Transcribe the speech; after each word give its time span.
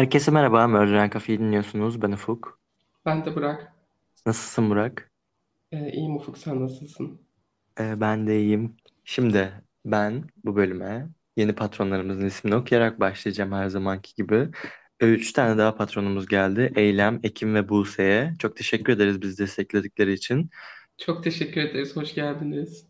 Herkese 0.00 0.30
merhaba, 0.30 0.66
Mörder 0.66 1.10
Cafe'yi 1.10 1.38
dinliyorsunuz. 1.38 2.02
Ben 2.02 2.12
Ufuk. 2.12 2.60
Ben 3.06 3.24
de 3.24 3.36
Burak. 3.36 3.72
Nasılsın 4.26 4.70
Burak? 4.70 5.10
Ee, 5.72 5.92
iyiyim 5.92 6.16
Ufuk 6.16 6.38
sen 6.38 6.62
nasılsın? 6.62 7.20
Ee, 7.80 8.00
ben 8.00 8.26
de 8.26 8.40
iyiyim. 8.40 8.76
Şimdi 9.04 9.52
ben 9.84 10.24
bu 10.44 10.56
bölüme 10.56 11.08
yeni 11.36 11.54
patronlarımızın 11.54 12.26
ismini 12.26 12.54
okuyarak 12.54 13.00
başlayacağım 13.00 13.52
her 13.52 13.68
zamanki 13.68 14.14
gibi. 14.14 14.48
Ee, 15.00 15.06
Üç 15.06 15.32
tane 15.32 15.58
daha 15.58 15.74
patronumuz 15.74 16.26
geldi. 16.26 16.72
Eylem, 16.76 17.20
Ekim 17.22 17.54
ve 17.54 17.68
Buse'ye. 17.68 18.34
Çok 18.38 18.56
teşekkür 18.56 18.92
ederiz 18.92 19.22
bizi 19.22 19.38
destekledikleri 19.38 20.12
için. 20.12 20.50
Çok 20.98 21.24
teşekkür 21.24 21.60
ederiz. 21.60 21.96
Hoş 21.96 22.14
geldiniz. 22.14 22.86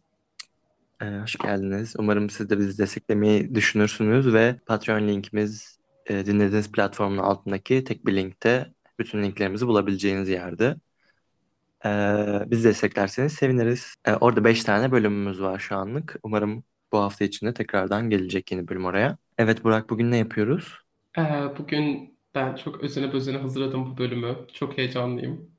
Ee, 1.02 1.18
hoş 1.22 1.36
geldiniz. 1.36 1.94
Umarım 1.98 2.30
siz 2.30 2.50
de 2.50 2.58
bizi 2.58 2.78
desteklemeyi 2.78 3.54
düşünürsünüz 3.54 4.34
ve 4.34 4.56
Patreon 4.66 5.08
linkimiz 5.08 5.79
e, 6.10 6.26
dinlediğiniz 6.26 6.72
platformun 6.72 7.18
altındaki 7.18 7.84
tek 7.84 8.06
bir 8.06 8.16
linkte 8.16 8.74
bütün 9.00 9.22
linklerimizi 9.22 9.66
bulabileceğiniz 9.66 10.28
yerde. 10.28 10.76
Ee, 11.84 12.40
bizi 12.46 12.64
desteklerseniz 12.68 13.32
seviniriz. 13.32 13.94
Ee, 14.04 14.12
orada 14.14 14.44
5 14.44 14.64
tane 14.64 14.92
bölümümüz 14.92 15.40
var 15.42 15.58
şu 15.58 15.76
anlık. 15.76 16.16
Umarım 16.22 16.64
bu 16.92 16.98
hafta 16.98 17.24
içinde 17.24 17.54
tekrardan 17.54 18.10
gelecek 18.10 18.52
yeni 18.52 18.68
bölüm 18.68 18.84
oraya. 18.84 19.18
Evet 19.38 19.64
Burak 19.64 19.90
bugün 19.90 20.10
ne 20.10 20.16
yapıyoruz? 20.16 20.78
Ee, 21.18 21.22
bugün 21.58 22.18
ben 22.34 22.54
çok 22.56 22.80
özene 22.84 23.12
bezene 23.12 23.38
hazırladım 23.38 23.86
bu 23.86 23.98
bölümü. 23.98 24.46
Çok 24.52 24.78
heyecanlıyım. 24.78 25.50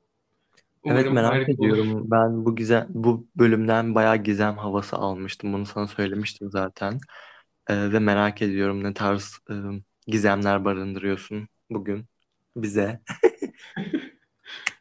Evet 0.88 1.06
Umarım 1.06 1.14
merak 1.14 1.32
harika 1.32 1.62
olur. 1.62 1.78
ediyorum. 1.78 2.10
Ben 2.10 2.44
bu 2.44 2.56
gizem, 2.56 2.86
bu 2.90 3.28
bölümden 3.36 3.94
bayağı 3.94 4.16
gizem 4.16 4.58
havası 4.58 4.96
almıştım. 4.96 5.52
Bunu 5.52 5.66
sana 5.66 5.86
söylemiştim 5.86 6.50
zaten. 6.50 6.98
Ee, 7.68 7.92
ve 7.92 7.98
merak 7.98 8.42
ediyorum 8.42 8.84
ne 8.84 8.94
tarz 8.94 9.38
e, 9.50 9.54
gizemler 10.06 10.64
barındırıyorsun 10.64 11.48
bugün 11.70 12.06
bize. 12.56 13.00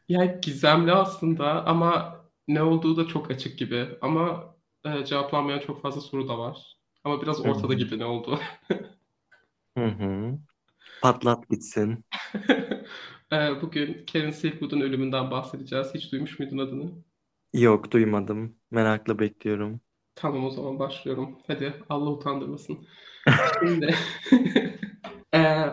Ya 0.10 0.26
gizemli 0.26 0.92
aslında 0.94 1.66
ama 1.66 2.22
ne 2.48 2.64
olduğu 2.64 2.98
da 2.98 3.08
çok 3.08 3.32
açık 3.32 3.60
gibi. 3.60 3.88
Ama 4.02 4.56
e, 4.86 5.06
cevaplanmayan 5.06 5.60
çok 5.60 5.82
fazla 5.82 6.02
soru 6.02 6.28
da 6.28 6.40
var. 6.40 6.78
Ama 7.04 7.22
biraz 7.22 7.42
ortada 7.46 7.74
gibi 7.74 8.00
ne 8.00 8.06
oldu. 8.06 8.40
Hı 9.78 9.86
hı. 9.86 10.40
Patlat 11.02 11.50
gitsin. 11.50 12.06
Ee, 13.32 13.36
bugün 13.62 14.06
Karen 14.14 14.32
Silkwood'un 14.32 14.82
ölümünden 14.82 15.32
bahsedeceğiz. 15.32 15.88
Hiç 15.96 16.12
duymuş 16.12 16.40
muydun 16.40 16.58
adını? 16.58 16.92
Yok 17.54 17.92
duymadım. 17.92 18.56
Merakla 18.72 19.20
bekliyorum. 19.20 19.82
Tamam 20.16 20.46
o 20.46 20.50
zaman 20.50 20.80
başlıyorum. 20.80 21.40
Hadi 21.48 21.74
Allah 21.90 22.10
utandırmasın. 22.10 22.88
Şimdi 23.60 23.96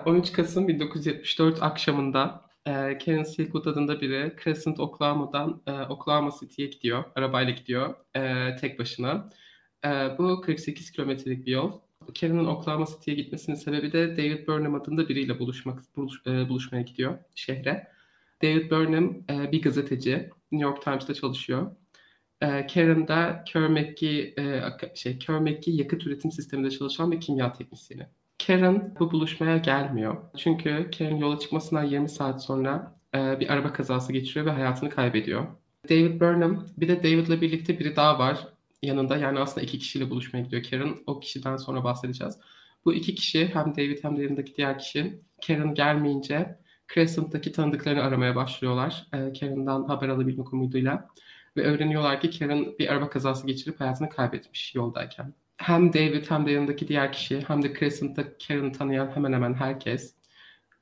13 0.06 0.32
Kasım 0.32 0.68
1974 0.68 1.62
akşamında 1.62 2.48
e, 2.66 2.98
Karen 2.98 3.22
Silkwood 3.22 3.64
adında 3.66 4.00
biri 4.00 4.36
Crescent, 4.44 4.80
Oklahoma'dan 4.80 5.62
e, 5.66 5.72
Oklahoma 5.72 6.30
City'ye 6.40 6.68
gidiyor. 6.68 7.04
Arabayla 7.16 7.52
gidiyor 7.52 7.94
e, 8.16 8.56
tek 8.56 8.78
başına. 8.78 9.30
E, 9.84 9.88
bu 10.18 10.40
48 10.40 10.90
kilometrelik 10.90 11.46
bir 11.46 11.52
yol. 11.52 11.80
Karen'ın 12.20 12.46
Oklahoma 12.46 12.86
City'ye 12.86 13.16
gitmesinin 13.16 13.56
sebebi 13.56 13.92
de 13.92 14.16
David 14.16 14.46
Burnham 14.46 14.74
adında 14.74 15.08
biriyle 15.08 15.38
buluşmak 15.38 15.82
buluş- 15.96 16.48
buluşmaya 16.48 16.82
gidiyor 16.82 17.18
şehre. 17.34 17.88
David 18.42 18.70
Burnham 18.70 19.14
bir 19.52 19.62
gazeteci. 19.62 20.30
New 20.52 20.68
York 20.68 20.82
Times'ta 20.82 21.14
çalışıyor. 21.14 21.76
Karen 22.40 23.08
da 23.08 23.44
Kerr 23.46 23.68
McGee, 23.68 24.34
şey, 24.94 25.18
Kerr 25.18 25.38
McGee 25.40 25.74
yakıt 25.74 26.06
üretim 26.06 26.32
sisteminde 26.32 26.70
çalışan 26.70 27.12
bir 27.12 27.20
kimya 27.20 27.52
teknisyeni. 27.52 28.06
Karen 28.46 28.94
bu 29.00 29.12
buluşmaya 29.12 29.56
gelmiyor. 29.56 30.16
Çünkü 30.36 30.90
Karen 30.98 31.16
yola 31.16 31.38
çıkmasından 31.38 31.84
20 31.84 32.08
saat 32.08 32.44
sonra 32.44 32.94
e, 33.14 33.40
bir 33.40 33.48
araba 33.52 33.72
kazası 33.72 34.12
geçiriyor 34.12 34.46
ve 34.46 34.50
hayatını 34.50 34.90
kaybediyor. 34.90 35.46
David 35.88 36.20
Burnham, 36.20 36.66
bir 36.76 36.88
de 36.88 37.02
David'le 37.02 37.40
birlikte 37.40 37.78
biri 37.78 37.96
daha 37.96 38.18
var 38.18 38.48
yanında. 38.82 39.16
Yani 39.16 39.38
aslında 39.38 39.66
iki 39.66 39.78
kişiyle 39.78 40.10
buluşmaya 40.10 40.42
gidiyor 40.44 40.62
Karen. 40.70 40.96
O 41.06 41.20
kişiden 41.20 41.56
sonra 41.56 41.84
bahsedeceğiz. 41.84 42.38
Bu 42.84 42.94
iki 42.94 43.14
kişi 43.14 43.46
hem 43.54 43.76
David 43.76 44.04
hem 44.04 44.16
de 44.16 44.22
yanındaki 44.22 44.56
diğer 44.56 44.78
kişi 44.78 45.20
Karen 45.46 45.74
gelmeyince 45.74 46.58
Crescent'taki 46.94 47.52
tanıdıklarını 47.52 48.02
aramaya 48.02 48.36
başlıyorlar. 48.36 49.06
E, 49.12 49.32
Karen'dan 49.40 49.84
haber 49.84 50.08
alabilmek 50.08 50.52
umuduyla. 50.52 51.08
Ve 51.56 51.62
öğreniyorlar 51.64 52.20
ki 52.20 52.38
Karen 52.38 52.78
bir 52.78 52.88
araba 52.88 53.10
kazası 53.10 53.46
geçirip 53.46 53.80
hayatını 53.80 54.08
kaybetmiş 54.08 54.74
yoldayken 54.74 55.34
hem 55.58 55.92
David 55.92 56.30
hem 56.30 56.46
de 56.46 56.50
yanındaki 56.50 56.88
diğer 56.88 57.12
kişi 57.12 57.44
hem 57.48 57.62
de 57.62 57.74
Crescent'ta 57.74 58.38
Karen'ı 58.38 58.72
tanıyan 58.72 59.10
hemen 59.14 59.32
hemen 59.32 59.54
herkes 59.54 60.14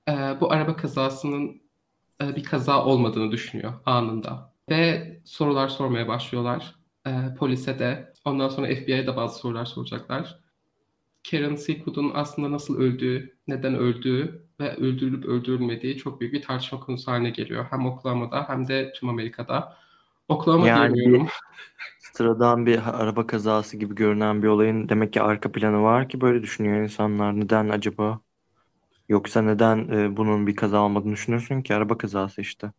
e, 0.09 0.13
bu 0.41 0.53
araba 0.53 0.77
kazasının 0.77 1.63
e, 2.23 2.37
bir 2.37 2.45
kaza 2.45 2.85
olmadığını 2.85 3.33
düşünüyor 3.33 3.73
anında. 3.87 4.53
Ve 4.71 5.13
sorular 5.25 5.69
sormaya 5.69 6.09
başlıyorlar. 6.09 6.75
E, 7.07 7.11
polise 7.39 7.79
de. 7.79 8.13
Ondan 8.25 8.49
sonra 8.49 8.67
FBI'ye 8.67 9.07
de 9.07 9.17
bazı 9.17 9.39
sorular 9.39 9.65
soracaklar. 9.65 10.41
Karen 11.31 11.55
Silkwood'un 11.55 12.13
aslında 12.15 12.53
nasıl 12.53 12.79
öldüğü, 12.79 13.37
neden 13.49 13.75
öldüğü 13.75 14.47
ve 14.61 14.77
öldürülüp 14.77 15.25
öldürülmediği 15.25 15.97
çok 15.97 16.21
büyük 16.21 16.35
bir 16.35 16.43
tartışma 16.43 16.81
konusu 16.81 17.11
haline 17.11 17.31
geliyor. 17.31 17.67
Hem 17.71 17.87
Oklahoma'da 17.87 18.49
hem 18.49 18.69
de 18.69 18.93
tüm 18.93 19.09
Amerika'da. 19.09 19.77
Oklahoma 20.29 20.69
Yani 20.69 20.91
bir 20.91 20.95
diyemiyorum. 20.95 21.29
Sıradan 22.17 22.67
bir 22.67 23.03
araba 23.03 23.27
kazası 23.27 23.77
gibi 23.77 23.95
görünen 23.95 24.43
bir 24.43 24.49
olayın 24.49 24.89
demek 24.89 25.13
ki 25.13 25.23
arka 25.23 25.53
planı 25.53 25.83
var 25.83 26.09
ki 26.09 26.21
böyle 26.21 26.43
düşünüyor 26.43 26.83
insanlar. 26.83 27.41
Neden 27.41 27.69
acaba? 27.69 28.21
Yoksa 29.09 29.43
neden 29.43 29.89
e, 29.89 30.17
bunun 30.17 30.47
bir 30.47 30.57
kaza 30.57 30.81
olmadığını 30.81 31.13
düşünürsün 31.13 31.63
ki? 31.63 31.75
Araba 31.75 31.99
kazası 31.99 32.41
işte. 32.41 32.73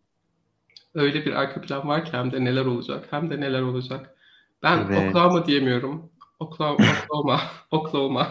Öyle 0.94 1.26
bir 1.26 1.34
arka 1.34 1.62
plan 1.62 1.88
var 1.88 2.06
ki 2.06 2.12
hem 2.14 2.32
de 2.32 2.46
neler 2.46 2.66
olacak, 2.66 3.08
hem 3.12 3.30
de 3.30 3.42
neler 3.42 3.62
olacak. 3.62 4.16
Ben 4.64 4.78
Evet. 4.78 5.10
Oklahoma 5.10 5.46
diyemiyorum. 5.46 6.12
Oklahoma, 6.40 6.80
Oklahoma, 6.84 7.42
Oklahoma, 7.72 8.28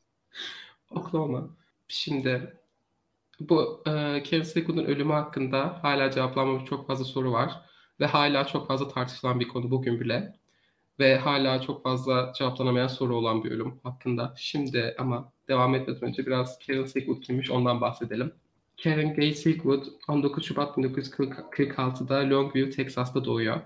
Oklahoma. 0.90 1.50
Şimdi 1.88 2.60
bu 3.40 3.82
e, 3.86 4.22
Kevin 4.22 4.42
Silkwood'un 4.42 4.84
ölümü 4.84 5.12
hakkında 5.12 5.78
hala 5.82 6.10
cevaplanmamış 6.10 6.64
çok 6.64 6.86
fazla 6.86 7.04
soru 7.04 7.32
var. 7.32 7.69
Ve 8.00 8.06
hala 8.06 8.46
çok 8.46 8.68
fazla 8.68 8.88
tartışılan 8.88 9.40
bir 9.40 9.48
konu 9.48 9.70
bugün 9.70 10.00
bile. 10.00 10.34
Ve 10.98 11.18
hala 11.18 11.60
çok 11.60 11.82
fazla 11.82 12.32
cevaplanamayan 12.38 12.88
soru 12.88 13.16
olan 13.16 13.44
bir 13.44 13.50
ölüm 13.50 13.80
hakkında. 13.82 14.34
Şimdi 14.36 14.94
ama 14.98 15.32
devam 15.48 15.74
etmeden 15.74 16.08
önce 16.08 16.26
biraz 16.26 16.58
Karen 16.66 16.84
Silkwood 16.84 17.22
kimmiş 17.22 17.50
ondan 17.50 17.80
bahsedelim. 17.80 18.32
Karen 18.82 19.14
Gay 19.14 19.32
Silkwood 19.32 19.86
19 20.08 20.44
Şubat 20.44 20.78
1946'da 20.78 22.30
Longview, 22.30 22.70
Texas'ta 22.70 23.24
doğuyor. 23.24 23.60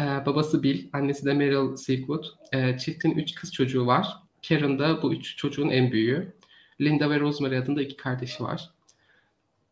Ee, 0.00 0.26
babası 0.26 0.62
Bill, 0.62 0.88
annesi 0.92 1.24
de 1.26 1.34
Meryl 1.34 1.76
Silkwood. 1.76 2.24
Ee, 2.52 2.78
çiftin 2.78 3.10
üç 3.10 3.34
kız 3.34 3.52
çocuğu 3.52 3.86
var. 3.86 4.08
Karen 4.48 4.78
da 4.78 5.02
bu 5.02 5.14
üç 5.14 5.36
çocuğun 5.36 5.68
en 5.68 5.92
büyüğü. 5.92 6.32
Linda 6.80 7.10
ve 7.10 7.20
Rosemary 7.20 7.58
adında 7.58 7.82
iki 7.82 7.96
kardeşi 7.96 8.42
var. 8.42 8.70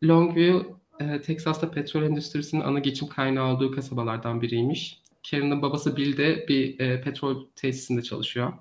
Longview, 0.05 0.78
e, 1.01 1.21
Texas'ta 1.21 1.71
petrol 1.71 2.03
endüstrisinin 2.03 2.63
ana 2.63 2.79
geçim 2.79 3.09
kaynağı 3.09 3.55
olduğu 3.55 3.71
kasabalardan 3.71 4.43
biriymiş. 4.43 5.01
Karen'ın 5.31 5.63
babası 5.63 5.97
Bill 5.97 6.17
de 6.17 6.49
bir 6.49 6.81
e, 6.81 7.01
petrol 7.01 7.47
tesisinde 7.57 8.03
çalışıyor. 8.03 8.53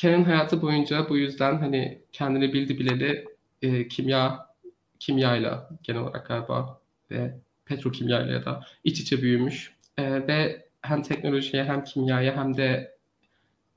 Karen 0.00 0.24
hayatı 0.24 0.62
boyunca 0.62 1.08
bu 1.08 1.16
yüzden 1.16 1.58
hani 1.58 2.02
kendini 2.12 2.52
bildi 2.52 2.78
bileli 2.78 3.24
e, 3.62 3.88
kimya 3.88 4.46
kimyayla 4.98 5.70
genel 5.82 6.00
olarak 6.00 6.26
galiba 6.26 6.80
ve 7.10 7.40
petrokimyayla 7.64 8.32
ya 8.32 8.44
da 8.44 8.60
iç 8.84 9.00
içe 9.00 9.22
büyümüş. 9.22 9.76
E, 9.98 10.26
ve 10.28 10.66
hem 10.82 11.02
teknolojiye 11.02 11.64
hem 11.64 11.84
kimyaya 11.84 12.36
hem 12.36 12.56
de 12.56 12.96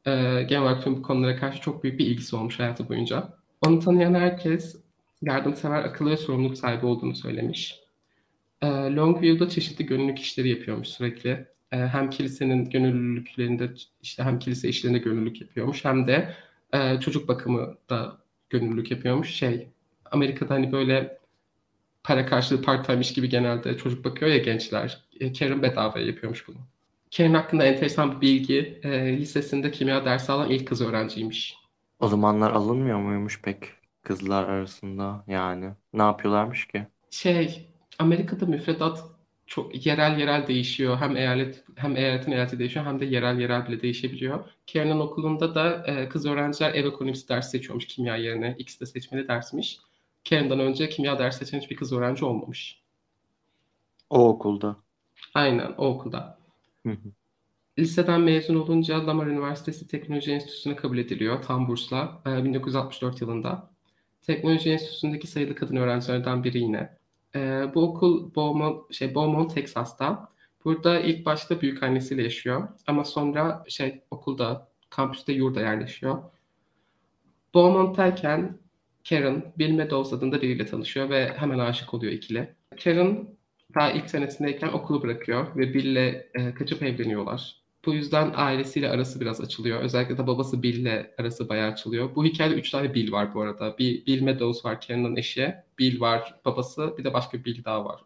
e, 0.06 0.12
genel 0.44 0.62
olarak 0.62 0.84
tüm 0.84 0.98
bu 0.98 1.02
konulara 1.02 1.36
karşı 1.36 1.62
çok 1.62 1.84
büyük 1.84 2.00
bir 2.00 2.06
ilgisi 2.06 2.36
olmuş 2.36 2.60
hayatı 2.60 2.90
boyunca. 2.90 3.30
Onu 3.68 3.80
tanıyan 3.80 4.14
herkes 4.14 4.76
yardımsever, 5.22 5.84
akıllı 5.84 6.10
ve 6.10 6.18
sorumluluk 6.18 6.58
sahibi 6.58 6.86
olduğunu 6.86 7.16
söylemiş. 7.16 7.80
E, 8.62 8.68
Longview'da 8.68 9.50
çeşitli 9.50 9.86
gönüllülük 9.86 10.20
işleri 10.20 10.50
yapıyormuş 10.50 10.88
sürekli. 10.88 11.30
E, 11.72 11.78
hem 11.78 12.10
kilisenin 12.10 12.70
gönüllülüklerinde 12.70 13.70
işte 14.02 14.24
hem 14.24 14.40
kilise 14.40 14.70
işlerinde 14.70 14.98
gönüllülük 14.98 15.42
yapıyormuş 15.42 15.86
hem 15.86 16.08
de 16.08 16.36
e, 16.74 17.00
çocuk 17.00 17.28
bakımı 17.28 17.78
da 17.90 18.18
gönüllülük 18.50 18.92
yapıyormuş. 18.92 19.30
Şey 19.30 19.68
Amerika'da 20.12 20.54
hani 20.54 20.72
böyle 20.72 21.20
para 22.04 22.26
karşılığı 22.26 22.62
part-time 22.62 23.02
iş 23.02 23.14
gibi 23.14 23.30
genelde 23.30 23.78
çocuk 23.78 24.06
bakıyor 24.06 24.32
ya 24.32 24.38
gençler. 24.38 25.04
E, 25.20 25.34
Karen 25.34 25.62
bedavaya 25.62 26.06
yapıyormuş 26.06 26.48
bunu. 26.48 26.58
Karen 27.18 27.34
hakkında 27.34 27.66
enteresan 27.66 28.16
bir 28.16 28.22
bilgi. 28.22 28.80
E, 28.84 29.18
lisesinde 29.18 29.72
kimya 29.72 30.06
dersi 30.06 30.32
alan 30.32 30.50
ilk 30.50 30.68
kız 30.68 30.82
öğrenciymiş. 30.82 31.56
O 32.00 32.08
zamanlar 32.08 32.52
alınmıyor 32.52 33.00
muymuş 33.00 33.42
pek 33.42 33.79
kızlar 34.10 34.50
arasında 34.50 35.24
yani? 35.28 35.70
Ne 35.94 36.02
yapıyorlarmış 36.02 36.68
ki? 36.68 36.88
Şey, 37.10 37.70
Amerika'da 38.00 38.46
müfredat 38.46 39.04
çok 39.48 39.86
yerel 39.86 40.20
yerel 40.20 40.48
değişiyor. 40.48 40.98
Hem 40.98 41.18
eyalet 41.18 41.64
hem 41.76 41.98
eyaletin 41.98 42.32
eyaleti 42.32 42.60
değişiyor 42.60 42.86
hem 42.86 43.00
de 43.00 43.06
yerel 43.06 43.40
yerel 43.40 43.68
bile 43.68 43.82
değişebiliyor. 43.82 44.46
Karen'ın 44.74 45.00
okulunda 45.00 45.56
da 45.56 45.84
e, 45.86 46.10
kız 46.10 46.26
öğrenciler 46.26 46.74
ev 46.74 46.86
ekonomisi 46.86 47.30
dersi 47.30 47.50
seçiyormuş 47.50 47.88
kimya 47.88 48.16
yerine. 48.16 48.56
İkisi 48.60 48.82
de 48.82 48.86
seçmeli 48.86 49.28
dersmiş. 49.28 49.80
Karen'dan 50.30 50.60
önce 50.60 50.90
kimya 50.90 51.20
dersi 51.20 51.46
seçen 51.46 51.60
hiçbir 51.60 51.76
kız 51.76 51.94
öğrenci 51.94 52.26
olmamış. 52.26 52.82
O 54.10 54.30
okulda. 54.30 54.76
Aynen 55.34 55.74
o 55.78 55.88
okulda. 55.88 56.38
Hı 56.86 56.92
hı. 56.92 57.12
Liseden 57.80 58.22
mezun 58.22 58.56
olunca 58.56 59.08
Lamar 59.08 59.28
Üniversitesi 59.28 59.88
Teknoloji 59.88 60.32
Enstitüsü'ne 60.32 60.76
kabul 60.76 60.98
ediliyor 60.98 61.42
tam 61.42 61.68
bursla 61.68 62.22
e, 62.26 62.44
1964 62.44 63.22
yılında. 63.22 63.69
Teknoloji 64.30 64.72
Enstitüsü'ndeki 64.72 65.28
sayılı 65.28 65.56
kadın 65.56 65.76
öğrencilerden 65.76 66.44
biri 66.44 66.60
yine. 66.60 66.98
E, 67.36 67.40
bu 67.76 67.82
okul 67.82 68.36
Beaumont, 68.36 68.94
şey, 68.94 69.16
Beaumont, 69.16 69.54
Texas'ta. 69.54 70.30
Burada 70.66 71.00
ilk 71.00 71.26
başta 71.26 71.62
büyük 71.62 71.84
annesiyle 71.84 72.24
yaşıyor 72.24 72.68
ama 72.88 73.04
sonra 73.06 73.64
şey 73.68 74.02
okulda, 74.12 74.68
kampüste 74.90 75.34
yurda 75.34 75.62
yerleşiyor. 75.62 76.24
Beaumont'tayken 77.56 78.58
Karen, 79.10 79.54
Bill 79.58 79.72
Meadows 79.72 80.14
adında 80.14 80.42
biriyle 80.42 80.66
tanışıyor 80.66 81.10
ve 81.10 81.34
hemen 81.38 81.60
aşık 81.60 81.94
oluyor 81.94 82.14
ikili. 82.14 82.56
Karen 82.84 83.28
daha 83.76 83.92
ilk 83.92 84.10
senesindeyken 84.10 84.68
okulu 84.68 85.04
bırakıyor 85.04 85.56
ve 85.56 85.74
Bill'le 85.74 86.26
e, 86.34 86.54
kaçıp 86.54 86.84
evleniyorlar. 86.84 87.62
Bu 87.86 87.94
yüzden 87.94 88.32
ailesiyle 88.36 88.90
arası 88.90 89.22
biraz 89.22 89.42
açılıyor. 89.42 89.82
Özellikle 89.82 90.18
de 90.18 90.28
babası 90.28 90.64
Bill'le 90.64 91.06
arası 91.18 91.50
bayağı 91.50 91.72
açılıyor. 91.72 92.16
Bu 92.16 92.26
hikayede 92.26 92.56
üç 92.56 92.70
tane 92.70 92.94
Bill 92.94 93.12
var 93.12 93.34
bu 93.34 93.42
arada. 93.42 93.78
Bir 93.78 94.06
Bill 94.06 94.22
Meadows 94.22 94.66
var 94.66 94.82
Karen'ın 94.82 95.16
eşi. 95.16 95.56
Bill 95.80 96.02
var 96.02 96.36
babası. 96.46 96.96
Bir 96.98 97.04
de 97.04 97.14
başka 97.14 97.38
bir 97.38 97.46
Bill 97.46 97.64
daha 97.64 97.86
var. 97.86 98.02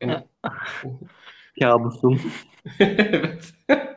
Yani... 0.00 0.16
Kabusum. 1.60 2.20
evet. 2.78 3.54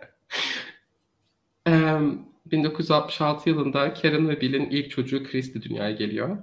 1966 2.46 3.50
yılında 3.50 3.94
Karen 3.94 4.30
ve 4.30 4.42
Bill'in 4.42 4.70
ilk 4.70 4.92
çocuğu 4.92 5.24
Christy 5.24 5.60
dünyaya 5.60 5.92
geliyor. 5.92 6.38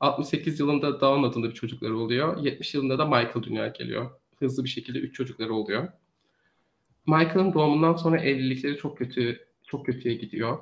68 0.00 0.60
yılında 0.60 1.00
Dawn 1.00 1.24
adında 1.24 1.48
bir 1.48 1.54
çocukları 1.54 1.98
oluyor. 1.98 2.36
70 2.36 2.74
yılında 2.74 2.98
da 2.98 3.04
Michael 3.04 3.42
dünyaya 3.42 3.68
geliyor. 3.68 4.10
Hızlı 4.38 4.64
bir 4.64 4.68
şekilde 4.68 4.98
üç 4.98 5.14
çocukları 5.14 5.54
oluyor. 5.54 5.88
Michael'ın 7.06 7.54
doğumundan 7.54 7.96
sonra 7.96 8.20
evlilikleri 8.20 8.76
çok 8.76 8.98
kötü 8.98 9.46
çok 9.66 9.86
kötüye 9.86 10.14
gidiyor. 10.14 10.58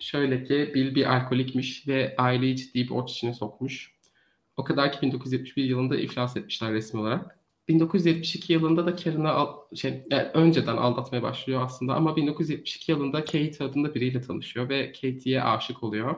Şöyle 0.00 0.44
ki 0.44 0.72
Bill 0.74 0.94
bir 0.94 1.16
alkolikmiş 1.16 1.88
ve 1.88 2.14
aileyi 2.18 2.56
ciddi 2.56 2.84
bir 2.84 2.88
borç 2.88 3.10
içine 3.10 3.34
sokmuş. 3.34 3.94
O 4.56 4.64
kadar 4.64 4.92
ki 4.92 5.02
1971 5.02 5.64
yılında 5.64 5.96
iflas 5.96 6.36
etmişler 6.36 6.72
resmi 6.72 7.00
olarak. 7.00 7.38
1972 7.68 8.52
yılında 8.52 8.86
da 8.86 8.96
Karen'a 8.96 9.30
al, 9.32 9.56
şey, 9.74 10.06
yani 10.10 10.28
önceden 10.34 10.76
aldatmaya 10.76 11.22
başlıyor 11.22 11.62
aslında 11.64 11.94
ama 11.94 12.16
1972 12.16 12.92
yılında 12.92 13.24
Kate 13.24 13.64
adında 13.64 13.94
biriyle 13.94 14.20
tanışıyor 14.20 14.68
ve 14.68 14.92
Katie'ye 14.92 15.42
aşık 15.42 15.82
oluyor. 15.82 16.16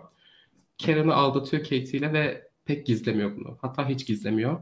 Karen'ı 0.84 1.14
aldatıyor 1.14 1.62
Katie 1.62 1.98
ile 1.98 2.12
ve 2.12 2.50
pek 2.64 2.86
gizlemiyor 2.86 3.36
bunu. 3.36 3.58
Hatta 3.60 3.88
hiç 3.88 4.06
gizlemiyor. 4.06 4.60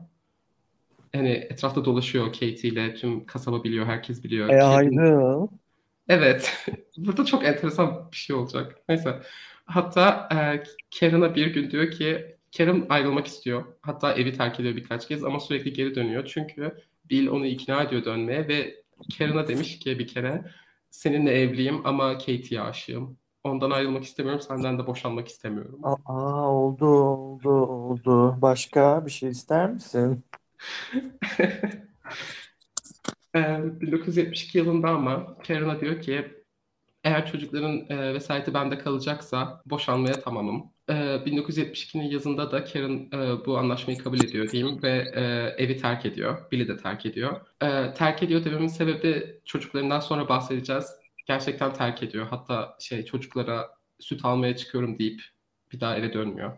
Yani 1.15 1.31
etrafta 1.31 1.85
dolaşıyor 1.85 2.27
Katie 2.27 2.71
ile 2.71 2.95
tüm 2.95 3.27
kasaba 3.27 3.65
biliyor, 3.65 3.87
herkes 3.87 4.25
biliyor. 4.25 4.49
E 4.49 4.62
ayrı. 4.62 5.49
Evet. 6.09 6.67
Burada 6.97 7.25
çok 7.25 7.45
enteresan 7.45 8.09
bir 8.12 8.17
şey 8.17 8.37
olacak. 8.37 8.77
Neyse. 8.89 9.23
Hatta 9.65 10.29
e, 10.33 10.62
Karen'a 11.01 11.35
bir 11.35 11.47
gün 11.55 11.71
diyor 11.71 11.91
ki 11.91 12.37
Karen 12.57 12.87
ayrılmak 12.89 13.27
istiyor. 13.27 13.65
Hatta 13.81 14.12
evi 14.12 14.33
terk 14.33 14.61
ediyor 14.61 14.77
birkaç 14.77 15.09
kez 15.09 15.25
ama 15.25 15.41
sürekli 15.41 15.73
geri 15.73 15.95
dönüyor. 15.95 16.25
Çünkü 16.27 16.77
Bill 17.11 17.29
onu 17.29 17.47
ikna 17.47 17.83
ediyor 17.83 18.05
dönmeye 18.05 18.49
ve 18.49 18.75
Karen'a 19.19 19.49
demiş 19.49 19.79
ki 19.79 19.99
bir 19.99 20.07
kere 20.07 20.45
seninle 20.91 21.33
evliyim 21.33 21.87
ama 21.87 22.19
Katie'ye 22.19 22.61
aşığım. 22.61 23.17
Ondan 23.45 23.71
ayrılmak 23.71 24.05
istemiyorum, 24.05 24.41
senden 24.41 24.79
de 24.79 24.87
boşanmak 24.87 25.29
istemiyorum. 25.29 25.81
Aa 25.83 26.51
oldu 26.51 26.87
oldu 26.87 27.51
oldu. 27.51 28.37
Başka 28.43 29.07
bir 29.07 29.11
şey 29.11 29.31
ister 29.31 29.71
misin? 29.71 30.25
1972 33.35 34.59
yılında 34.59 34.89
ama 34.89 35.39
Karen'a 35.39 35.81
diyor 35.81 36.01
ki 36.01 36.41
eğer 37.05 37.27
çocukların 37.27 37.87
e, 37.89 38.15
vesayeti 38.15 38.55
bende 38.55 38.79
kalacaksa 38.79 39.62
boşanmaya 39.67 40.21
tamamım. 40.21 40.65
E, 40.89 40.93
1972'nin 40.93 42.11
yazında 42.11 42.53
da 42.53 42.65
Karen 42.65 43.09
e, 43.12 43.47
bu 43.47 43.59
anlaşmayı 43.59 43.99
kabul 43.99 44.21
ediyor 44.21 44.51
diyeyim 44.51 44.83
ve 44.83 45.12
e, 45.15 45.23
evi 45.65 45.77
terk 45.77 46.07
ediyor. 46.07 46.51
Bill'i 46.53 46.69
de 46.69 46.77
terk 46.77 47.07
ediyor. 47.07 47.41
E, 47.62 47.95
terk 47.95 48.23
ediyor 48.23 48.45
dememin 48.45 48.69
sebebi 48.69 49.41
çocuklarından 49.45 50.01
sonra 50.01 50.29
bahsedeceğiz. 50.29 50.87
Gerçekten 51.27 51.73
terk 51.73 52.03
ediyor. 52.03 52.27
Hatta 52.31 52.77
şey 52.81 53.05
çocuklara 53.05 53.71
süt 53.99 54.25
almaya 54.25 54.57
çıkıyorum 54.57 54.99
deyip 54.99 55.23
bir 55.73 55.81
daha 55.81 55.97
eve 55.97 56.12
dönmüyor. 56.12 56.57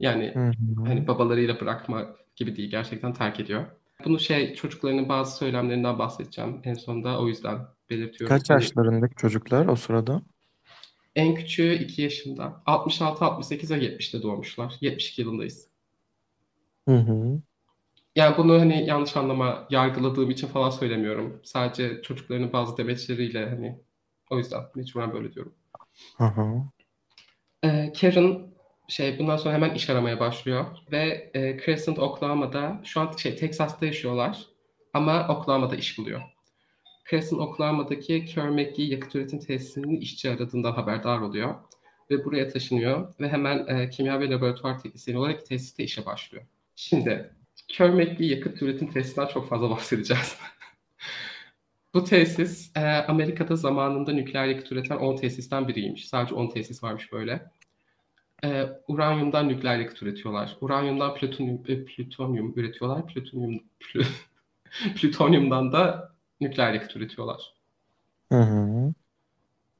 Yani 0.00 0.30
Hı 0.34 0.40
hı. 0.40 0.84
hani 0.86 1.06
babalarıyla 1.06 1.60
bırakma 1.60 2.16
gibi 2.36 2.56
değil. 2.56 2.70
Gerçekten 2.70 3.12
terk 3.14 3.40
ediyor. 3.40 3.66
Bunu 4.04 4.18
şey 4.20 4.54
çocuklarının 4.54 5.08
bazı 5.08 5.36
söylemlerinden 5.36 5.98
bahsedeceğim 5.98 6.60
en 6.64 6.74
sonunda. 6.74 7.20
O 7.20 7.28
yüzden 7.28 7.58
belirtiyorum. 7.90 8.36
Kaç 8.36 8.50
Hani 8.50 8.62
yaşlarındaki 8.62 9.14
çocuklar 9.14 9.66
o 9.66 9.76
sırada? 9.76 10.22
en 11.16 11.34
küçüğü 11.34 11.74
2 11.74 12.02
yaşında. 12.02 12.62
66, 12.66 13.24
68 13.24 13.70
ve 13.70 13.78
70'te 13.78 14.22
doğmuşlar. 14.22 14.74
72 14.80 15.22
yılındayız. 15.22 15.68
Hı 16.88 16.96
hı. 16.96 17.40
Yani 18.16 18.36
bunu 18.38 18.60
hani 18.60 18.86
yanlış 18.86 19.16
anlama 19.16 19.66
yargıladığım 19.70 20.30
için 20.30 20.46
falan 20.46 20.70
söylemiyorum. 20.70 21.40
Sadece 21.44 22.02
çocuklarının 22.02 22.52
bazı 22.52 22.76
demeçleriyle 22.76 23.48
hani 23.50 23.80
o 24.30 24.38
yüzden 24.38 24.60
mecburen 24.74 25.12
böyle 25.12 25.32
diyorum. 25.32 25.54
Hı 26.16 26.24
hı. 26.24 26.62
Ee, 27.64 27.92
Karen 28.00 28.51
şey 28.92 29.18
bundan 29.18 29.36
sonra 29.36 29.54
hemen 29.54 29.74
iş 29.74 29.90
aramaya 29.90 30.20
başlıyor 30.20 30.66
ve 30.92 31.30
e, 31.34 31.58
Crescent 31.64 31.98
Oklahoma'da 31.98 32.80
şu 32.84 33.00
an 33.00 33.16
şey 33.16 33.36
Texas'ta 33.36 33.86
yaşıyorlar 33.86 34.46
ama 34.94 35.28
Oklahoma'da 35.28 35.76
iş 35.76 35.98
buluyor. 35.98 36.20
Crescent 37.10 37.40
Oklahoma'daki 37.40 38.24
McGee 38.36 38.86
yakıt 38.86 39.14
üretim 39.14 39.38
tesisinin 39.38 40.00
işçi 40.00 40.30
aradığından 40.30 40.72
haberdar 40.72 41.18
oluyor 41.18 41.54
ve 42.10 42.24
buraya 42.24 42.48
taşınıyor 42.48 43.14
ve 43.20 43.28
hemen 43.28 43.66
e, 43.66 43.90
kimya 43.90 44.20
ve 44.20 44.30
laboratuvar 44.30 44.78
teknisyeni 44.78 45.18
olarak 45.18 45.46
tesiste 45.46 45.84
işe 45.84 46.06
başlıyor. 46.06 46.44
Şimdi 46.76 47.30
McGee 47.78 48.26
yakıt 48.26 48.62
üretim 48.62 48.90
tesisinden 48.90 49.26
çok 49.26 49.48
fazla 49.48 49.70
bahsedeceğiz. 49.70 50.36
Bu 51.94 52.04
tesis 52.04 52.76
e, 52.76 52.80
Amerika'da 52.80 53.56
zamanında 53.56 54.12
nükleer 54.12 54.46
yakıt 54.46 54.72
üreten 54.72 54.96
10 54.96 55.16
tesisten 55.16 55.68
biriymiş. 55.68 56.08
Sadece 56.08 56.34
10 56.34 56.50
tesis 56.50 56.82
varmış 56.82 57.12
böyle. 57.12 57.50
E, 58.44 58.68
uranyumdan 58.88 59.48
nükleer 59.48 59.78
yakıt 59.78 60.02
üretiyorlar. 60.02 60.56
Uranyumdan 60.60 61.14
plütonyum, 61.14 61.62
e, 61.68 61.84
plütonyum 61.84 62.52
üretiyorlar. 62.56 63.06
Plütonyum, 63.06 63.62
plü, 63.80 64.02
plütonyumdan 64.96 65.72
da 65.72 66.12
nükleer 66.40 66.72
yakıt 66.72 66.96
üretiyorlar. 66.96 67.54
Hı 68.32 68.40
hı. 68.40 68.92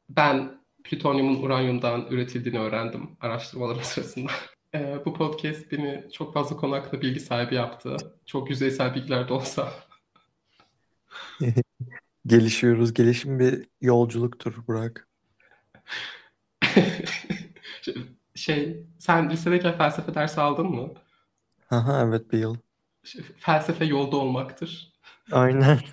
Ben 0.08 0.60
plütonyumun 0.84 1.42
uranyumdan 1.42 2.06
üretildiğini 2.10 2.58
öğrendim 2.58 3.10
araştırmalarım 3.20 3.82
sırasında. 3.82 4.30
E, 4.74 5.04
bu 5.04 5.14
podcast 5.14 5.72
beni 5.72 6.04
çok 6.12 6.34
fazla 6.34 6.56
konu 6.56 6.74
hakkında 6.74 7.02
bilgi 7.02 7.20
sahibi 7.20 7.54
yaptı. 7.54 7.96
Çok 8.26 8.50
yüzeysel 8.50 8.94
bilgiler 8.94 9.28
de 9.28 9.32
olsa. 9.32 9.72
Gelişiyoruz. 12.26 12.94
Gelişim 12.94 13.38
bir 13.38 13.68
yolculuktur 13.80 14.66
Burak. 14.66 15.08
Şey, 18.42 18.86
sen 18.98 19.30
lisedeyken 19.30 19.78
felsefe 19.78 20.14
dersi 20.14 20.40
aldın 20.40 20.66
mı? 20.66 20.94
Aha 21.70 22.02
evet 22.06 22.32
bir 22.32 22.38
yıl. 22.38 22.56
Felsefe 23.38 23.84
yolda 23.84 24.16
olmaktır. 24.16 24.92
Aynen. 25.32 25.78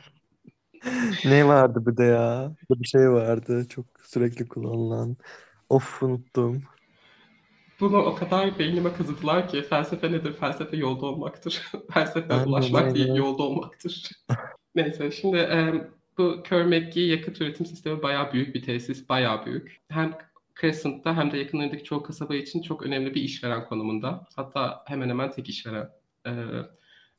Ne 1.25 1.47
vardı 1.47 1.85
bir 1.85 1.97
de 1.97 2.03
ya? 2.03 2.55
Bir 2.69 2.87
şey 2.87 3.09
vardı 3.11 3.67
çok 3.69 3.85
sürekli 4.03 4.47
kullanılan. 4.47 5.17
Of 5.69 6.03
unuttum. 6.03 6.63
Bunu 7.79 7.97
o 7.97 8.15
kadar 8.15 8.59
beynime 8.59 8.93
kazıdılar 8.93 9.47
ki 9.47 9.61
felsefe 9.63 10.11
nedir? 10.11 10.33
Felsefe 10.33 10.77
yolda 10.77 11.05
olmaktır. 11.05 11.61
felsefe 11.93 12.33
Aynen 12.33 12.45
ulaşmak 12.45 12.95
değil, 12.95 13.05
aynen. 13.05 13.15
yolda 13.15 13.43
olmaktır. 13.43 14.09
Neyse 14.75 15.11
şimdi 15.11 15.37
e, 15.37 15.73
bu 16.17 16.43
Kerr 16.43 16.65
McGee 16.65 17.05
yakıt 17.05 17.41
üretim 17.41 17.65
sistemi 17.65 18.03
bayağı 18.03 18.33
büyük 18.33 18.55
bir 18.55 18.63
tesis, 18.63 19.09
bayağı 19.09 19.45
büyük. 19.45 19.81
Hem 19.89 20.13
Crescent'ta 20.61 21.17
hem 21.17 21.31
de 21.31 21.37
yakınlarındaki 21.37 21.83
çoğu 21.83 22.03
kasaba 22.03 22.35
için 22.35 22.61
çok 22.61 22.83
önemli 22.83 23.15
bir 23.15 23.21
işveren 23.21 23.65
konumunda. 23.65 24.27
Hatta 24.35 24.83
hemen 24.87 25.09
hemen 25.09 25.31
tek 25.31 25.49
işveren. 25.49 25.89
E, 26.25 26.31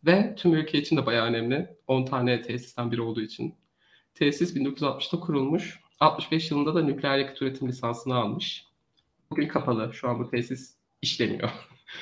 ve 0.06 0.34
tüm 0.34 0.54
ülke 0.54 0.78
için 0.78 0.96
de 0.96 1.06
bayağı 1.06 1.26
önemli. 1.26 1.76
10 1.86 2.04
tane 2.04 2.42
tesisten 2.42 2.92
biri 2.92 3.00
olduğu 3.02 3.20
için. 3.20 3.54
Tesis 4.14 4.56
1960'ta 4.56 5.20
kurulmuş. 5.20 5.80
65 6.00 6.50
yılında 6.50 6.74
da 6.74 6.82
nükleer 6.82 7.18
yakıt 7.18 7.42
üretim 7.42 7.68
lisansını 7.68 8.14
almış. 8.14 8.66
Bugün 9.30 9.48
kapalı. 9.48 9.90
Şu 9.94 10.08
an 10.08 10.18
bu 10.18 10.30
tesis 10.30 10.74
işlemiyor. 11.02 11.50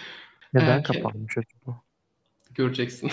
Neden 0.55 0.79
Ee, 0.79 0.83
kapanmış 0.83 1.39
acaba? 1.39 1.81
göreceksin. 2.55 3.11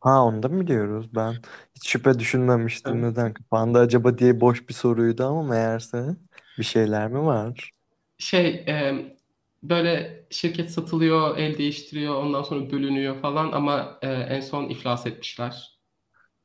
Ha 0.00 0.24
onu 0.24 0.42
da 0.42 0.48
mı 0.48 0.60
biliyoruz? 0.60 1.06
Ben 1.14 1.34
hiç 1.74 1.88
şüphe 1.88 2.18
düşünmemiştim 2.18 2.92
Evet. 2.92 3.04
neden 3.04 3.32
kapandı 3.32 3.78
acaba 3.78 4.18
diye 4.18 4.40
boş 4.40 4.68
bir 4.68 4.74
soruydu 4.74 5.24
ama 5.24 5.42
meğerse 5.42 6.16
bir 6.58 6.64
şeyler 6.64 7.08
mi 7.08 7.20
var? 7.26 7.70
Şey, 8.18 8.46
e, 8.68 8.94
böyle 9.62 10.24
şirket 10.30 10.70
satılıyor, 10.70 11.38
el 11.38 11.58
değiştiriyor, 11.58 12.14
ondan 12.14 12.42
sonra 12.42 12.70
bölünüyor 12.70 13.20
falan 13.22 13.52
ama 13.52 13.98
e, 14.02 14.08
en 14.12 14.40
son 14.40 14.68
iflas 14.68 15.06
etmişler. 15.06 15.78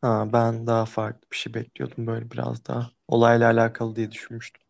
Ha, 0.02 0.34
ben 0.34 0.68
daha 0.68 0.86
farklı 0.86 1.28
bir 1.32 1.38
şey 1.38 1.54
bekliyordum 1.54 2.08
böyle 2.08 2.32
biraz 2.32 2.66
daha 2.66 2.92
olayla 3.08 3.48
alakalı 3.52 3.96
diye 3.96 4.12
düşünmüştüm. 4.12 4.62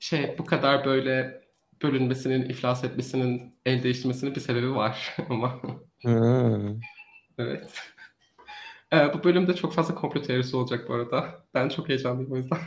Şey 0.00 0.38
bu 0.38 0.44
kadar 0.44 0.84
böyle 0.84 1.40
bölünmesinin, 1.82 2.48
iflas 2.48 2.84
etmesinin, 2.84 3.54
el 3.66 3.82
değiştirmesinin 3.82 4.34
bir 4.34 4.40
sebebi 4.40 4.74
var 4.74 5.16
ama 5.30 5.60
Hmm. 6.04 6.80
evet. 7.38 7.72
E, 8.92 9.14
bu 9.14 9.24
bölümde 9.24 9.54
çok 9.56 9.72
fazla 9.74 9.94
komplo 9.94 10.22
teorisi 10.22 10.56
olacak 10.56 10.88
bu 10.88 10.94
arada. 10.94 11.44
Ben 11.54 11.68
çok 11.68 11.88
heyecanlıyım 11.88 12.32
o 12.32 12.36
yüzden. 12.36 12.58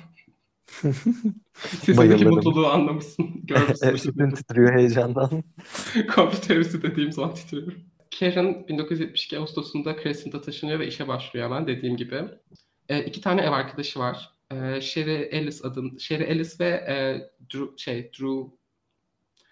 Bayılırım. 1.97 2.35
mutluluğu 2.35 2.67
anlamışsın, 2.67 3.25
görmüşsün. 3.43 3.89
Üstün 3.89 4.31
titriyor 4.31 4.73
heyecandan. 4.73 5.29
Komplo 6.15 6.39
teorisi 6.39 6.81
dediğim 6.81 7.11
zaman 7.11 7.33
titriyorum. 7.33 7.73
Karen 8.19 8.67
1972 8.67 9.39
Ağustos'unda 9.39 10.03
Crescent'a 10.03 10.41
taşınıyor 10.41 10.79
ve 10.79 10.87
işe 10.87 11.07
başlıyor 11.07 11.45
hemen 11.45 11.67
dediğim 11.67 11.97
gibi. 11.97 12.23
E, 12.89 13.03
iki 13.03 13.21
tane 13.21 13.41
ev 13.41 13.51
arkadaşı 13.51 13.99
var. 13.99 14.29
E, 14.51 14.81
Sherry 14.81 15.11
Ellis 15.11 15.65
adın, 15.65 15.97
Sherry 15.97 16.23
Ellis 16.23 16.59
ve 16.59 16.67
e, 16.67 16.95
Drew, 17.53 17.77
şey 17.77 18.11
Drew 18.13 18.51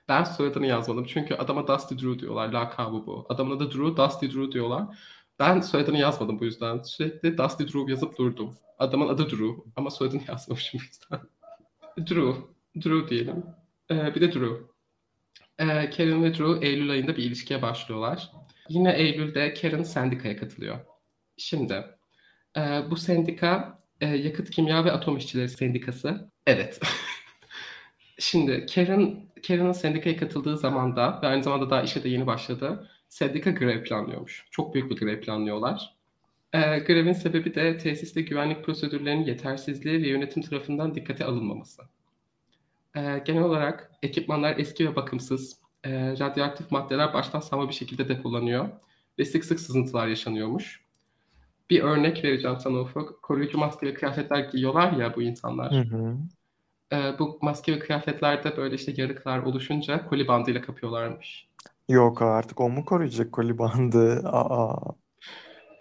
ben 0.10 0.24
soyadını 0.24 0.66
yazmadım 0.66 1.06
çünkü 1.06 1.34
adama 1.36 1.68
Dusty 1.68 1.96
Drew 1.96 2.20
diyorlar. 2.20 2.50
Lakabı 2.54 3.06
bu. 3.06 3.26
Adamın 3.30 3.56
adı 3.56 3.72
Drew, 3.72 4.04
Dusty 4.04 4.26
Drew 4.26 4.52
diyorlar. 4.52 4.98
Ben 5.40 5.62
soyadını 5.62 5.98
yazmadım 5.98 6.40
bu 6.40 6.46
yüzden. 6.46 6.82
Sürekli 6.82 7.38
Dusty 7.38 7.64
Drew 7.64 7.92
yazıp 7.92 8.18
durdum. 8.18 8.58
Adamın 8.80 9.08
adı 9.08 9.30
Drew 9.30 9.72
ama 9.76 9.90
soyadını 9.92 10.22
yazmamışım 10.28 10.80
bu 10.80 10.84
yüzden. 10.84 11.20
Drew. 11.98 12.42
Drew 12.76 13.10
diyelim. 13.10 13.44
Ee, 13.92 14.16
bir 14.16 14.22
de 14.22 14.34
Drew. 14.34 14.70
Ee, 15.60 15.90
Karen 15.90 16.24
ve 16.24 16.34
Drew 16.34 16.68
Eylül 16.68 16.92
ayında 16.92 17.18
bir 17.18 17.24
ilişkiye 17.24 17.62
başlıyorlar. 17.62 18.32
Yine 18.70 18.94
Eylül'de 18.94 19.54
Karen 19.54 19.84
sendikaya 19.84 20.38
katılıyor. 20.38 20.80
Şimdi 21.38 21.86
e, 22.58 22.62
bu 22.90 22.96
sendika 22.96 23.80
e, 24.02 24.08
Yakıt 24.08 24.50
Kimya 24.50 24.86
ve 24.86 24.92
Atom 24.92 25.18
İşçileri 25.18 25.50
Sendikası. 25.50 26.32
Evet. 26.48 26.80
Şimdi 28.20 28.66
Karen, 28.76 29.30
Karen'ın 29.48 29.72
sendikaya 29.72 30.18
katıldığı 30.18 30.58
zamanda 30.58 31.20
ve 31.24 31.28
aynı 31.28 31.44
zamanda 31.44 31.70
daha 31.70 31.82
işe 31.82 32.04
de 32.04 32.10
yeni 32.10 32.28
başladı. 32.28 32.90
Sendika 33.10 33.52
grev 33.52 33.84
planlıyormuş. 33.84 34.46
Çok 34.52 34.74
büyük 34.74 34.92
bir 34.92 34.98
grev 34.98 35.22
planlıyorlar. 35.22 35.96
Ee, 36.54 36.80
grevin 36.80 37.14
sebebi 37.14 37.56
de 37.56 37.78
tesiste 37.78 38.22
güvenlik 38.22 38.66
prosedürlerinin 38.66 39.26
yetersizliği 39.26 40.04
ve 40.04 40.08
yönetim 40.08 40.44
tarafından 40.44 40.96
dikkate 40.96 41.26
alınmaması. 41.26 41.82
Ee, 42.96 43.24
genel 43.26 43.44
olarak 43.44 43.92
ekipmanlar 44.04 44.58
eski 44.58 44.90
ve 44.90 44.96
bakımsız, 44.96 45.60
e, 45.84 46.12
radyoaktif 46.12 46.72
maddeler 46.72 47.14
baştan 47.14 47.40
savma 47.40 47.70
bir 47.70 47.74
şekilde 47.74 48.10
depolanıyor 48.10 48.70
ve 49.20 49.26
sık 49.26 49.46
sık 49.46 49.60
sızıntılar 49.60 50.08
yaşanıyormuş. 50.08 50.82
Bir 51.70 51.84
örnek 51.84 52.24
vereceğim 52.24 52.58
sana 52.60 52.80
Ufuk. 52.80 53.24
Koruyucu 53.24 53.58
maske 53.58 53.88
ve 53.88 53.94
kıyafetler 53.94 54.40
giyiyorlar 54.40 54.92
ya 54.92 55.16
bu 55.16 55.22
insanlar. 55.22 55.72
Hı 55.72 55.96
hı. 55.98 56.18
Ee, 56.94 57.20
bu 57.20 57.40
maske 57.42 57.74
ve 57.76 57.80
kıyafetlerde 57.80 58.58
böyle 58.58 58.76
işte 58.76 58.94
yarıklar 58.98 59.40
oluşunca 59.40 60.06
koli 60.06 60.28
bandıyla 60.28 60.62
kapıyorlarmış. 60.62 61.49
Yok 61.90 62.22
artık 62.22 62.62
o 62.62 62.70
mu 62.70 62.86
koruyacak 62.86 63.32
koli 63.32 63.58
bandı? 63.58 64.22
Aa. 64.28 64.94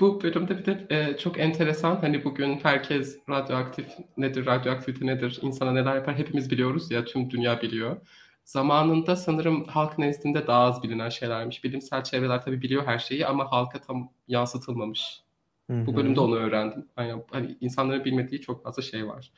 Bu 0.01 0.23
bölümde 0.23 0.59
bir 0.59 0.65
de 0.67 0.87
e, 0.91 1.17
çok 1.17 1.39
enteresan 1.39 1.97
hani 1.97 2.25
bugün 2.25 2.59
herkes 2.63 3.19
radyoaktif 3.29 3.87
nedir, 4.17 4.47
radyoaktivite 4.47 5.07
nedir, 5.07 5.39
insana 5.43 5.73
neler 5.73 5.95
yapar 5.95 6.19
hepimiz 6.19 6.51
biliyoruz 6.51 6.91
ya 6.91 7.05
tüm 7.05 7.31
dünya 7.31 7.63
biliyor. 7.63 7.97
Zamanında 8.45 9.17
sanırım 9.17 9.65
halk 9.65 9.99
nezdinde 9.99 10.47
daha 10.47 10.61
az 10.61 10.83
bilinen 10.83 11.09
şeylermiş. 11.09 11.65
Bilimsel 11.65 12.05
çevreler 12.05 12.43
tabii 12.43 12.63
biliyor 12.63 12.87
her 12.87 12.99
şeyi 12.99 13.27
ama 13.27 13.53
halka 13.53 13.81
tam 13.81 14.11
yansıtılmamış. 14.29 15.23
Hı 15.71 15.87
Bu 15.87 15.97
bölümde 15.97 16.21
onu 16.21 16.35
öğrendim. 16.37 16.87
Yani, 16.99 17.23
hani 17.31 17.57
insanların 17.61 18.05
bilmediği 18.05 18.41
çok 18.41 18.65
fazla 18.65 18.83
şey 18.83 19.09
var. 19.09 19.33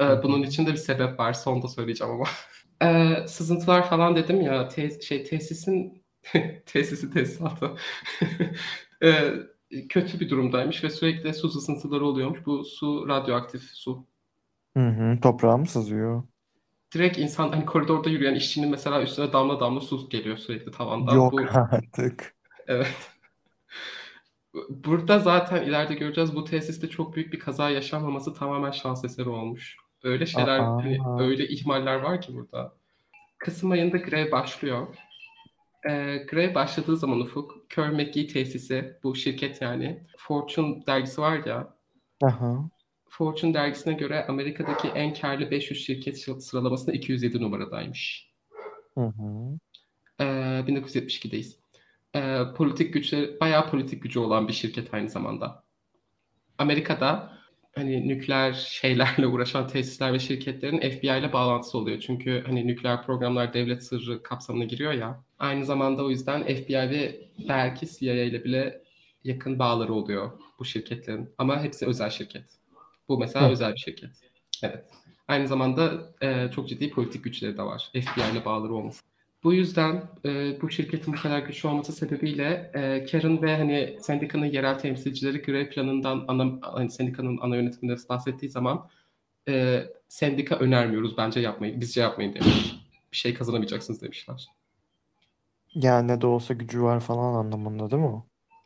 Ee, 0.00 0.22
bunun 0.22 0.42
için 0.42 0.66
de 0.66 0.72
bir 0.72 0.76
sebep 0.76 1.18
var. 1.18 1.32
Sonda 1.32 1.68
söyleyeceğim 1.68 2.12
ama. 2.14 2.24
Ee, 2.82 3.26
sızıntılar 3.28 3.88
falan 3.88 4.16
dedim 4.16 4.40
ya 4.40 4.68
te- 4.68 5.00
şey 5.00 5.24
tesisin 5.24 6.04
tesisi 6.66 7.10
tesisatı 7.10 7.76
Ee, 9.02 9.32
kötü 9.88 10.20
bir 10.20 10.30
durumdaymış 10.30 10.84
ve 10.84 10.90
sürekli 10.90 11.34
su 11.34 11.48
sızıntıları 11.50 12.06
oluyormuş. 12.06 12.46
Bu 12.46 12.64
su 12.64 13.08
radyoaktif 13.08 13.62
su. 13.62 14.06
Hı 14.76 14.88
hı. 14.88 15.20
Toprağa 15.20 15.56
mı 15.56 15.66
sızıyor? 15.66 16.22
Direkt 16.94 17.18
insan 17.18 17.48
hani 17.48 17.66
koridorda 17.66 18.10
yürüyen 18.10 18.34
işçinin 18.34 18.70
mesela 18.70 19.02
üstüne 19.02 19.32
damla 19.32 19.60
damla 19.60 19.80
su 19.80 20.08
geliyor 20.08 20.36
sürekli 20.36 20.70
tavandan. 20.72 21.16
Yok 21.16 21.32
Bu 21.32 21.40
artık. 21.54 22.34
evet. 22.66 23.10
Burada 24.68 25.18
zaten 25.18 25.62
ileride 25.62 25.94
göreceğiz 25.94 26.34
bu 26.34 26.44
tesiste 26.44 26.88
çok 26.88 27.16
büyük 27.16 27.32
bir 27.32 27.38
kaza 27.38 27.70
yaşanmaması 27.70 28.34
tamamen 28.34 28.70
şans 28.70 29.04
eseri 29.04 29.28
olmuş. 29.28 29.76
Öyle 30.04 30.26
şeyler, 30.26 30.58
hani 30.58 30.98
öyle 31.18 31.48
ihmaller 31.48 31.96
var 31.96 32.20
ki 32.20 32.34
burada. 32.34 32.72
Kasım 33.38 33.70
ayında 33.70 33.96
grev 33.96 34.32
başlıyor. 34.32 34.96
Ee, 35.88 36.16
grev 36.30 36.54
başladığı 36.54 36.96
zaman 36.96 37.20
Ufuk, 37.20 37.70
Kör 37.70 37.88
McGee 37.88 38.26
tesisi, 38.26 38.98
bu 39.02 39.14
şirket 39.14 39.62
yani, 39.62 40.02
Fortune 40.18 40.86
dergisi 40.86 41.20
var 41.20 41.46
ya, 41.46 41.74
Aha. 42.22 42.70
Fortune 43.08 43.54
dergisine 43.54 43.94
göre 43.94 44.26
Amerika'daki 44.26 44.88
en 44.88 45.14
karlı 45.14 45.50
500 45.50 45.86
şirket 45.86 46.18
sı- 46.20 46.40
sıralamasında 46.40 46.92
207 46.92 47.42
numaradaymış. 47.42 48.30
Hı 48.94 49.04
hı. 49.04 49.58
Ee, 50.20 50.24
1972'deyiz. 50.66 51.56
Ee, 52.16 52.38
politik 52.56 52.94
güçleri, 52.94 53.40
bayağı 53.40 53.70
politik 53.70 54.02
gücü 54.02 54.18
olan 54.18 54.48
bir 54.48 54.52
şirket 54.52 54.94
aynı 54.94 55.08
zamanda. 55.10 55.64
Amerika'da 56.58 57.33
hani 57.74 58.08
nükleer 58.08 58.52
şeylerle 58.52 59.26
uğraşan 59.32 59.68
tesisler 59.68 60.12
ve 60.12 60.18
şirketlerin 60.18 60.90
FBI 60.90 61.06
ile 61.06 61.32
bağlantısı 61.32 61.78
oluyor. 61.78 62.00
Çünkü 62.00 62.42
hani 62.46 62.66
nükleer 62.66 63.02
programlar 63.02 63.54
devlet 63.54 63.84
sırrı 63.84 64.22
kapsamına 64.22 64.64
giriyor 64.64 64.92
ya. 64.92 65.24
Aynı 65.38 65.64
zamanda 65.64 66.04
o 66.04 66.10
yüzden 66.10 66.42
FBI 66.42 66.74
ve 66.74 67.20
belki 67.48 67.86
CIA 67.86 68.14
ile 68.14 68.44
bile 68.44 68.82
yakın 69.24 69.58
bağları 69.58 69.94
oluyor 69.94 70.30
bu 70.58 70.64
şirketlerin. 70.64 71.30
Ama 71.38 71.62
hepsi 71.62 71.86
özel 71.86 72.10
şirket. 72.10 72.44
Bu 73.08 73.18
mesela 73.18 73.46
Hı. 73.46 73.52
özel 73.52 73.72
bir 73.72 73.78
şirket. 73.78 74.10
Evet. 74.62 74.84
Aynı 75.28 75.48
zamanda 75.48 76.12
e, 76.22 76.50
çok 76.54 76.68
ciddi 76.68 76.90
politik 76.90 77.24
güçleri 77.24 77.56
de 77.56 77.62
var. 77.62 77.90
FBI 77.92 78.32
ile 78.32 78.44
bağları 78.44 78.74
olması. 78.74 79.02
Bu 79.44 79.54
yüzden 79.54 80.02
e, 80.24 80.60
bu 80.62 80.70
şirketin 80.70 81.14
bu 81.14 81.18
kadar 81.20 81.38
güçlü 81.38 81.68
olması 81.68 81.92
sebebiyle 81.92 82.70
e, 82.74 83.04
Karen 83.04 83.42
ve 83.42 83.56
hani 83.56 83.96
sendikanın 84.00 84.46
yerel 84.46 84.78
temsilcileri 84.78 85.42
grev 85.42 85.70
planından 85.70 86.24
ana, 86.28 86.58
hani 86.62 86.90
sendikanın 86.90 87.38
ana 87.40 87.56
yönetiminde 87.56 87.96
bahsettiği 88.08 88.50
zaman 88.50 88.88
e, 89.48 89.84
sendika 90.08 90.56
önermiyoruz 90.56 91.16
bence 91.16 91.40
yapmayın, 91.40 91.80
bizce 91.80 92.00
yapmayın 92.00 92.34
demiş. 92.34 92.76
Bir 93.12 93.16
şey 93.16 93.34
kazanamayacaksınız 93.34 94.02
demişler. 94.02 94.46
Yani 95.74 96.08
ne 96.08 96.20
de 96.20 96.26
olsa 96.26 96.54
gücü 96.54 96.82
var 96.82 97.00
falan 97.00 97.34
anlamında 97.34 97.90
değil 97.90 98.02
mi? 98.02 98.22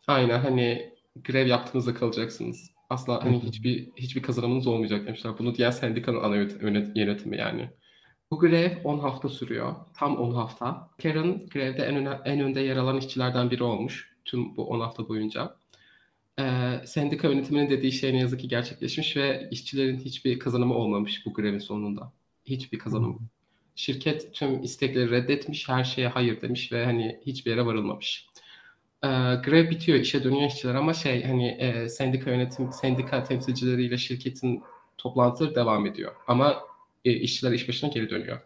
Aynen 0.07 0.39
hani 0.39 0.95
grev 1.25 1.47
yaptığınızda 1.47 1.95
kalacaksınız. 1.95 2.71
Asla 2.91 3.25
hani 3.25 3.41
hiçbir 3.43 3.89
hiçbir 3.97 4.23
kazanımınız 4.23 4.67
olmayacak 4.67 5.07
demişler. 5.07 5.33
Bunu 5.39 5.55
diyen 5.55 5.71
sendikanın 5.71 6.23
ana 6.23 6.37
yönet- 6.37 6.63
yönet- 6.63 6.97
yönetimi 6.97 7.37
yani. 7.37 7.71
Bu 8.31 8.39
grev 8.39 8.85
10 8.85 8.99
hafta 8.99 9.29
sürüyor. 9.29 9.75
Tam 9.95 10.17
10 10.17 10.35
hafta. 10.35 10.91
Karen 11.03 11.47
grevde 11.47 11.83
en, 11.83 11.97
öne- 11.97 12.21
en 12.25 12.41
önde 12.41 12.61
yer 12.61 12.77
alan 12.77 12.97
işçilerden 12.97 13.51
biri 13.51 13.63
olmuş. 13.63 14.11
Tüm 14.25 14.57
bu 14.57 14.69
10 14.69 14.81
hafta 14.81 15.09
boyunca. 15.09 15.57
Ee, 16.41 16.73
sendika 16.87 17.29
yönetiminin 17.29 17.71
dediği 17.71 17.93
şey 17.93 18.13
ne 18.13 18.19
yazık 18.21 18.41
ki 18.41 18.49
gerçekleşmiş 18.49 19.17
ve 19.17 19.49
işçilerin 19.51 19.99
hiçbir 19.99 20.39
kazanımı 20.39 20.75
olmamış 20.75 21.27
bu 21.27 21.33
grevin 21.35 21.59
sonunda. 21.59 22.13
Hiçbir 22.45 22.79
kazanımı. 22.79 23.19
Şirket 23.77 24.35
tüm 24.35 24.63
istekleri 24.63 25.11
reddetmiş, 25.11 25.69
her 25.69 25.85
şeye 25.85 26.09
hayır 26.09 26.41
demiş 26.41 26.73
ve 26.73 26.85
hani 26.85 27.21
hiçbir 27.27 27.51
yere 27.51 27.67
varılmamış. 27.67 28.27
Ee, 29.05 29.09
grev 29.45 29.71
bitiyor, 29.71 29.99
işe 29.99 30.25
dönüyor 30.25 30.49
işçiler 30.49 30.75
ama 30.75 30.95
şey 30.95 31.25
hani 31.25 31.49
e, 31.49 31.89
sendika 31.89 32.31
yönetim, 32.31 32.73
sendika 32.73 33.25
temsilcileriyle 33.25 33.99
şirketin 33.99 34.63
toplantıları 34.99 35.55
devam 35.55 35.87
ediyor. 35.87 36.13
Ama 36.27 36.68
e, 37.05 37.13
işçiler 37.13 37.53
iş 37.53 37.69
başına 37.69 37.91
geri 37.91 38.11
dönüyor. 38.11 38.41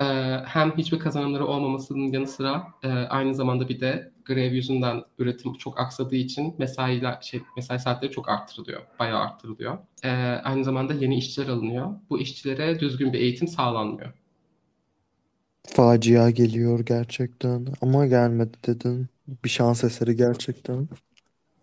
Ee, 0.00 0.04
hem 0.46 0.76
hiçbir 0.78 0.98
kazanımları 0.98 1.46
olmamasının 1.46 2.12
yanı 2.12 2.26
sıra 2.26 2.66
e, 2.82 2.88
aynı 2.88 3.34
zamanda 3.34 3.68
bir 3.68 3.80
de 3.80 4.12
grev 4.24 4.52
yüzünden 4.52 5.02
üretim 5.18 5.54
çok 5.54 5.80
aksadığı 5.80 6.16
için 6.16 6.54
mesailer, 6.58 7.18
şey, 7.22 7.42
mesai 7.56 7.78
saatleri 7.80 8.12
çok 8.12 8.28
arttırılıyor. 8.28 8.82
Bayağı 8.98 9.20
arttırılıyor. 9.20 9.78
Ee, 10.04 10.10
aynı 10.44 10.64
zamanda 10.64 10.94
yeni 10.94 11.18
işçiler 11.18 11.48
alınıyor. 11.48 11.90
Bu 12.10 12.20
işçilere 12.20 12.80
düzgün 12.80 13.12
bir 13.12 13.20
eğitim 13.20 13.48
sağlanmıyor. 13.48 14.12
Facia 15.66 16.30
geliyor 16.30 16.80
gerçekten. 16.80 17.66
Ama 17.80 18.06
gelmedi 18.06 18.56
dedin. 18.66 19.08
Bir 19.44 19.48
şans 19.48 19.84
eseri 19.84 20.16
gerçekten. 20.16 20.88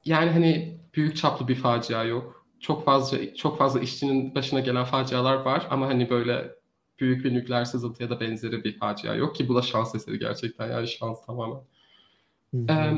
Yani 0.05 0.31
hani 0.31 0.79
büyük 0.95 1.17
çaplı 1.17 1.47
bir 1.47 1.55
facia 1.55 2.03
yok. 2.03 2.40
Çok 2.61 2.85
fazla 2.85 3.35
çok 3.35 3.57
fazla 3.57 3.79
işçinin 3.79 4.35
başına 4.35 4.59
gelen 4.59 4.83
facialar 4.83 5.35
var 5.35 5.67
ama 5.69 5.87
hani 5.87 6.09
böyle 6.09 6.51
büyük 6.99 7.25
bir 7.25 7.33
nükleer 7.33 7.65
sızıntı 7.65 8.03
ya 8.03 8.09
da 8.09 8.19
benzeri 8.19 8.63
bir 8.63 8.77
facia 8.79 9.15
yok 9.15 9.35
ki 9.35 9.49
bu 9.49 9.55
da 9.55 9.61
şans 9.61 9.95
eseri 9.95 10.19
gerçekten 10.19 10.71
yani 10.71 10.87
şans 10.87 11.25
tamamen. 11.25 11.61
Ee, 12.69 12.93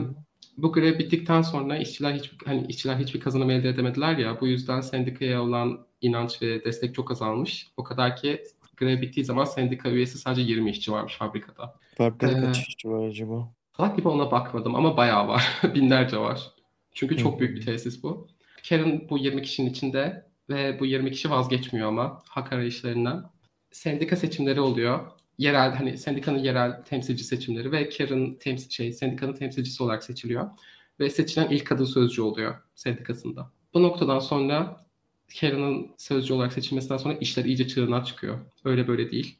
bu 0.57 0.73
grev 0.73 0.99
bittikten 0.99 1.41
sonra 1.41 1.77
işçiler 1.77 2.13
hiç 2.13 2.31
hani 2.45 2.65
işçiler 2.67 2.95
hiçbir 2.95 3.19
kazanım 3.19 3.49
elde 3.49 3.69
edemediler 3.69 4.17
ya 4.17 4.41
bu 4.41 4.47
yüzden 4.47 4.81
sendikaya 4.81 5.43
olan 5.43 5.85
inanç 6.01 6.41
ve 6.41 6.65
destek 6.65 6.95
çok 6.95 7.11
azalmış. 7.11 7.71
O 7.77 7.83
kadar 7.83 8.15
ki 8.15 8.43
grev 8.77 9.01
bittiği 9.01 9.25
zaman 9.25 9.45
sendika 9.45 9.89
üyesi 9.89 10.17
sadece 10.17 10.41
20 10.41 10.69
işçi 10.69 10.91
varmış 10.91 11.15
fabrikada. 11.17 11.75
Fabrikada 11.97 12.31
Ee, 12.31 12.41
kaç 12.41 12.67
işçi 12.67 12.89
var 12.89 13.07
acaba? 13.07 13.51
Salak 13.77 13.97
gibi 13.97 14.07
ona 14.07 14.31
bakmadım 14.31 14.75
ama 14.75 14.97
bayağı 14.97 15.27
var. 15.27 15.61
Binlerce 15.75 16.17
var. 16.17 16.51
Çünkü 16.93 17.17
çok 17.17 17.39
büyük 17.39 17.57
bir 17.57 17.65
tesis 17.65 18.03
bu. 18.03 18.27
Karen 18.69 19.09
bu 19.09 19.17
20 19.17 19.41
kişinin 19.41 19.69
içinde 19.69 20.25
ve 20.49 20.79
bu 20.79 20.85
20 20.85 21.11
kişi 21.11 21.29
vazgeçmiyor 21.29 21.87
ama 21.87 22.19
hak 22.29 22.53
arayışlarından. 22.53 23.31
Sendika 23.71 24.15
seçimleri 24.15 24.61
oluyor. 24.61 24.99
Yerel 25.37 25.75
hani 25.75 25.97
sendikanın 25.97 26.39
yerel 26.39 26.83
temsilci 26.83 27.23
seçimleri 27.23 27.71
ve 27.71 27.89
Karen 27.89 28.35
temsil 28.35 28.69
şey 28.69 28.93
sendikanın 28.93 29.33
temsilcisi 29.33 29.83
olarak 29.83 30.03
seçiliyor 30.03 30.49
ve 30.99 31.09
seçilen 31.09 31.49
ilk 31.49 31.67
kadın 31.67 31.85
sözcü 31.85 32.21
oluyor 32.21 32.55
sendikasında. 32.75 33.51
Bu 33.73 33.83
noktadan 33.83 34.19
sonra 34.19 34.83
Karen'ın 35.39 35.91
sözcü 35.97 36.33
olarak 36.33 36.53
seçilmesinden 36.53 36.97
sonra 36.97 37.13
işler 37.13 37.45
iyice 37.45 37.67
çığırından 37.67 38.03
çıkıyor. 38.03 38.39
Öyle 38.65 38.87
böyle 38.87 39.11
değil. 39.11 39.37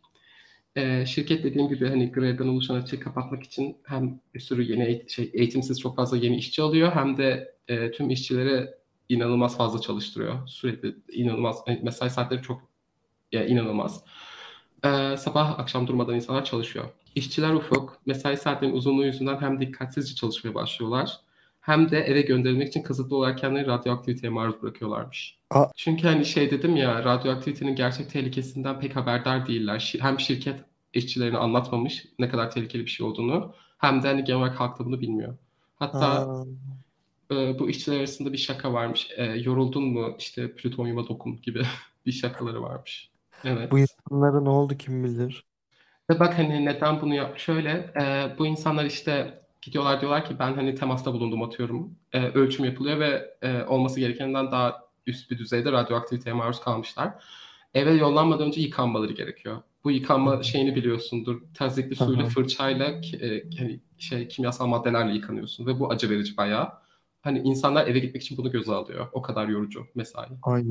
Ee, 0.75 1.05
şirket 1.05 1.43
dediğim 1.43 1.69
gibi 1.69 1.87
hani 1.89 2.11
grevden 2.11 2.47
oluşan 2.47 2.75
açığı 2.75 2.99
kapatmak 2.99 3.43
için 3.43 3.77
hem 3.83 4.19
bir 4.33 4.39
sürü 4.39 4.63
yeni 4.63 5.05
şey, 5.09 5.31
eğitimsiz 5.33 5.79
çok 5.79 5.95
fazla 5.95 6.17
yeni 6.17 6.37
işçi 6.37 6.61
alıyor 6.61 6.91
hem 6.91 7.17
de 7.17 7.55
e, 7.67 7.91
tüm 7.91 8.09
işçileri 8.09 8.69
inanılmaz 9.09 9.57
fazla 9.57 9.81
çalıştırıyor. 9.81 10.47
Sürekli 10.47 10.95
inanılmaz 11.11 11.57
e, 11.67 11.75
mesai 11.83 12.09
saatleri 12.09 12.41
çok 12.41 12.61
ya, 13.31 13.45
inanılmaz. 13.45 14.03
Ee, 14.85 15.17
sabah 15.17 15.59
akşam 15.59 15.87
durmadan 15.87 16.15
insanlar 16.15 16.45
çalışıyor. 16.45 16.85
İşçiler 17.15 17.53
ufuk, 17.53 17.97
mesai 18.05 18.37
saatlerinin 18.37 18.75
uzunluğu 18.77 19.05
yüzünden 19.05 19.37
hem 19.41 19.59
dikkatsizce 19.61 20.15
çalışmaya 20.15 20.53
başlıyorlar 20.55 21.19
hem 21.61 21.91
de 21.91 21.99
eve 21.99 22.21
gönderilmek 22.21 22.67
için 22.67 22.83
kısıtlı 22.83 23.15
olarak 23.17 23.37
kendilerini 23.37 23.67
radyoaktiviteye 23.67 24.29
maruz 24.33 24.61
bırakıyorlarmış. 24.61 25.37
Aa. 25.49 25.65
Çünkü 25.75 26.07
hani 26.07 26.25
şey 26.25 26.51
dedim 26.51 26.75
ya 26.75 27.03
radyoaktivitenin 27.03 27.75
gerçek 27.75 28.09
tehlikesinden 28.09 28.79
pek 28.79 28.95
haberdar 28.95 29.47
değiller. 29.47 29.79
Şi- 29.79 29.99
Hem 30.01 30.19
şirket 30.19 30.59
işçilerine 30.93 31.37
anlatmamış 31.37 32.05
ne 32.19 32.29
kadar 32.29 32.51
tehlikeli 32.51 32.85
bir 32.85 32.89
şey 32.91 33.05
olduğunu 33.05 33.53
hem 33.77 34.03
de 34.03 34.07
hani 34.07 34.23
genel 34.23 34.39
olarak 34.39 34.59
halk 34.59 34.79
da 34.79 34.85
bunu 34.85 35.01
bilmiyor. 35.01 35.37
Hatta 35.75 36.07
Aa, 36.07 36.45
e, 37.33 37.59
bu 37.59 37.69
işçiler 37.69 37.97
arasında 37.97 38.33
bir 38.33 38.37
şaka 38.37 38.73
varmış. 38.73 39.07
E, 39.17 39.23
yoruldun 39.23 39.83
mu 39.83 40.15
işte 40.19 40.55
plütonyuma 40.55 41.07
dokun 41.07 41.41
gibi 41.41 41.63
bir 42.05 42.11
şakaları 42.11 42.61
varmış. 42.61 43.09
Evet. 43.45 43.71
bu 43.71 43.79
insanlara 43.79 44.41
ne 44.41 44.49
oldu 44.49 44.77
kim 44.77 45.03
bilir? 45.03 45.43
Ve 46.09 46.19
bak 46.19 46.37
hani 46.37 46.65
neden 46.65 47.01
bunu 47.01 47.15
yap? 47.15 47.37
Şöyle 47.37 47.93
e, 48.01 48.35
bu 48.39 48.47
insanlar 48.47 48.85
işte 48.85 49.41
gidiyorlar 49.61 50.01
diyorlar 50.01 50.25
ki 50.25 50.35
ben 50.39 50.53
hani 50.53 50.75
temasta 50.75 51.13
bulundum 51.13 51.43
atıyorum. 51.43 51.95
E, 52.13 52.19
ölçüm 52.27 52.65
yapılıyor 52.65 52.99
ve 52.99 53.35
e, 53.41 53.63
olması 53.63 53.99
gerekenden 53.99 54.51
daha 54.51 54.83
üst 55.07 55.31
bir 55.31 55.37
düzeyde 55.37 55.71
radyoaktiviteye 55.71 56.35
maruz 56.35 56.61
kalmışlar. 56.61 57.13
Eve 57.73 57.91
yollanmadan 57.91 58.47
önce 58.47 58.61
yıkanmaları 58.61 59.13
gerekiyor. 59.13 59.61
Bu 59.83 59.91
yıkanma 59.91 60.43
şeyini 60.43 60.75
biliyorsundur. 60.75 61.41
Tazikli 61.53 61.95
suyla 61.95 62.25
fırçayla 62.25 62.85
e, 63.21 63.43
hani 63.59 63.79
şey 63.97 64.27
kimyasal 64.27 64.67
maddelerle 64.67 65.13
yıkanıyorsun 65.13 65.65
ve 65.65 65.79
bu 65.79 65.91
acı 65.91 66.09
verici 66.09 66.37
bayağı. 66.37 66.82
Hani 67.23 67.39
insanlar 67.39 67.87
eve 67.87 67.99
gitmek 67.99 68.23
için 68.23 68.37
bunu 68.37 68.51
göze 68.51 68.71
alıyor. 68.71 69.07
O 69.11 69.21
kadar 69.21 69.47
yorucu 69.47 69.87
mesai. 69.95 70.27
Ay. 70.43 70.63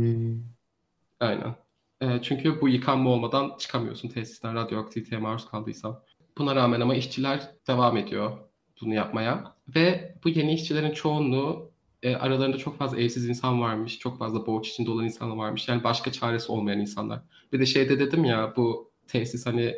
Aynen. 1.21 1.55
E, 2.01 2.23
çünkü 2.23 2.61
bu 2.61 2.69
yıkanma 2.69 3.11
olmadan 3.11 3.57
çıkamıyorsun 3.59 4.09
tesisten 4.09 4.55
radyoaktiviteye 4.55 5.21
maruz 5.21 5.51
kaldıysan. 5.51 6.01
Buna 6.38 6.57
rağmen 6.57 6.81
ama 6.81 6.95
işçiler 6.95 7.51
devam 7.69 7.97
ediyor 7.97 8.38
bunu 8.81 8.95
yapmaya. 8.95 9.55
Ve 9.75 10.15
bu 10.25 10.29
yeni 10.29 10.55
işçilerin 10.55 10.93
çoğunluğu 10.93 11.71
e, 12.03 12.17
aralarında 12.17 12.59
çok 12.59 12.79
fazla 12.79 13.01
evsiz 13.01 13.29
insan 13.29 13.61
varmış. 13.61 13.99
Çok 13.99 14.19
fazla 14.19 14.47
borç 14.47 14.69
içinde 14.69 14.91
olan 14.91 15.05
insanlar 15.05 15.37
varmış. 15.37 15.69
Yani 15.69 15.85
başka 15.85 16.12
çaresi 16.12 16.53
olmayan 16.53 16.81
insanlar. 16.81 17.21
Bir 17.53 17.61
de 17.61 17.67
şeyde 17.67 17.99
dedim 17.99 18.25
ya 18.25 18.53
bu 18.57 18.91
tesis 19.07 19.47
hani 19.47 19.75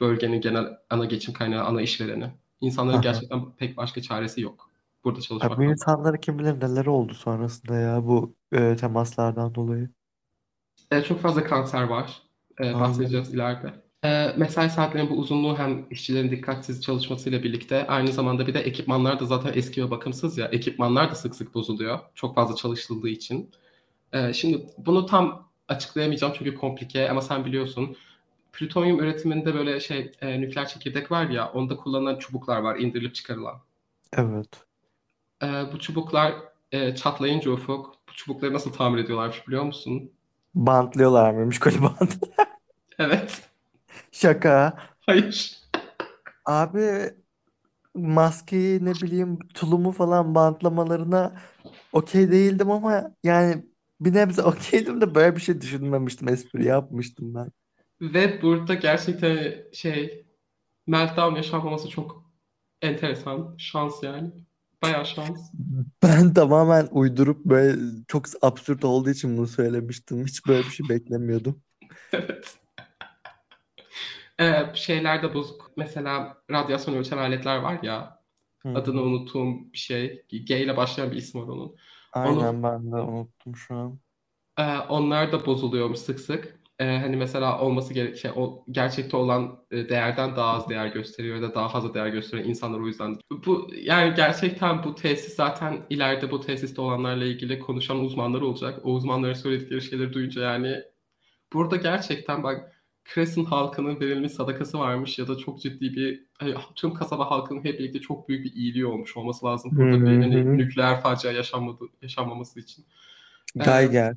bölgenin 0.00 0.40
genel 0.40 0.66
ana 0.90 1.04
geçim 1.04 1.34
kaynağı, 1.34 1.64
ana 1.64 1.82
işvereni. 1.82 2.30
İnsanların 2.60 3.00
gerçekten 3.00 3.52
pek 3.52 3.76
başka 3.76 4.02
çaresi 4.02 4.40
yok. 4.40 4.71
Burada 5.04 5.20
Ha, 5.40 5.56
bu 5.56 5.68
çalışmaktan. 5.68 5.68
insanlara 5.68 6.20
kim 6.20 6.38
bilir 6.38 6.54
neler 6.60 6.86
oldu 6.86 7.14
sonrasında 7.14 7.74
ya 7.74 8.04
bu 8.06 8.36
e, 8.52 8.76
temaslardan 8.76 9.54
dolayı. 9.54 9.90
E, 10.90 11.02
çok 11.02 11.20
fazla 11.20 11.44
kanser 11.44 11.82
var. 11.82 12.22
E, 12.60 12.74
bahsedeceğiz 12.74 13.34
ileride. 13.34 13.82
E, 14.04 14.34
mesai 14.36 14.70
saatlerinin 14.70 15.10
bu 15.10 15.14
uzunluğu 15.14 15.58
hem 15.58 15.86
işçilerin 15.90 16.30
dikkatsiz 16.30 16.82
çalışmasıyla 16.82 17.42
birlikte 17.42 17.86
aynı 17.86 18.12
zamanda 18.12 18.46
bir 18.46 18.54
de 18.54 18.60
ekipmanlar 18.60 19.20
da 19.20 19.26
zaten 19.26 19.52
eski 19.54 19.84
ve 19.84 19.90
bakımsız 19.90 20.38
ya. 20.38 20.46
Ekipmanlar 20.48 21.10
da 21.10 21.14
sık 21.14 21.34
sık 21.34 21.54
bozuluyor. 21.54 21.98
Çok 22.14 22.34
fazla 22.34 22.56
çalışıldığı 22.56 23.08
için. 23.08 23.50
E, 24.12 24.32
şimdi 24.32 24.66
bunu 24.78 25.06
tam 25.06 25.48
açıklayamayacağım 25.68 26.32
çünkü 26.38 26.54
komplike 26.54 27.10
ama 27.10 27.20
sen 27.20 27.44
biliyorsun. 27.44 27.96
Plütonyum 28.52 29.00
üretiminde 29.00 29.54
böyle 29.54 29.80
şey 29.80 30.12
e, 30.20 30.40
nükleer 30.40 30.68
çekirdek 30.68 31.10
var 31.10 31.30
ya 31.30 31.52
onda 31.52 31.76
kullanılan 31.76 32.18
çubuklar 32.18 32.58
var 32.62 32.76
indirilip 32.78 33.14
çıkarılan. 33.14 33.54
Evet. 34.12 34.48
E, 35.42 35.46
bu 35.72 35.78
çubuklar 35.78 36.34
e, 36.72 36.94
çatlayınca 36.94 37.50
ufuk 37.50 37.94
bu 38.08 38.12
çubukları 38.14 38.52
nasıl 38.52 38.72
tamir 38.72 39.04
ediyorlarmış 39.04 39.48
biliyor 39.48 39.64
musun? 39.64 40.12
Bantlıyorlar 40.54 41.30
mıymış 41.32 41.58
koli 41.58 41.82
bant? 41.82 42.18
Evet. 42.98 43.42
Şaka. 44.12 44.78
Hayır. 45.00 45.60
Abi 46.44 47.14
maskeyi 47.94 48.84
ne 48.84 48.92
bileyim 48.94 49.38
tulumu 49.54 49.92
falan 49.92 50.34
bantlamalarına 50.34 51.40
okey 51.92 52.30
değildim 52.30 52.70
ama 52.70 53.14
yani 53.24 53.66
bir 54.00 54.14
nebze 54.14 54.42
okeydim 54.42 55.00
de 55.00 55.14
böyle 55.14 55.36
bir 55.36 55.40
şey 55.40 55.60
düşünmemiştim. 55.60 56.28
Espri 56.28 56.64
yapmıştım 56.64 57.34
ben. 57.34 57.48
Ve 58.00 58.42
burada 58.42 58.74
gerçekten 58.74 59.54
şey 59.72 60.26
meltdown 60.86 61.36
yaşanmaması 61.36 61.88
çok 61.88 62.30
enteresan. 62.82 63.54
Şans 63.58 64.02
yani. 64.02 64.30
Bayağı 64.82 65.06
şans. 65.06 65.52
Ben 66.02 66.34
tamamen 66.34 66.88
uydurup 66.90 67.44
böyle 67.44 67.78
çok 68.08 68.24
absürt 68.42 68.84
olduğu 68.84 69.10
için 69.10 69.36
bunu 69.36 69.46
söylemiştim. 69.46 70.26
Hiç 70.26 70.46
böyle 70.46 70.64
bir 70.64 70.70
şey 70.70 70.88
beklemiyordum. 70.88 71.62
Evet. 72.12 72.58
Ee, 74.40 74.72
şeyler 74.74 75.22
de 75.22 75.34
bozuk. 75.34 75.70
Mesela 75.76 76.36
radyasyon 76.50 76.94
ölçen 76.94 77.18
aletler 77.18 77.56
var 77.56 77.78
ya. 77.82 78.22
Hı 78.62 78.68
Adını 78.68 79.02
unuttuğum 79.02 79.72
bir 79.72 79.78
şey. 79.78 80.24
G 80.28 80.60
ile 80.60 80.76
başlayan 80.76 81.10
bir 81.10 81.16
ismi 81.16 81.40
var 81.42 81.46
onun. 81.46 81.68
Onu 81.68 81.76
Aynen 82.12 82.62
ben 82.62 82.92
de 82.92 82.96
unuttum 82.96 83.56
şu 83.56 83.74
an. 83.74 83.98
Ee, 84.58 84.78
onlar 84.78 85.32
da 85.32 85.46
bozuluyormuş 85.46 85.98
sık 85.98 86.20
sık. 86.20 86.61
Ee, 86.78 86.84
hani 86.84 87.16
mesela 87.16 87.60
olması 87.60 87.94
gerek 87.94 88.18
şey, 88.18 88.30
o 88.36 88.64
gerçekte 88.70 89.16
olan 89.16 89.58
e, 89.70 89.88
değerden 89.88 90.36
daha 90.36 90.52
az 90.52 90.68
değer 90.68 90.86
gösteriyor 90.86 91.36
ya 91.36 91.42
da 91.42 91.54
daha 91.54 91.68
fazla 91.68 91.94
değer 91.94 92.06
gösteren 92.06 92.44
insanlar 92.44 92.80
o 92.80 92.86
yüzden. 92.86 93.16
Bu 93.46 93.70
yani 93.82 94.14
gerçekten 94.16 94.84
bu 94.84 94.94
tesis 94.94 95.34
zaten 95.34 95.86
ileride 95.90 96.30
bu 96.30 96.40
tesiste 96.40 96.80
olanlarla 96.80 97.24
ilgili 97.24 97.58
konuşan 97.58 98.00
uzmanlar 98.00 98.40
olacak. 98.40 98.80
O 98.84 98.92
uzmanların 98.92 99.32
söyledikleri 99.32 99.82
şeyleri 99.82 100.12
duyunca 100.12 100.42
yani 100.42 100.82
burada 101.52 101.76
gerçekten 101.76 102.42
bak 102.42 102.72
Crescent 103.14 103.48
halkının 103.48 104.00
verilmiş 104.00 104.32
sadakası 104.32 104.78
varmış 104.78 105.18
ya 105.18 105.28
da 105.28 105.38
çok 105.38 105.60
ciddi 105.60 105.92
bir 105.96 106.26
hani 106.38 106.54
tüm 106.74 106.94
kasaba 106.94 107.30
halkının 107.30 107.64
hep 107.64 107.78
birlikte 107.78 108.00
çok 108.00 108.28
büyük 108.28 108.44
bir 108.44 108.52
iyiliği 108.52 108.86
olmuş 108.86 109.16
olması 109.16 109.46
lazım 109.46 109.70
burada 109.74 110.00
bir 110.00 110.16
hı 110.16 110.20
hani 110.20 110.36
hı. 110.36 110.56
nükleer 110.56 111.00
facia 111.00 111.32
yaşanmadı, 111.32 111.84
yaşanmaması 112.02 112.60
için. 112.60 112.84
Ee, 113.60 113.64
Geiger. 113.64 114.16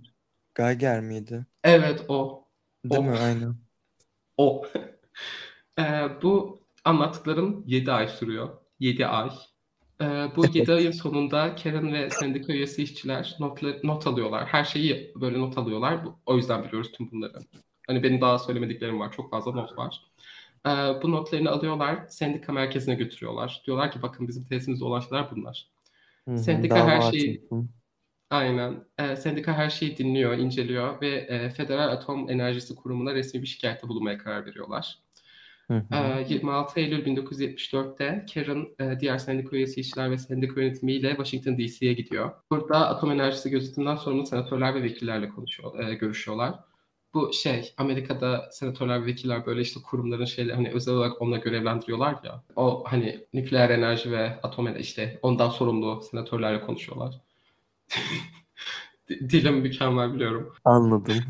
Geiger 0.55 1.01
miydi? 1.01 1.45
evet 1.63 2.05
o. 2.07 2.44
Değil 2.89 3.01
O. 3.01 3.03
mi? 3.03 3.17
Aynen. 3.17 3.55
O. 4.37 4.65
Ee, 5.79 6.09
bu 6.21 6.59
anlattıklarım 6.85 7.63
7 7.67 7.91
ay 7.91 8.07
sürüyor. 8.07 8.49
7 8.79 9.05
ay. 9.07 9.29
Ee, 10.01 10.05
bu 10.35 10.45
7 10.53 10.73
ayın 10.73 10.91
sonunda 11.01 11.55
Karen 11.55 11.93
ve 11.93 12.09
sendika 12.09 12.53
üyesi 12.53 12.83
işçiler 12.83 13.35
notla- 13.39 13.79
not 13.87 14.07
alıyorlar. 14.07 14.45
Her 14.45 14.63
şeyi 14.63 15.13
böyle 15.15 15.39
not 15.39 15.57
alıyorlar. 15.57 16.05
Bu- 16.05 16.15
O 16.25 16.35
yüzden 16.37 16.63
biliyoruz 16.63 16.91
tüm 16.91 17.11
bunları. 17.11 17.33
Hani 17.87 18.03
benim 18.03 18.21
daha 18.21 18.39
söylemediklerim 18.39 18.99
var. 18.99 19.11
Çok 19.11 19.31
fazla 19.31 19.51
not 19.51 19.77
var. 19.77 20.01
Ee, 20.67 20.69
bu 21.03 21.11
notlarını 21.11 21.51
alıyorlar. 21.51 21.99
Sendika 22.09 22.51
merkezine 22.53 22.95
götürüyorlar. 22.95 23.61
Diyorlar 23.65 23.91
ki 23.91 24.01
bakın 24.01 24.27
bizim 24.27 24.43
tesisimizde 24.43 24.85
olan 24.85 24.99
şeyler 24.99 25.31
bunlar. 25.35 25.67
Hı 26.27 26.31
hı. 26.31 26.37
Sendika 26.37 26.87
her 26.87 27.01
şeyi 27.11 27.31
açılsın. 27.37 27.69
Aynen. 28.35 28.85
Ee, 28.97 29.15
sendika 29.15 29.53
her 29.53 29.69
şeyi 29.69 29.97
dinliyor, 29.97 30.37
inceliyor 30.37 31.01
ve 31.01 31.07
e, 31.07 31.49
Federal 31.49 31.89
Atom 31.89 32.29
Enerjisi 32.29 32.75
Kurumu'na 32.75 33.13
resmi 33.13 33.41
bir 33.41 33.47
şikayette 33.47 33.87
bulunmaya 33.87 34.17
karar 34.17 34.45
veriyorlar. 34.45 34.99
Hı 35.67 35.73
hı. 35.73 35.95
Ee, 35.95 36.25
26 36.29 36.79
Eylül 36.79 37.05
1974'te 37.05 38.25
Karen 38.33 38.67
e, 38.79 38.99
diğer 38.99 39.17
sendika 39.17 39.55
üyesi 39.55 39.81
işçiler 39.81 40.11
ve 40.11 40.17
sendika 40.17 40.61
yönetimiyle 40.61 41.09
Washington 41.09 41.57
DC'ye 41.57 41.93
gidiyor. 41.93 42.31
Burada 42.51 42.89
atom 42.89 43.11
enerjisi 43.11 43.49
gözetinden 43.49 43.95
sorumlu 43.95 44.25
senatörler 44.25 44.75
ve 44.75 44.83
vekillerle 44.83 45.29
konuşuyor, 45.29 45.79
e, 45.79 45.93
görüşüyorlar. 45.93 46.59
Bu 47.13 47.33
şey 47.33 47.73
Amerika'da 47.77 48.49
senatörler 48.51 49.01
ve 49.01 49.05
vekiller 49.05 49.45
böyle 49.45 49.61
işte 49.61 49.79
kurumların 49.81 50.25
şeyleri 50.25 50.55
hani 50.55 50.71
özel 50.71 50.93
olarak 50.93 51.21
onunla 51.21 51.37
görevlendiriyorlar 51.37 52.15
ya. 52.23 52.43
O 52.55 52.83
hani 52.87 53.25
nükleer 53.33 53.69
enerji 53.69 54.11
ve 54.11 54.39
atom 54.43 54.67
enerji 54.67 54.81
işte 54.81 55.19
ondan 55.21 55.49
sorumlu 55.49 56.01
senatörlerle 56.11 56.61
konuşuyorlar. 56.61 57.24
Dilim 59.29 59.55
mükemmel 59.55 60.13
biliyorum. 60.13 60.53
Anladım. 60.63 61.25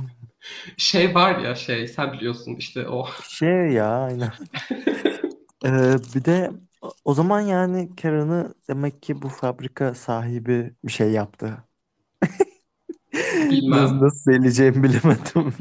Şey 0.78 1.16
var 1.16 1.40
ya 1.40 1.56
şey 1.56 1.88
sen 1.88 2.14
biliyorsun 2.14 2.56
işte 2.56 2.88
o. 2.90 3.08
Şey 3.22 3.70
ya 3.74 3.88
aynen. 4.04 4.32
Ee, 5.66 5.96
bir 6.16 6.26
de 6.26 6.52
o 7.06 7.14
zaman 7.14 7.42
yani 7.42 7.96
Karen'ı 7.96 8.54
demek 8.70 9.02
ki 9.04 9.22
bu 9.22 9.30
fabrika 9.30 9.96
sahibi 9.96 10.76
bir 10.86 10.92
şey 10.92 11.12
yaptı. 11.12 11.64
Nasıl, 13.68 13.96
Bilmem. 13.96 14.02
nasıl 14.02 14.20
söyleyeceğimi 14.20 14.84
bilemedim. 14.84 15.54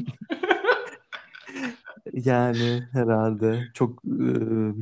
Yani 2.13 2.87
herhalde 2.91 3.67
çok 3.73 4.05
e, 4.05 4.09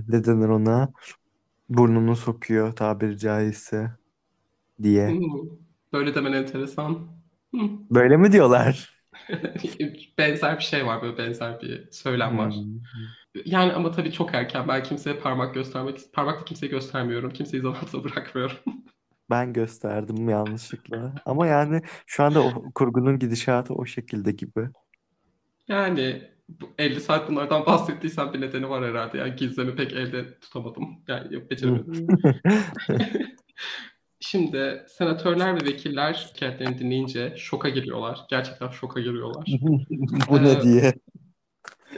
ne 0.08 0.26
denir 0.26 0.50
ona 0.50 0.90
burnunu 1.70 2.16
sokuyor 2.16 2.74
tabiri 2.76 3.18
caizse 3.20 3.92
diye. 4.84 5.08
Hmm, 5.08 5.63
Böyle 5.94 6.16
demen 6.16 6.34
enteresan. 6.34 7.08
Hmm. 7.52 7.70
Böyle 7.92 8.18
mi 8.18 8.32
diyorlar? 8.32 9.04
Benzer 10.18 10.58
bir 10.58 10.64
şey 10.64 10.86
var 10.86 11.02
böyle 11.02 11.18
benzer 11.18 11.62
bir 11.62 11.92
söylem 11.92 12.38
var. 12.38 12.54
Hmm. 12.54 12.80
Yani 13.46 13.74
ama 13.74 13.92
tabii 13.92 14.12
çok 14.12 14.34
erken. 14.34 14.68
Ben 14.68 14.84
kimseye 14.84 15.16
parmak 15.16 15.54
göstermek, 15.54 16.14
parmakla 16.14 16.46
kimseye 16.46 16.68
göstermiyorum. 16.68 17.34
Kimseyi 17.34 17.62
zan 17.62 17.74
altında 17.74 18.04
bırakmıyorum. 18.12 18.58
Ben 19.30 19.54
gösterdim 19.54 20.30
yanlışlıkla. 20.30 21.16
Ama 21.26 21.48
yani 21.48 21.82
şu 22.06 22.24
anda 22.24 22.44
o 22.44 22.72
kurgunun 22.76 23.20
gidişatı 23.20 23.74
o 23.74 23.86
şekilde 23.86 24.32
gibi. 24.32 24.70
Yani 25.68 26.22
bu 26.50 26.70
50 26.78 27.02
saat 27.02 27.30
bunlardan 27.30 27.66
bahsettiysem 27.66 28.34
bir 28.34 28.42
nedeni 28.42 28.70
var 28.70 28.86
herhalde. 28.86 29.18
Yani 29.18 29.36
gizlemi 29.36 29.76
pek 29.76 29.94
elde 29.94 30.40
tutamadım. 30.40 30.88
Yani 31.08 31.50
beceremedim. 31.50 32.08
Şimdi 34.26 34.86
senatörler 34.88 35.62
ve 35.62 35.66
vekiller 35.66 36.14
şikayetlerini 36.14 36.80
dinleyince 36.80 37.34
şoka 37.38 37.70
giriyorlar. 37.70 38.26
Gerçekten 38.30 38.70
şoka 38.70 39.00
giriyorlar. 39.00 39.46
Bu 40.30 40.44
ne 40.44 40.52
Ee, 40.52 40.62
diye. 40.62 40.94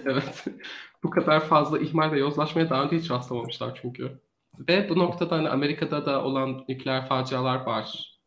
Evet. 0.05 0.45
Bu 1.03 1.09
kadar 1.09 1.39
fazla 1.39 1.79
ihmal 1.79 2.11
ve 2.11 2.19
yozlaşmaya 2.19 2.69
daha 2.69 2.83
önce 2.83 2.97
hiç 2.97 3.11
rastlamamışlar 3.11 3.79
çünkü. 3.81 4.19
Ve 4.59 4.89
bu 4.89 4.99
noktada 4.99 5.35
hani 5.35 5.49
Amerika'da 5.49 6.05
da 6.05 6.23
olan 6.23 6.65
nükleer 6.69 7.07
facialar 7.07 7.65
var. 7.65 8.17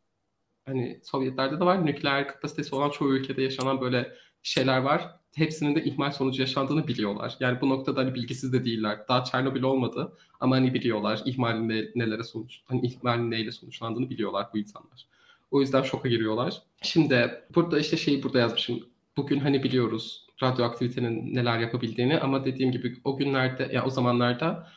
Hani 0.66 1.00
Sovyetlerde 1.04 1.60
de 1.60 1.64
var. 1.64 1.86
Nükleer 1.86 2.28
kapasitesi 2.28 2.74
olan 2.74 2.90
çoğu 2.90 3.14
ülkede 3.14 3.42
yaşanan 3.42 3.80
böyle 3.80 4.12
şeyler 4.42 4.78
var. 4.78 5.17
Hepsinin 5.36 5.74
de 5.74 5.84
ihmal 5.84 6.10
sonucu 6.10 6.40
yaşandığını 6.42 6.88
biliyorlar. 6.88 7.36
Yani 7.40 7.60
bu 7.60 7.68
noktada 7.68 8.00
hani 8.00 8.14
bilgisiz 8.14 8.52
de 8.52 8.64
değiller. 8.64 8.98
Daha 9.08 9.24
Çernobil 9.24 9.62
olmadı 9.62 10.12
ama 10.40 10.56
hani 10.56 10.74
biliyorlar 10.74 11.22
ihmalin 11.24 11.68
ne, 11.68 11.84
nelere 11.94 12.22
sonuç, 12.22 12.60
hani 12.64 12.86
ihmalin 12.86 13.30
neyle 13.30 13.52
sonuçlandığını 13.52 14.10
biliyorlar 14.10 14.46
bu 14.54 14.58
insanlar. 14.58 15.06
O 15.50 15.60
yüzden 15.60 15.82
şoka 15.82 16.08
giriyorlar. 16.08 16.62
Şimdi 16.82 17.42
burada 17.54 17.78
işte 17.80 17.96
şeyi 17.96 18.22
burada 18.22 18.38
yazmışım. 18.38 18.80
Bugün 19.16 19.40
hani 19.40 19.62
biliyoruz 19.62 20.26
radyoaktivitenin 20.42 21.34
neler 21.34 21.58
yapabildiğini 21.58 22.20
ama 22.20 22.44
dediğim 22.44 22.72
gibi 22.72 22.96
o 23.04 23.16
günlerde 23.16 23.70
ya 23.72 23.84
o 23.84 23.90
zamanlarda 23.90 24.68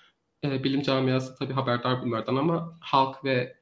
e, 0.43 0.63
bilim 0.63 0.81
camiası 0.81 1.35
tabii 1.35 1.53
haberdar 1.53 2.01
bunlardan 2.01 2.35
ama 2.35 2.77
halk 2.81 3.25
ve 3.25 3.55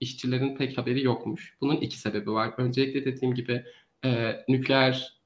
işçilerin 0.00 0.56
pek 0.56 0.78
haberi 0.78 1.04
yokmuş. 1.04 1.56
Bunun 1.60 1.76
iki 1.76 1.98
sebebi 1.98 2.32
var. 2.32 2.54
Öncelikle 2.58 3.04
dediğim 3.04 3.34
gibi 3.34 3.64
e, 4.04 4.36
nükleer 4.48 5.17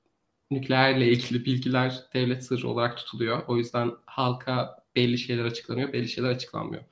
nükleerle 0.55 1.09
ilgili 1.09 1.45
bilgiler 1.45 2.03
devlet 2.15 2.45
sırrı 2.45 2.69
olarak 2.69 2.97
tutuluyor. 2.97 3.43
O 3.49 3.57
yüzden 3.57 3.91
halka 4.07 4.83
belli 4.97 5.19
şeyler 5.19 5.45
açıklanıyor, 5.45 5.93
belli 5.93 6.09
şeyler 6.09 6.29
açıklanmıyor. 6.31 6.83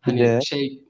Hani 0.00 0.20
de- 0.20 0.40
şey 0.40 0.80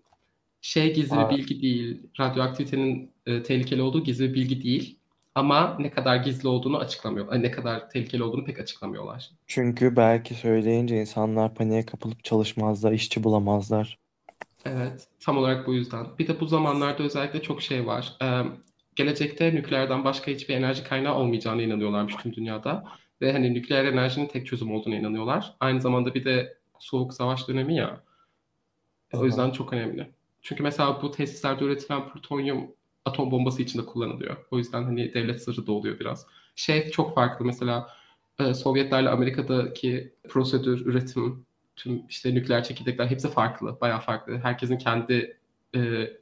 şey 0.61 0.95
gizli 0.95 1.17
Aa. 1.17 1.31
bir 1.31 1.37
bilgi 1.37 1.63
değil. 1.63 2.03
Radyoaktivitenin 2.21 3.13
e, 3.27 3.43
tehlikeli 3.43 3.83
olduğu 3.83 4.05
gizli 4.05 4.29
bir 4.29 4.35
bilgi 4.35 4.63
değil. 4.63 4.99
Ama 5.35 5.77
ne 5.79 5.91
kadar 5.91 6.17
gizli 6.17 6.49
olduğunu 6.49 6.79
açıklamıyor. 6.79 7.43
Ne 7.43 7.51
kadar 7.51 7.91
tehlikeli 7.91 8.23
olduğunu 8.23 8.45
pek 8.45 8.61
açıklamıyorlar. 8.61 9.31
Çünkü 9.47 9.97
belki 9.97 10.35
söyleyince 10.35 11.01
insanlar 11.01 11.55
paniğe 11.55 11.87
kapılıp 11.87 12.25
çalışmazlar, 12.25 12.93
işçi 12.93 13.25
bulamazlar. 13.25 13.99
Evet, 14.65 15.09
tam 15.21 15.39
olarak 15.39 15.67
bu 15.67 15.75
yüzden. 15.75 16.07
Bir 16.19 16.29
de 16.29 16.41
bu 16.41 16.47
zamanlarda 16.47 17.03
özellikle 17.03 17.43
çok 17.43 17.63
şey 17.63 17.87
var. 17.87 18.17
Ee, 18.23 18.43
gelecekte 18.99 19.55
nükleerden 19.55 20.05
başka 20.05 20.31
hiçbir 20.31 20.55
enerji 20.55 20.85
kaynağı 20.85 21.15
olmayacağına 21.15 21.63
inanıyorlarmış 21.63 22.15
tüm 22.15 22.33
dünyada. 22.33 22.85
Ve 23.21 23.33
hani 23.33 23.55
nükleer 23.55 23.85
enerjinin 23.85 24.27
tek 24.27 24.47
çözüm 24.47 24.73
olduğuna 24.73 24.97
inanıyorlar. 24.97 25.57
Aynı 25.61 25.81
zamanda 25.81 26.15
bir 26.15 26.25
de 26.25 26.59
soğuk 26.79 27.15
savaş 27.15 27.49
dönemi 27.49 27.77
ya. 27.77 28.01
O 29.13 29.25
yüzden 29.25 29.51
çok 29.51 29.73
önemli. 29.73 30.11
Çünkü 30.43 30.63
mesela 30.63 31.03
bu 31.03 31.11
tesislerde 31.11 31.65
üretilen 31.65 32.09
plütonyum 32.09 32.71
atom 33.05 33.31
bombası 33.31 33.63
için 33.63 33.79
de 33.79 33.87
kullanılıyor. 33.87 34.37
O 34.51 34.59
yüzden 34.59 34.85
hani 34.85 35.15
devlet 35.15 35.43
sırrı 35.43 35.67
da 35.67 35.73
oluyor 35.73 36.01
biraz. 36.01 36.27
Şey 36.57 36.91
çok 36.91 37.15
farklı 37.15 37.45
mesela 37.45 37.89
e, 38.39 38.55
Sovyetlerle 38.55 39.09
Amerika'daki 39.09 40.15
prosedür, 40.29 40.87
üretim, 40.87 41.47
tüm 41.77 42.03
işte 42.09 42.35
nükleer 42.35 42.65
çekirdekler 42.65 43.07
hepsi 43.07 43.31
farklı, 43.31 43.81
bayağı 43.81 44.01
farklı. 44.01 44.39
Herkesin 44.39 44.79
kendi 44.79 45.39
e, 45.75 45.81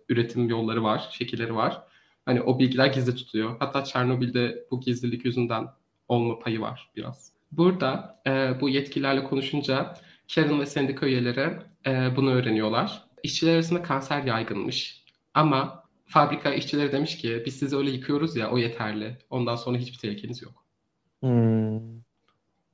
üretim 0.09 0.49
yolları 0.49 0.85
var, 0.85 1.09
şekilleri 1.13 1.55
var. 1.55 1.87
Hani 2.27 2.43
o 2.43 2.59
bilgiler 2.59 2.87
gizli 2.87 3.15
tutuyor. 3.15 3.57
Hatta 3.59 3.85
Çernobil'de 3.85 4.67
bu 4.71 4.81
gizlilik 4.81 5.25
yüzünden 5.25 5.67
olma 6.09 6.39
payı 6.39 6.61
var 6.61 6.91
biraz. 6.97 7.33
Burada 7.53 8.21
e, 8.27 8.61
bu 8.61 8.69
yetkililerle 8.69 9.25
konuşunca 9.25 9.95
Karen 10.35 10.61
ve 10.61 10.67
sendika 10.67 11.07
üyeleri 11.07 11.57
e, 11.87 12.17
bunu 12.17 12.31
öğreniyorlar. 12.31 13.03
İşçiler 13.23 13.55
arasında 13.55 13.83
kanser 13.83 14.23
yaygınmış. 14.23 15.05
Ama 15.35 15.85
fabrika 16.07 16.55
işçileri 16.55 16.93
demiş 16.93 17.19
ki 17.19 17.43
biz 17.47 17.57
sizi 17.57 17.77
öyle 17.77 17.91
yıkıyoruz 17.91 18.37
ya 18.37 18.51
o 18.51 18.59
yeterli. 18.59 19.19
Ondan 19.31 19.57
sonra 19.57 19.79
hiçbir 19.79 19.99
tehlikeniz 19.99 20.43
yok. 20.43 20.65
Hmm. 21.21 21.81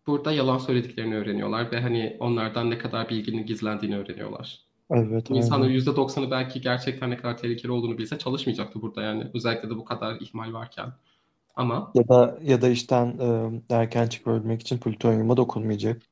Burada 0.07 0.33
yalan 0.33 0.59
söylediklerini 0.59 1.17
öğreniyorlar 1.17 1.73
ve 1.73 1.81
hani 1.81 2.17
onlardan 2.21 2.71
ne 2.71 2.79
kadar 2.79 3.09
bilginin 3.09 3.47
gizlendiğini 3.47 3.99
öğreniyorlar. 3.99 4.59
Evet, 4.93 5.31
insanların 5.31 5.71
aynen. 5.71 5.75
%90'ı 5.75 6.31
belki 6.31 6.61
gerçekten 6.61 7.11
ne 7.11 7.17
kadar 7.17 7.39
tehlikeli 7.39 7.73
olduğunu 7.73 7.99
bilse 7.99 8.19
çalışmayacaktı 8.19 8.83
burada 8.83 9.03
yani. 9.03 9.31
Özellikle 9.35 9.71
de 9.71 9.77
bu 9.77 9.85
kadar 9.85 10.17
ihmal 10.21 10.53
varken. 10.53 10.93
Ama 11.57 11.93
Ya 11.95 12.09
da 12.09 12.39
ya 12.43 12.63
da 12.63 12.69
işten 12.69 13.19
e, 13.19 13.75
erken 13.75 14.07
çıkabilmek 14.07 14.61
için 14.61 14.79
plütonyuma 14.79 15.37
dokunmayacak. 15.37 16.03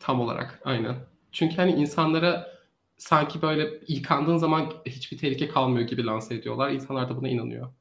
tam 0.00 0.20
olarak 0.20 0.60
aynen. 0.64 0.96
Çünkü 1.32 1.56
hani 1.56 1.72
insanlara 1.72 2.48
sanki 2.96 3.42
böyle 3.42 3.70
yıkandığın 3.88 4.36
zaman 4.36 4.72
hiçbir 4.86 5.18
tehlike 5.18 5.48
kalmıyor 5.48 5.88
gibi 5.88 6.06
lanse 6.06 6.34
ediyorlar. 6.34 6.70
İnsanlar 6.70 7.08
da 7.08 7.16
buna 7.16 7.28
inanıyor. 7.28 7.72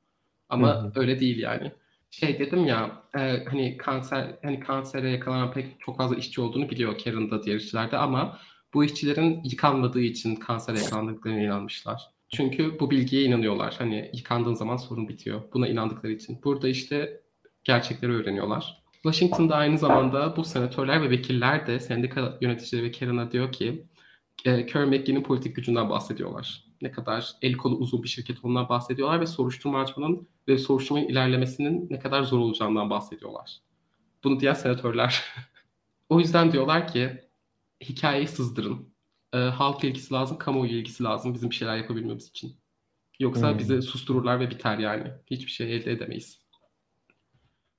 Ama 0.50 0.68
Hı 0.76 0.88
hı. 0.88 0.92
öyle 0.96 1.20
değil 1.20 1.40
yani. 1.40 1.72
Şey 2.12 2.40
dedim 2.40 2.66
ya 2.68 3.04
e, 3.16 3.46
hani 3.46 3.78
kanser 3.78 4.40
hani 4.44 4.60
kansere 4.60 5.10
yakalanan 5.12 5.52
pek 5.52 5.80
çok 5.80 5.98
fazla 5.98 6.16
işçi 6.16 6.42
olduğunu 6.42 6.70
biliyor 6.70 6.98
Karen'da 7.04 7.44
diğer 7.44 7.56
işçilerde 7.58 7.98
ama 7.98 8.40
bu 8.74 8.84
işçilerin 8.84 9.44
yıkanmadığı 9.44 10.02
için 10.02 10.36
kansere 10.36 10.80
yakalandıklarına 10.80 11.40
inanmışlar. 11.40 12.12
Çünkü 12.30 12.80
bu 12.80 12.92
bilgiye 12.92 13.24
inanıyorlar. 13.24 13.76
Hani 13.78 14.12
yıkandığın 14.14 14.54
zaman 14.54 14.78
sorun 14.78 15.08
bitiyor. 15.08 15.42
Buna 15.54 15.68
inandıkları 15.68 16.12
için. 16.12 16.40
Burada 16.44 16.68
işte 16.68 17.22
gerçekleri 17.64 18.12
öğreniyorlar. 18.12 18.82
Washington'da 18.94 19.56
aynı 19.56 19.78
zamanda 19.78 20.36
bu 20.38 20.44
senatörler 20.44 21.02
ve 21.02 21.10
vekiller 21.10 21.68
de 21.68 21.80
sendika 21.80 22.38
yöneticileri 22.42 22.86
ve 22.86 22.92
Karen'a 22.92 23.32
diyor 23.32 23.52
ki 23.52 23.86
e, 24.46 24.66
Kerr 24.66 24.86
McGee'nin 24.86 25.24
politik 25.24 25.56
gücünden 25.56 25.90
bahsediyorlar. 25.90 26.66
Ne 26.82 26.92
kadar 26.92 27.32
el 27.42 27.54
kolu 27.54 27.76
uzun 27.76 28.04
bir 28.04 28.08
şirket 28.08 28.40
olduğundan 28.40 28.70
bahsediyorlar 28.70 29.22
ve 29.22 29.28
soruşturma 29.28 29.82
açmanın 29.82 30.28
ve 30.48 30.58
soruşturmanın 30.58 31.08
ilerlemesinin 31.08 31.88
ne 31.90 32.00
kadar 32.00 32.24
zor 32.24 32.40
olacağından 32.40 32.90
bahsediyorlar. 32.90 33.58
Bunu 34.24 34.40
diyen 34.40 34.54
senatörler. 34.54 35.24
o 36.10 36.20
yüzden 36.20 36.52
diyorlar 36.52 36.88
ki 36.88 37.31
hikayeyi 37.82 38.28
sızdırın. 38.28 38.94
E, 39.34 39.38
halk 39.38 39.84
ilgisi 39.84 40.14
lazım, 40.14 40.38
kamuoyu 40.38 40.72
ilgisi 40.72 41.04
lazım 41.04 41.34
bizim 41.34 41.50
bir 41.50 41.56
şeyler 41.56 41.78
yapabilmemiz 41.78 42.28
için. 42.30 42.60
Yoksa 43.20 43.52
Hmm. 43.52 43.60
bizi 43.60 43.82
sustururlar 43.82 44.40
ve 44.40 44.50
biter 44.50 44.78
yani. 44.78 45.12
Hiçbir 45.32 45.52
şey 45.52 45.76
elde 45.76 45.92
edemeyiz. 45.92 46.42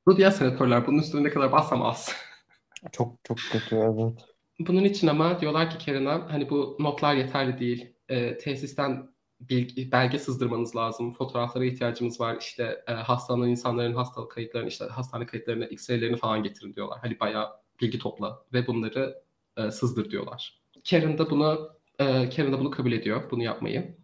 Bu 0.07 0.17
diyen 0.17 0.31
senatörler 0.31 0.87
bunun 0.87 0.99
üstüne 0.99 1.25
ne 1.25 1.31
kadar 1.31 1.53
bassam 1.53 1.83
az. 1.83 2.13
Çok 2.93 3.25
çok 3.25 3.39
kötü 3.53 3.77
evet. 3.77 4.25
Bunun 4.59 4.85
için 4.85 5.07
ama 5.07 5.41
diyorlar 5.41 5.71
ki 5.71 5.85
Karen'a 5.87 6.33
hani 6.33 6.51
bu 6.51 6.77
notlar 6.81 7.15
yeterli 7.15 7.59
değil. 7.59 7.95
E, 8.09 8.39
tesisten 8.39 9.13
bilgi, 9.41 9.93
belge 9.93 10.19
sızdırmanız 10.19 10.77
lazım. 10.77 11.13
Fotoğraflara 11.13 11.65
ihtiyacımız 11.65 12.21
var. 12.21 12.37
İşte 12.41 12.85
e, 12.89 12.93
hastalanan 12.93 13.49
insanların 13.49 13.95
hastalık 13.95 14.31
kayıtlarını, 14.31 14.69
işte 14.69 14.85
hastane 14.85 15.27
kayıtlarını, 15.27 15.67
X-ray'lerini 15.69 16.17
falan 16.17 16.43
getirin 16.43 16.75
diyorlar. 16.75 16.99
Hani 17.03 17.21
bayağı 17.21 17.49
bilgi 17.81 17.99
topla 17.99 18.45
ve 18.53 18.67
bunları 18.67 19.23
e, 19.57 19.71
sızdır 19.71 20.11
diyorlar. 20.11 20.63
Karen 20.91 21.19
da 21.19 21.31
bunu 21.31 21.71
e, 21.99 22.31
Karen 22.31 22.53
da 22.53 22.61
bunu 22.61 22.71
kabul 22.71 22.93
ediyor, 22.93 23.31
bunu 23.31 23.43
yapmayı. 23.43 23.97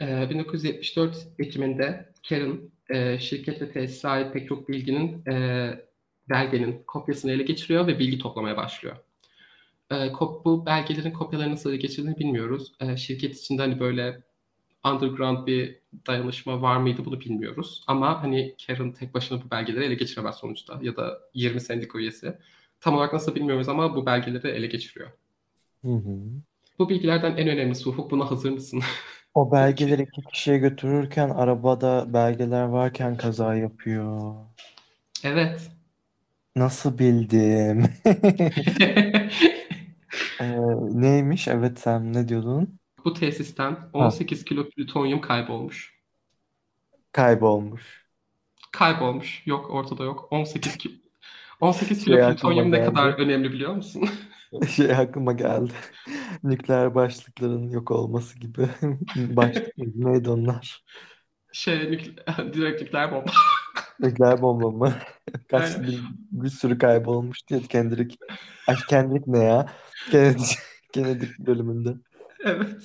E, 0.00 0.30
1974 0.30 1.16
Ekim'inde 1.38 2.12
Karen 2.28 2.70
e, 2.90 3.18
şirket 3.18 3.62
ve 3.62 3.72
tesise 3.72 4.30
pek 4.32 4.48
çok 4.48 4.68
bilginin 4.68 5.26
e, 5.30 5.74
belgenin 6.28 6.82
kopyasını 6.86 7.32
ele 7.32 7.42
geçiriyor 7.42 7.86
ve 7.86 7.98
bilgi 7.98 8.18
toplamaya 8.18 8.56
başlıyor. 8.56 8.96
E, 9.92 10.12
bu 10.44 10.66
belgelerin 10.66 11.12
kopyalarını 11.12 11.52
nasıl 11.52 11.70
ele 11.70 11.76
geçirdiğini 11.76 12.18
bilmiyoruz. 12.18 12.72
E, 12.80 12.96
şirket 12.96 13.36
içinde 13.36 13.62
hani 13.62 13.80
böyle 13.80 14.22
underground 14.84 15.46
bir 15.46 15.78
dayanışma 16.06 16.62
var 16.62 16.76
mıydı 16.76 17.04
bunu 17.04 17.20
bilmiyoruz. 17.20 17.84
Ama 17.86 18.22
hani 18.22 18.56
Karen 18.66 18.92
tek 18.92 19.14
başına 19.14 19.44
bu 19.44 19.50
belgeleri 19.50 19.84
ele 19.84 19.94
geçiremez 19.94 20.34
sonuçta 20.34 20.78
ya 20.82 20.96
da 20.96 21.20
20 21.34 21.60
sendika 21.60 21.98
üyesi. 21.98 22.38
Tam 22.82 22.94
olarak 22.94 23.12
nasıl 23.12 23.34
bilmiyoruz 23.34 23.68
ama 23.68 23.96
bu 23.96 24.06
belgeleri 24.06 24.48
ele 24.48 24.66
geçiriyor. 24.66 25.10
Hı 25.84 25.92
hı. 25.92 26.18
Bu 26.78 26.88
bilgilerden 26.88 27.36
en 27.36 27.48
önemlisi 27.48 27.88
Ufuk 27.88 28.10
buna 28.10 28.30
hazır 28.30 28.50
mısın? 28.50 28.82
O 29.34 29.52
belgeleri 29.52 30.02
iki 30.02 30.22
kişiye 30.22 30.58
götürürken 30.58 31.30
arabada 31.30 32.12
belgeler 32.14 32.64
varken 32.64 33.16
kaza 33.16 33.54
yapıyor. 33.54 34.34
Evet. 35.24 35.70
Nasıl 36.56 36.98
bildim? 36.98 37.84
Ee, 40.40 40.56
neymiş? 40.92 41.48
Evet 41.48 41.80
sen 41.80 42.12
ne 42.12 42.28
diyordun? 42.28 42.78
Bu 43.04 43.14
tesisten 43.14 43.76
18 43.92 44.44
kilo 44.44 44.68
plütonyum 44.68 45.20
kaybolmuş. 45.20 46.02
Kaybolmuş. 47.12 48.06
Kaybolmuş. 48.72 49.42
Yok 49.46 49.70
ortada 49.70 50.04
yok. 50.04 50.28
18 50.30 50.76
kilo. 50.76 50.92
18 51.62 52.04
Şey 52.04 52.04
kilo 52.04 52.26
aklıma 52.26 52.32
plütonyum 52.34 52.72
ne 52.72 52.78
geldi. 52.78 52.90
kadar 52.90 53.12
önemli 53.18 53.52
biliyor 53.52 53.74
musun? 53.74 54.08
Şey 54.68 54.92
aklıma 54.92 55.32
geldi. 55.32 55.72
Nükleer 56.42 56.94
başlıkların 56.94 57.70
yok 57.70 57.90
olması 57.90 58.38
gibi. 58.38 58.68
Başlık 59.16 59.78
mıydı? 59.78 59.92
Neydi 59.96 60.30
onlar? 60.30 60.84
Şey 61.52 61.74
nükle- 61.76 62.52
direkt 62.54 62.82
nükleer 62.82 63.12
bomba. 63.12 63.30
Nükleer 64.00 64.42
bomba 64.42 64.70
mı? 64.70 64.94
Kaç 65.50 65.76
Aynen. 65.76 65.82
bir, 65.88 66.00
bir 66.30 66.48
sürü 66.48 66.78
kaybolmuştu 66.78 67.54
ya 67.54 67.60
Kendrick. 67.68 68.16
Ay 68.68 68.76
Kendrick 68.88 69.24
ne 69.26 69.38
ya? 69.44 69.66
Kennedy, 70.10 70.42
Kennedy 70.92 71.26
bölümünde. 71.38 71.94
Evet. 72.44 72.82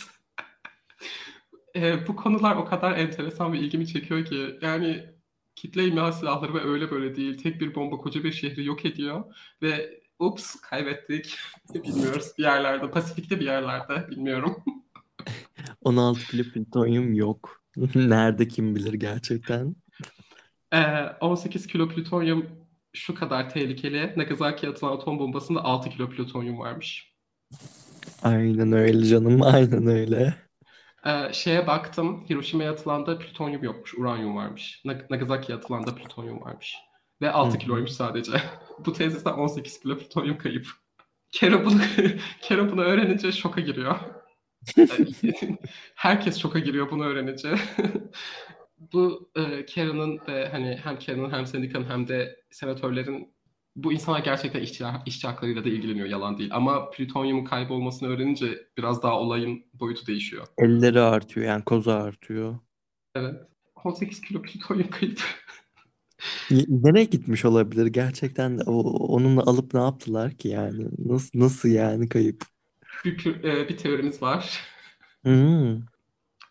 Ee, 1.75 2.07
bu 2.07 2.15
konular 2.15 2.55
o 2.55 2.65
kadar 2.65 2.97
enteresan 2.97 3.53
ve 3.53 3.57
ilgimi 3.59 3.87
çekiyor 3.87 4.25
ki 4.25 4.59
yani 4.61 5.16
kitle 5.57 5.87
imha 5.87 6.11
silahları 6.11 6.53
ve 6.53 6.63
öyle 6.63 6.91
böyle 6.91 7.15
değil. 7.15 7.37
Tek 7.37 7.61
bir 7.61 7.75
bomba 7.75 7.97
koca 7.97 8.23
bir 8.23 8.31
şehri 8.31 8.65
yok 8.65 8.85
ediyor 8.85 9.23
ve 9.61 10.01
ups 10.19 10.55
kaybettik. 10.55 11.37
Bilmiyoruz 11.73 12.31
bir 12.37 12.43
yerlerde. 12.43 12.91
Pasifik'te 12.91 13.39
bir 13.39 13.45
yerlerde. 13.45 14.09
Bilmiyorum. 14.09 14.55
16 15.81 16.19
kilo 16.19 16.43
plütonyum 16.43 17.13
yok. 17.13 17.61
Nerede 17.95 18.47
kim 18.47 18.75
bilir 18.75 18.93
gerçekten. 18.93 19.75
Ee, 20.73 21.05
18 21.21 21.67
kilo 21.67 21.89
plütonyum 21.89 22.45
şu 22.93 23.15
kadar 23.15 23.49
tehlikeli. 23.49 24.13
Nagasaki'ye 24.17 24.71
atılan 24.71 24.91
atom 24.91 25.19
bombasında 25.19 25.63
6 25.63 25.89
kilo 25.89 26.09
plütonyum 26.09 26.59
varmış. 26.59 27.13
Aynen 28.23 28.71
öyle 28.71 29.05
canım, 29.05 29.41
aynen 29.41 29.87
öyle. 29.87 30.46
Ee, 31.07 31.33
şeye 31.33 31.67
baktım. 31.67 32.25
Hiroşima'ya 32.29 32.71
atılan 32.71 33.05
da 33.05 33.19
plütonyum 33.19 33.63
yokmuş. 33.63 33.93
Uranyum 33.93 34.35
varmış. 34.35 34.81
Nag- 34.85 35.05
Nagasaki'ye 35.09 35.57
atılan 35.57 35.87
da 35.87 35.95
plütonyum 35.95 36.41
varmış. 36.41 36.75
Ve 37.21 37.31
6 37.31 37.49
Hı 37.51 37.53
hı. 37.53 37.59
kiloymuş 37.59 37.91
sadece. 37.91 38.31
Bu 38.85 38.93
tesisten 38.93 39.31
18 39.33 39.79
kilo 39.79 39.97
plütonyum 39.97 40.37
kayıp. 40.37 40.67
Karen 41.39 41.65
bunu, 41.65 41.79
Karen 42.49 42.71
bunu 42.71 42.81
öğrenince 42.81 43.31
şoka 43.31 43.61
giriyor. 43.61 43.99
Herkes 45.95 46.37
şoka 46.39 46.59
giriyor 46.59 46.91
bunu 46.91 47.05
öğrenince. 47.05 47.55
Bu 48.93 49.29
e, 49.35 49.65
Karen'ın 49.65 50.19
ve 50.27 50.49
hani 50.49 50.79
hem 50.83 50.99
Karen'ın 50.99 51.31
hem 51.31 51.45
sendikanın 51.45 51.89
hem 51.89 52.07
de 52.07 52.39
senatörlerin 52.51 53.33
bu 53.77 53.93
insanlar 53.93 54.19
gerçekten 54.19 54.61
işçi, 54.61 54.85
işçi 55.05 55.27
haklarıyla 55.27 55.63
da 55.63 55.69
ilgileniyor 55.69 56.07
yalan 56.07 56.37
değil. 56.37 56.49
Ama 56.53 56.89
plütonyumun 56.89 57.45
kaybolmasını 57.45 58.09
öğrenince 58.09 58.67
biraz 58.77 59.03
daha 59.03 59.19
olayın 59.19 59.65
boyutu 59.73 60.07
değişiyor. 60.07 60.47
Elleri 60.57 60.99
artıyor 60.99 61.45
yani 61.45 61.63
kozu 61.63 61.91
artıyor. 61.91 62.59
Evet. 63.15 63.35
18 63.83 64.21
kilo 64.21 64.41
plütonyum 64.41 64.89
kayıp. 64.89 65.21
Nereye 66.67 67.05
gitmiş 67.05 67.45
olabilir 67.45 67.85
gerçekten 67.85 68.59
o, 68.65 68.81
onunla 69.07 69.41
alıp 69.41 69.73
ne 69.73 69.79
yaptılar 69.79 70.31
ki 70.31 70.47
yani? 70.47 70.87
Nasıl 70.97 71.39
nasıl 71.39 71.69
yani 71.69 72.09
kayıp? 72.09 72.41
bir, 73.05 73.43
e, 73.43 73.69
bir 73.69 73.77
teorimiz 73.77 74.21
var. 74.21 74.59
Hmm. 75.23 75.81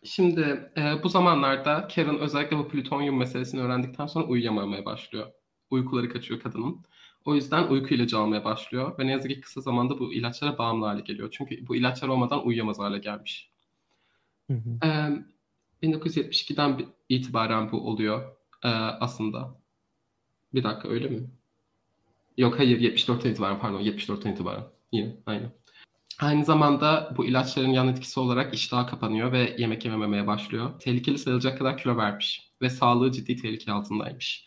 Şimdi 0.04 0.70
e, 0.76 1.02
bu 1.02 1.08
zamanlarda 1.08 1.88
Karen 1.94 2.18
özellikle 2.18 2.58
bu 2.58 2.68
plütonyum 2.68 3.18
meselesini 3.18 3.60
öğrendikten 3.60 4.06
sonra 4.06 4.26
uyuyamamaya 4.26 4.84
başlıyor. 4.84 5.26
Uykuları 5.70 6.08
kaçıyor 6.08 6.40
kadının. 6.40 6.84
O 7.26 7.34
yüzden 7.34 7.68
uyku 7.68 7.94
ilacı 7.94 8.18
almaya 8.18 8.44
başlıyor 8.44 8.98
ve 8.98 9.06
ne 9.06 9.10
yazık 9.10 9.30
ki 9.30 9.40
kısa 9.40 9.60
zamanda 9.60 9.98
bu 9.98 10.12
ilaçlara 10.12 10.58
bağımlı 10.58 10.86
hale 10.86 11.00
geliyor. 11.00 11.28
Çünkü 11.32 11.66
bu 11.66 11.76
ilaçlar 11.76 12.08
olmadan 12.08 12.46
uyuyamaz 12.46 12.78
hale 12.78 12.98
gelmiş. 12.98 13.50
Hı 14.50 14.54
hı. 14.54 14.86
E, 14.86 15.86
1972'den 15.86 16.78
bi- 16.78 16.88
itibaren 17.08 17.72
bu 17.72 17.88
oluyor 17.88 18.36
e, 18.64 18.68
aslında. 18.68 19.60
Bir 20.54 20.64
dakika 20.64 20.88
öyle 20.88 21.08
mi? 21.08 21.30
Yok 22.36 22.58
hayır 22.58 22.80
74'ten 22.80 23.30
itibaren 23.30 23.58
pardon 23.60 23.80
74'ten 23.80 24.32
itibaren. 24.32 24.64
Yine 24.92 25.16
aynı. 25.26 25.52
Aynı 26.20 26.44
zamanda 26.44 27.14
bu 27.16 27.26
ilaçların 27.26 27.68
yan 27.68 27.88
etkisi 27.88 28.20
olarak 28.20 28.54
iştahı 28.54 28.86
kapanıyor 28.90 29.32
ve 29.32 29.56
yemek 29.58 29.84
yememeye 29.84 30.26
başlıyor. 30.26 30.80
Tehlikeli 30.80 31.18
sayılacak 31.18 31.58
kadar 31.58 31.78
kilo 31.78 31.96
vermiş 31.96 32.52
ve 32.62 32.70
sağlığı 32.70 33.12
ciddi 33.12 33.36
tehlike 33.36 33.72
altındaymış. 33.72 34.45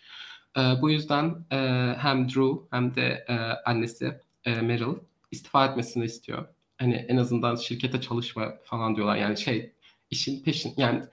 Ee, 0.57 0.61
bu 0.81 0.89
yüzden 0.89 1.45
e, 1.51 1.57
hem 1.97 2.29
Drew 2.29 2.67
hem 2.71 2.95
de 2.95 3.25
e, 3.27 3.33
annesi 3.65 4.19
e, 4.45 4.61
Meryl 4.61 4.95
istifa 5.31 5.65
etmesini 5.65 6.05
istiyor. 6.05 6.45
Hani 6.77 6.95
en 6.95 7.17
azından 7.17 7.55
şirkete 7.55 8.01
çalışma 8.01 8.53
falan 8.63 8.95
diyorlar. 8.95 9.15
Yani 9.15 9.37
şey 9.37 9.73
işin 10.09 10.43
peşin 10.43 10.73
yani 10.77 11.03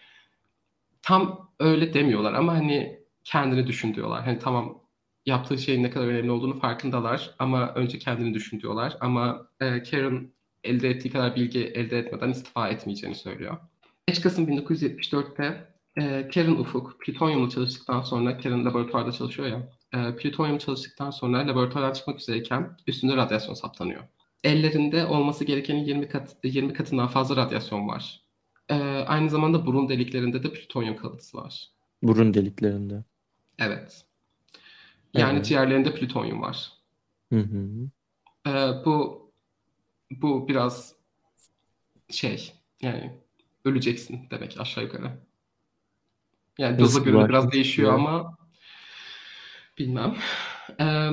tam 1.02 1.50
öyle 1.60 1.94
demiyorlar 1.94 2.34
ama 2.34 2.54
hani 2.54 3.00
kendini 3.24 3.66
düşün 3.66 3.94
diyorlar. 3.94 4.24
Hani 4.24 4.38
tamam 4.38 4.82
yaptığı 5.26 5.58
şeyin 5.58 5.82
ne 5.82 5.90
kadar 5.90 6.06
önemli 6.06 6.30
olduğunu 6.30 6.60
farkındalar 6.60 7.34
ama 7.38 7.74
önce 7.74 7.98
kendini 7.98 8.34
düşün 8.34 8.60
diyorlar. 8.60 8.96
Ama 9.00 9.48
e, 9.60 9.82
Karen 9.82 10.30
elde 10.64 10.90
ettiği 10.90 11.10
kadar 11.10 11.36
bilgi 11.36 11.64
elde 11.64 11.98
etmeden 11.98 12.30
istifa 12.30 12.68
etmeyeceğini 12.68 13.16
söylüyor. 13.16 13.56
5 14.08 14.20
Kasım 14.20 14.48
1974'te 14.48 15.75
e, 15.96 16.28
Karen 16.34 16.52
Ufuk 16.52 17.00
plütonyumla 17.00 17.50
çalıştıktan 17.50 18.00
sonra 18.00 18.38
Karen 18.38 18.64
laboratuvarda 18.64 19.12
çalışıyor 19.12 19.48
ya. 19.48 19.68
E, 19.94 20.16
plütonyum 20.16 20.58
çalıştıktan 20.58 21.10
sonra 21.10 21.38
laboratuvardan 21.48 21.92
çıkmak 21.92 22.20
üzereyken 22.20 22.76
üstünde 22.86 23.16
radyasyon 23.16 23.54
saptanıyor. 23.54 24.02
Ellerinde 24.44 25.06
olması 25.06 25.44
gerekenin 25.44 25.84
20 25.84 26.08
kat 26.08 26.36
20 26.44 26.72
katından 26.72 27.08
fazla 27.08 27.36
radyasyon 27.36 27.88
var. 27.88 28.20
E, 28.68 28.74
aynı 29.06 29.30
zamanda 29.30 29.66
burun 29.66 29.88
deliklerinde 29.88 30.42
de 30.42 30.52
plütonyum 30.52 30.96
kalıntısı 30.96 31.36
var. 31.36 31.70
Burun 32.02 32.34
deliklerinde. 32.34 33.04
Evet. 33.58 34.04
Yani 35.14 35.36
Evet. 35.36 35.46
ciğerlerinde 35.46 35.94
plütonyum 35.94 36.42
var. 36.42 36.72
Hı 37.32 37.40
hı. 37.40 37.90
Ee, 38.48 38.84
bu 38.84 39.26
bu 40.10 40.48
biraz 40.48 40.94
şey 42.10 42.52
yani 42.82 43.12
öleceksin 43.64 44.20
demek 44.30 44.60
aşağı 44.60 44.84
yukarı. 44.84 45.25
Yani 46.58 46.78
doza 46.78 47.00
göre 47.00 47.24
de 47.24 47.28
biraz 47.28 47.52
değişiyor 47.52 47.94
ama 47.94 48.36
bilmem. 49.78 50.16
Ee, 50.80 51.10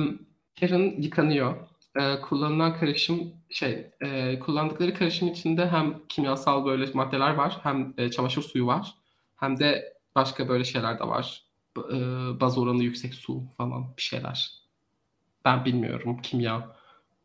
Karen 0.60 0.94
yıkanıyor. 0.98 1.56
Ee, 2.00 2.20
kullanılan 2.20 2.78
karışım 2.78 3.32
şey 3.50 3.90
e, 4.00 4.38
kullandıkları 4.38 4.94
karışım 4.94 5.28
içinde 5.28 5.68
hem 5.68 5.94
kimyasal 6.08 6.64
böyle 6.66 6.90
maddeler 6.94 7.34
var 7.34 7.58
hem 7.62 7.94
e, 7.98 8.10
çamaşır 8.10 8.42
suyu 8.42 8.66
var 8.66 8.94
hem 9.36 9.58
de 9.58 9.94
başka 10.14 10.48
böyle 10.48 10.64
şeyler 10.64 10.98
de 10.98 11.04
var. 11.04 11.42
B- 11.76 11.96
e, 11.96 12.00
baz 12.40 12.58
oranı 12.58 12.82
yüksek 12.82 13.14
su 13.14 13.42
falan 13.56 13.96
bir 13.96 14.02
şeyler. 14.02 14.50
Ben 15.44 15.64
bilmiyorum 15.64 16.18
kimya. 16.22 16.76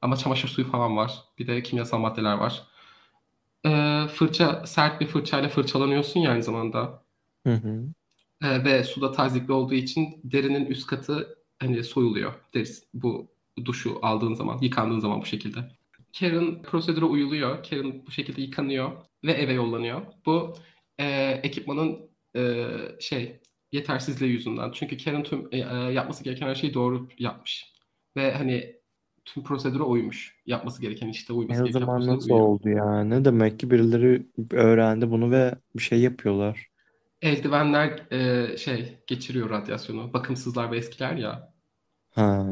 Ama 0.01 0.17
çamaşır 0.17 0.47
suyu 0.47 0.71
falan 0.71 0.97
var. 0.97 1.23
Bir 1.39 1.47
de 1.47 1.63
kimyasal 1.63 1.99
maddeler 1.99 2.34
var. 2.34 2.63
Ee, 3.65 4.05
fırça, 4.13 4.65
sert 4.65 5.01
bir 5.01 5.08
fırçayla 5.08 5.49
fırçalanıyorsun 5.49 6.19
ya 6.19 6.32
aynı 6.32 6.43
zamanda. 6.43 7.03
Hı 7.47 7.53
hı. 7.53 7.84
Ee, 8.43 8.63
ve 8.65 8.84
suda 8.84 9.12
tazikli 9.12 9.52
olduğu 9.54 9.73
için 9.73 10.21
derinin 10.23 10.65
üst 10.65 10.88
katı 10.88 11.38
hani 11.60 11.84
soyuluyor. 11.84 12.34
Derisi, 12.54 12.86
bu 12.93 13.28
duşu 13.65 13.99
aldığın 14.02 14.34
zaman, 14.34 14.60
yıkandığın 14.62 14.99
zaman 14.99 15.21
bu 15.21 15.25
şekilde. 15.25 15.60
Karen 16.19 16.62
prosedüre 16.62 17.06
uyuluyor. 17.06 17.63
Karen 17.63 18.06
bu 18.08 18.12
şekilde 18.12 18.41
yıkanıyor 18.41 18.91
ve 19.25 19.32
eve 19.32 19.54
yollanıyor. 19.54 20.02
Bu 20.25 20.54
e, 20.99 21.06
ekipmanın 21.43 22.10
e, 22.36 22.67
şey 22.99 23.39
yetersizliği 23.71 24.32
yüzünden. 24.32 24.71
Çünkü 24.71 24.97
Karen 24.97 25.23
tüm 25.23 25.47
e, 25.52 25.58
e, 25.58 25.62
yapması 25.93 26.23
gereken 26.23 26.47
her 26.47 26.56
şeyi 26.56 26.73
doğru 26.73 27.10
yapmış. 27.19 27.73
Ve 28.17 28.34
hani 28.34 28.75
tüm 29.25 29.43
prosedüre 29.43 29.84
uymuş. 29.84 30.36
Yapması 30.45 30.82
gereken 30.82 31.08
işte 31.08 31.34
uyması 31.34 31.62
E 31.62 31.63
o 31.63 31.65
gereken 31.65 31.80
zaman 31.80 31.95
prosedüre 31.95 32.15
nasıl 32.15 32.34
uyuyor. 32.34 32.45
oldu 32.45 32.69
yani? 32.69 33.25
Demek 33.25 33.60
ki 33.60 33.71
birileri 33.71 34.28
öğrendi 34.52 35.12
bunu 35.12 35.32
ve 35.32 35.56
bir 35.75 35.82
şey 35.84 35.99
yapıyorlar. 36.02 36.68
Eldivenler 37.21 38.12
e, 38.12 38.58
şey 38.58 38.97
geçiriyor 39.08 39.49
radyasyonu. 39.49 40.13
Bakımsızlar 40.13 40.71
ve 40.71 40.77
eskiler 40.77 41.15
ya. 41.15 41.53
Ha. 42.12 42.45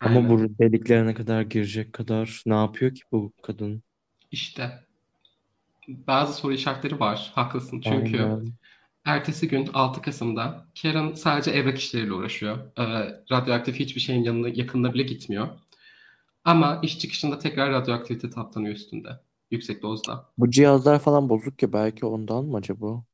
Ama 0.00 0.16
Aynen. 0.16 0.30
bu 0.30 0.58
deliklerine 0.58 1.14
kadar 1.14 1.42
girecek 1.42 1.92
kadar 1.92 2.42
ne 2.46 2.54
yapıyor 2.54 2.94
ki 2.94 3.02
bu 3.12 3.32
kadın? 3.42 3.82
İşte 4.30 4.84
bazı 5.88 6.32
soru 6.32 6.52
işaretleri 6.52 7.00
var. 7.00 7.32
Haklısın. 7.34 7.80
Çünkü 7.80 8.22
Aynen. 8.22 8.52
ertesi 9.04 9.48
gün 9.48 9.70
6 9.74 10.02
Kasım'da 10.02 10.66
Karen 10.82 11.14
sadece 11.14 11.50
evrak 11.50 11.78
işleriyle 11.78 12.12
uğraşıyor. 12.12 12.58
Ee, 12.78 12.82
radyoaktif 13.32 13.76
hiçbir 13.76 14.00
şeyin 14.00 14.24
yanına 14.24 14.48
yakınına 14.48 14.94
bile 14.94 15.02
gitmiyor. 15.02 15.48
Ama 16.44 16.80
iş 16.82 16.98
çıkışında 16.98 17.38
tekrar 17.38 17.72
radyoaktivite 17.72 18.30
taptanıyor 18.30 18.74
üstünde. 18.74 19.08
Yüksek 19.50 19.82
dozda. 19.82 20.28
Bu 20.38 20.50
cihazlar 20.50 20.98
falan 20.98 21.28
bozuk 21.28 21.62
ya 21.62 21.72
belki 21.72 22.06
ondan 22.06 22.44
mı 22.44 22.56
acaba? 22.56 23.04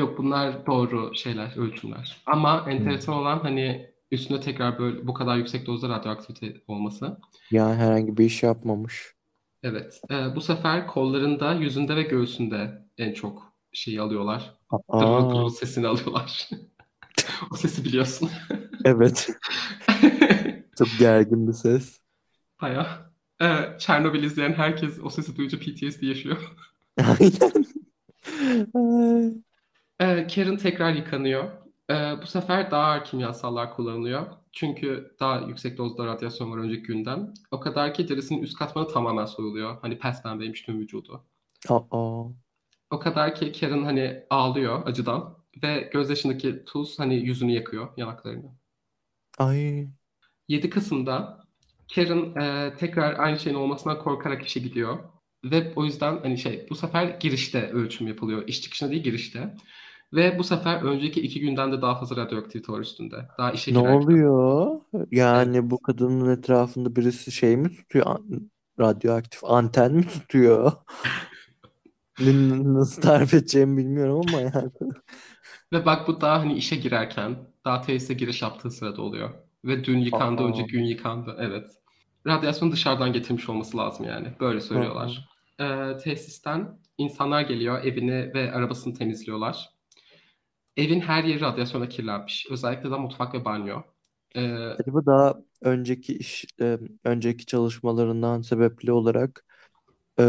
Yok 0.00 0.18
bunlar 0.18 0.66
doğru 0.66 1.14
şeyler, 1.14 1.56
ölçümler. 1.56 2.22
Ama 2.26 2.64
Hmm. 2.64 2.72
enteresan 2.72 3.14
olan 3.14 3.38
hani 3.38 3.90
üstünde 4.10 4.40
tekrar 4.40 4.78
böyle 4.78 5.06
bu 5.06 5.14
kadar 5.14 5.36
yüksek 5.36 5.66
dozda 5.66 5.88
radyoaktivite 5.88 6.60
olması. 6.68 7.18
Yani 7.50 7.74
herhangi 7.74 8.16
bir 8.16 8.24
iş 8.24 8.42
yapmamış. 8.42 9.14
Evet. 9.62 10.00
Ee, 10.10 10.34
bu 10.36 10.40
sefer 10.40 10.86
kollarında, 10.86 11.54
yüzünde 11.54 11.96
ve 11.96 12.02
göğsünde 12.02 12.82
en 12.98 13.12
çok 13.12 13.52
şeyi 13.72 14.00
alıyorlar. 14.00 14.54
Aa, 14.88 15.50
sesini 15.50 15.86
alıyorlar. 15.86 16.48
o 17.52 17.56
sesi 17.56 17.84
biliyorsun. 17.84 18.30
evet. 18.84 19.28
Çok 20.78 20.88
gergin 20.98 21.48
bir 21.48 21.52
ses. 21.52 22.00
Baya. 22.62 23.10
Ee, 23.42 23.78
Çernobil 23.78 24.22
izleyen 24.22 24.52
herkes 24.52 24.98
o 25.02 25.10
sesi 25.10 25.36
duyunca 25.36 25.58
PTSD 25.58 26.02
yaşıyor. 26.02 26.56
Aynen. 26.98 27.64
Ee, 30.00 30.26
Karen 30.26 30.56
tekrar 30.56 30.92
yıkanıyor. 30.92 31.44
Ee, 31.90 31.94
bu 32.22 32.26
sefer 32.26 32.70
daha 32.70 32.84
ağır 32.84 33.04
kimyasallar 33.04 33.74
kullanılıyor. 33.74 34.26
Çünkü 34.52 35.16
daha 35.20 35.40
yüksek 35.40 35.78
dozda 35.78 36.06
radyasyon 36.06 36.52
var 36.52 36.58
önceki 36.58 36.82
günden. 36.82 37.34
O 37.50 37.60
kadar 37.60 37.94
ki 37.94 38.08
derisinin 38.08 38.42
üst 38.42 38.58
katmanı 38.58 38.88
tamamen 38.88 39.24
soyuluyor. 39.24 39.78
Hani 39.82 39.98
pes 39.98 40.22
pembeymiş 40.22 40.62
tüm 40.62 40.80
vücudu. 40.80 41.24
Aa. 41.68 42.24
O 42.90 42.98
kadar 42.98 43.34
ki 43.34 43.52
Karen 43.52 43.84
hani 43.84 44.24
ağlıyor 44.30 44.86
acıdan. 44.86 45.38
Ve 45.62 45.90
gözyaşındaki 45.92 46.64
tuz 46.64 46.98
hani 46.98 47.14
yüzünü 47.14 47.52
yakıyor, 47.52 47.88
yanaklarını. 47.96 48.50
Ay. 49.38 49.88
7 50.48 50.70
Kasım'da 50.70 51.44
Karen 51.94 52.34
e, 52.40 52.74
tekrar 52.74 53.18
aynı 53.18 53.38
şeyin 53.38 53.56
olmasından 53.56 53.98
korkarak 53.98 54.46
işe 54.46 54.60
gidiyor. 54.60 54.98
Ve 55.44 55.72
o 55.76 55.84
yüzden 55.84 56.18
hani 56.18 56.38
şey 56.38 56.66
bu 56.70 56.74
sefer 56.74 57.04
girişte 57.04 57.70
ölçüm 57.70 58.08
yapılıyor. 58.08 58.48
İş 58.48 58.62
çıkışında 58.62 58.90
değil 58.90 59.02
girişte. 59.02 59.54
Ve 60.12 60.38
bu 60.38 60.44
sefer 60.44 60.82
önceki 60.82 61.20
iki 61.20 61.40
günden 61.40 61.72
de 61.72 61.82
daha 61.82 61.98
fazla 61.98 62.16
radyoaktivite 62.16 62.72
var 62.72 62.80
üstünde. 62.80 63.28
Daha 63.38 63.52
işe 63.52 63.70
Ne 63.70 63.78
girerken. 63.78 64.06
oluyor? 64.06 64.80
Yani 65.10 65.70
bu 65.70 65.82
kadının 65.82 66.30
etrafında 66.38 66.96
birisi 66.96 67.32
şey 67.32 67.56
mi 67.56 67.76
tutuyor? 67.76 68.06
An- 68.06 68.50
Radyoaktif 68.80 69.44
anten 69.44 69.94
mi 69.94 70.06
tutuyor? 70.08 70.72
N- 72.18 72.74
Nasıl 72.74 73.02
tarif 73.02 73.34
edeceğimi 73.34 73.76
bilmiyorum 73.76 74.20
ama 74.20 74.40
yani. 74.40 74.70
Ve 75.72 75.86
bak 75.86 76.08
bu 76.08 76.20
daha 76.20 76.38
hani 76.40 76.54
işe 76.54 76.76
girerken, 76.76 77.36
daha 77.64 77.82
tesise 77.82 78.14
giriş 78.14 78.42
yaptığı 78.42 78.70
sırada 78.70 79.02
oluyor. 79.02 79.30
Ve 79.64 79.84
dün 79.84 79.98
yıkandı, 79.98 80.42
Aa. 80.42 80.46
önceki 80.46 80.72
gün 80.72 80.84
yıkandı. 80.84 81.36
Evet. 81.38 81.70
Radyasyonu 82.26 82.72
dışarıdan 82.72 83.12
getirmiş 83.12 83.48
olması 83.48 83.76
lazım 83.76 84.06
yani. 84.06 84.28
Böyle 84.40 84.60
söylüyorlar. 84.60 85.28
Ee, 85.60 85.96
tesisten 86.04 86.78
insanlar 86.98 87.42
geliyor, 87.42 87.84
evini 87.84 88.34
ve 88.34 88.52
arabasını 88.52 88.94
temizliyorlar. 88.94 89.68
Evin 90.78 91.00
her 91.00 91.24
yeri 91.24 91.40
radyasyona 91.40 91.88
kirlenmiş. 91.88 92.46
Özellikle 92.50 92.90
de 92.90 92.96
mutfak 92.96 93.34
ve 93.34 93.44
banyo. 93.44 93.82
Ee, 94.36 94.68
Acaba 94.78 95.06
daha 95.06 95.34
önceki 95.62 96.18
iş, 96.18 96.44
e, 96.60 96.78
önceki 97.04 97.46
çalışmalarından 97.46 98.42
sebepli 98.42 98.92
olarak 98.92 99.44
e, 100.20 100.24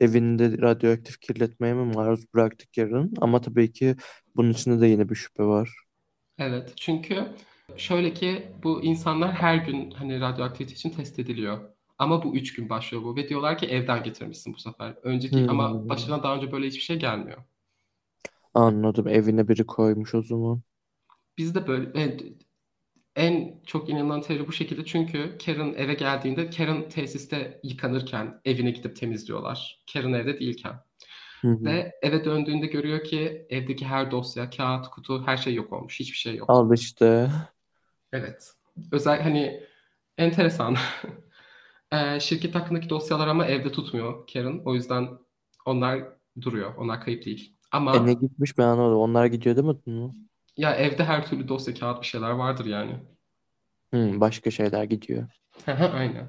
evinde 0.00 0.58
radyoaktif 0.62 1.20
kirletmeye 1.20 1.74
mi 1.74 1.94
maruz 1.94 2.34
bıraktık 2.34 2.78
yarın? 2.78 3.14
Ama 3.22 3.40
tabii 3.40 3.72
ki 3.72 3.96
bunun 4.36 4.50
içinde 4.52 4.80
de 4.80 4.86
yine 4.86 5.08
bir 5.08 5.14
şüphe 5.14 5.44
var. 5.44 5.70
Evet, 6.38 6.72
çünkü 6.76 7.28
şöyle 7.76 8.14
ki 8.14 8.52
bu 8.62 8.82
insanlar 8.84 9.32
her 9.32 9.56
gün 9.56 9.90
hani 9.90 10.20
radyoaktivite 10.20 10.74
için 10.74 10.90
test 10.90 11.18
ediliyor. 11.18 11.70
Ama 11.98 12.22
bu 12.24 12.36
üç 12.36 12.54
gün 12.54 12.68
başlıyor 12.68 13.02
bu 13.04 13.16
ve 13.16 13.28
diyorlar 13.28 13.58
ki 13.58 13.66
evden 13.66 14.02
getirmişsin 14.02 14.54
bu 14.54 14.58
sefer. 14.58 14.94
Önceki 15.02 15.44
ama 15.48 15.82
Hmm. 15.82 15.88
başına 15.88 16.22
daha 16.22 16.36
önce 16.36 16.52
böyle 16.52 16.66
hiçbir 16.66 16.80
şey 16.80 16.98
gelmiyor. 16.98 17.38
Anladım. 18.58 19.08
Evine 19.08 19.48
biri 19.48 19.66
koymuş 19.66 20.14
o 20.14 20.22
zaman. 20.22 20.62
Biz 21.38 21.54
de 21.54 21.66
böyle 21.66 21.90
en, 21.94 22.20
en 23.16 23.60
çok 23.66 23.88
inanılan 23.88 24.20
teori 24.20 24.48
bu 24.48 24.52
şekilde 24.52 24.84
çünkü 24.84 25.38
Karen 25.44 25.74
eve 25.76 25.94
geldiğinde 25.94 26.50
Karen 26.50 26.88
tesiste 26.88 27.60
yıkanırken 27.62 28.40
evine 28.44 28.70
gidip 28.70 28.96
temizliyorlar. 28.96 29.84
Karen 29.92 30.12
evde 30.12 30.40
değilken. 30.40 30.72
Hı 31.40 31.48
hı. 31.48 31.64
Ve 31.64 31.92
eve 32.02 32.24
döndüğünde 32.24 32.66
görüyor 32.66 33.04
ki 33.04 33.46
evdeki 33.50 33.86
her 33.86 34.10
dosya, 34.10 34.50
kağıt, 34.50 34.88
kutu 34.88 35.26
her 35.26 35.36
şey 35.36 35.54
yok 35.54 35.72
olmuş. 35.72 36.00
Hiçbir 36.00 36.16
şey 36.16 36.36
yok. 36.36 36.50
Al 36.50 36.74
işte. 36.74 37.30
Evet. 38.12 38.52
Özel 38.92 39.22
hani 39.22 39.62
enteresan. 40.18 40.76
Ee, 41.92 42.20
şirket 42.20 42.54
hakkındaki 42.54 42.88
dosyalar 42.88 43.28
ama 43.28 43.46
evde 43.46 43.72
tutmuyor 43.72 44.26
Karen. 44.32 44.62
O 44.64 44.74
yüzden 44.74 45.08
onlar 45.66 46.04
duruyor. 46.40 46.74
Onlar 46.76 47.04
kayıp 47.04 47.24
değil. 47.24 47.57
Ama 47.72 47.96
E 47.96 48.06
ne 48.06 48.12
gitmiş 48.14 48.58
ben 48.58 48.64
anlamadım. 48.66 48.98
Onlar 48.98 49.26
gidiyor 49.26 49.56
demedin 49.56 49.92
mi? 49.94 50.14
ya 50.56 50.74
evde 50.76 51.04
her 51.04 51.26
türlü 51.26 51.48
dosya, 51.48 51.74
kağıt 51.74 52.02
bir 52.02 52.06
şeyler 52.06 52.30
vardır 52.30 52.64
yani. 52.66 52.92
Hı, 53.94 54.20
başka 54.20 54.50
şeyler 54.50 54.84
gidiyor. 54.84 55.28
Hı 55.64 55.72
hı, 55.72 55.84
Aynen. 55.96 56.26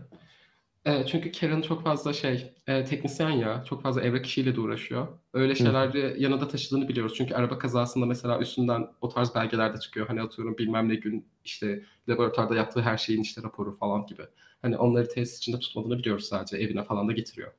Ee, 0.85 1.05
çünkü 1.07 1.31
Karen 1.31 1.61
çok 1.61 1.83
fazla 1.83 2.13
şey, 2.13 2.53
e, 2.67 2.85
teknisyen 2.85 3.29
ya, 3.29 3.63
çok 3.63 3.81
fazla 3.83 4.01
evrak 4.01 4.25
işiyle 4.25 4.55
de 4.55 4.59
uğraşıyor. 4.61 5.07
Öyle 5.33 5.55
şeyleri 5.55 6.23
yanında 6.23 6.47
taşıdığını 6.47 6.87
biliyoruz. 6.89 7.13
Çünkü 7.17 7.35
araba 7.35 7.59
kazasında 7.59 8.05
mesela 8.05 8.39
üstünden 8.39 8.87
o 9.01 9.09
tarz 9.09 9.35
belgeler 9.35 9.73
de 9.75 9.79
çıkıyor. 9.79 10.07
Hani 10.07 10.21
atıyorum 10.21 10.57
bilmem 10.57 10.89
ne 10.89 10.95
gün 10.95 11.27
işte 11.45 11.83
laboratuvarda 12.09 12.55
yaptığı 12.55 12.81
her 12.81 12.97
şeyin 12.97 13.21
işte 13.21 13.43
raporu 13.43 13.77
falan 13.77 14.05
gibi. 14.05 14.23
Hani 14.61 14.77
onları 14.77 15.09
tesis 15.09 15.37
içinde 15.37 15.59
tutmadığını 15.59 15.97
biliyoruz 15.99 16.25
sadece. 16.25 16.57
Evine 16.57 16.83
falan 16.83 17.07
da 17.07 17.11
getiriyor. 17.11 17.51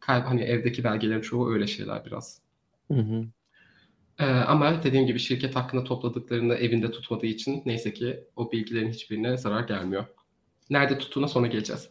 Kayb 0.00 0.24
hani 0.24 0.42
evdeki 0.42 0.84
belgelerin 0.84 1.20
çoğu 1.20 1.52
öyle 1.52 1.66
şeyler 1.66 2.04
biraz. 2.04 2.42
Hı 2.90 2.94
hı. 2.98 3.24
Ee, 4.18 4.24
ama 4.24 4.82
dediğim 4.82 5.06
gibi 5.06 5.18
şirket 5.18 5.56
hakkında 5.56 5.84
topladıklarını 5.84 6.54
evinde 6.54 6.90
tutmadığı 6.90 7.26
için 7.26 7.62
neyse 7.66 7.94
ki 7.94 8.24
o 8.36 8.52
bilgilerin 8.52 8.90
hiçbirine 8.90 9.36
zarar 9.36 9.64
gelmiyor. 9.68 10.04
Nerede 10.70 10.98
tuttuğuna 10.98 11.28
sonra 11.28 11.46
geleceğiz. 11.46 11.88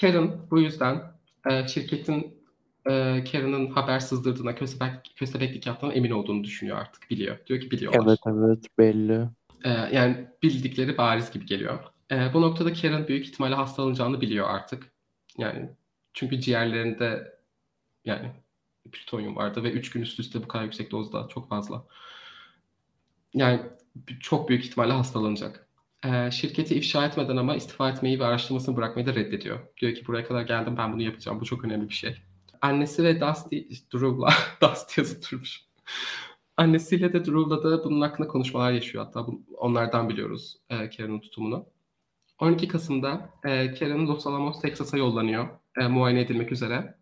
Karen 0.00 0.50
bu 0.50 0.60
yüzden 0.60 1.02
e, 1.50 1.68
şirketin 1.68 2.40
e, 2.86 3.24
Karen'ın 3.32 3.70
haber 3.70 4.00
sızdırdığına, 4.00 4.54
köstebek, 4.54 5.12
köstebeklik 5.16 5.66
yaptığına 5.66 5.92
emin 5.92 6.10
olduğunu 6.10 6.44
düşünüyor 6.44 6.76
artık. 6.76 7.10
Biliyor. 7.10 7.38
Diyor 7.46 7.60
ki 7.60 7.70
biliyorlar. 7.70 8.04
Evet 8.06 8.18
evet 8.26 8.78
belli. 8.78 9.28
E, 9.64 9.70
yani 9.70 10.26
bildikleri 10.42 10.98
bariz 10.98 11.30
gibi 11.30 11.46
geliyor. 11.46 11.78
E, 12.10 12.34
bu 12.34 12.40
noktada 12.40 12.72
Karen 12.72 13.08
büyük 13.08 13.26
ihtimalle 13.26 13.54
hastalanacağını 13.54 14.20
biliyor 14.20 14.48
artık. 14.48 14.92
Yani 15.38 15.70
çünkü 16.14 16.40
ciğerlerinde 16.40 17.38
yani 18.04 18.30
plütonyum 18.92 19.36
vardı 19.36 19.62
ve 19.62 19.72
3 19.72 19.90
gün 19.90 20.02
üst 20.02 20.20
üste 20.20 20.42
bu 20.42 20.48
kadar 20.48 20.64
yüksek 20.64 20.90
dozda 20.90 21.28
çok 21.28 21.48
fazla. 21.48 21.84
Yani 23.34 23.60
çok 24.20 24.48
büyük 24.48 24.64
ihtimalle 24.64 24.92
hastalanacak. 24.92 25.68
Ee, 26.04 26.30
şirketi 26.30 26.74
ifşa 26.74 27.06
etmeden 27.06 27.36
ama 27.36 27.56
istifa 27.56 27.90
etmeyi 27.90 28.20
ve 28.20 28.24
araştırmasını 28.24 28.76
bırakmayı 28.76 29.06
da 29.06 29.14
reddediyor. 29.14 29.60
Diyor 29.80 29.94
ki 29.94 30.06
buraya 30.06 30.26
kadar 30.26 30.42
geldim 30.42 30.76
ben 30.76 30.92
bunu 30.92 31.02
yapacağım. 31.02 31.40
Bu 31.40 31.44
çok 31.44 31.64
önemli 31.64 31.88
bir 31.88 31.94
şey. 31.94 32.16
Annesi 32.60 33.04
ve 33.04 33.20
Dusty, 33.20 33.58
Drew'la, 33.94 34.28
Dusty 34.62 35.00
yazıp 35.00 35.30
durmuş. 35.30 35.64
Annesiyle 36.56 37.12
de 37.12 37.24
Drew'la 37.24 37.62
da 37.64 37.84
bunun 37.84 38.00
hakkında 38.00 38.28
konuşmalar 38.28 38.72
yaşıyor. 38.72 39.04
Hatta 39.04 39.26
bu, 39.26 39.42
onlardan 39.56 40.08
biliyoruz 40.08 40.56
e, 40.70 40.90
Karen'ın 40.90 41.20
tutumunu. 41.20 41.66
12 42.38 42.68
Kasım'da 42.68 43.30
e, 43.44 43.74
Karen 43.74 44.06
Los 44.06 44.26
Alamos, 44.26 44.60
Texas'a 44.60 44.98
yollanıyor 44.98 45.48
e, 45.76 45.86
muayene 45.86 46.20
edilmek 46.20 46.52
üzere. 46.52 46.99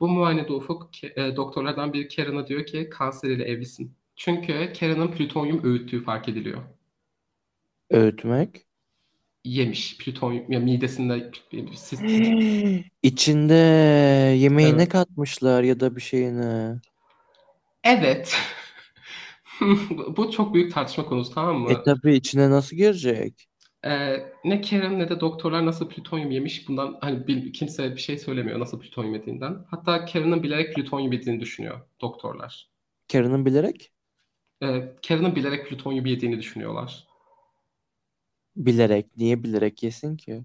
Bu 0.00 0.08
muayenede 0.08 0.52
Ufuk 0.52 1.04
e, 1.04 1.36
doktorlardan 1.36 1.92
biri 1.92 2.08
Karen'a 2.08 2.46
diyor 2.46 2.66
ki 2.66 2.90
kanser 2.90 3.30
ile 3.30 3.44
evlisin. 3.44 3.92
Çünkü 4.16 4.72
Karen'ın 4.80 5.12
plütonyum 5.12 5.64
öğüttüğü 5.64 6.04
fark 6.04 6.28
ediliyor. 6.28 6.62
Öğütmek. 7.90 8.66
Yemiş 9.44 9.98
plütonyum 9.98 10.52
ya 10.52 10.60
midesinde 10.60 11.30
siz, 11.74 12.00
İçinde 13.02 13.54
yemeğine 14.38 14.76
Evet. 14.76 14.88
katmışlar 14.88 15.62
ya 15.62 15.80
da 15.80 15.96
bir 15.96 16.00
şeyine. 16.00 16.80
Evet. 17.84 18.36
Bu 20.16 20.30
çok 20.30 20.54
büyük 20.54 20.74
tartışma 20.74 21.04
konusu 21.04 21.34
tamam 21.34 21.58
mı? 21.58 21.70
E 21.72 21.82
tabii 21.82 22.14
içine 22.14 22.50
nasıl 22.50 22.76
girecek? 22.76 23.48
Ee, 23.84 24.32
ne 24.44 24.60
Karen 24.60 24.98
ne 24.98 25.08
de 25.08 25.20
doktorlar 25.20 25.66
nasıl 25.66 25.88
plütonyum 25.88 26.30
yemiş 26.30 26.68
bundan 26.68 26.98
hani 27.00 27.26
bil- 27.26 27.52
kimse 27.52 27.92
bir 27.96 28.00
şey 28.00 28.18
söylemiyor 28.18 28.60
nasıl 28.60 28.80
plütonyum 28.80 29.14
yediğinden. 29.14 29.64
Hatta 29.70 30.04
Karen'ın 30.04 30.42
bilerek 30.42 30.74
plütonyum 30.74 31.12
yediğini 31.12 31.40
düşünüyor 31.40 31.80
doktorlar. 32.00 32.68
Karen'ın 33.08 33.46
bilerek? 33.46 33.92
E, 34.62 34.96
Karen'ın 35.08 35.36
bilerek 35.36 35.66
plütonyum 35.68 36.06
yediğini 36.06 36.38
düşünüyorlar. 36.38 37.06
Bilerek. 38.56 39.16
Niye 39.16 39.42
bilerek 39.44 39.82
yesin 39.82 40.16
ki? 40.16 40.44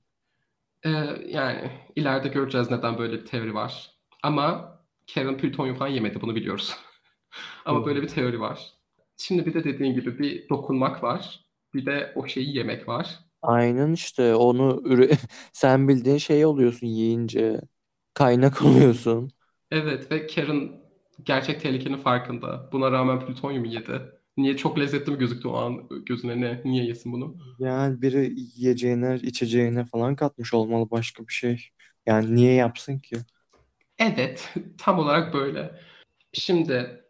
E, 0.85 0.89
yani 1.27 1.71
ileride 1.95 2.27
göreceğiz 2.27 2.71
neden 2.71 2.97
böyle 2.97 3.13
bir 3.13 3.25
teori 3.25 3.53
var. 3.53 3.91
Ama 4.23 4.73
Karen 5.13 5.37
plütonyum 5.37 5.75
falan 5.75 5.89
yemedi 5.89 6.21
bunu 6.21 6.35
biliyoruz. 6.35 6.75
Ama 7.65 7.85
böyle 7.85 8.01
bir 8.01 8.07
teori 8.07 8.39
var. 8.41 8.73
Şimdi 9.17 9.45
bir 9.45 9.53
de 9.53 9.63
dediğin 9.63 9.93
gibi 9.95 10.19
bir 10.19 10.49
dokunmak 10.49 11.03
var. 11.03 11.42
Bir 11.73 11.85
de 11.85 12.11
o 12.15 12.27
şeyi 12.27 12.57
yemek 12.57 12.87
var. 12.87 13.19
Aynen 13.41 13.93
işte 13.93 14.35
onu 14.35 14.81
üre 14.85 15.09
sen 15.53 15.87
bildiğin 15.87 16.17
şey 16.17 16.45
oluyorsun 16.45 16.87
yiyince. 16.87 17.61
Kaynak 18.13 18.61
oluyorsun. 18.61 19.31
Evet 19.71 20.11
ve 20.11 20.27
Karen 20.27 20.71
gerçek 21.23 21.61
tehlikenin 21.61 21.97
farkında. 21.97 22.69
Buna 22.71 22.91
rağmen 22.91 23.25
plütonyum 23.25 23.65
yedi. 23.65 24.01
Niye 24.37 24.57
çok 24.57 24.79
lezzetli 24.79 25.11
mi 25.11 25.17
gözüktü 25.17 25.47
o 25.47 25.53
an 25.57 25.87
gözüne 26.05 26.41
ne? 26.41 26.61
Niye 26.65 26.85
yesin 26.85 27.13
bunu? 27.13 27.37
Yani 27.59 28.01
biri 28.01 28.33
yiyeceğine, 28.39 29.15
içeceğine 29.15 29.85
falan 29.85 30.15
katmış 30.15 30.53
olmalı 30.53 30.91
başka 30.91 31.27
bir 31.27 31.33
şey. 31.33 31.69
Yani 32.05 32.35
niye 32.35 32.53
yapsın 32.53 32.99
ki? 32.99 33.15
Evet, 33.99 34.53
tam 34.77 34.99
olarak 34.99 35.33
böyle. 35.33 35.79
Şimdi 36.33 37.02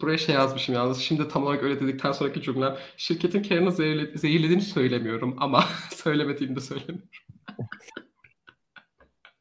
buraya 0.00 0.18
şey 0.18 0.34
yazmışım 0.34 0.74
yalnız. 0.74 0.98
Şimdi 0.98 1.28
tam 1.28 1.42
olarak 1.42 1.62
öyle 1.62 1.80
dedikten 1.80 2.12
sonraki 2.12 2.42
cümlem. 2.42 2.76
Şirketin 2.96 3.42
Karen'ı 3.42 3.68
zehirle- 3.68 4.18
zehirlediğini 4.18 4.62
söylemiyorum 4.62 5.36
ama 5.38 5.64
söylemediğini 5.94 6.56
de 6.56 6.60
söylemiyorum. 6.60 7.08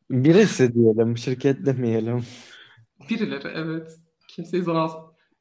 Birisi 0.09 0.73
diyelim, 0.73 1.17
şirket 1.17 1.65
demeyelim. 1.65 2.25
Birileri 3.09 3.47
evet. 3.47 3.99
Kimseyi 4.27 4.63
zan 4.63 4.91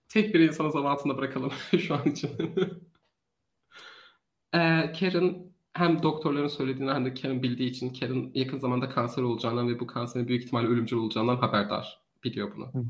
tek 0.09 0.35
bir 0.35 0.41
insanı 0.41 0.73
zan 0.73 0.85
altında 0.85 1.17
bırakalım 1.17 1.53
şu 1.79 1.95
an 1.95 2.05
için. 2.11 2.31
Ee, 4.55 4.93
Karen 5.01 5.37
hem 5.73 6.03
doktorların 6.03 6.49
söylediğini 6.49 6.93
hem 6.93 7.05
de 7.05 7.15
Karen 7.15 7.43
bildiği 7.43 7.71
için 7.71 7.93
Karen 7.93 8.31
yakın 8.35 8.59
zamanda 8.59 8.89
kanser 8.89 9.23
olacağından 9.23 9.69
ve 9.69 9.81
bu 9.81 9.87
kanserin 9.87 10.29
büyük 10.29 10.45
ihtimalle 10.45 10.67
ölümcül 10.67 10.97
olacağından 10.97 11.37
haberdar. 11.37 12.01
Biliyor 12.25 12.57
bunu. 12.57 12.67
Hı 12.73 12.79
hı. 12.79 12.85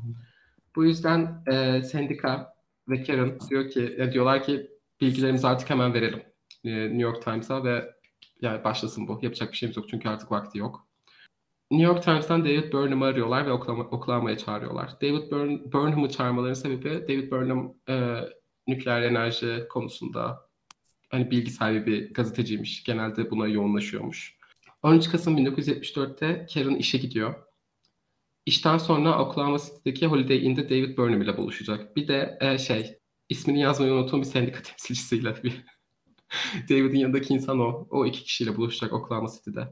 Bu 0.75 0.85
yüzden 0.85 1.43
e, 1.47 1.83
sendika 1.83 2.55
ve 2.89 3.03
Karen 3.03 3.39
diyor 3.49 3.69
ki 3.69 3.95
ya 3.99 4.11
diyorlar 4.11 4.43
ki 4.43 4.71
bilgilerimizi 5.01 5.47
artık 5.47 5.69
hemen 5.69 5.93
verelim 5.93 6.23
e, 6.63 6.71
New 6.71 7.01
York 7.01 7.21
Times'a 7.21 7.63
ve 7.63 7.95
yani 8.41 8.63
başlasın 8.63 9.07
bu. 9.07 9.19
Yapacak 9.21 9.51
bir 9.51 9.57
şeyimiz 9.57 9.77
yok 9.77 9.89
çünkü 9.89 10.09
artık 10.09 10.31
vakti 10.31 10.57
yok. 10.57 10.87
New 11.71 11.85
York 11.87 12.03
Times'tan 12.03 12.45
David 12.45 12.73
Burnham'ı 12.73 13.05
arıyorlar 13.05 13.45
ve 13.45 13.51
Oklahoma, 13.51 13.83
Oklahoma'ya 13.83 14.37
çağırıyorlar. 14.37 15.01
David 15.01 15.31
Burn, 15.31 15.71
Burnham'ı 15.71 16.09
çağırmalarının 16.09 16.53
sebebi 16.53 16.89
David 16.89 17.31
Burnham 17.31 17.73
e, 17.89 18.19
nükleer 18.67 19.01
enerji 19.01 19.65
konusunda 19.69 20.49
hani 21.09 21.31
bilgi 21.31 21.51
sahibi 21.51 21.85
bir 21.85 22.13
gazeteciymiş. 22.13 22.83
Genelde 22.83 23.31
buna 23.31 23.47
yoğunlaşıyormuş. 23.47 24.37
13 24.83 25.09
Kasım 25.09 25.37
1974'te 25.37 26.47
Karen 26.53 26.75
işe 26.75 26.97
gidiyor. 26.97 27.44
İşten 28.45 28.77
sonra 28.77 29.19
Oklahoma 29.19 29.59
City'deki 29.59 30.07
Holiday 30.07 30.45
Inn'de 30.45 30.69
David 30.69 30.97
Burnham 30.97 31.21
ile 31.21 31.37
buluşacak. 31.37 31.95
Bir 31.95 32.07
de 32.07 32.37
e, 32.41 32.57
şey, 32.57 32.99
ismini 33.29 33.59
yazmayı 33.61 33.93
unuttuğum 33.93 34.19
bir 34.19 34.23
sendika 34.23 34.61
temsilcisiyle 34.63 35.43
bir 35.43 35.65
David'in 36.69 36.97
yanındaki 36.97 37.33
insan 37.33 37.59
o. 37.59 37.87
O 37.89 38.05
iki 38.05 38.23
kişiyle 38.23 38.57
buluşacak 38.57 38.93
Oklahoma 38.93 39.29
City'de. 39.29 39.67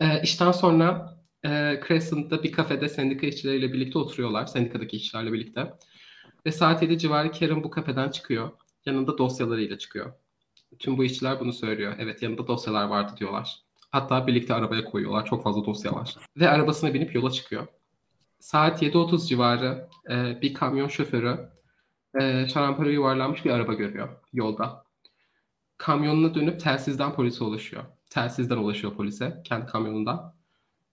E, 0.00 0.22
işten 0.22 0.52
sonra 0.52 1.16
e, 1.44 1.80
Crescent'da 1.88 2.42
bir 2.42 2.52
kafede 2.52 2.88
sendika 2.88 3.26
işçileriyle 3.26 3.72
birlikte 3.72 3.98
oturuyorlar. 3.98 4.46
Sendikadaki 4.46 4.96
işçilerle 4.96 5.32
birlikte. 5.32 5.72
Ve 6.46 6.52
saat 6.52 6.82
7 6.82 6.98
civarı 6.98 7.32
Karen 7.32 7.64
bu 7.64 7.70
kafeden 7.70 8.10
çıkıyor. 8.10 8.50
Yanında 8.86 9.18
dosyalarıyla 9.18 9.78
çıkıyor. 9.78 10.12
Tüm 10.78 10.98
bu 10.98 11.04
işçiler 11.04 11.40
bunu 11.40 11.52
söylüyor. 11.52 11.94
Evet 11.98 12.22
yanında 12.22 12.46
dosyalar 12.46 12.84
vardı 12.84 13.12
diyorlar. 13.16 13.62
Hatta 13.90 14.26
birlikte 14.26 14.54
arabaya 14.54 14.84
koyuyorlar. 14.84 15.26
Çok 15.26 15.44
fazla 15.44 15.64
dosya 15.64 15.92
var. 15.92 16.16
Ve 16.36 16.48
arabasına 16.48 16.94
binip 16.94 17.14
yola 17.14 17.30
çıkıyor. 17.30 17.66
Saat 18.40 18.82
7.30 18.82 19.28
civarı 19.28 19.88
e, 20.10 20.42
bir 20.42 20.54
kamyon 20.54 20.88
şoförü 20.88 21.50
e, 22.20 22.48
şarampole 22.48 22.92
yuvarlanmış 22.92 23.44
bir 23.44 23.50
araba 23.50 23.74
görüyor 23.74 24.08
yolda. 24.32 24.84
Kamyonuna 25.78 26.34
dönüp 26.34 26.60
telsizden 26.60 27.14
polise 27.14 27.44
ulaşıyor. 27.44 27.84
Telsizden 28.10 28.56
ulaşıyor 28.56 28.94
polise 28.94 29.42
kendi 29.44 29.66
kamyonundan. 29.66 30.34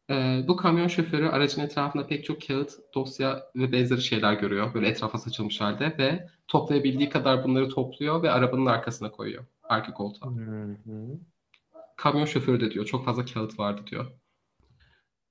E, 0.10 0.44
bu 0.48 0.56
kamyon 0.56 0.88
şoförü 0.88 1.28
aracın 1.28 1.62
etrafında 1.62 2.08
pek 2.08 2.26
çok 2.26 2.48
kağıt, 2.48 2.72
dosya 2.96 3.44
ve 3.56 3.72
benzeri 3.72 4.02
şeyler 4.02 4.34
görüyor. 4.34 4.74
Böyle 4.74 4.88
etrafa 4.88 5.18
saçılmış 5.18 5.62
halde 5.62 5.96
ve 5.98 6.28
toplayabildiği 6.48 7.10
kadar 7.10 7.44
bunları 7.44 7.70
topluyor 7.70 8.24
ve 8.24 8.32
arabanın 8.32 8.66
arkasına 8.66 9.12
koyuyor. 9.12 9.46
Arka 9.64 9.94
koltuğa. 9.94 10.32
Hı 10.32 10.78
hı. 10.86 11.20
Kamyon 11.98 12.26
şoförü 12.26 12.62
de 12.62 12.72
diyor 12.72 12.86
çok 12.86 13.06
fazla 13.06 13.26
kağıt 13.26 13.60
vardı 13.60 13.82
diyor. 13.88 14.12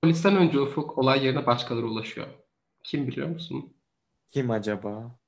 Polisten 0.05 0.37
önce 0.37 0.61
Ufuk 0.61 0.99
olay 0.99 1.25
yerine 1.25 1.47
başkaları 1.47 1.87
ulaşıyor. 1.87 2.27
Kim 2.83 3.07
biliyor 3.07 3.29
musun? 3.29 3.77
Kim 4.31 4.51
acaba? 4.51 5.19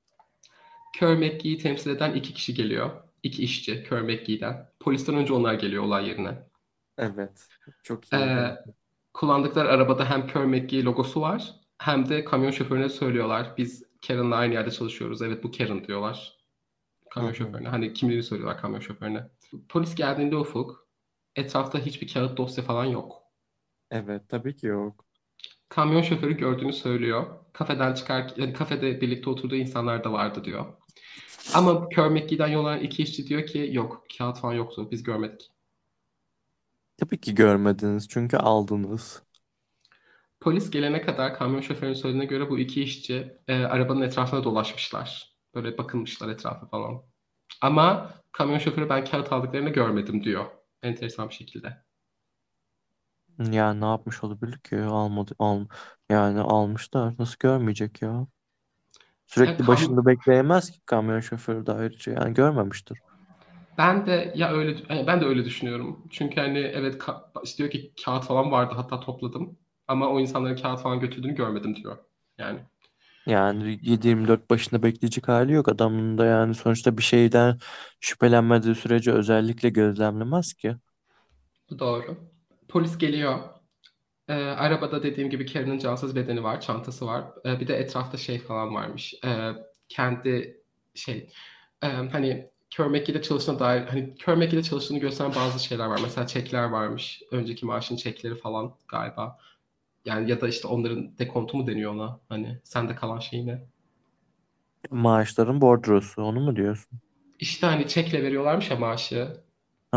Kör 0.97 1.17
McGee'yi 1.17 1.59
temsil 1.59 1.91
eden 1.91 2.15
iki 2.15 2.35
kişi 2.35 2.55
geliyor. 2.55 2.91
İki 3.23 3.43
işçi 3.43 3.85
Kör 3.85 4.03
McGee'den. 4.03 4.69
Polisten 4.81 5.15
önce 5.15 5.33
onlar 5.33 5.55
geliyor 5.55 5.83
olay 5.83 6.09
yerine. 6.09 6.39
Evet. 6.99 7.49
Çok 7.83 8.13
iyi. 8.13 8.17
Ee, 8.17 8.57
kullandıkları 9.15 9.69
arabada 9.69 10.11
hem 10.11 10.27
Kör 10.27 10.45
McGee 10.45 10.85
logosu 10.85 11.21
var 11.21 11.55
hem 11.79 12.09
de 12.09 12.25
kamyon 12.25 12.51
şoförüne 12.51 12.89
söylüyorlar. 12.89 13.55
Biz 13.59 13.85
Karen'la 14.07 14.37
aynı 14.37 14.55
yerde 14.55 14.71
çalışıyoruz. 14.71 15.23
Evet 15.23 15.45
bu 15.45 15.51
Karen 15.51 15.85
diyorlar. 15.85 16.39
Kamyon 17.11 17.29
Hı 17.29 17.33
hı. 17.33 17.37
şoförüne. 17.37 17.69
Hani 17.69 17.93
kimliğini 17.93 18.23
söylüyorlar 18.23 18.61
kamyon 18.61 18.81
şoförüne. 18.81 19.27
Polis 19.69 19.95
geldiğinde 19.95 20.37
Ufuk 20.37 20.89
etrafta 21.37 21.79
hiçbir 21.79 22.13
kağıt 22.13 22.37
dosya 22.37 22.65
falan 22.65 22.85
yok. 22.85 23.26
Evet, 23.91 24.29
tabii 24.29 24.57
ki 24.57 24.67
yok. 24.67 25.05
Kamyon 25.69 26.03
şoförü 26.03 26.37
gördüğünü 26.37 26.73
söylüyor. 26.73 27.27
Kafeden 27.53 27.95
çıkar, 27.95 28.33
yani 28.37 28.53
kafede 28.53 29.01
birlikte 29.01 29.31
oturduğu 29.31 29.57
insanlar 29.57 30.05
da 30.05 30.13
vardı 30.13 30.45
diyor. 30.45 30.67
Ama 31.55 31.89
Kör 31.89 32.11
McGee'den 32.11 32.49
yol 32.49 32.65
alan 32.65 32.81
iki 32.81 33.03
işçi 33.03 33.27
diyor 33.27 33.47
ki 33.47 33.69
yok 33.73 34.05
kağıt 34.19 34.41
falan 34.41 34.55
yoktu 34.55 34.89
biz 34.91 35.03
görmedik. 35.03 35.51
Tabii 36.97 37.21
ki 37.21 37.35
görmediniz 37.35 38.09
çünkü 38.09 38.37
aldınız. 38.37 39.23
Polis 40.41 40.71
gelene 40.71 41.03
kadar 41.03 41.35
kamyon 41.35 41.61
şoförünün 41.61 41.95
söylediğine 41.95 42.27
göre 42.27 42.51
bu 42.51 42.59
iki 42.59 42.83
işçi 42.83 43.39
e, 43.49 43.55
arabanın 43.55 44.01
etrafına 44.01 44.45
dolaşmışlar. 44.45 45.37
Böyle 45.55 45.79
bakınmışlar 45.79 46.29
etrafa 46.29 46.67
falan. 46.67 47.03
Ama 47.61 48.15
kamyon 48.33 48.59
şoförü 48.59 48.89
ben 48.89 49.05
kağıt 49.05 49.33
aldıklarını 49.33 49.71
görmedim 49.71 50.25
diyor. 50.25 50.47
Enteresan 50.83 51.29
bir 51.29 51.35
şekilde. 51.35 51.86
Ya 53.39 53.75
ne 53.75 53.85
yapmış 53.87 54.25
olabilir 54.25 54.59
ki? 54.59 54.79
Almadı, 54.83 55.35
al, 55.39 55.67
yani 56.11 56.41
almışlar. 56.41 57.15
Nasıl 57.19 57.37
görmeyecek 57.41 58.03
ya? 58.03 58.27
Ya 59.45 59.53
Sürekli 59.53 59.67
kam- 59.67 59.67
başında 59.67 60.07
bekleyemez 60.07 60.71
ki 60.71 60.81
kamyon 60.87 61.21
şoförü 61.21 61.67
de 61.67 61.73
ayrıca. 61.73 62.13
Yani 62.13 62.35
görmemiştir. 62.35 63.03
Ben 63.79 64.07
de 64.07 64.33
ya 64.37 64.53
öyle 64.53 64.77
yani 64.89 65.07
ben 65.07 65.21
de 65.21 65.25
öyle 65.25 65.45
düşünüyorum. 65.45 66.05
Çünkü 66.11 66.41
hani 66.41 66.59
evet 66.59 66.95
ka- 67.03 67.45
işte 67.45 67.59
diyor 67.59 67.71
ki 67.71 67.93
kağıt 68.05 68.25
falan 68.25 68.51
vardı 68.51 68.75
hatta 68.77 69.01
topladım. 69.01 69.59
Ama 69.89 70.09
o 70.09 70.21
insanların 70.21 70.57
kağıt 70.57 70.81
falan 70.83 71.01
götürdüğünü 71.01 71.35
görmedim 71.35 71.77
diyor. 71.77 71.99
Yani 72.39 72.61
Yani 73.27 73.79
7-24 73.83 74.51
başında 74.51 74.83
bekleyecek 74.83 75.29
hali 75.29 75.53
yok. 75.53 75.69
Adamın 75.69 76.19
da 76.19 76.25
yani 76.27 76.55
sonuçta 76.55 76.99
bir 76.99 77.03
şeyden 77.03 77.59
şüphelenmediği 78.01 78.75
sürece 78.75 79.13
özellikle 79.13 79.69
gözlemlemez 79.69 80.53
ki. 80.55 80.77
bu 81.71 81.79
doğru. 81.79 82.31
Polis 82.77 82.99
geliyor. 82.99 83.39
Ee, 84.29 84.35
arabada 84.35 85.03
dediğim 85.03 85.31
gibi 85.31 85.47
Karen'ın 85.47 85.79
cansız 85.79 86.17
bedeni 86.17 86.43
var, 86.43 86.61
çantası 86.61 87.07
var. 87.07 87.25
Ee, 87.45 87.61
bir 87.61 87.69
de 87.69 87.77
etrafta 87.77 88.19
şey 88.19 88.39
falan 88.39 88.75
varmış. 88.75 89.15
Ee, 89.25 89.51
kendi 89.89 90.61
şey 90.95 91.31
e, 91.83 91.87
hani 91.87 92.51
Kör 92.71 92.87
McGee'de 92.87 93.23
çalıştığına 93.23 93.59
dair 93.59 93.87
hani 93.87 94.15
Kör 94.15 94.37
McGee'de 94.37 94.63
çalıştığını 94.63 94.99
gösteren 94.99 95.33
bazı 95.37 95.65
şeyler 95.65 95.87
var. 95.87 96.01
Mesela 96.03 96.27
çekler 96.27 96.65
varmış. 96.65 97.23
Önceki 97.33 97.67
maaşın 97.67 97.97
çekleri 97.97 98.35
falan 98.35 98.75
galiba. 98.89 99.39
Yani 100.05 100.31
ya 100.31 100.41
da 100.41 100.49
işte 100.49 100.69
onların 100.69 101.19
dekontu 101.19 101.57
mu 101.57 101.67
deniyor 101.67 101.95
ona? 101.95 102.21
Hani 102.29 102.59
sende 102.65 102.95
kalan 102.95 103.19
şey 103.19 103.47
ne? 103.47 103.63
Maaşların 104.91 105.61
bordrosu 105.61 106.23
onu 106.23 106.41
mu 106.41 106.57
diyorsun? 106.57 106.99
İşte 107.39 107.67
hani 107.67 107.89
çekle 107.89 108.23
veriyorlarmış 108.23 108.71
ya 108.71 108.77
maaşı. 108.77 109.46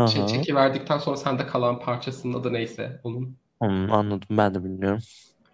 Aha. 0.04 0.26
çeki 0.26 0.54
verdikten 0.54 0.98
sonra 0.98 1.16
sende 1.16 1.46
kalan 1.46 1.80
parçasının 1.80 2.40
adı 2.40 2.52
neyse 2.52 3.00
onun. 3.04 3.36
Hmm, 3.62 3.92
anladım 3.92 4.28
ben 4.30 4.54
de 4.54 4.64
bilmiyorum. 4.64 5.00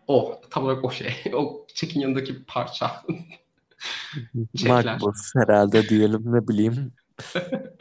O 0.07 0.40
tam 0.51 0.64
olarak 0.64 0.84
o 0.84 0.90
şey. 0.90 1.14
O 1.34 1.66
çekin 1.74 2.01
yanındaki 2.01 2.44
parça. 2.44 3.03
Makbuz 4.66 5.32
herhalde 5.36 5.88
diyelim 5.88 6.22
ne 6.26 6.49
bileyim. 6.49 6.92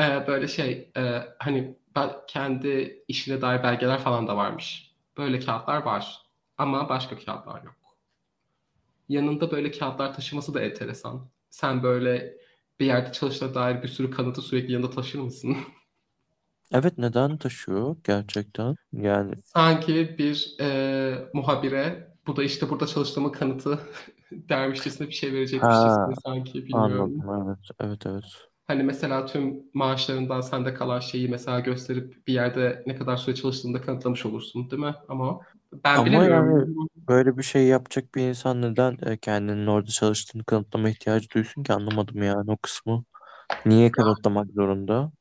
Ee, 0.00 0.24
böyle 0.26 0.48
şey 0.48 0.90
e, 0.96 1.22
hani 1.38 1.76
ben, 1.96 2.10
kendi 2.28 3.02
işine 3.08 3.40
dair 3.40 3.62
belgeler 3.62 3.98
falan 4.00 4.28
da 4.28 4.36
varmış. 4.36 4.94
Böyle 5.18 5.40
kağıtlar 5.40 5.82
var. 5.82 6.22
Ama 6.58 6.88
başka 6.88 7.18
kağıtlar 7.18 7.62
yok. 7.62 7.74
Yanında 9.08 9.50
böyle 9.50 9.70
kağıtlar 9.70 10.14
taşıması 10.14 10.54
da 10.54 10.60
enteresan. 10.60 11.28
sen 11.50 11.82
böyle 11.82 12.36
bir 12.80 12.86
yerde 12.86 13.12
çalıştığına 13.12 13.54
dair 13.54 13.82
bir 13.82 13.88
sürü 13.88 14.10
kanıtı 14.10 14.42
sürekli 14.42 14.72
yanında 14.72 14.90
taşır 14.90 15.18
mısın? 15.18 15.56
Evet 16.74 16.98
neden 16.98 17.38
taşıyor 17.38 17.96
gerçekten? 18.04 18.76
Yani 18.92 19.34
Sanki 19.44 20.18
bir 20.18 20.56
e, 20.60 21.28
muhabire 21.34 22.08
bu 22.26 22.36
da 22.36 22.44
işte 22.44 22.70
burada 22.70 22.86
çalıştığımın 22.86 23.32
kanıtı 23.32 23.80
dermişçesine 24.32 25.06
bir 25.08 25.12
şey 25.12 25.32
verecekmişçesine 25.32 26.04
ha 26.04 26.20
sanki 26.24 26.66
bilmiyorum. 26.66 27.14
anladım 27.18 27.48
evet 27.48 27.70
evet 27.80 28.06
evet. 28.06 28.24
Hani 28.66 28.82
mesela 28.82 29.26
tüm 29.26 29.62
maaşlarından 29.74 30.40
sende 30.40 30.74
kalan 30.74 31.00
şeyi 31.00 31.28
mesela 31.28 31.60
gösterip 31.60 32.26
bir 32.26 32.32
yerde 32.34 32.82
ne 32.86 32.96
kadar 32.96 33.16
süre 33.16 33.34
çalıştığını 33.34 33.74
da 33.74 33.80
kanıtlamış 33.82 34.26
olursun 34.26 34.70
değil 34.70 34.82
mi? 34.82 34.94
Ama 35.08 35.40
ben 35.72 36.04
Ama 36.04 36.04
bilemiyorum. 36.04 36.64
yani 36.64 36.74
böyle 36.96 37.36
bir 37.38 37.42
şey 37.42 37.66
yapacak 37.66 38.14
bir 38.14 38.28
insan 38.28 38.62
neden 38.62 38.98
e, 39.06 39.16
kendinin 39.18 39.66
orada 39.66 39.90
çalıştığını 39.90 40.44
kanıtlama 40.44 40.90
ihtiyacı 40.90 41.30
duysun 41.30 41.62
ki 41.62 41.72
anlamadım 41.72 42.22
yani 42.22 42.50
o 42.50 42.56
kısmı. 42.56 43.04
Niye 43.66 43.92
kanıtlamak 43.92 44.48
zorunda? 44.52 45.12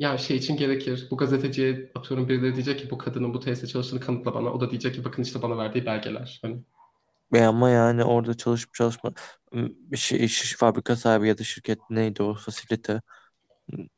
Ya 0.00 0.18
şey 0.18 0.36
için 0.36 0.56
gerekir. 0.56 1.08
Bu 1.10 1.16
gazeteciye 1.16 1.92
atıyorum 1.94 2.28
birileri 2.28 2.54
diyecek 2.54 2.80
ki 2.80 2.90
bu 2.90 2.98
kadının 2.98 3.34
bu 3.34 3.40
tesiste 3.40 3.66
çalıştığını 3.66 4.00
kanıtla 4.00 4.34
bana. 4.34 4.52
O 4.52 4.60
da 4.60 4.70
diyecek 4.70 4.94
ki 4.94 5.04
bakın 5.04 5.22
işte 5.22 5.42
bana 5.42 5.58
verdiği 5.58 5.86
belgeler. 5.86 6.38
Hani 6.42 6.62
E 7.34 7.42
ama 7.44 7.70
yani 7.70 8.04
orada 8.04 8.36
çalışıp 8.36 8.74
çalışma 8.74 9.12
bir 9.52 9.96
şey 9.96 10.24
iş 10.24 10.56
fabrika 10.56 10.96
sahibi 10.96 11.28
ya 11.28 11.38
da 11.38 11.44
şirket 11.44 11.90
neydi 11.90 12.22
o 12.22 12.34
fasilite 12.34 13.00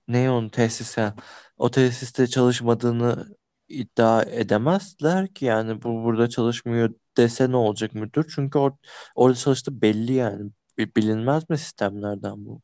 ne 0.08 0.30
onun 0.30 0.48
tesis 0.48 0.96
yani. 0.98 1.14
O 1.56 1.70
tesiste 1.70 2.26
çalışmadığını 2.26 3.26
iddia 3.68 4.22
edemezler 4.22 5.34
ki 5.34 5.44
yani 5.44 5.82
bu 5.82 6.04
burada 6.04 6.28
çalışmıyor 6.28 6.94
dese 7.16 7.50
ne 7.50 7.56
olacak 7.56 7.94
müdür? 7.94 8.32
Çünkü 8.34 8.58
or 8.58 8.72
orada 9.14 9.36
çalıştığı 9.38 9.82
belli 9.82 10.12
yani. 10.12 10.50
Bi- 10.78 10.94
Bilinmez 10.96 11.50
mi 11.50 11.58
sistemlerden 11.58 12.46
bu? 12.46 12.60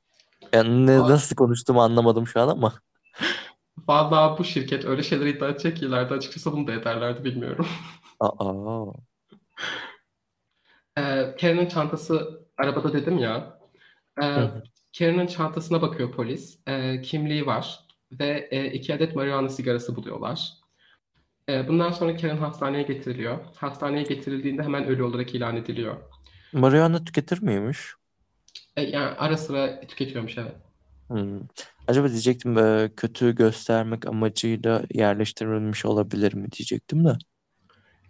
Yani 0.55 0.87
ne, 0.87 1.07
nasıl 1.09 1.37
konuştuğumu 1.37 1.83
anlamadım 1.83 2.27
şu 2.29 2.41
an 2.43 2.49
ama. 2.49 2.81
Vallahi 3.89 4.39
bu 4.39 4.45
şirket 4.45 4.85
öyle 4.85 5.03
şeyler 5.03 5.27
iddia 5.27 5.49
edecek 5.49 5.77
ki 5.77 5.87
ileride 5.87 6.15
açıkçası 6.15 6.53
bunu 6.53 6.67
da 6.67 6.73
ederlerdi 6.73 7.25
bilmiyorum. 7.25 7.67
Aa. 8.21 8.93
Ee, 10.99 11.37
Karen'ın 11.41 11.67
çantası 11.67 12.47
arabada 12.57 12.93
dedim 12.93 13.19
ya. 13.19 13.59
Ee, 14.23 14.27
hı. 14.27 14.63
Karen'ın 14.99 15.27
çantasına 15.27 15.83
bakıyor 15.83 16.13
polis. 16.13 16.59
Ee, 16.67 17.01
kimliği 17.03 17.47
var 17.47 17.81
ve 18.13 18.49
e, 18.51 18.73
iki 18.73 18.95
adet 18.95 19.17
marijuana 19.17 19.49
sigarası 19.49 19.97
buluyorlar. 19.97 20.53
Ee, 21.49 21.69
bundan 21.69 21.91
sonra 21.91 22.17
Karen 22.17 22.37
hastaneye 22.37 22.83
getiriliyor. 22.83 23.39
Hastaneye 23.57 24.03
getirildiğinde 24.03 24.63
hemen 24.63 24.87
ölü 24.87 25.03
olarak 25.03 25.35
ilan 25.35 25.57
ediliyor. 25.57 25.97
Marijuana 26.53 27.05
tüketir 27.05 27.43
miymiş? 27.43 27.79
E, 28.77 28.83
yani 28.83 29.17
ara 29.19 29.37
sıra 29.37 29.81
tüketiyormuş 29.81 30.39
evet. 30.39 30.57
Hmm. 31.11 31.41
Acaba 31.87 32.09
diyecektim 32.11 32.55
kötü 32.97 33.35
göstermek 33.35 34.07
amacıyla 34.07 34.83
yerleştirilmiş 34.95 35.85
olabilir 35.85 36.35
mi 36.35 36.53
diyecektim 36.53 37.05
de. 37.05 37.19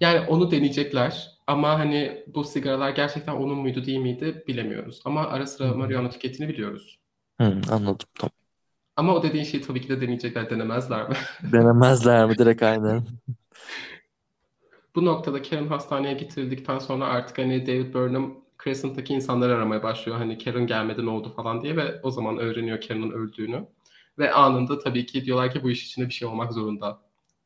Yani 0.00 0.20
onu 0.28 0.50
deneyecekler 0.50 1.38
ama 1.46 1.78
hani 1.78 2.24
bu 2.34 2.44
sigaralar 2.44 2.90
gerçekten 2.90 3.32
onun 3.32 3.58
muydu 3.58 3.84
değil 3.84 3.98
miydi 3.98 4.44
bilemiyoruz. 4.48 5.02
Ama 5.04 5.26
ara 5.28 5.46
Hı 5.64 5.66
sıra 5.66 5.74
hı. 5.74 5.74
marijuana 5.74 6.10
tükettiğini 6.10 6.52
biliyoruz. 6.52 6.98
Hmm, 7.38 7.60
anladım 7.70 8.06
tamam. 8.14 8.32
Ama 8.96 9.14
o 9.14 9.22
dediğin 9.22 9.44
şeyi 9.44 9.62
tabii 9.62 9.80
ki 9.80 9.88
de 9.88 10.00
deneyecekler, 10.00 10.50
denemezler 10.50 11.08
mi? 11.08 11.16
Denemezler 11.42 12.26
mi 12.26 12.38
direkt 12.38 12.62
aynen. 12.62 13.06
Bu 14.94 15.04
noktada 15.04 15.42
Karen 15.42 15.66
hastaneye 15.66 16.14
getirildikten 16.14 16.78
sonra 16.78 17.06
artık 17.06 17.38
hani 17.38 17.66
David 17.66 17.94
Burnham 17.94 18.44
Crescent'taki 18.64 19.14
insanları 19.14 19.54
aramaya 19.54 19.82
başlıyor. 19.82 20.18
Hani 20.18 20.38
Karen 20.38 20.66
gelmedi 20.66 21.06
ne 21.06 21.10
oldu 21.10 21.32
falan 21.36 21.62
diye 21.62 21.76
ve 21.76 22.00
o 22.02 22.10
zaman 22.10 22.38
öğreniyor 22.38 22.80
Karen'ın 22.80 23.10
öldüğünü. 23.10 23.66
Ve 24.18 24.32
anında 24.32 24.78
tabii 24.78 25.06
ki 25.06 25.24
diyorlar 25.24 25.52
ki 25.52 25.62
bu 25.62 25.70
iş 25.70 25.86
içinde 25.86 26.06
bir 26.06 26.12
şey 26.12 26.28
olmak 26.28 26.52
zorunda. 26.52 27.00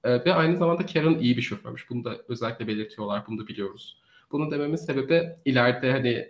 Ee, 0.05 0.25
ve 0.25 0.35
aynı 0.35 0.57
zamanda 0.57 0.87
Karen 0.87 1.19
iyi 1.19 1.37
bir 1.37 1.43
şoförmüş. 1.43 1.91
Bunu 1.91 2.05
da 2.05 2.17
özellikle 2.29 2.67
belirtiyorlar. 2.69 3.25
Bunu 3.29 3.39
da 3.39 3.47
biliyoruz. 3.49 4.03
Bunu 4.33 4.51
dememin 4.51 4.77
sebebi 4.77 5.37
ileride 5.45 5.93
hani 5.93 6.29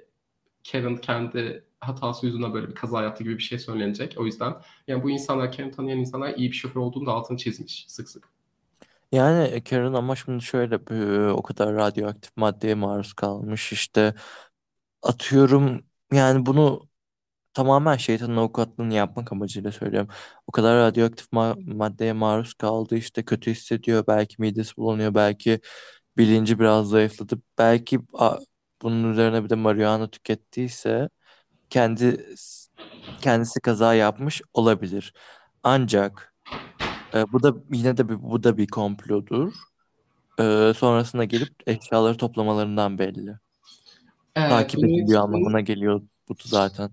Karen 0.73 0.97
kendi 0.97 1.65
hatası 1.81 2.27
yüzünden 2.27 2.55
böyle 2.55 2.69
bir 2.69 2.75
kaza 2.75 3.03
yaptı 3.03 3.25
gibi 3.25 3.39
bir 3.39 3.43
şey 3.43 3.59
söylenecek. 3.59 4.15
O 4.19 4.27
yüzden 4.27 4.55
yani 4.89 5.03
bu 5.03 5.11
insanlar, 5.11 5.53
Karen'ı 5.53 5.73
tanıyan 5.73 5.99
insanlar 5.99 6.35
iyi 6.35 6.51
bir 6.51 6.57
şoför 6.57 6.81
olduğunu 6.81 7.07
da 7.07 7.13
altını 7.13 7.39
çizmiş 7.39 7.85
sık 7.89 8.09
sık. 8.09 8.29
Yani 9.13 9.65
Karen 9.65 9.93
ama 9.93 10.17
şimdi 10.17 10.45
şöyle 10.45 10.75
e, 10.91 11.31
o 11.33 11.43
kadar 11.43 11.75
radyoaktif 11.75 12.37
maddeye 12.37 12.75
maruz 12.75 13.13
kalmış 13.13 13.73
işte 13.73 14.15
atıyorum 15.03 15.85
yani 16.13 16.47
bunu 16.47 16.89
tamamen 17.55 17.97
şeytanın 17.97 18.37
avukatlığını 18.37 18.95
yapmak 18.95 19.33
amacıyla 19.33 19.73
söylüyorum. 19.73 20.09
O 20.47 20.53
kadar 20.53 20.77
radyoaktif 20.79 21.27
ma- 21.29 21.75
maddeye 21.77 22.13
maruz 22.13 22.55
kaldı 22.55 22.97
işte 22.97 23.25
kötü 23.25 23.51
hissediyor 23.51 24.05
belki 24.09 24.37
midesi 24.43 24.77
bulanıyor 24.77 25.15
belki 25.15 25.61
bilinci 26.17 26.59
biraz 26.61 26.89
zayıfladı 26.89 27.43
belki 27.59 28.01
a, 28.15 28.39
bunun 28.83 29.13
üzerine 29.13 29.45
bir 29.45 29.51
de 29.51 29.55
marijuana 29.55 30.11
tükettiyse 30.11 31.09
kendi 31.71 32.27
kendisi 33.23 33.61
kaza 33.61 33.95
yapmış 33.95 34.43
olabilir. 34.55 35.15
Ancak 35.63 36.35
e, 37.15 37.33
bu 37.33 37.43
da 37.43 37.55
yine 37.73 37.97
de 37.97 38.09
bir, 38.09 38.23
bu 38.23 38.43
da 38.45 38.57
bir 38.59 38.67
komplodur. 38.69 39.55
E, 40.41 40.73
sonrasında 40.77 41.25
gelip 41.25 41.55
eşyaları 41.69 42.17
toplamalarından 42.17 42.99
belli. 42.99 43.39
Ee, 44.37 44.49
Takip 44.49 44.77
bunun 44.79 44.89
ediliyor 44.89 45.07
için 45.07 45.15
anlamına 45.15 45.61
geliyor 45.61 46.03
bu 46.29 46.35
zaten. 46.45 46.91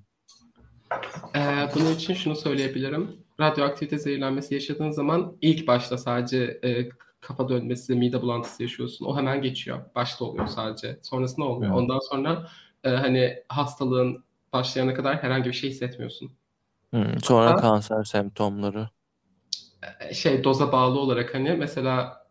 Ee, 1.35 1.69
bunun 1.75 1.95
için 1.95 2.13
şunu 2.13 2.35
söyleyebilirim. 2.35 3.17
Radyoaktivite 3.39 3.97
zehirlenmesi 3.97 4.53
yaşadığın 4.53 4.91
zaman 4.91 5.37
ilk 5.41 5.67
başta 5.67 5.97
sadece 5.97 6.59
e, 6.63 6.89
kafa 7.21 7.49
dönmesi, 7.49 7.95
mide 7.95 8.21
bulantısı 8.21 8.63
yaşıyorsun. 8.63 9.05
O 9.05 9.17
hemen 9.17 9.41
geçiyor. 9.41 9.79
Başta 9.95 10.25
oluyor 10.25 10.47
sadece. 10.47 10.99
Sonrasında 11.03 11.45
olmuyor. 11.45 11.71
Hmm. 11.71 11.77
Ondan 11.77 11.99
sonra 11.99 12.47
e, 12.83 12.89
hani 12.89 13.43
hastalığın 13.49 14.23
başlayana 14.53 14.93
kadar 14.93 15.23
herhangi 15.23 15.45
bir 15.49 15.53
şey 15.53 15.69
hissetmiyorsun. 15.69 16.31
Hmm, 16.91 17.19
Sonra 17.23 17.51
Ha? 17.51 17.57
kanser 17.57 18.03
semptomları. 18.03 18.89
E, 19.99 20.13
Şey 20.13 20.43
doza 20.43 20.71
bağlı 20.71 20.99
olarak 20.99 21.35
hani 21.35 21.51
mesela 21.51 22.25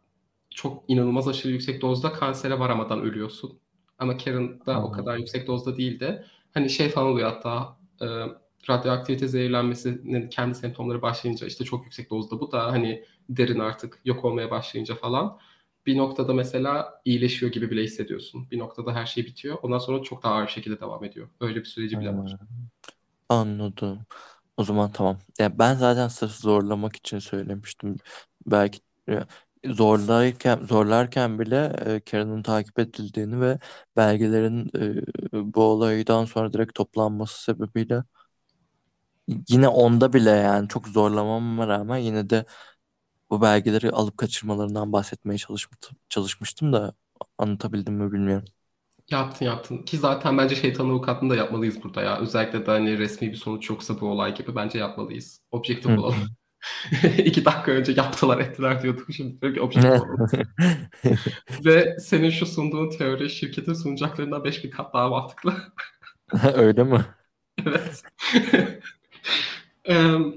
çok 0.50 0.84
inanılmaz 0.88 1.28
aşırı 1.28 1.52
yüksek 1.52 1.82
dozda 1.82 2.12
kansere 2.12 2.58
varamadan 2.58 3.00
ölüyorsun. 3.00 3.58
Ama 3.98 4.16
Karen'da 4.16 4.82
o 4.82 4.90
Hmm. 4.90 4.92
kadar 4.92 5.16
yüksek 5.16 5.46
dozda 5.46 5.76
değildi. 5.76 6.24
Hani 6.54 6.70
şey 6.70 6.88
falan 6.88 7.06
oluyor 7.08 7.30
hatta 7.30 7.76
e, 8.02 8.06
radyoaktivite 8.70 9.28
zehirlenmesinin 9.28 10.28
kendi 10.30 10.54
semptomları 10.54 11.02
başlayınca 11.02 11.46
işte 11.46 11.64
çok 11.64 11.84
yüksek 11.84 12.10
dozda 12.10 12.40
bu 12.40 12.52
da 12.52 12.66
hani 12.72 13.04
derin 13.28 13.58
artık 13.58 14.00
yok 14.04 14.24
olmaya 14.24 14.50
başlayınca 14.50 14.94
falan 14.94 15.38
bir 15.86 15.96
noktada 15.98 16.34
mesela 16.34 17.00
iyileşiyor 17.04 17.52
gibi 17.52 17.70
bile 17.70 17.82
hissediyorsun. 17.82 18.50
Bir 18.50 18.58
noktada 18.58 18.94
her 18.94 19.06
şey 19.06 19.26
bitiyor. 19.26 19.58
Ondan 19.62 19.78
sonra 19.78 20.02
çok 20.02 20.22
daha 20.22 20.34
ağır 20.34 20.46
bir 20.46 20.52
şekilde 20.52 20.80
devam 20.80 21.04
ediyor. 21.04 21.28
Öyle 21.40 21.60
bir 21.60 21.64
süreci 21.64 22.00
bile 22.00 22.16
var. 22.16 22.36
Anladım. 23.28 24.06
O 24.56 24.64
zaman 24.64 24.92
tamam. 24.92 25.18
Ya 25.38 25.58
ben 25.58 25.74
zaten 25.74 26.08
sırf 26.08 26.32
zorlamak 26.32 26.96
için 26.96 27.18
söylemiştim. 27.18 27.96
Belki 28.46 28.80
zorlarken 29.74 30.64
zorlarken 30.64 31.38
bile 31.38 31.72
e, 31.86 32.00
Karen'ın 32.00 32.42
takip 32.42 32.78
edildiğini 32.78 33.40
ve 33.40 33.58
belgelerin 33.96 34.70
e, 35.32 35.54
bu 35.54 35.62
olaydan 35.62 36.24
sonra 36.24 36.52
direkt 36.52 36.74
toplanması 36.74 37.42
sebebiyle 37.42 38.02
yine 39.48 39.68
onda 39.68 40.12
bile 40.12 40.30
yani 40.30 40.68
çok 40.68 40.88
zorlamama 40.88 41.68
rağmen 41.68 41.96
yine 41.98 42.30
de 42.30 42.44
bu 43.30 43.42
belgeleri 43.42 43.90
alıp 43.92 44.18
kaçırmalarından 44.18 44.92
bahsetmeye 44.92 45.38
çalışmıştım, 45.38 45.98
çalışmıştım 46.08 46.72
da 46.72 46.94
anlatabildim 47.38 47.94
mi 47.94 48.12
bilmiyorum. 48.12 48.46
Yaptın 49.10 49.46
yaptın. 49.46 49.82
Ki 49.82 49.96
zaten 49.96 50.38
bence 50.38 50.56
şeytan 50.56 50.88
avukatlığını 50.90 51.30
da 51.30 51.36
yapmalıyız 51.36 51.82
burada 51.82 52.02
ya. 52.02 52.18
Özellikle 52.20 52.66
de 52.66 52.70
hani 52.70 52.98
resmi 52.98 53.30
bir 53.30 53.36
sonuç 53.36 53.70
yoksa 53.70 54.00
bu 54.00 54.06
olay 54.06 54.34
gibi 54.34 54.54
bence 54.56 54.78
yapmalıyız. 54.78 55.42
Objektif 55.50 55.98
olalım. 55.98 56.16
İki 57.18 57.44
dakika 57.44 57.72
önce 57.72 57.92
yaptılar 57.92 58.38
ettiler 58.38 58.82
diyorduk. 58.82 59.06
Şimdi 59.12 59.40
diyor 59.40 59.54
ki 59.54 59.60
objektif. 59.60 60.02
Ve 61.64 61.96
senin 62.00 62.30
şu 62.30 62.46
sunduğun 62.46 62.90
teori 62.90 63.30
şirketin 63.30 63.74
sunacaklarından 63.74 64.44
5000 64.44 64.70
kat 64.70 64.94
daha 64.94 65.08
mantıklı. 65.08 65.54
Öyle 66.54 66.84
mi? 66.84 67.04
Evet. 67.66 68.02
Em, 69.84 70.34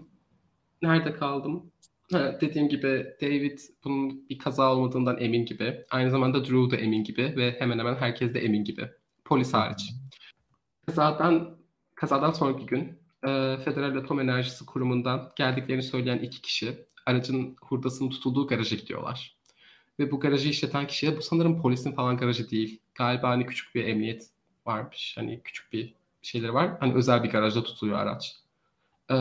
nerede 0.82 1.13
kaldım? 1.13 1.72
Ha, 2.11 2.38
dediğim 2.41 2.69
gibi 2.69 3.15
David 3.22 3.59
bunun 3.84 4.30
bir 4.30 4.38
kaza 4.38 4.76
olmadığından 4.76 5.17
emin 5.22 5.45
gibi. 5.45 5.86
Aynı 5.91 6.11
zamanda 6.11 6.45
Drew 6.45 6.72
da 6.72 6.82
emin 6.82 7.03
gibi 7.03 7.34
ve 7.38 7.55
hemen 7.59 7.80
hemen 7.80 7.95
herkes 7.95 8.34
de 8.34 8.39
emin 8.39 8.63
gibi. 8.63 8.89
Polis 9.26 9.53
hariç. 9.53 9.93
Kazadan, 10.86 11.57
kazadan 11.95 12.32
sonraki 12.32 12.65
gün 12.65 13.00
e, 13.24 13.57
Federal 13.65 13.97
Atom 13.97 14.19
Enerjisi 14.19 14.65
Kurumu'ndan 14.65 15.32
geldiklerini 15.36 15.84
söyleyen 15.84 16.17
iki 16.19 16.41
kişi 16.41 16.86
aracın 17.05 17.55
hurdasının 17.61 18.09
tutulduğu 18.09 18.47
garaja 18.47 18.76
gidiyorlar. 18.76 19.38
Ve 19.99 20.11
bu 20.11 20.19
garajı 20.19 20.49
işleten 20.49 20.88
kişiye 20.88 21.17
bu 21.17 21.22
sanırım 21.22 21.61
polisin 21.61 21.91
falan 21.91 22.17
garajı 22.17 22.49
değil. 22.49 22.82
Galiba 22.95 23.30
hani 23.30 23.45
küçük 23.45 23.76
bir 23.76 23.86
emniyet 23.86 24.30
varmış. 24.65 25.13
Hani 25.17 25.41
küçük 25.43 25.74
bir 25.74 25.93
şeyleri 26.22 26.53
var. 26.53 26.78
Hani 26.80 26.93
özel 26.93 27.24
bir 27.24 27.30
garajda 27.30 27.63
tutuluyor 27.63 27.99
araç. 27.99 28.36
Ee, 29.11 29.15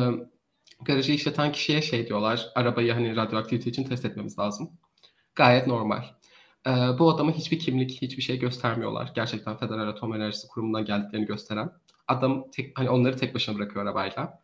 garajı 0.81 1.13
işleten 1.13 1.53
kişiye 1.53 1.83
şey 1.83 2.07
diyorlar. 2.07 2.49
Arabayı 2.55 2.93
hani 2.93 3.17
radyoaktivite 3.17 3.71
için 3.71 3.85
test 3.85 4.05
etmemiz 4.05 4.39
lazım. 4.39 4.71
Gayet 5.35 5.67
normal. 5.67 6.03
Ee, 6.67 6.71
bu 6.71 7.11
adama 7.11 7.33
hiçbir 7.33 7.59
kimlik, 7.59 8.03
hiçbir 8.03 8.23
şey 8.23 8.39
göstermiyorlar. 8.39 9.13
Gerçekten 9.15 9.57
Federal 9.57 9.89
Atom 9.89 10.15
Enerjisi 10.15 10.49
Kurumu'ndan 10.49 10.85
geldiklerini 10.85 11.27
gösteren. 11.27 11.73
Adam 12.11 12.51
tek, 12.51 12.79
hani 12.79 12.91
onları 12.91 13.17
tek 13.17 13.35
başına 13.35 13.59
bırakıyor 13.59 13.85
arabayla. 13.87 14.41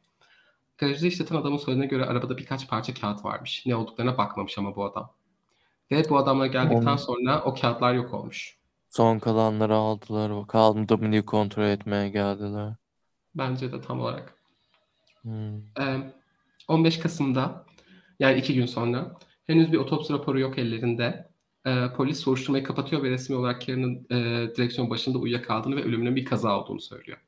Garajı 0.79 1.07
işleten 1.07 1.37
adamın 1.37 1.57
söylediğine 1.57 1.87
göre 1.87 2.05
arabada 2.05 2.39
birkaç 2.39 2.69
parça 2.69 2.95
kağıt 2.95 3.25
varmış. 3.25 3.67
Ne 3.67 3.77
olduklarına 3.77 4.19
bakmamış 4.19 4.59
ama 4.59 4.77
bu 4.77 4.85
adam. 4.85 5.11
Ve 5.91 6.09
bu 6.11 6.19
adamlar 6.19 6.47
geldikten 6.47 6.97
sonra 6.97 7.43
o 7.45 7.55
kağıtlar 7.55 7.95
yok 7.95 8.14
olmuş. 8.14 8.57
Son 8.89 9.19
kalanları 9.19 9.75
aldılar. 9.75 10.31
O 10.31 10.47
kaldı 10.47 11.12
diye 11.12 11.25
kontrol 11.27 11.64
etmeye 11.64 12.09
geldiler. 12.09 12.75
Bence 13.35 13.73
de 13.73 13.81
tam 13.81 14.01
olarak. 14.01 14.35
Hmm. 15.23 15.57
Ee, 15.81 16.12
15 16.69 16.99
Kasım'da 16.99 17.64
yani 18.19 18.39
iki 18.39 18.55
gün 18.55 18.67
sonra 18.67 19.17
henüz 19.47 19.73
bir 19.73 19.79
otopsi 19.79 20.12
raporu 20.12 20.41
yok 20.41 20.59
ellerinde. 20.59 21.29
Ee, 21.67 21.87
polis 21.97 22.21
soruşturmayı 22.21 22.64
kapatıyor 22.64 23.03
ve 23.03 23.11
resmi 23.11 23.37
olarak 23.37 23.67
Karen'ın 23.67 24.07
e, 24.11 24.49
direksiyon 24.57 24.91
başında 24.91 25.19
uyuyakaldığını 25.19 25.77
ve 25.77 25.85
ölümünün 25.85 26.17
bir 26.17 26.25
kaza 26.25 26.61
olduğunu 26.61 26.81
söylüyor. 26.81 27.19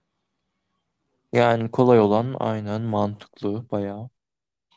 Yani 1.33 1.71
kolay 1.71 2.01
olan 2.01 2.37
aynen 2.41 2.83
mantıklı 2.83 3.71
bayağı. 3.71 4.11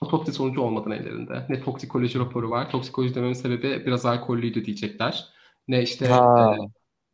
Otopsi 0.02 0.34
sonucu 0.34 0.62
olmadan 0.62 0.92
ellerinde. 0.92 1.46
Ne 1.50 1.62
toksikoloji 1.62 2.20
raporu 2.20 2.50
var. 2.50 2.70
Toksikoloji 2.72 3.16
dememin 3.16 3.34
sebebi 3.34 3.86
biraz 3.86 4.06
alkollüydü 4.06 4.66
diyecekler. 4.66 5.26
Ne 5.68 5.84
işte 5.84 6.06
Ha. 6.06 6.22
e, 6.38 6.58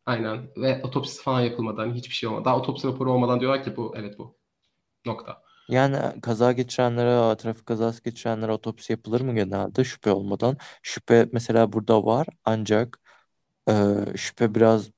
aynen 0.05 0.49
ve 0.57 0.81
otopsi 0.83 1.23
falan 1.23 1.41
yapılmadan 1.41 1.93
hiçbir 1.95 2.15
şey 2.15 2.29
olmadan. 2.29 2.45
Daha 2.45 2.57
otopsi 2.59 2.87
raporu 2.87 3.11
olmadan 3.13 3.39
diyorlar 3.39 3.63
ki 3.63 3.77
bu 3.77 3.93
evet 3.97 4.19
bu. 4.19 4.37
Nokta. 5.05 5.43
Yani 5.67 6.21
kaza 6.21 6.51
geçirenlere, 6.51 7.37
trafik 7.37 7.65
kazası 7.65 8.03
geçirenlere 8.03 8.51
otopsi 8.51 8.93
yapılır 8.93 9.21
mı 9.21 9.35
genelde 9.35 9.83
şüphe 9.83 10.11
olmadan? 10.11 10.57
Şüphe 10.83 11.29
mesela 11.33 11.73
burada 11.73 12.05
var 12.05 12.27
ancak 12.45 12.99
e, 13.69 13.73
şüphe 14.17 14.55
biraz 14.55 14.91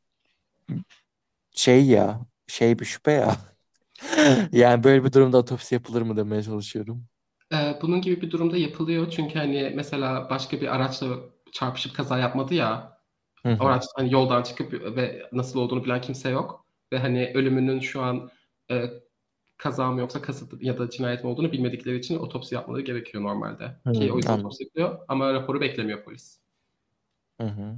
şey 1.51 1.85
ya, 1.87 2.25
şey 2.47 2.79
bir 2.79 2.85
şüphe 2.85 3.11
ya. 3.11 3.37
Yani 4.51 4.83
böyle 4.83 5.03
bir 5.03 5.13
durumda 5.13 5.37
otopsi 5.37 5.75
yapılır 5.75 6.01
mı 6.01 6.17
demeye 6.17 6.43
çalışıyorum. 6.43 7.05
Ee, 7.53 7.79
bunun 7.81 8.01
gibi 8.01 8.21
bir 8.21 8.31
durumda 8.31 8.57
yapılıyor 8.57 9.09
çünkü 9.09 9.39
hani 9.39 9.71
mesela 9.75 10.29
başka 10.29 10.61
bir 10.61 10.75
araçla 10.75 11.07
çarpışıp 11.51 11.95
kaza 11.95 12.17
yapmadı 12.17 12.53
ya 12.53 12.99
Hı 13.43 13.49
hı. 13.49 13.63
araç 13.63 13.83
hani 13.95 14.13
yoldan 14.13 14.43
çıkıp 14.43 14.73
ve 14.73 15.29
nasıl 15.31 15.59
olduğunu 15.59 15.83
bilen 15.83 16.01
kimse 16.01 16.29
yok 16.29 16.65
ve 16.93 16.99
hani 16.99 17.31
ölümünün 17.35 17.79
şu 17.79 18.01
an 18.01 18.31
e, 18.71 18.85
kaza 19.57 19.91
mı 19.91 19.99
yoksa 19.99 20.21
kasıtlı 20.21 20.57
ya 20.61 20.77
da 20.77 20.89
cinayet 20.89 21.23
mi 21.23 21.29
olduğunu 21.29 21.51
bilmedikleri 21.51 21.97
için 21.97 22.19
otopsi 22.19 22.55
yapmaları 22.55 22.81
gerekiyor 22.81 23.23
normalde. 23.23 23.65
Ki 23.93 24.09
Hı, 24.09 24.13
o 24.13 24.17
yüzden 24.17 24.31
anladım. 24.31 24.45
otopsi 24.45 24.63
yapılıyor 24.63 24.99
ama 25.07 25.33
raporu 25.33 25.61
beklemiyor 25.61 26.03
polis. 26.03 26.39
Hı 27.41 27.47
hı. 27.47 27.75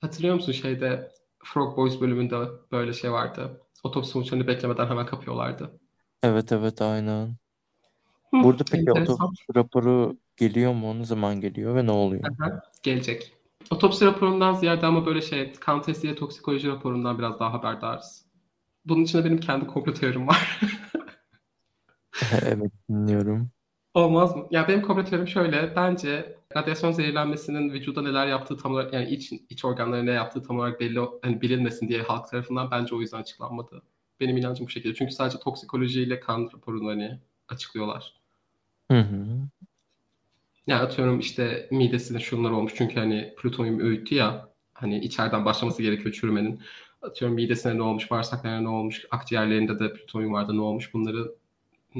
Hatırlıyor 0.00 0.34
musun 0.34 0.52
şeyde 0.52 1.12
Frog 1.44 1.76
Boys 1.76 2.00
bölümünde 2.00 2.36
böyle 2.72 2.92
şey 2.92 3.12
vardı. 3.12 3.60
Otopsi 3.84 4.10
sonuçlarını 4.10 4.46
beklemeden 4.46 4.86
hemen 4.86 5.06
kapıyorlardı. 5.06 5.80
Evet 6.22 6.52
evet 6.52 6.82
aynen. 6.82 7.36
Hı, 8.30 8.36
Burada 8.42 8.64
peki 8.64 8.90
enteresan. 8.90 9.26
otopsi 9.26 9.44
raporu 9.56 10.18
geliyor 10.36 10.72
mu? 10.74 10.98
Ne 10.98 11.04
zaman 11.04 11.40
geliyor 11.40 11.74
ve 11.74 11.86
ne 11.86 11.90
oluyor? 11.90 12.22
Aha, 12.22 12.62
gelecek. 12.82 13.32
Otopsi 13.70 14.04
raporundan 14.06 14.54
ziyade 14.54 14.86
ama 14.86 15.06
böyle 15.06 15.22
şey 15.22 15.52
kan 15.52 15.82
testiyle 15.82 16.14
toksikoloji 16.14 16.68
raporundan 16.68 17.18
biraz 17.18 17.40
daha 17.40 17.52
haberdarız. 17.52 18.26
Bunun 18.86 19.04
içinde 19.04 19.24
benim 19.24 19.40
kendi 19.40 19.66
komplo 19.66 19.94
teorim 19.94 20.28
var. 20.28 20.60
Evet 22.42 22.72
dinliyorum. 22.88 23.50
Olmaz 23.94 24.36
mı? 24.36 24.46
Ya 24.50 24.68
benim 24.68 24.82
komplo 24.82 25.04
teorim 25.04 25.28
şöyle. 25.28 25.76
Bence 25.76 26.36
radyasyon 26.56 26.92
zehirlenmesinin 26.92 27.72
vücuda 27.72 28.02
neler 28.02 28.26
yaptığı 28.26 28.56
tam 28.56 28.72
olarak 28.72 28.92
yani 28.92 29.08
iç, 29.08 29.32
iç 29.50 29.64
organlara 29.64 30.02
ne 30.02 30.10
yaptığı 30.10 30.42
tam 30.42 30.58
olarak 30.58 30.80
belli 30.80 31.00
hani 31.22 31.40
bilinmesin 31.40 31.88
diye 31.88 32.02
halk 32.02 32.30
tarafından 32.30 32.70
bence 32.70 32.94
o 32.94 33.00
yüzden 33.00 33.18
açıklanmadı. 33.18 33.82
Benim 34.20 34.36
inancım 34.36 34.66
bu 34.66 34.70
şekilde. 34.70 34.94
Çünkü 34.94 35.12
sadece 35.12 35.38
toksikolojiyle 35.38 36.20
kan 36.20 36.50
raporunu 36.54 36.88
hani 36.88 37.18
açıklıyorlar. 37.48 38.14
Hı 38.90 38.98
hı. 39.00 39.26
Yani 40.66 40.82
atıyorum 40.82 41.18
işte 41.18 41.68
midesinde 41.70 42.18
şunlar 42.20 42.50
olmuş 42.50 42.72
çünkü 42.76 43.00
hani 43.00 43.34
plütonyum 43.38 43.80
öğüttü 43.80 44.14
ya 44.14 44.48
hani 44.74 44.98
içeriden 44.98 45.44
başlaması 45.44 45.82
gerekiyor 45.82 46.14
çürümenin. 46.14 46.60
Atıyorum 47.02 47.34
midesine 47.34 47.76
ne 47.76 47.82
olmuş, 47.82 48.10
bağırsaklarına 48.10 48.60
ne 48.60 48.68
olmuş, 48.68 49.06
akciğerlerinde 49.10 49.78
de 49.78 49.92
plütonyum 49.92 50.32
vardı 50.32 50.56
ne 50.56 50.60
olmuş 50.60 50.94
bunları 50.94 51.34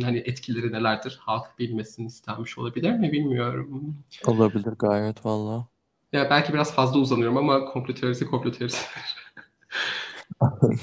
hani 0.03 0.18
etkileri 0.18 0.72
nelerdir 0.72 1.18
halk 1.20 1.59
bilmesini 1.59 2.07
istenmiş 2.07 2.59
olabilir 2.59 2.93
mi 2.93 3.12
bilmiyorum. 3.12 3.95
Olabilir 4.26 4.72
gayet 4.78 5.26
valla. 5.26 5.66
Ya 6.12 6.30
belki 6.30 6.53
biraz 6.53 6.74
fazla 6.74 6.99
uzanıyorum 6.99 7.36
ama 7.36 7.64
komplo 7.64 7.95
teorisi 7.95 8.26
komplo 8.26 8.53
teorisi. 8.53 8.86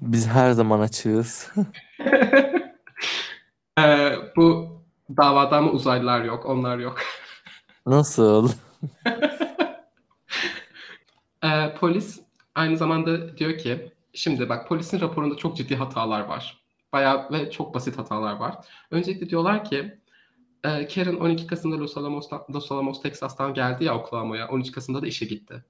Biz 0.00 0.26
her 0.28 0.50
zaman 0.50 0.80
açığız. 0.80 1.52
Ee, 3.78 4.12
bu 4.36 4.68
davada 5.16 5.56
ama 5.56 5.70
uzaylılar 5.70 6.24
yok, 6.24 6.46
onlar 6.46 6.78
yok. 6.78 6.98
Nasıl? 7.86 8.50
Ee, 11.44 11.74
polis 11.80 12.20
aynı 12.54 12.76
zamanda 12.76 13.38
diyor 13.38 13.58
ki 13.58 13.92
şimdi 14.14 14.48
bak 14.48 14.68
polisin 14.68 15.00
raporunda 15.00 15.36
çok 15.36 15.56
ciddi 15.56 15.76
hatalar 15.76 16.20
var. 16.20 16.59
Bayağı 16.92 17.32
ve 17.32 17.50
çok 17.50 17.74
basit 17.74 17.98
hatalar 17.98 18.36
var. 18.36 18.54
Öncelikle 18.90 19.30
diyorlar 19.30 19.64
ki 19.64 19.98
e, 20.64 20.88
Karen 20.88 21.16
12 21.16 21.46
Kasım'da 21.46 21.78
Los 21.78 21.96
Alamos, 21.96 22.32
Los 22.54 22.72
Alamos, 22.72 23.02
Texas'tan 23.02 23.54
geldi 23.54 23.84
ya 23.84 23.98
Oklahoma'ya. 23.98 24.48
13 24.48 24.72
Kasım'da 24.72 25.02
da 25.02 25.06
işe 25.06 25.26
gitti. 25.26 25.64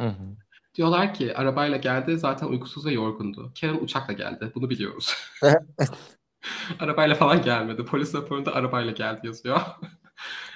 Hı 0.00 0.06
hı. 0.06 0.36
Diyorlar 0.74 1.14
ki 1.14 1.36
arabayla 1.36 1.76
geldi 1.76 2.18
zaten 2.18 2.46
uykusuz 2.46 2.86
ve 2.86 2.92
yorgundu. 2.92 3.52
Karen 3.60 3.78
uçakla 3.80 4.12
geldi. 4.12 4.52
Bunu 4.54 4.70
biliyoruz. 4.70 5.14
arabayla 6.80 7.14
falan 7.14 7.42
gelmedi. 7.42 7.84
Polis 7.84 8.14
raporunda 8.14 8.54
arabayla 8.54 8.92
geldi 8.92 9.26
yazıyor. 9.26 9.60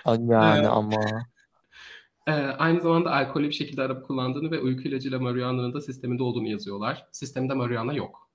Yani 0.06 0.68
ama 0.68 0.96
Ee, 2.26 2.32
aynı 2.58 2.80
zamanda 2.80 3.12
alkollü 3.12 3.48
bir 3.48 3.52
şekilde 3.52 3.82
araba 3.82 4.02
kullandığını 4.02 4.50
ve 4.50 4.60
uyku 4.60 4.82
ilacıyla 4.82 5.18
marihuana'nın 5.18 5.74
da 5.74 5.80
sisteminde 5.80 6.22
olduğunu 6.22 6.48
yazıyorlar. 6.48 7.06
Sistemde 7.12 7.54
marihuana 7.54 7.92
yok. 7.92 8.31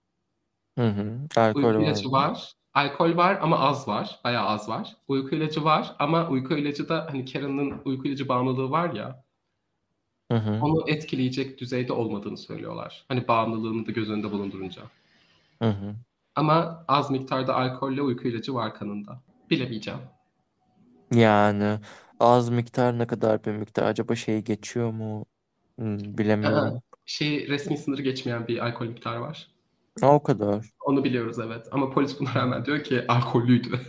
Hı 0.78 0.88
hı. 0.88 1.20
Alkol 1.38 1.64
Uyku 1.64 1.80
var. 1.80 1.84
ilacı 1.84 2.12
var. 2.12 2.54
Alkol 2.74 3.18
var 3.18 3.40
ama 3.42 3.60
az 3.60 3.88
var. 3.88 4.20
Bayağı 4.24 4.46
az 4.48 4.70
var. 4.70 4.98
Uyku 5.08 5.36
ilacı 5.36 5.64
var 5.64 5.96
ama 6.00 6.30
uyku 6.30 6.54
ilacı 6.58 6.90
da 6.90 7.08
hani 7.10 7.26
Karen'ın 7.34 7.82
uyku 7.86 8.08
ilacı 8.08 8.28
bağımlılığı 8.30 8.72
var 8.72 8.94
ya 8.94 9.24
Hı 10.32 10.38
hı. 10.38 10.60
onu 10.62 10.90
etkileyecek 10.90 11.60
düzeyde 11.60 11.94
olmadığını 11.94 12.38
söylüyorlar. 12.38 13.06
Hani 13.08 13.28
bağımlılığını 13.28 13.88
da 13.88 13.92
göz 13.92 14.10
önünde 14.10 14.32
bulundurunca. 14.32 14.82
Hı 15.62 15.70
hı. 15.70 15.96
Ama 16.36 16.86
az 16.88 17.12
miktarda 17.12 17.56
alkolle 17.56 18.02
uyku 18.02 18.28
ilacı 18.28 18.54
var 18.54 18.76
kanında. 18.76 19.22
Bilemeyeceğim. 19.50 20.00
Yani 21.14 21.80
az 22.20 22.50
miktar 22.50 23.00
ne 23.00 23.08
kadar 23.08 23.46
bir 23.46 23.52
miktar 23.52 23.84
acaba 23.84 24.16
şey 24.16 24.42
geçiyor 24.44 24.92
mu? 24.92 25.26
Hmm, 25.80 26.14
Ee, 26.14 26.18
bilemiyorum. 26.18 26.82
şey 27.06 27.48
resmi 27.48 27.78
sınırı 27.78 28.02
geçmeyen 28.02 28.48
bir 28.48 28.66
alkol 28.68 28.86
miktarı 28.86 29.22
var. 29.22 29.48
Ha, 30.02 30.14
o 30.14 30.24
kadar. 30.24 30.66
Onu 30.86 31.04
biliyoruz 31.04 31.40
evet. 31.40 31.68
Ama 31.72 31.90
polis 31.90 32.20
buna 32.20 32.36
rağmen 32.36 32.66
diyor 32.66 32.84
ki 32.84 33.06
alkollüydü. 33.08 33.80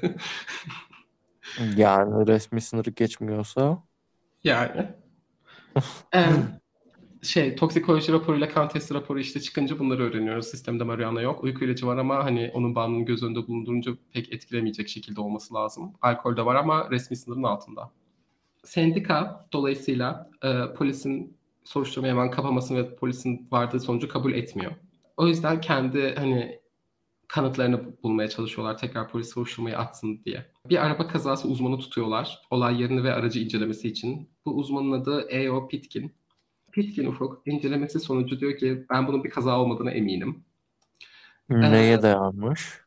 Yani 1.76 2.26
resmi 2.26 2.60
sınırı 2.60 2.90
geçmiyorsa 2.90 3.82
yani. 4.44 4.88
Ee, 6.14 6.26
şey 7.22 7.56
toksikoloji 7.56 8.12
raporuyla 8.12 8.48
kan 8.48 8.68
testi 8.68 8.94
raporu 8.94 9.20
işte 9.20 9.40
çıkınca 9.40 9.78
bunları 9.78 10.02
öğreniyoruz. 10.02 10.46
Sistemde 10.46 10.84
marihuana 10.84 11.20
yok. 11.20 11.44
Uyku 11.44 11.64
ilacı 11.64 11.86
var 11.86 11.96
ama 11.96 12.24
hani 12.24 12.50
onun 12.54 12.74
bağımlılığını 12.74 13.04
göz 13.04 13.22
önünde 13.22 13.46
bulundurunca 13.46 13.92
pek 14.12 14.32
etkilemeyecek 14.32 14.88
şekilde 14.88 15.20
olması 15.20 15.54
lazım. 15.54 15.92
Alkol 16.02 16.36
de 16.36 16.44
var 16.44 16.54
ama 16.54 16.90
resmi 16.90 17.16
sınırın 17.16 17.42
altında. 17.42 17.90
Sendika 18.64 19.46
dolayısıyla 19.52 20.30
e, 20.44 20.74
polisin 20.74 21.36
soruşturmayı 21.64 22.12
hemen 22.12 22.30
kapamasını 22.30 22.78
ve 22.78 22.96
polisin 22.96 23.48
vardığı 23.50 23.80
sonucu 23.80 24.08
kabul 24.08 24.32
etmiyor. 24.32 24.72
O 25.18 25.26
yüzden 25.26 25.60
kendi 25.60 26.14
hani 26.14 26.60
kanıtlarını 27.28 28.02
bulmaya 28.02 28.28
çalışıyorlar 28.28 28.78
tekrar 28.78 29.08
polis 29.08 29.34
soruşturmayı 29.34 29.78
atsın 29.78 30.24
diye. 30.24 30.46
Bir 30.68 30.86
araba 30.86 31.08
kazası 31.08 31.48
uzmanı 31.48 31.78
tutuyorlar 31.78 32.42
olay 32.50 32.82
yerini 32.82 33.04
ve 33.04 33.12
aracı 33.12 33.40
incelemesi 33.40 33.88
için. 33.88 34.30
Bu 34.44 34.56
uzmanın 34.56 34.92
adı 34.92 35.26
E.O. 35.30 35.68
Pitkin. 35.68 36.14
Pitkin 36.72 37.06
Ufuk 37.06 37.42
incelemesi 37.46 38.00
sonucu 38.00 38.40
diyor 38.40 38.56
ki 38.58 38.86
ben 38.90 39.06
bunun 39.06 39.24
bir 39.24 39.30
kaza 39.30 39.60
olmadığına 39.60 39.90
eminim. 39.90 40.44
neye 41.48 42.02
dayanmış? 42.02 42.80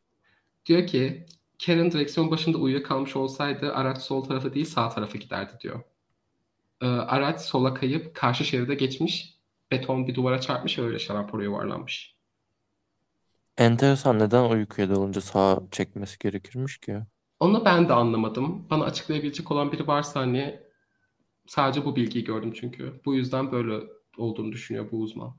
Diyor 0.66 0.88
ki 0.88 1.26
Karen 1.66 1.92
direksiyon 1.92 2.32
başında 2.32 2.58
uyuyakalmış 2.58 3.16
olsaydı 3.16 3.74
araç 3.74 3.98
sol 3.98 4.24
tarafa 4.24 4.54
değil 4.54 4.66
sağ 4.66 4.90
tarafa 4.90 5.18
giderdi 5.18 5.52
diyor. 5.64 5.82
Ee, 6.82 6.86
araç 6.88 7.42
sola 7.42 7.74
kayıp 7.74 8.16
karşı 8.16 8.46
şeride 8.46 8.76
geçmiş 8.76 9.42
beton 9.72 10.08
bir 10.08 10.16
duvara 10.16 10.42
çarpmış 10.42 10.80
ve 10.80 10.84
öyle 10.84 11.00
şarampora 11.00 11.44
yuvarlanmış. 11.44 12.21
Enteresan 13.66 14.20
neden 14.20 14.49
uykuya 14.49 14.89
dalınca 14.89 15.22
sağa 15.22 15.59
çekmesi 15.72 16.18
gerekirmiş 16.20 16.78
ki? 16.78 16.99
Onu 17.39 17.66
ben 17.66 17.89
de 17.89 17.93
anlamadım. 17.93 18.68
Bana 18.70 18.84
açıklayabilecek 18.84 19.51
olan 19.51 19.72
biri 19.72 19.88
varsa 19.88 20.20
hani 20.20 20.59
sadece 21.47 21.86
bu 21.86 21.97
bilgiyi 21.97 22.26
gördüm 22.26 22.53
çünkü. 22.55 23.01
Bu 23.05 23.16
yüzden 23.16 23.51
böyle 23.51 23.88
olduğunu 24.18 24.53
düşünüyor 24.53 24.91
bu 24.91 24.97
uzman. 25.01 25.38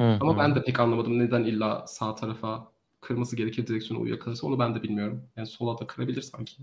Hı 0.00 0.02
Ama 0.20 0.38
hı. 0.38 0.38
ben 0.38 0.56
de 0.56 0.64
pek 0.64 0.80
anlamadım 0.80 1.18
neden 1.18 1.44
illa 1.44 1.86
sağ 1.88 2.14
tarafa 2.14 2.72
kırması 3.00 3.36
gerekir 3.36 3.66
direksiyonu 3.66 4.02
uyuyakalırsa 4.04 4.46
onu 4.48 4.58
ben 4.58 4.74
de 4.74 4.84
bilmiyorum. 4.84 5.30
Yani 5.36 5.46
sola 5.48 5.78
da 5.78 5.86
kırabilir 5.86 6.22
sanki. 6.22 6.56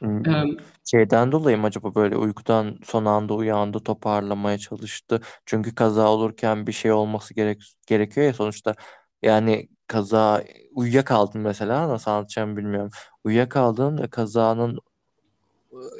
Hmm, 0.00 0.22
Ee, 0.26 0.70
Şeyden 0.84 1.32
dolayı 1.32 1.58
mı 1.58 1.66
acaba 1.66 1.94
böyle 1.94 2.16
uykudan 2.16 2.78
son 2.84 3.04
anda 3.04 3.34
uyandı 3.34 3.80
toparlamaya 3.80 4.58
çalıştı? 4.58 5.20
Çünkü 5.46 5.74
kaza 5.74 6.08
olurken 6.12 6.66
bir 6.66 6.72
şey 6.72 6.92
olması 6.92 7.34
gerek 7.34 7.62
gerekiyor 7.86 8.26
ya 8.26 8.32
sonuçta. 8.34 8.74
Yani 9.22 9.68
kaza 9.86 10.44
uyuyakaldın 10.74 11.40
mesela 11.40 11.88
nasıl 11.88 12.10
anlatacağımı 12.10 12.56
bilmiyorum. 12.56 12.90
Uyuyakaldın 13.24 13.98
ve 13.98 14.10
kazanın 14.10 14.78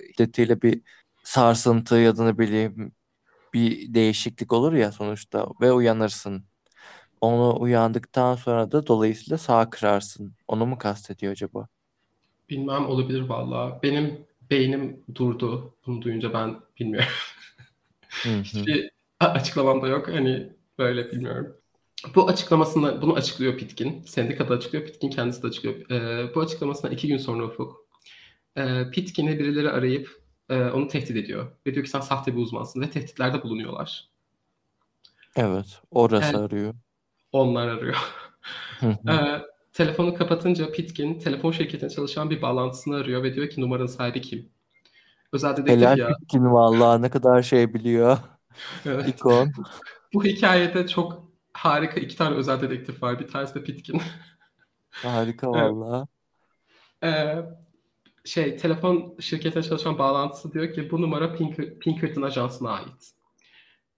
şiddetiyle 0.07 0.62
bir 0.62 0.83
sarsıntı 1.23 1.97
ya 1.97 2.16
da 2.16 2.25
ne 2.25 2.39
bileyim 2.39 2.93
bir 3.55 3.95
değişiklik 3.95 4.53
olur 4.53 4.73
ya 4.73 4.93
sonuçta 4.93 5.49
ve 5.61 5.73
uyanırsın. 5.73 6.45
Onu 7.23 7.61
uyandıktan 7.62 8.37
sonra 8.37 8.73
da 8.73 8.87
dolayısıyla 8.87 9.39
sağa 9.39 9.71
kırarsın. 9.71 10.37
Onu 10.49 10.66
mu 10.66 10.79
kastediyor 10.79 11.33
acaba? 11.33 11.68
bilmem 12.51 12.87
olabilir 12.87 13.21
valla. 13.21 13.81
Benim 13.83 14.27
beynim 14.51 15.05
durdu. 15.14 15.75
Bunu 15.87 16.03
duyunca 16.03 16.33
ben 16.33 16.61
bilmiyorum. 16.81 17.09
Hiçbir 18.25 18.91
açıklamam 19.21 19.83
da 19.83 19.89
yok. 19.89 20.09
Hani 20.09 20.53
böyle 20.79 21.11
bilmiyorum. 21.11 21.59
Bu 22.14 22.28
açıklamasında 22.28 23.03
bunu 23.03 23.14
açıklıyor 23.14 23.59
Pitkin. 23.59 24.03
Sendikada 24.03 24.55
açıklıyor. 24.55 24.84
Pitkin 24.84 25.11
kendisi 25.11 25.42
de 25.42 25.46
açıklıyor. 25.46 25.90
Ee, 25.90 26.34
bu 26.34 26.40
açıklamasından 26.40 26.94
iki 26.94 27.09
gün 27.09 27.16
sonra 27.16 27.44
Ufuk. 27.44 27.86
E, 28.57 28.90
Pitkin'i 28.90 29.38
birileri 29.38 29.70
arayıp 29.70 30.22
e, 30.48 30.64
onu 30.64 30.88
tehdit 30.88 31.16
ediyor. 31.16 31.53
Ve 31.66 31.74
diyor 31.74 31.84
ki 31.84 31.90
sen 31.90 32.01
sahte 32.01 32.32
bir 32.36 32.40
uzmansın 32.40 32.80
ve 32.80 32.90
tehditlerde 32.90 33.42
bulunuyorlar. 33.42 34.09
Evet, 35.36 35.80
orası 35.90 36.34
Yani 36.34 36.44
arıyor. 36.44 36.74
onlar 37.32 37.68
arıyor. 37.68 37.96
E, 38.82 39.42
telefonu 39.72 40.14
kapatınca 40.14 40.72
Pitkin 40.72 41.18
telefon 41.18 41.53
şirketine 41.53 41.90
çalışan 41.90 42.30
bir 42.30 42.42
bağlantısını 42.42 42.96
arıyor 42.96 43.22
ve 43.22 43.34
diyor 43.34 43.51
ki 43.51 43.61
numaranın 43.61 43.86
sahibi 43.86 44.20
kim? 44.20 44.48
Özel 45.32 45.53
dedektif 45.53 45.76
Helal 45.76 45.98
ya. 45.98 46.09
Pitkin 46.09 46.53
vallahi 46.53 47.03
ne 47.03 47.11
kadar 47.11 47.42
şey 47.42 47.74
biliyor. 47.74 48.18
Evet. 48.86 49.09
İkon. 49.09 49.53
Bu 50.14 50.24
hikayede 50.24 50.88
çok 50.88 51.30
harika 51.64 52.00
iki 52.00 52.16
tane 52.16 52.36
özel 52.36 52.61
dedektif 52.61 53.02
var. 53.02 53.18
Bir 53.20 53.28
tanesi 53.28 53.54
de 53.54 53.62
Pitkin. 53.64 54.02
Harika 54.90 55.46
Evet. 55.46 55.56
vallahi. 55.56 56.06
E, 57.04 57.36
şey 58.24 58.56
telefon 58.56 59.16
şirketine 59.20 59.62
çalışan 59.62 59.98
bağlantısı 59.98 60.52
diyor 60.52 60.72
ki 60.72 60.90
bu 60.90 61.02
numara 61.02 61.24
Pink- 61.24 61.78
Pinkerton 61.78 62.22
ajansına 62.22 62.70
ait. 62.70 63.12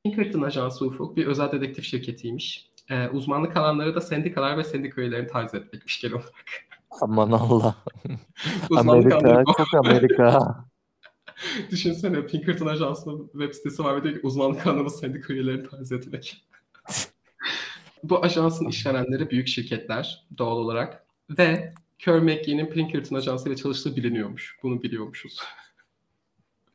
Pinkerton 0.05 0.43
Ajansı 0.43 0.87
Ufuk 0.87 1.17
bir 1.17 1.27
özel 1.27 1.53
dedektif 1.53 1.85
şirketiymiş. 1.85 2.71
Ee, 2.91 3.09
uzmanlık 3.09 3.57
alanları 3.57 3.95
da 3.95 4.01
sendikalar 4.01 4.59
ve 4.59 4.65
sendika 4.65 5.01
üyelerini 5.01 5.27
taciz 5.27 5.55
etmekmiş 5.55 6.01
genel 6.01 6.15
olarak. 6.15 6.45
Aman 7.01 7.31
Allah. 7.31 7.75
Alanları 8.71 9.17
Amerika, 9.17 9.55
çok 9.57 9.75
Amerika. 9.75 10.57
Düşünsene 11.71 12.27
Pinkerton 12.27 12.67
Ajansı'nın 12.67 13.29
web 13.33 13.53
sitesi 13.55 13.85
var 13.85 13.97
ve 13.97 14.03
diyor 14.03 14.15
ki 14.15 14.21
uzmanlık 14.27 14.67
alanımız 14.67 15.01
sendika 15.01 15.33
üyelerini 15.33 15.69
taciz 15.69 15.93
etmek. 15.93 16.45
bu 18.03 18.25
ajansın 18.25 18.69
işverenleri 18.69 19.31
büyük 19.31 19.49
şirketler 19.49 20.27
doğal 20.39 20.57
olarak 20.57 21.07
ve 21.39 21.75
Kerr 21.99 22.21
McGee'nin 22.21 22.67
Pinkerton 22.67 23.17
Ajansı 23.17 23.49
ile 23.49 23.57
çalıştığı 23.57 23.97
biliniyormuş. 23.97 24.57
Bunu 24.63 24.83
biliyormuşuz. 24.83 25.39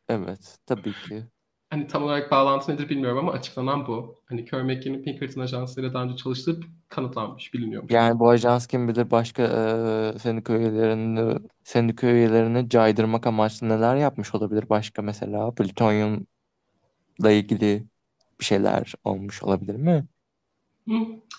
Evet, 0.09 0.57
tabii 0.65 0.93
ki. 0.93 1.23
Hani 1.69 1.87
tam 1.87 2.03
olarak 2.03 2.31
bağlantı 2.31 2.71
nedir 2.71 2.89
bilmiyorum 2.89 3.17
ama 3.17 3.31
açıklanan 3.31 3.87
bu. 3.87 4.15
Hani 4.25 4.45
Kerr 4.45 4.61
McGee'nin 4.61 5.03
Pinkerton 5.03 5.41
Ajansı 5.41 5.81
ile 5.81 5.93
daha 5.93 6.03
önce 6.03 6.15
çalıştığı 6.15 6.59
kanıtlanmış, 6.89 7.53
biliniyormuş. 7.53 7.93
Yani 7.93 8.19
bu 8.19 8.29
ajans 8.29 8.67
kim 8.67 8.87
bilir 8.87 9.11
başka 9.11 9.43
e, 9.43 10.19
sendika 10.19 10.57
üyelerini 10.57 11.39
sendika 11.63 12.07
üyelerini 12.07 12.69
caydırmak 12.69 13.27
amaçlı 13.27 13.69
neler 13.69 13.95
yapmış 13.95 14.35
olabilir 14.35 14.69
başka 14.69 15.01
mesela 15.01 15.51
plütonyumla 15.51 16.25
ilgili 17.31 17.83
bir 18.39 18.45
şeyler 18.45 18.93
olmuş 19.03 19.43
olabilir 19.43 19.75
mi? 19.75 20.05
Hı, 20.87 20.93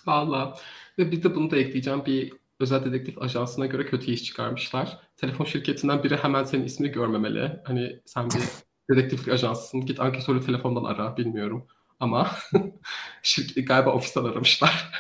Valla. 0.07 0.55
Ve 0.99 1.13
bir 1.13 1.23
de 1.23 1.35
bunu 1.35 1.51
da 1.51 1.57
ekleyeceğim. 1.57 2.07
Bir 2.07 2.33
özel 2.61 2.85
dedektif 2.85 3.23
ajansına 3.23 3.67
göre 3.67 3.87
kötü 3.87 4.11
iş 4.11 4.25
çıkarmışlar. 4.25 4.99
Telefon 5.17 5.45
şirketinden 5.45 6.03
biri 6.05 6.17
hemen 6.17 6.45
senin 6.45 6.65
ismini 6.65 6.93
görmemeli. 6.93 7.61
Hani 7.65 8.01
sen 8.07 8.29
bir 8.31 8.43
dedektiflik 8.91 9.29
ajansısın. 9.35 9.81
Git 9.81 10.01
ankesörü 10.01 10.47
telefondan 10.47 10.85
ara. 10.85 11.17
Bilmiyorum. 11.17 11.67
Ama 12.01 12.31
şirket, 13.23 13.69
galiba 13.69 13.91
ofisten 13.93 14.25
aramışlar. 14.25 14.91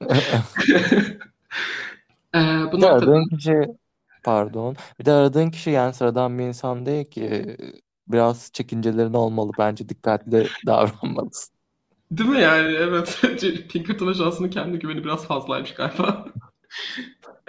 Ee, 2.34 2.38
bu 2.72 2.76
Bir 2.76 2.80
de 2.80 2.86
aradığın 2.86 3.24
kişi 3.36 3.66
pardon. 4.24 4.76
Bir 5.00 5.04
de 5.04 5.12
aradığın 5.12 5.50
kişi 5.50 5.70
yani 5.70 5.94
sıradan 5.94 6.38
bir 6.38 6.44
insan 6.44 6.86
değil 6.86 7.10
ki. 7.10 7.56
Biraz 8.08 8.50
çekincelerin 8.52 9.14
olmalı. 9.14 9.52
Bence 9.58 9.88
dikkatli 9.88 10.48
davranmalısın. 10.66 11.57
Değil 12.10 12.30
mi 12.30 12.40
yani? 12.40 12.74
Evet. 12.74 13.20
Pinkerton 13.72 14.06
ajansının 14.06 14.50
kendi 14.50 14.78
güveni 14.78 15.04
biraz 15.04 15.26
fazlaymış 15.26 15.74
galiba. 15.74 16.24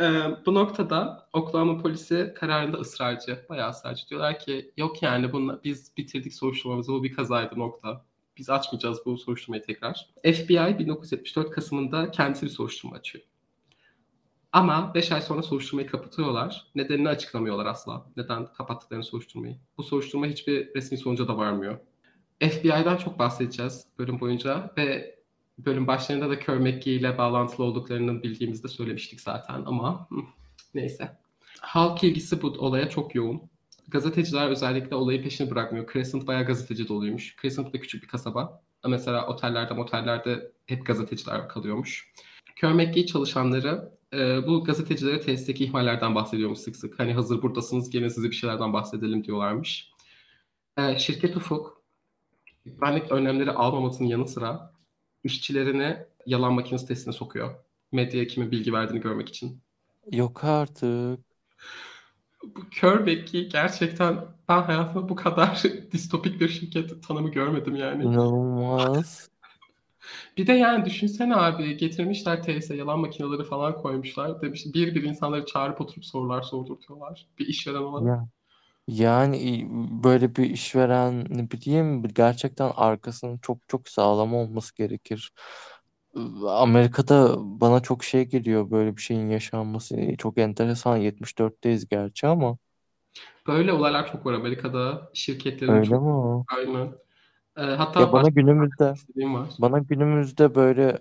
Ee, 0.02 0.22
bu 0.46 0.54
noktada 0.54 1.30
Oklahoma 1.34 1.78
polisi 1.78 2.34
kararında 2.36 2.78
ısrarcı, 2.78 3.46
bayağı 3.50 3.70
ısrarcı. 3.70 4.10
Diyorlar 4.10 4.40
ki 4.40 4.72
yok 4.78 5.04
yani 5.04 5.34
bununla, 5.34 5.64
biz 5.64 5.98
bitirdik 5.98 6.34
soruşturmamızı, 6.34 6.94
bu 6.94 7.04
bir 7.04 7.14
kazaydı 7.14 7.60
nokta. 7.60 8.06
Biz 8.38 8.50
açmayacağız 8.50 9.00
bu 9.06 9.18
soruşturmayı 9.18 9.64
tekrar. 9.64 10.10
FBI 10.24 10.80
1974 10.80 11.52
Kasım'ında 11.52 12.12
kendisi 12.12 12.46
bir 12.46 12.52
soruşturma 12.52 12.96
açıyor. 12.96 13.24
Ama 14.52 14.94
5 14.96 15.12
ay 15.12 15.22
sonra 15.22 15.44
soruşturmayı 15.44 15.88
kapatıyorlar. 15.88 16.68
Nedenini 16.76 17.10
açıklamıyorlar 17.10 17.66
asla. 17.66 18.06
Neden 18.18 18.54
kapattıklarını 18.54 19.04
soruşturmayı. 19.04 19.58
Bu 19.78 19.84
soruşturma 19.84 20.26
hiçbir 20.26 20.76
resmi 20.76 20.98
sonuca 20.98 21.28
da 21.28 21.38
varmıyor. 21.38 21.80
FBI'dan 22.40 22.98
çok 22.98 23.20
bahsedeceğiz 23.20 23.86
bölüm 24.00 24.20
boyunca 24.20 24.74
ve 24.78 25.20
bölüm 25.66 25.88
başlarında 25.88 26.30
da 26.30 26.56
McGee 26.56 26.94
ile 26.94 27.18
bağlantılı 27.18 27.66
olduklarını 27.66 28.24
bildiğimizde 28.24 28.68
söylemiştik 28.68 29.22
zaten 29.22 29.64
ama 29.66 30.10
neyse. 30.74 31.18
Halk 31.60 32.04
ilgisi 32.04 32.42
bu 32.42 32.48
olaya 32.48 32.90
çok 32.90 33.16
yoğun. 33.16 33.42
Gazeteciler 33.88 34.50
özellikle 34.50 34.96
olayı 34.96 35.24
peşini 35.24 35.52
bırakmıyor. 35.52 35.94
Crescent 35.94 36.28
bayağı 36.28 36.46
gazeteci 36.46 36.88
doluymuş. 36.88 37.36
Crescent 37.42 37.74
da 37.74 37.80
küçük 37.80 38.04
bir 38.04 38.08
kasaba. 38.08 38.62
Mesela 38.88 39.28
otellerde 39.28 39.74
motellerde 39.74 40.52
hep 40.66 40.86
gazeteciler 40.86 41.50
kalıyormuş. 41.50 42.14
McGee 42.64 43.06
çalışanları 43.06 43.92
e, 44.14 44.48
bu 44.48 44.64
gazetecilere 44.64 45.22
tesisteki 45.22 45.64
ihmallerden 45.64 46.16
bahsediyormuş 46.16 46.60
sık 46.60 46.76
sık. 46.76 47.00
Hani 47.00 47.14
hazır 47.14 47.42
buradasınız 47.42 47.90
gelin 47.90 48.08
size 48.08 48.30
bir 48.30 48.36
şeylerden 48.36 48.74
bahsedelim 48.74 49.24
diyorlarmış. 49.24 49.92
E, 50.78 51.00
şirket 51.00 51.38
Ufuk 51.38 51.79
güvenlik 52.76 53.12
önlemleri 53.12 53.52
almamasının 53.52 54.08
yanı 54.08 54.28
sıra 54.28 54.74
işçilerini 55.24 55.98
yalan 56.26 56.54
makinesi 56.54 56.88
testine 56.88 57.14
sokuyor. 57.14 57.56
Medyaya 57.92 58.28
kimin 58.28 58.52
bilgi 58.52 58.74
verdiğini 58.74 59.02
görmek 59.02 59.30
için. 59.30 59.62
Yok 60.12 60.44
artık. 60.44 61.20
Bu 62.44 62.62
McGee 63.02 63.44
gerçekten 63.44 64.26
ben 64.50 64.62
hayatımda 64.62 65.10
bu 65.10 65.16
kadar 65.16 65.64
distopik 65.92 66.42
bir 66.42 66.50
şirket 66.50 67.04
tanımı 67.08 67.32
görmedim 67.32 67.76
yani. 67.76 68.04
İnanılmaz. 68.04 69.30
Bir 70.38 70.48
de 70.48 70.54
yani 70.54 70.86
düşünsene 70.86 71.36
abi 71.36 71.78
getirmişler 71.78 72.44
TS 72.44 72.70
yalan 72.76 73.00
makineleri 73.00 73.44
falan 73.44 73.78
koymuşlar. 73.78 74.42
Demiş 74.42 74.66
bir 74.74 74.96
bir 74.96 75.04
insanları 75.04 75.46
çağırıp 75.46 75.82
oturup 75.82 76.06
sorular 76.06 76.42
sordurtuyorlar. 76.42 77.28
Bir 77.40 77.48
işveren 77.48 77.78
olarak. 77.78 78.08
Ya, 78.08 78.28
yani 78.90 79.68
böyle 80.04 80.36
bir 80.36 80.50
işveren 80.50 81.26
ne 81.30 81.52
bileyim 81.52 82.04
gerçekten 82.04 82.72
arkasının 82.76 83.38
çok 83.38 83.70
çok 83.70 83.90
sağlam 83.90 84.34
olması 84.36 84.76
gerekir. 84.76 85.34
Amerika'da 86.48 87.36
bana 87.62 87.80
çok 87.82 88.04
şey 88.04 88.26
geliyor 88.26 88.72
böyle 88.72 88.98
bir 88.98 89.02
şeyin 89.02 89.30
yaşanması. 89.30 89.98
Çok 90.18 90.38
enteresan. 90.38 90.98
74'teyiz 90.98 91.88
gerçi 91.90 92.28
ama 92.28 92.58
Böyle 93.48 93.74
olaylar 93.74 94.12
çok 94.12 94.26
var 94.26 94.34
Amerika'da. 94.34 95.10
Şirketlerin 95.14 95.82
öyle 95.82 95.82
çok 95.82 96.00
mi? 96.00 96.44
aynen. 96.58 96.94
Ee, 97.58 97.62
hatta 97.64 98.00
Ya 98.00 98.12
bana 98.12 98.30
günümüzde 98.30 98.98
istediğim 98.98 99.34
var. 99.36 99.50
bana 99.60 99.80
günümüzde 99.80 100.56
böyle 100.56 101.00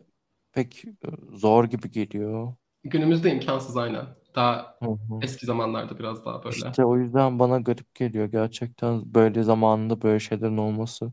pek 0.53 0.85
zor 1.33 1.65
gibi 1.65 1.91
geliyor. 1.91 2.55
Günümüzde 2.85 3.31
imkansız 3.33 3.77
aynen. 3.77 4.07
Daha 4.39 4.77
Hı 4.83 4.91
hı. 4.91 5.21
eski 5.23 5.47
zamanlarda 5.47 5.99
biraz 5.99 6.25
daha 6.25 6.45
böyle. 6.45 6.57
İşte 6.57 6.85
o 6.85 6.97
yüzden 6.97 7.39
bana 7.39 7.59
garip 7.59 7.95
geliyor 7.95 8.27
gerçekten 8.27 9.15
böyle 9.15 9.43
zamanında 9.43 10.03
böyle 10.03 10.21
şeylerin 10.21 10.57
olması. 10.57 11.13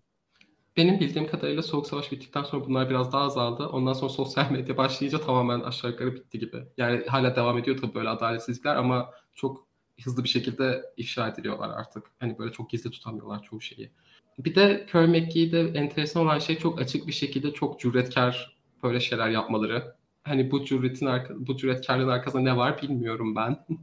Benim 0.77 0.99
bildiğim 0.99 1.27
kadarıyla 1.27 1.61
Soğuk 1.63 1.87
Savaş 1.87 2.11
bittikten 2.11 2.43
sonra 2.43 2.65
bunlar 2.65 2.89
biraz 2.89 3.13
daha 3.13 3.23
azaldı. 3.23 3.67
Ondan 3.67 3.93
sonra 3.93 4.09
sosyal 4.09 4.51
medya 4.51 4.77
başlayınca 4.77 5.21
tamamen 5.21 5.59
aşağı 5.59 5.91
yukarı 5.91 6.15
bitti 6.15 6.39
gibi. 6.39 6.57
Yani 6.77 7.05
hala 7.07 7.35
devam 7.35 7.57
ediyor 7.57 7.77
tabii 7.77 7.95
böyle 7.95 8.09
adaletsizlikler 8.09 8.75
ama 8.75 9.09
çok 9.35 9.67
hızlı 10.03 10.23
bir 10.23 10.29
şekilde 10.29 10.81
ifşa 10.97 11.27
ediliyorlar 11.27 11.69
artık. 11.69 12.03
Hani 12.19 12.37
böyle 12.37 12.51
çok 12.51 12.69
gizli 12.69 12.91
tutamıyorlar 12.91 13.43
çoğu 13.43 13.61
şeyi. 13.61 13.91
Bir 14.39 14.55
de 14.55 14.85
Curry 14.89 15.07
McGee'de 15.07 15.61
enteresan 15.79 16.23
olan 16.23 16.39
şey 16.39 16.57
çok 16.57 16.81
açık 16.81 17.07
bir 17.07 17.11
şekilde 17.11 17.53
çok 17.53 17.79
cüretkar 17.79 18.57
böyle 18.83 18.99
şeyler 18.99 19.29
yapmaları. 19.29 19.95
Hani 20.25 20.51
bu 20.51 20.65
cüretin 20.65 21.05
arka, 21.05 21.33
bu 21.37 21.57
cüretkarlığın 21.57 22.07
arkasında 22.07 22.41
ne 22.41 22.57
var 22.57 22.81
bilmiyorum 22.81 23.35
ben. 23.35 23.65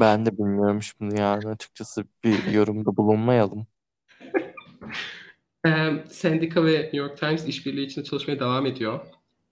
Ben 0.00 0.26
de 0.26 0.38
bilmiyorum 0.38 0.82
şimdi 0.82 1.20
yani 1.20 1.48
açıkçası 1.48 2.04
bir 2.24 2.44
yorumda 2.44 2.96
bulunmayalım. 2.96 3.66
Ee, 5.66 6.04
Sendika 6.10 6.64
ve 6.64 6.72
New 6.72 6.96
York 6.96 7.18
Times 7.18 7.48
işbirliği 7.48 7.86
içinde 7.86 8.04
çalışmaya 8.04 8.40
devam 8.40 8.66
ediyor. 8.66 9.00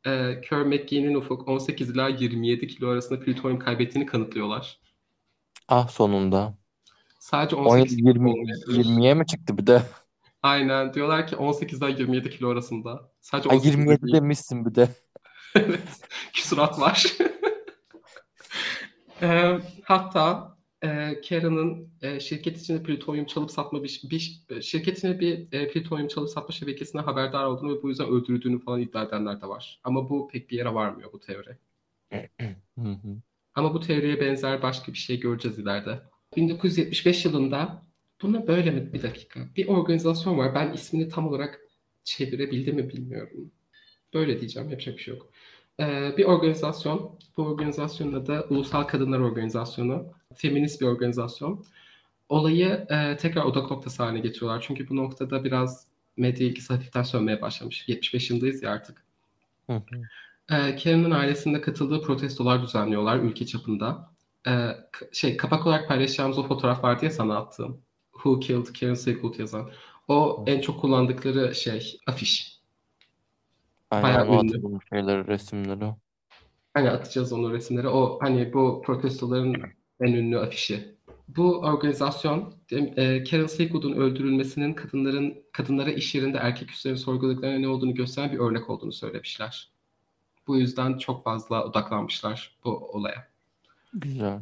Ee, 0.07 0.41
Kerr 0.41 0.63
McGee'nin 0.67 1.15
ufuk 1.15 1.49
18 1.49 1.91
ila 1.91 2.09
27 2.09 2.67
kilo 2.67 2.89
arasında 2.89 3.21
plütonyum 3.21 3.59
kaybettiğini 3.59 4.07
kanıtlıyorlar. 4.07 4.81
Ah 5.69 5.89
sonunda. 5.89 6.55
Sadece 7.19 7.57
17 7.57 7.69
18 7.69 7.97
kilo 7.97 8.09
20 8.09 8.31
olmayabilir. 8.31 8.67
20'ye 8.67 9.15
mi 9.15 9.27
çıktı 9.27 9.59
bir 9.59 9.67
de? 9.67 9.83
Aynen 10.43 10.95
diyorlar 10.95 11.27
ki 11.27 11.37
18 11.37 11.79
ila 11.79 11.89
27 11.89 12.31
kilo 12.31 12.49
arasında. 12.51 13.11
Sadece 13.21 13.49
Ay 13.49 13.57
18 13.57 13.75
27 13.75 14.03
değil. 14.03 14.15
demişsin 14.15 14.67
bir 14.67 14.75
de. 14.75 14.89
evet. 15.67 16.01
Küsurat 16.33 16.81
var. 16.81 17.07
Ee, 19.23 19.59
hatta 19.85 20.57
e, 20.83 21.21
Karen'ın 21.29 21.89
e, 22.03 22.21
şirket 22.21 22.61
içinde 22.61 22.83
plütonyum 22.83 23.27
çalıp 23.27 23.51
satma 23.51 23.85
bir, 23.85 24.03
bir 24.11 24.43
şirket 24.63 24.99
içinde 24.99 25.21
bir 25.21 25.53
e, 25.53 25.69
plütonyum 25.69 26.09
çalıp 26.09 26.31
satma 26.31 26.55
şebekesine 26.55 27.01
haberdar 27.01 27.45
olduğunu 27.45 27.79
ve 27.79 27.83
bu 27.83 27.89
yüzden 27.89 28.09
öldürüldüğünü 28.09 28.61
falan 28.61 28.81
iddia 28.81 29.03
edenler 29.03 29.41
de 29.41 29.47
var. 29.47 29.81
Ama 29.85 30.09
bu 30.11 30.29
pek 30.29 30.51
bir 30.51 30.57
yere 30.57 30.75
varmıyor 30.75 31.13
bu 31.13 31.21
teori. 31.21 31.57
Ama 33.55 33.75
bu 33.75 33.81
teoriye 33.81 34.21
benzer 34.21 34.63
başka 34.63 34.93
bir 34.93 34.99
şey 34.99 35.21
göreceğiz 35.21 35.59
ileride. 35.59 36.03
1975 36.37 37.25
yılında 37.25 37.83
buna 38.23 38.47
böyle 38.47 38.71
mi? 38.71 38.93
Bir 38.93 39.03
dakika. 39.03 39.41
Bir 39.57 39.69
organizasyon 39.69 40.39
var. 40.39 40.55
Ben 40.55 40.73
ismini 40.73 41.09
tam 41.09 41.29
olarak 41.29 41.61
çevirebildim 42.05 42.77
mi 42.77 42.89
bilmiyorum. 42.89 43.53
Böyle 44.15 44.41
diyeceğim. 44.41 44.71
Yapacak 44.71 44.97
bir 44.97 45.03
şey 45.03 45.15
yok. 45.15 45.32
Ee, 45.83 46.15
bir 46.17 46.25
organizasyon. 46.25 47.19
Bu 47.37 47.43
organizasyonun 47.43 48.13
adı 48.13 48.47
Ulusal 48.51 48.83
Kadınlar 48.83 49.19
Organizasyonu. 49.19 50.07
Feminist 50.35 50.81
bir 50.81 50.87
organizasyon. 50.87 51.65
Olayı 52.29 52.87
e, 52.91 53.17
tekrar 53.17 53.45
odak 53.45 53.71
noktası 53.71 54.03
haline 54.03 54.21
getiriyorlar. 54.21 54.65
Çünkü 54.67 54.89
bu 54.89 54.97
noktada 54.97 55.45
biraz 55.45 55.87
medya 56.17 56.47
ilgisi 56.47 56.73
hafiften 56.73 57.03
sönmeye 57.03 57.43
başlamış. 57.43 57.89
75 57.89 58.31
yılındayız 58.31 58.63
ya 58.63 58.71
artık. 58.71 59.05
Hı 59.67 59.73
hı. 59.73 59.81
Ee, 60.51 60.77
Karen'ın 60.77 61.11
ailesinde 61.11 61.61
katıldığı 61.61 62.03
protestolar 62.03 62.63
düzenliyorlar 62.63 63.17
ülke 63.19 63.47
çapında. 63.47 64.13
K- 64.93 65.07
şey 65.13 65.37
kapak 65.37 65.67
olarak 65.67 65.89
paylaşacağımız 65.89 66.39
o 66.39 66.43
fotoğraf 66.43 66.85
vardı 66.85 67.05
ya 67.05 67.11
sana 67.11 67.37
attığım. 67.37 67.81
Who 68.13 68.41
Killed 68.41 68.67
Karen 68.81 68.95
Silkwood 68.95 69.39
yazan. 69.39 69.71
O 70.09 70.45
en 70.47 70.61
çok 70.61 70.81
kullandıkları 70.81 71.55
şey 71.55 72.01
afiş. 72.07 72.52
Aynen 73.93 74.29
Bayağı 74.29 74.43
ünlü. 74.43 74.79
şeyleri, 74.89 75.27
resimleri. 75.27 75.95
Hani 76.75 76.91
atacağız 76.91 77.33
onu 77.33 77.53
resimleri. 77.53 77.89
O 77.89 78.19
hani 78.23 78.53
bu 78.53 78.83
protestoların 78.87 79.55
en 80.01 80.13
ünlü 80.13 80.39
afişi. 80.39 80.95
Bu 81.29 81.59
organizasyon 81.59 82.55
e, 82.71 83.25
Karen 83.25 83.47
Silkwood'un 83.47 83.93
öldürülmesinin 83.93 84.75
kadınların 84.75 85.37
kadınlara 85.53 85.91
iş 85.91 86.15
yerinde 86.15 86.39
erkek 86.39 86.71
üstlerini 86.71 86.99
sorguladıklarına 86.99 87.59
ne 87.59 87.69
olduğunu 87.69 87.95
gösteren 87.95 88.33
bir 88.33 88.39
örnek 88.39 88.71
olduğunu 88.71 88.93
söylemişler. 88.93 89.69
Bu 90.47 90.57
yüzden 90.57 90.99
çok 90.99 91.25
fazla 91.25 91.65
odaklanmışlar 91.65 92.57
bu 92.65 92.71
olaya. 92.71 93.29
Güzel. 93.95 94.41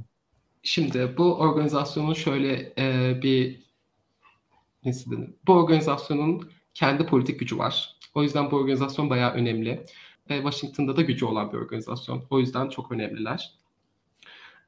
Şimdi 0.62 1.14
bu 1.18 1.38
organizasyonun 1.38 2.14
şöyle 2.14 2.72
e, 2.78 3.18
bir 3.22 3.60
nasıl 4.84 5.10
denir? 5.10 5.30
Bu 5.46 5.52
organizasyonun 5.52 6.50
kendi 6.74 7.06
politik 7.06 7.40
gücü 7.40 7.58
var. 7.58 7.99
O 8.14 8.22
yüzden 8.22 8.50
bu 8.50 8.56
organizasyon 8.56 9.10
bayağı 9.10 9.32
önemli. 9.32 9.86
Ve 10.30 10.36
Washington'da 10.36 10.96
da 10.96 11.02
gücü 11.02 11.24
olan 11.24 11.52
bir 11.52 11.58
organizasyon. 11.58 12.24
O 12.30 12.40
yüzden 12.40 12.68
çok 12.68 12.92
önemliler. 12.92 13.54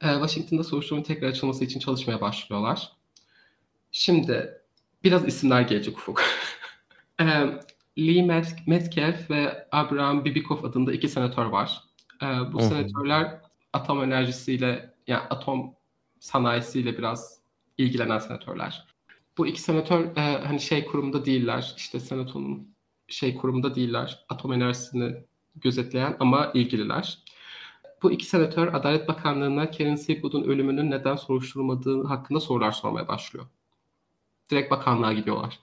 E, 0.00 0.12
Washington'da 0.12 0.64
soruşturmanın 0.64 1.04
tekrar 1.04 1.28
açılması 1.28 1.64
için 1.64 1.80
çalışmaya 1.80 2.20
başlıyorlar. 2.20 2.92
Şimdi 3.92 4.62
biraz 5.04 5.28
isimler 5.28 5.62
gelecek 5.62 5.98
Ufuk. 5.98 6.22
e, 7.20 7.24
Lee 7.98 8.22
Met- 8.22 8.66
Metcalf 8.66 9.30
ve 9.30 9.68
Abraham 9.72 10.24
Bibikoff 10.24 10.64
adında 10.64 10.92
iki 10.92 11.08
senatör 11.08 11.46
var. 11.46 11.82
E, 12.22 12.26
bu 12.52 12.60
senatörler 12.60 13.40
atom 13.72 14.04
enerjisiyle 14.04 14.94
yani 15.06 15.22
atom 15.30 15.74
sanayisiyle 16.20 16.98
biraz 16.98 17.38
ilgilenen 17.78 18.18
senatörler. 18.18 18.86
Bu 19.38 19.46
iki 19.46 19.60
senatör 19.60 20.16
e, 20.16 20.20
hani 20.46 20.60
şey 20.60 20.86
kurumda 20.86 21.24
değiller. 21.24 21.74
işte 21.76 22.00
senatonun 22.00 22.71
şey 23.12 23.36
kurumda 23.36 23.74
değiller. 23.74 24.24
Atom 24.28 24.52
enerjisini 24.52 25.14
gözetleyen 25.56 26.16
ama 26.20 26.50
ilgililer. 26.54 27.18
Bu 28.02 28.12
iki 28.12 28.26
senatör 28.26 28.74
Adalet 28.74 29.08
Bakanlığı'na 29.08 29.70
Karen 29.70 29.94
Silkwood'un 29.94 30.44
ölümünün 30.44 30.90
neden 30.90 31.16
soruşturulmadığı 31.16 32.04
hakkında 32.04 32.40
sorular 32.40 32.72
sormaya 32.72 33.08
başlıyor. 33.08 33.46
Direkt 34.50 34.70
bakanlığa 34.70 35.12
gidiyorlar. 35.12 35.58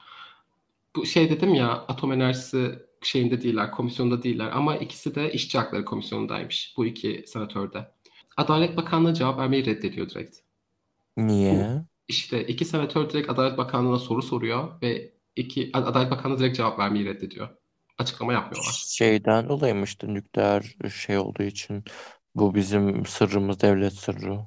Bu 0.96 1.06
şey 1.06 1.30
dedim 1.30 1.54
ya 1.54 1.70
atom 1.70 2.12
enerjisi 2.12 2.80
şeyinde 3.02 3.42
değiller, 3.42 3.72
komisyonda 3.72 4.24
değiller 4.24 4.50
ama 4.54 4.78
ikisi 4.78 5.16
de 5.16 5.32
işçi 5.32 5.58
hakları 5.58 5.86
komisyonundaymış 5.86 6.74
bu 6.78 6.86
iki 6.86 7.24
senatör 7.28 7.74
de. 7.74 7.92
Adalet 8.38 8.78
Bakanlığı 8.78 9.14
cevap 9.14 9.40
vermeyi 9.40 9.66
reddediyor 9.66 10.10
direkt. 10.10 10.38
Niye? 11.18 11.86
İşte 12.08 12.48
iki 12.48 12.66
senatör 12.66 13.10
direkt 13.10 13.30
Adalet 13.30 13.58
Bakanlığı'na 13.58 14.00
soru 14.00 14.22
soruyor 14.22 14.82
ve 14.82 15.14
iki 15.40 15.70
Adalet 15.74 16.12
Bakanlığı 16.12 16.40
direkt 16.40 16.58
cevap 16.58 16.80
vermeyi 16.80 17.06
reddediyor. 17.06 17.50
Açıklama 17.98 18.34
yapmıyorlar. 18.34 18.84
Şeyden 18.88 19.50
dolayıymıştı 19.50 20.14
nükleer 20.14 20.76
şey 20.94 21.18
olduğu 21.18 21.44
için. 21.44 21.84
Bu 22.36 22.56
bizim 22.56 23.06
sırrımız, 23.06 23.62
devlet 23.62 23.94
sırrı. 23.94 24.40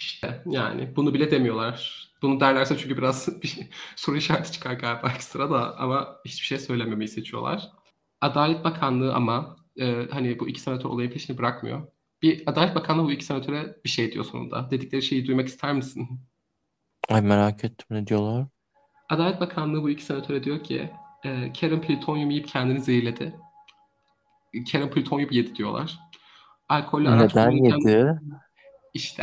İşte 0.00 0.42
yani 0.46 0.96
bunu 0.96 1.14
bile 1.14 1.30
demiyorlar. 1.30 2.06
Bunu 2.22 2.40
derlerse 2.40 2.78
çünkü 2.78 2.96
biraz 2.96 3.42
bir 3.42 3.68
soru 3.96 4.16
işareti 4.16 4.52
çıkar 4.52 4.72
galiba 4.72 5.12
ekstra 5.16 5.50
da 5.50 5.76
ama 5.78 6.16
hiçbir 6.24 6.46
şey 6.46 6.58
söylememeyi 6.58 7.08
seçiyorlar. 7.08 7.70
Adalet 8.20 8.64
Bakanlığı 8.64 9.14
ama 9.14 9.56
e, 9.76 10.06
hani 10.10 10.38
bu 10.38 10.48
iki 10.48 10.60
senatör 10.60 10.90
olayın 10.90 11.10
peşini 11.10 11.38
bırakmıyor. 11.38 11.86
Bir 12.22 12.42
Adalet 12.46 12.74
Bakanlığı 12.74 13.04
bu 13.04 13.12
iki 13.12 13.24
senatöre 13.24 13.76
bir 13.84 13.88
şey 13.88 14.12
diyor 14.12 14.24
sonunda. 14.24 14.70
Dedikleri 14.70 15.02
şeyi 15.02 15.26
duymak 15.26 15.48
ister 15.48 15.72
misin? 15.72 16.20
Ay 17.08 17.22
merak 17.22 17.64
ettim 17.64 17.86
ne 17.90 18.06
diyorlar? 18.06 18.46
Adalet 19.08 19.40
Bakanlığı 19.40 19.82
bu 19.82 19.90
iki 19.90 20.04
senatöre 20.04 20.44
diyor 20.44 20.64
ki 20.64 20.90
e, 21.24 21.52
Karen 21.60 21.80
plütonyum 21.80 22.30
yiyip 22.30 22.48
kendini 22.48 22.80
zehirledi. 22.80 23.36
Karen 24.72 24.90
plütonyum 24.90 25.30
yedi 25.30 25.54
diyorlar. 25.54 25.98
Alkollü 26.68 27.08
araç 27.08 27.34
Neden 27.34 27.50
kullanırken 27.50 27.78
yedi? 27.78 28.20
işte 28.94 29.22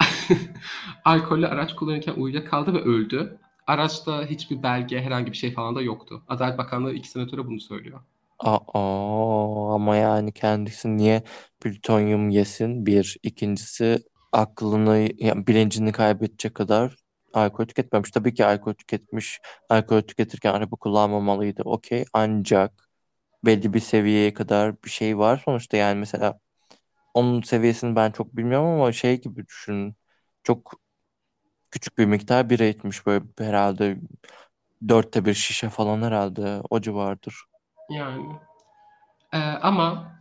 alkollü 1.04 1.46
araç 1.46 1.74
kullanırken 1.74 2.14
uyuyakaldı 2.14 2.74
ve 2.74 2.78
öldü. 2.78 3.38
Araçta 3.66 4.24
hiçbir 4.24 4.62
belge, 4.62 5.02
herhangi 5.02 5.32
bir 5.32 5.36
şey 5.36 5.52
falan 5.52 5.74
da 5.76 5.82
yoktu. 5.82 6.22
Adalet 6.28 6.58
Bakanlığı 6.58 6.94
iki 6.94 7.08
senatöre 7.08 7.46
bunu 7.46 7.60
söylüyor. 7.60 8.00
Aa, 8.38 9.74
ama 9.74 9.96
yani 9.96 10.32
kendisi 10.32 10.96
niye 10.96 11.22
plütonyum 11.60 12.30
yesin? 12.30 12.86
Bir. 12.86 13.16
İkincisi 13.22 13.98
aklını, 14.32 15.08
yani 15.18 15.46
bilincini 15.46 15.92
kaybedecek 15.92 16.54
kadar 16.54 16.96
alkol 17.34 17.66
tüketmemiş. 17.66 18.10
Tabii 18.10 18.34
ki 18.34 18.46
alkol 18.46 18.74
tüketmiş. 18.74 19.40
Alkol 19.68 20.02
tüketirken 20.02 20.54
araba 20.54 20.76
kullanmamalıydı. 20.76 21.62
Okey. 21.62 22.04
Ancak 22.12 22.88
belli 23.44 23.74
bir 23.74 23.80
seviyeye 23.80 24.34
kadar 24.34 24.82
bir 24.84 24.90
şey 24.90 25.18
var 25.18 25.42
sonuçta. 25.44 25.76
Yani 25.76 25.98
mesela 25.98 26.38
onun 27.14 27.42
seviyesini 27.42 27.96
ben 27.96 28.10
çok 28.10 28.36
bilmiyorum 28.36 28.66
ama 28.66 28.92
şey 28.92 29.20
gibi 29.20 29.46
düşün. 29.46 29.96
Çok 30.42 30.72
küçük 31.70 31.98
bir 31.98 32.06
miktar 32.06 32.50
bira 32.50 32.64
içmiş 32.64 33.06
böyle 33.06 33.24
herhalde 33.38 33.98
dörtte 34.88 35.24
bir 35.24 35.34
şişe 35.34 35.68
falan 35.68 36.02
herhalde 36.02 36.62
o 36.70 36.80
civardır. 36.80 37.34
Yani 37.90 38.26
Ee, 39.32 39.38
ama 39.38 40.12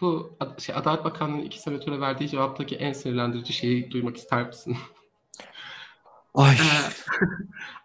bu 0.00 0.38
şey, 0.58 0.76
Adalet 0.76 1.04
Bakanlığı'nın 1.04 1.42
iki 1.42 1.60
senatöre 1.60 2.00
verdiği 2.00 2.28
cevaptaki 2.28 2.76
en 2.76 2.92
sinirlendirici 2.92 3.52
şeyi 3.52 3.90
duymak 3.90 4.16
ister 4.16 4.46
misin? 4.46 4.76
Ay 6.36 6.54
Ee, 6.54 6.58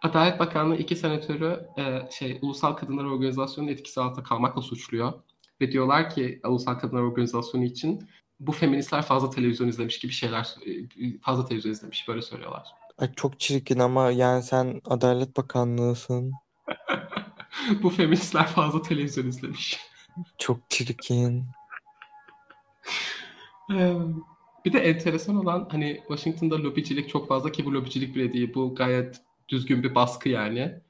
Adalet 0.08 0.40
Bakanlığı 0.40 0.76
iki 0.76 0.96
senatörü 0.96 1.66
e, 1.78 2.12
şey 2.12 2.40
Ulusal 2.42 2.74
Kadınlar 2.74 3.04
Organizasyonu'nun 3.04 3.74
etkisi 3.74 4.02
altında 4.02 4.24
kalmakla 4.24 4.62
suçluyor. 4.62 5.14
Ve 5.62 5.72
diyorlar 5.72 6.10
ki 6.10 6.42
Ulusal 6.48 6.76
Kadınlar 6.76 7.02
Organizasyonu 7.02 7.64
için 7.64 8.10
bu 8.40 8.52
feministler 8.52 9.02
fazla 9.02 9.30
televizyon 9.30 9.68
izlemiş 9.68 10.00
gibi 10.00 10.12
şeyler 10.12 10.56
e, 10.66 10.72
fazla 11.22 11.46
televizyon 11.46 11.72
izlemiş 11.72 12.08
böyle 12.08 12.22
söylüyorlar. 12.22 12.68
Ay 12.98 13.14
çok 13.16 13.40
çirkin 13.40 13.80
ama 13.80 14.12
yani 14.12 14.44
sen 14.44 14.82
Adalet 14.86 15.38
Bakanlığısın. 15.38 16.32
Bu 17.84 17.90
feministler 17.90 18.48
fazla 18.48 18.82
televizyon 18.82 19.28
izlemiş. 19.28 19.80
Çok 20.38 20.70
çirkin. 20.70 21.46
Bir 24.66 24.74
de 24.74 24.80
enteresan 24.80 25.36
olan 25.36 25.68
hani 25.72 26.02
Washington'da 26.08 26.64
lobicilik 26.64 27.10
çok 27.10 27.28
fazla 27.28 27.52
ki 27.52 27.66
bu 27.66 27.74
lobicilik 27.74 28.16
bile 28.16 28.34
değil. 28.34 28.54
Bu 28.54 28.76
gayet 28.76 29.22
düzgün 29.50 29.84
bir 29.84 29.96
baskı 29.96 30.30
yani. 30.30 30.82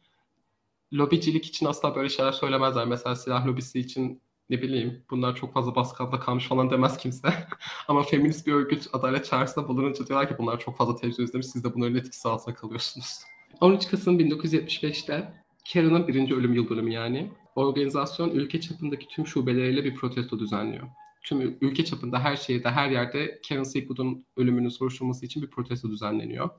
Lobicilik 0.93 1.45
için 1.45 1.65
asla 1.65 1.95
böyle 1.95 2.09
şeyler 2.09 2.31
söylemezler. 2.31 2.85
Mesela 2.87 3.15
silah 3.15 3.47
lobisi 3.47 3.79
için 3.79 4.21
ne 4.49 4.61
bileyim 4.61 5.03
bunlar 5.09 5.35
çok 5.35 5.53
fazla 5.53 5.75
baskı 5.75 6.03
altında 6.03 6.19
kalmış 6.19 6.47
falan 6.47 6.69
demez 6.69 6.97
kimse. 6.97 7.29
Ama 7.87 8.03
feminist 8.03 8.47
bir 8.47 8.53
örgüt 8.53 8.87
adalet 8.93 9.25
çağrısında 9.25 9.67
bulununca 9.67 10.07
diyorlar 10.07 10.29
ki 10.29 10.35
bunlar 10.37 10.59
çok 10.59 10.77
fazla 10.77 10.95
televizyon 10.95 11.25
izlemiş 11.25 11.47
siz 11.47 11.63
de 11.63 11.73
bunların 11.73 11.95
etkisi 11.95 12.27
altında 12.29 12.55
kalıyorsunuz. 12.55 13.19
13 13.61 13.87
Kasım 13.87 14.19
1975'te 14.19 15.33
Karen'ın 15.73 16.07
birinci 16.07 16.35
ölüm 16.35 16.53
yıl 16.53 16.69
dönümü 16.69 16.93
yani. 16.93 17.31
Organizasyon 17.55 18.29
ülke 18.29 18.61
çapındaki 18.61 19.07
tüm 19.07 19.27
şubeleriyle 19.27 19.83
bir 19.83 19.95
protesto 19.95 20.39
düzenliyor. 20.39 20.87
Tüm 21.23 21.57
ülke 21.61 21.85
çapında 21.85 22.19
her 22.19 22.35
şehirde, 22.35 22.69
her 22.69 22.89
yerde 22.89 23.41
Karen 23.49 23.63
Seagood'un 23.63 24.25
ölümünün 24.37 24.69
soruşturulması 24.69 25.25
için 25.25 25.43
bir 25.43 25.49
protesto 25.49 25.89
düzenleniyor. 25.89 26.49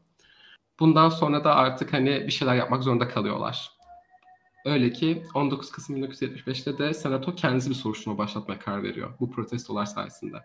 Bundan 0.81 1.09
sonra 1.09 1.45
da 1.45 1.55
artık 1.55 1.93
hani 1.93 2.27
bir 2.27 2.33
şeyler 2.33 2.55
yapmak 2.55 2.83
zorunda 2.83 3.09
kalıyorlar. 3.09 3.71
Öyle 4.65 4.93
ki 4.93 5.23
19 5.35 5.71
Kasım 5.71 5.97
1975'te 5.97 6.79
de 6.79 6.95
Senato 6.95 7.35
kendisi 7.35 7.71
bir 7.71 7.75
soruşturma 7.75 8.19
başlatmaya 8.19 8.59
karar 8.59 8.83
veriyor 8.83 9.11
bu 9.21 9.31
protestolar 9.31 9.87
sayesinde. 9.87 10.37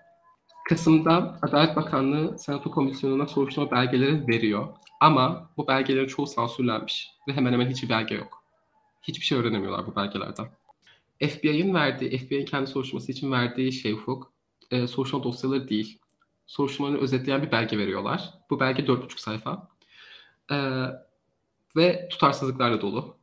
Kasım'da 0.70 1.39
Adalet 1.41 1.76
Bakanlığı 1.76 2.39
Senato 2.39 2.72
Komisyonu'na 2.72 3.28
soruşturma 3.28 3.72
belgeleri 3.72 4.28
veriyor. 4.28 4.68
Ama 4.99 5.49
bu 5.57 5.68
belgelerin 5.68 6.07
çoğu 6.07 6.28
sansürlenmiş 6.28 7.11
ve 7.28 7.34
hemen 7.34 7.53
hemen 7.53 7.70
hiçbir 7.70 7.89
belge 7.89 8.15
yok. 8.15 8.43
Hiçbir 9.01 9.26
şey 9.26 9.38
öğrenemiyorlar 9.38 9.88
bu 9.88 9.95
belgelerden. 9.95 10.47
FBI'nin 11.20 11.74
verdiği, 11.74 12.18
FBI'nin 12.18 12.45
kendi 12.45 12.68
soruşturması 12.68 13.11
için 13.11 13.32
verdiği 13.32 13.72
şey 13.72 13.93
Ufuk, 13.93 14.32
e, 14.72 14.88
soruşturma 14.88 15.24
dosyaları 15.24 15.70
değil. 15.70 15.99
Soruşturmanı 16.45 16.97
özetleyen 16.97 17.43
bir 17.43 17.51
belge 17.51 17.78
veriyorlar. 17.78 18.34
Bu 18.49 18.59
belge 18.59 18.84
4,5 18.84 19.20
sayfa. 19.20 19.68
E, 20.51 20.57
ve 21.76 22.07
tutarsızlıklarla 22.09 22.82
dolu. 22.82 23.18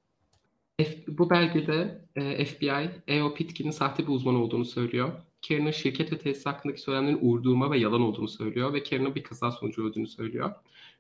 F, 0.79 1.05
bu 1.09 1.31
belgede 1.31 2.05
e, 2.17 2.45
FBI, 2.45 2.91
E.O. 3.09 3.35
Pitkin'in 3.35 3.71
sahte 3.71 4.03
bir 4.03 4.13
uzman 4.13 4.35
olduğunu 4.35 4.65
söylüyor. 4.65 5.13
Karen'ın 5.49 5.71
şirket 5.71 6.13
ve 6.13 6.19
tesis 6.19 6.47
hakkındaki 6.47 6.81
söylemlerin 6.81 7.19
uydurma 7.21 7.71
ve 7.71 7.79
yalan 7.79 8.01
olduğunu 8.01 8.29
söylüyor 8.29 8.73
ve 8.73 8.83
Karen'ın 8.83 9.15
bir 9.15 9.23
kaza 9.23 9.51
sonucu 9.51 9.89
öldüğünü 9.89 10.07
söylüyor. 10.07 10.55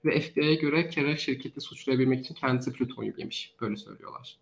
Ve 0.05 0.21
FBI'ye 0.21 0.55
göre 0.55 0.91
Karen 0.91 1.15
şirketi 1.15 1.61
suçlayabilmek 1.61 2.21
için 2.21 2.35
kendisi 2.35 2.73
plütonyum 2.73 3.15
yemiş. 3.19 3.55
Böyle 3.61 3.77
söylüyorlar. 3.77 4.37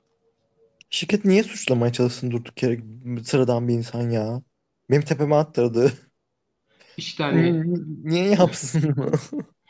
Şirket 0.93 1.24
niye 1.24 1.43
suçlamaya 1.43 1.93
çalışsın 1.93 2.30
durduk 2.30 2.62
yere 2.62 2.80
sıradan 3.24 3.68
bir 3.68 3.74
insan 3.74 4.11
ya? 4.11 4.43
Benim 4.90 5.03
tepeme 5.03 5.34
attırdı. 5.36 5.93
İşte 6.97 7.24
hani 7.24 7.64
Niye 8.05 8.28
yapsın 8.30 8.97
bunu? 8.97 9.12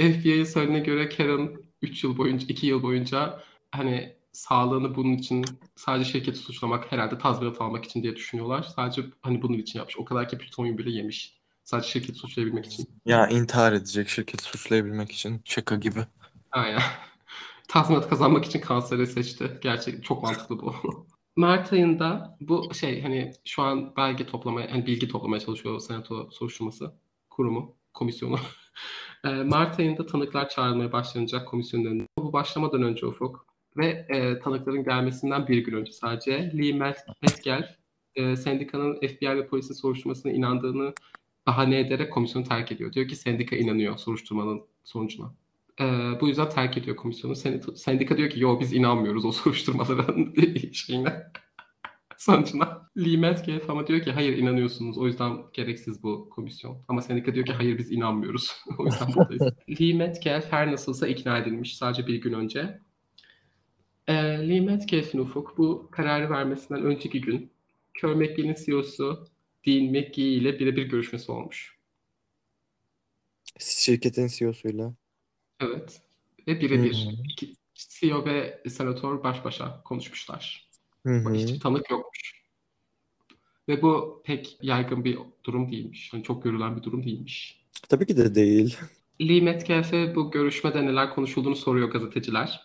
FBI'ye 0.00 0.46
söylediğine 0.46 0.80
göre 0.84 1.08
Karen 1.08 1.56
3 1.82 2.04
yıl 2.04 2.16
boyunca, 2.18 2.46
2 2.48 2.66
yıl 2.66 2.82
boyunca 2.82 3.40
hani 3.70 4.16
sağlığını 4.32 4.94
bunun 4.94 5.12
için 5.12 5.44
sadece 5.76 6.12
şirketi 6.12 6.38
suçlamak 6.38 6.92
herhalde 6.92 7.18
tazminat 7.18 7.60
almak 7.60 7.84
için 7.84 8.02
diye 8.02 8.16
düşünüyorlar. 8.16 8.62
Sadece 8.62 9.02
hani 9.22 9.42
bunun 9.42 9.58
için 9.58 9.78
yapmış. 9.78 9.98
O 9.98 10.04
kadar 10.04 10.28
ki 10.28 10.38
plütonyum 10.38 10.78
bile 10.78 10.90
yemiş. 10.90 11.40
Sadece 11.64 11.88
şirketi 11.88 12.18
suçlayabilmek 12.18 12.66
için. 12.66 12.88
Ya 13.06 13.28
intihar 13.28 13.72
edecek 13.72 14.08
şirketi 14.08 14.44
suçlayabilmek 14.44 15.12
için. 15.12 15.42
Şaka 15.44 15.76
gibi. 15.76 16.06
Aynen. 16.52 16.82
Tazminat 17.72 18.08
kazanmak 18.08 18.44
için 18.44 18.60
kanseri 18.60 19.06
seçti. 19.06 19.58
Gerçek 19.62 20.04
çok 20.04 20.22
mantıklı 20.22 20.60
bu. 20.60 20.74
Mart 21.36 21.72
ayında 21.72 22.36
bu 22.40 22.74
şey 22.74 23.02
hani 23.02 23.32
şu 23.44 23.62
an 23.62 23.96
belge 23.96 24.26
toplamaya, 24.26 24.72
hani 24.72 24.86
bilgi 24.86 25.08
toplamaya 25.08 25.40
çalışıyor 25.40 25.80
Senato 25.80 26.30
soruşturması 26.30 26.94
kurumu, 27.30 27.76
komisyonu. 27.94 28.38
E, 29.24 29.28
Mart 29.28 29.78
ayında 29.78 30.06
tanıklar 30.06 30.48
çağrılmaya 30.48 30.92
başlanacak 30.92 31.48
komisyonun 31.48 31.86
önünde. 31.86 32.06
Bu 32.18 32.32
başlamadan 32.32 32.82
önce 32.82 33.06
Ufuk 33.06 33.46
ve 33.76 34.06
e, 34.08 34.38
tanıkların 34.38 34.84
gelmesinden 34.84 35.48
bir 35.48 35.58
gün 35.58 35.76
önce 35.76 35.92
sadece 35.92 36.52
Lee 36.58 36.72
Metcalf 37.22 37.66
e, 38.14 38.36
sendikanın 38.36 38.94
FBI 38.94 39.28
ve 39.28 39.46
polisin 39.46 39.74
soruşturmasına 39.74 40.32
inandığını 40.32 40.92
bahane 41.46 41.78
ederek 41.78 42.12
komisyonu 42.12 42.48
terk 42.48 42.72
ediyor. 42.72 42.92
Diyor 42.92 43.08
ki 43.08 43.16
sendika 43.16 43.56
inanıyor 43.56 43.96
soruşturmanın 43.96 44.62
sonucuna. 44.84 45.34
E, 45.82 46.20
bu 46.20 46.28
yüzden 46.28 46.50
terk 46.50 46.78
ediyor 46.78 46.96
komisyonu. 46.96 47.36
Sendika 47.76 48.16
diyor 48.16 48.30
ki 48.30 48.40
yo 48.40 48.60
biz 48.60 48.72
inanmıyoruz 48.72 49.24
o 49.24 49.32
soruşturmaların 49.32 50.34
şeyine 50.72 51.32
sonucuna. 52.22 52.90
Lee 52.96 53.16
Metcalf 53.16 53.70
ama 53.70 53.86
diyor 53.86 54.00
ki 54.00 54.12
hayır 54.12 54.38
inanıyorsunuz 54.38 54.98
o 54.98 55.06
yüzden 55.06 55.38
gereksiz 55.52 56.02
bu 56.02 56.30
komisyon. 56.30 56.84
Ama 56.88 57.02
sendika 57.02 57.34
diyor 57.34 57.46
ki 57.46 57.52
hayır 57.52 57.78
biz 57.78 57.92
inanmıyoruz. 57.92 58.52
o 58.78 58.84
yüzden 58.84 59.08
buradayız. 59.14 59.54
Lee 59.80 59.94
Metcalf 59.94 60.52
her 60.52 60.72
nasılsa 60.72 61.06
ikna 61.08 61.38
edilmiş 61.38 61.76
sadece 61.76 62.06
bir 62.06 62.20
gün 62.20 62.32
önce. 62.32 62.80
E, 64.08 64.14
Lee 64.48 64.60
Metcalf'in 64.60 65.18
Ufuk 65.18 65.58
bu 65.58 65.88
kararı 65.90 66.30
vermesinden 66.30 66.82
önceki 66.82 67.20
gün 67.20 67.52
Kör 67.94 68.14
McGee'nin 68.14 68.56
CEO'su 68.66 69.26
Dean 69.66 69.84
McGee 69.84 70.24
ile 70.24 70.58
birebir 70.58 70.86
görüşmesi 70.86 71.32
olmuş. 71.32 71.78
Şirketin 73.58 74.26
CEO'suyla. 74.26 74.94
Evet. 75.62 76.02
Ve 76.48 76.60
birebir 76.60 77.08
CEO 77.74 78.24
ve 78.24 78.62
senatör 78.68 79.22
baş 79.22 79.44
başa 79.44 79.82
konuşmuşlar. 79.82 80.68
Hı 81.06 81.12
hı. 81.12 81.34
Hiçbir 81.34 81.60
tanık 81.60 81.90
yokmuş. 81.90 82.42
Ve 83.68 83.82
bu 83.82 84.22
pek 84.24 84.58
yaygın 84.62 85.04
bir 85.04 85.18
durum 85.44 85.72
değilmiş. 85.72 86.12
Yani 86.12 86.24
çok 86.24 86.42
görülen 86.42 86.76
bir 86.76 86.82
durum 86.82 87.04
değilmiş. 87.04 87.64
Tabii 87.88 88.06
ki 88.06 88.16
de 88.16 88.34
değil. 88.34 88.78
Lee 89.20 89.40
Metcalf'e 89.40 90.14
bu 90.14 90.30
görüşmede 90.30 90.86
neler 90.86 91.14
konuşulduğunu 91.14 91.56
soruyor 91.56 91.90
gazeteciler. 91.90 92.60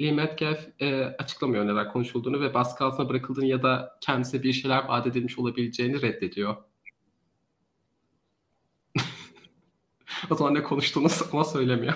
Lee 0.00 0.12
Metcalf 0.12 0.68
e, 0.80 1.04
açıklamıyor 1.04 1.66
neler 1.66 1.92
konuşulduğunu 1.92 2.40
ve 2.40 2.54
baskı 2.54 2.84
altına 2.84 3.08
bırakıldığını 3.08 3.46
ya 3.46 3.62
da 3.62 3.98
kendisine 4.00 4.42
bir 4.42 4.52
şeyler 4.52 4.84
vaat 4.84 5.06
edilmiş 5.06 5.38
olabileceğini 5.38 6.02
reddediyor. 6.02 6.56
o 10.30 10.34
zaman 10.34 10.54
ne 10.54 10.62
konuştuğunu 10.62 11.08
ama 11.32 11.44
söylemiyor. 11.44 11.94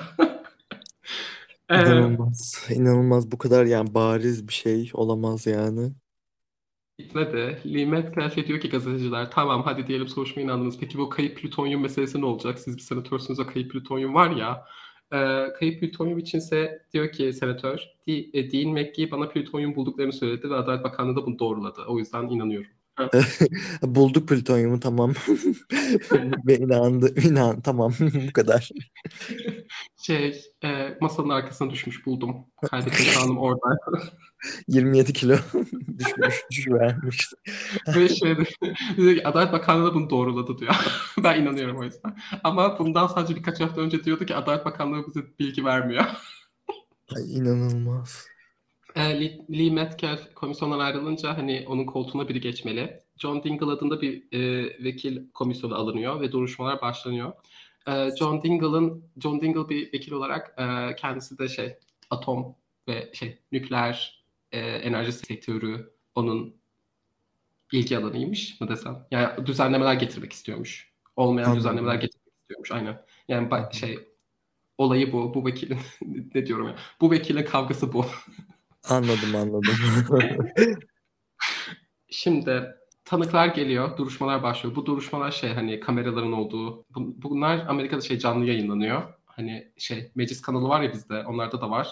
İnanılmaz. 1.71 2.67
İnanılmaz. 2.75 3.33
Bu 3.33 3.39
kadar 3.39 3.65
yani 3.65 3.95
bariz 3.95 4.49
bir 4.49 4.53
şey 4.53 4.91
olamaz 4.95 5.47
yani. 5.47 5.93
Gitmedi. 6.99 7.59
Lee 7.75 7.87
Metcalf 7.87 8.37
diyor 8.37 8.61
ki 8.61 8.69
gazeteciler 8.69 9.31
tamam 9.31 9.63
hadi 9.65 9.87
diyelim 9.87 10.09
soruşturmaya 10.09 10.45
inandınız. 10.45 10.79
Peki 10.81 10.99
bu 10.99 11.09
kayıp 11.09 11.39
plütonyum 11.39 11.83
meselesi 11.83 12.21
ne 12.21 12.27
olacak? 12.27 12.59
Siz 12.59 12.77
bir 12.77 12.83
senatörsünüz 12.83 13.41
o 13.41 13.47
kayıp 13.47 13.73
plütonyum 13.73 14.15
var 14.15 14.31
ya. 14.31 14.65
E, 15.13 15.19
kayıp 15.59 15.81
plütonyum 15.81 16.19
içinse 16.19 16.83
diyor 16.93 17.13
ki 17.13 17.33
senatör 17.33 17.79
e, 18.07 18.53
Dean 18.53 18.73
McGee 18.73 19.11
bana 19.11 19.29
plütonyum 19.29 19.77
bulduklarını 19.77 20.13
söyledi 20.13 20.51
ve 20.51 20.55
Adalet 20.55 20.85
Bakanlığı 20.85 21.17
da 21.17 21.27
bunu 21.27 21.39
doğruladı. 21.39 21.81
O 21.89 21.99
yüzden 21.99 22.29
inanıyorum. 22.29 22.71
Bulduk 23.83 24.29
plütonyumu 24.29 24.81
tamam. 24.81 25.13
Ve 26.47 26.57
inandı. 26.57 27.15
İnan 27.21 27.61
tamam 27.61 27.93
bu 28.29 28.33
kadar. 28.33 28.71
Şey 29.97 30.43
e, 30.65 30.99
masanın 31.01 31.29
arkasına 31.29 31.71
düşmüş 31.71 32.07
buldum. 32.07 32.37
Kaydettim 32.71 33.07
kanım 33.15 33.39
orada. 33.39 33.79
27 34.69 35.13
kilo 35.13 35.37
düşmüş, 35.99 36.45
düşüvermiş. 36.51 37.29
Ve 37.97 38.09
şey 38.09 38.37
ki 38.97 39.29
Adalet 39.29 39.53
Bakanlığı 39.53 39.95
bunu 39.95 40.11
doğruladı 40.11 40.59
diyor. 40.59 40.75
ben 41.25 41.43
inanıyorum 41.43 41.79
o 41.79 41.85
yüzden. 41.85 42.17
Ama 42.45 42.79
bundan 42.79 43.07
sadece 43.07 43.37
birkaç 43.37 43.61
hafta 43.61 43.81
önce 43.81 44.05
diyordu 44.05 44.27
ki 44.27 44.35
Adalet 44.35 44.65
Bakanlığı 44.65 45.07
bize 45.07 45.21
bilgi 45.39 45.65
vermiyor. 45.65 46.05
Ay 47.17 47.37
inanılmaz. 47.37 48.30
E, 48.97 49.21
Lee, 49.21 49.41
Lee 49.51 49.71
Metcalf 49.71 50.35
komisyondan 50.35 50.79
ayrılınca 50.79 51.39
hani 51.39 51.65
onun 51.69 51.85
koltuğuna 51.85 52.29
biri 52.29 52.41
geçmeli. 52.41 53.01
John 53.17 53.43
Dingle 53.43 53.67
adında 53.67 54.01
bir 54.01 54.33
e, 54.33 54.65
vekil 54.85 55.31
komisyonu 55.35 55.75
alınıyor 55.75 56.21
ve 56.21 56.33
duruşmalar 56.33 56.81
başlanıyor. 56.81 57.33
E, 57.89 58.17
John 58.19 58.43
Dingle'ın 58.43 59.05
John 59.23 59.41
Dingle 59.41 59.69
bir 59.69 59.93
vekil 59.93 60.13
olarak 60.13 60.55
e, 60.59 60.97
kendisi 60.97 61.39
de 61.39 61.49
şey 61.49 61.75
atom 62.11 62.55
ve 62.89 63.11
şey 63.15 63.39
nükleer 63.53 64.25
e, 64.53 64.59
enerji 64.61 65.13
sektörü 65.13 65.93
onun 66.15 66.55
ilgi 67.73 67.99
alanıymış 67.99 68.61
mı 68.61 68.69
desem. 68.69 69.07
Yani 69.11 69.47
düzenlemeler 69.47 69.95
getirmek 69.95 70.33
istiyormuş. 70.33 70.93
Olmayan 71.17 71.45
Anladım. 71.45 71.61
düzenlemeler 71.61 71.95
getirmek 71.95 72.35
istiyormuş 72.41 72.73
aynen. 72.73 73.05
Yani 73.29 73.49
şey 73.73 73.99
olayı 74.79 75.13
bu. 75.13 75.35
Bu 75.35 75.47
vekilin 75.47 75.79
ne 76.35 76.47
diyorum 76.47 76.67
ya. 76.67 76.77
Bu 77.01 77.11
vekilin 77.11 77.45
kavgası 77.45 77.93
bu. 77.93 78.05
Anladım 78.89 79.35
anladım. 79.37 79.75
Şimdi 82.11 82.67
tanıklar 83.05 83.47
geliyor, 83.47 83.97
duruşmalar 83.97 84.43
başlıyor. 84.43 84.77
Bu 84.77 84.87
duruşmalar 84.87 85.31
şey 85.31 85.53
hani 85.53 85.81
kameraların 85.81 86.33
olduğu. 86.33 86.85
Bunlar 86.97 87.67
Amerika'da 87.67 88.01
şey 88.01 88.19
canlı 88.19 88.45
yayınlanıyor. 88.45 89.03
Hani 89.27 89.73
şey 89.77 90.11
meclis 90.15 90.43
kanalı 90.43 90.69
var 90.69 90.81
ya 90.81 90.93
bizde, 90.93 91.25
onlarda 91.27 91.61
da 91.61 91.71
var. 91.71 91.89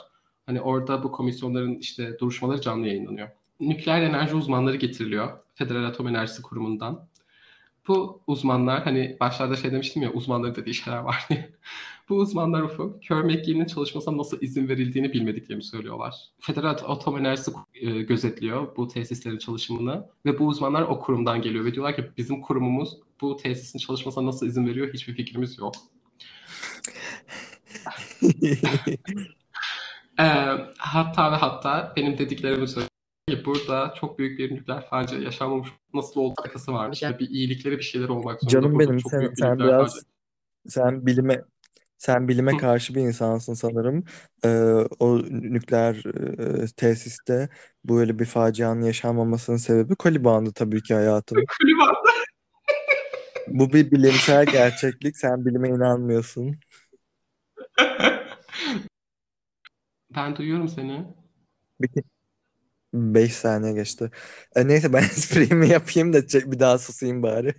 Hani 0.46 0.60
orada 0.60 1.02
bu 1.02 1.12
komisyonların 1.12 1.74
işte 1.74 2.18
duruşmaları 2.18 2.60
canlı 2.60 2.86
yayınlanıyor. 2.86 3.28
nükleer 3.60 4.02
enerji 4.02 4.34
uzmanları 4.34 4.76
getiriliyor 4.76 5.38
Federal 5.54 5.84
Atom 5.84 6.08
Enerjisi 6.08 6.42
Kurumu'ndan. 6.42 7.08
Bu 7.88 8.22
uzmanlar 8.26 8.82
hani 8.84 9.16
başlarda 9.20 9.56
şey 9.56 9.72
demiştim 9.72 10.02
ya 10.02 10.12
uzmanların 10.12 10.54
dediği 10.54 10.74
şeyler 10.74 10.98
var 10.98 11.26
diye. 11.28 11.50
Bu 12.08 12.16
uzmanlar 12.16 12.62
Ufuk, 12.62 13.02
kör 13.02 13.24
McGee'nin 13.24 13.64
çalışmasına 13.64 14.16
nasıl 14.16 14.42
izin 14.42 14.68
verildiğini 14.68 15.12
bilmediklerini 15.12 15.62
söylüyorlar. 15.62 16.14
Federal 16.40 16.78
Atom 16.84 17.18
Enerjisi 17.18 17.50
e, 17.74 18.02
gözetliyor 18.02 18.76
bu 18.76 18.88
tesislerin 18.88 19.38
çalışımını 19.38 20.08
ve 20.26 20.38
bu 20.38 20.46
uzmanlar 20.46 20.82
o 20.82 21.00
kurumdan 21.00 21.42
geliyor 21.42 21.64
ve 21.64 21.74
diyorlar 21.74 21.96
ki 21.96 22.10
bizim 22.16 22.40
kurumumuz 22.40 22.98
bu 23.20 23.36
tesisin 23.36 23.78
çalışmasına 23.78 24.26
nasıl 24.26 24.46
izin 24.46 24.66
veriyor 24.66 24.92
hiçbir 24.92 25.14
fikrimiz 25.14 25.58
yok. 25.58 25.74
e, 30.18 30.24
hatta 30.78 31.32
ve 31.32 31.36
hatta 31.36 31.92
benim 31.96 32.18
dediklerimi 32.18 32.68
söylüyor 32.68 32.88
burada 33.44 33.94
çok 34.00 34.18
büyük 34.18 34.38
bir 34.38 34.54
nükleer 34.54 34.86
facia 34.86 35.18
yaşanmamış 35.18 35.68
nasıl 35.94 36.20
oldu 36.20 36.34
alakası 36.38 36.72
varmış. 36.72 37.02
Yani 37.02 37.18
bir 37.18 37.28
iyilikleri 37.28 37.78
bir 37.78 37.82
şeyler 37.82 38.08
olmak 38.08 38.40
zorunda. 38.40 38.50
Canım 38.50 38.74
Burada 38.74 38.88
benim 38.88 38.98
çok 38.98 39.10
sen, 39.10 39.32
sen 39.34 39.58
biraz 39.58 39.92
facia. 39.92 40.02
sen 40.66 41.06
bilime 41.06 41.44
sen 41.98 42.28
bilime 42.28 42.56
karşı 42.56 42.94
bir 42.94 43.00
insansın 43.00 43.54
sanırım. 43.54 44.04
Ee, 44.44 44.48
o 44.98 45.18
nükleer 45.18 45.94
e, 46.62 46.66
tesiste 46.76 47.48
böyle 47.84 48.18
bir 48.18 48.24
facianın 48.24 48.82
yaşanmamasının 48.82 49.56
sebebi 49.56 49.94
koli 49.96 50.24
bandı 50.24 50.52
tabii 50.52 50.82
ki 50.82 50.94
hayatım. 50.94 51.44
Kliman. 51.60 51.94
Bu 53.48 53.72
bir 53.72 53.90
bilimsel 53.90 54.46
gerçeklik. 54.46 55.16
Sen 55.16 55.44
bilime 55.46 55.68
inanmıyorsun. 55.68 56.56
ben 60.14 60.36
duyuyorum 60.36 60.68
seni. 60.68 61.06
Bir, 61.80 61.90
5 62.94 63.34
saniye 63.34 63.72
geçti. 63.72 64.10
E, 64.56 64.68
neyse 64.68 64.92
ben 64.92 65.02
esprimi 65.16 65.68
yapayım 65.68 66.12
da 66.12 66.26
çek- 66.26 66.52
bir 66.52 66.58
daha 66.58 66.78
susayım 66.78 67.22
bari. 67.22 67.54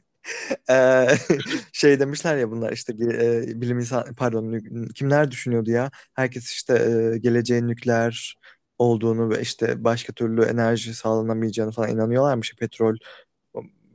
E, 0.70 1.08
şey 1.74 2.00
demişler 2.00 2.38
ya 2.38 2.52
bunlar 2.52 2.72
işte 2.72 2.94
e, 2.94 3.62
bilim 3.62 3.80
insan 3.80 4.16
pardon 4.16 4.60
kimler 4.96 5.32
düşünüyordu 5.32 5.72
ya? 5.72 5.92
Herkes 6.14 6.52
işte 6.52 6.74
e, 6.74 7.18
geleceğin 7.18 7.68
nükleer 7.68 8.36
olduğunu 8.78 9.30
ve 9.30 9.42
işte 9.42 9.84
başka 9.84 10.14
türlü 10.14 10.44
enerji 10.44 10.94
sağlanamayacağını 10.94 11.72
falan 11.72 11.90
inanıyorlarmış. 11.90 12.56
Petrol 12.56 12.96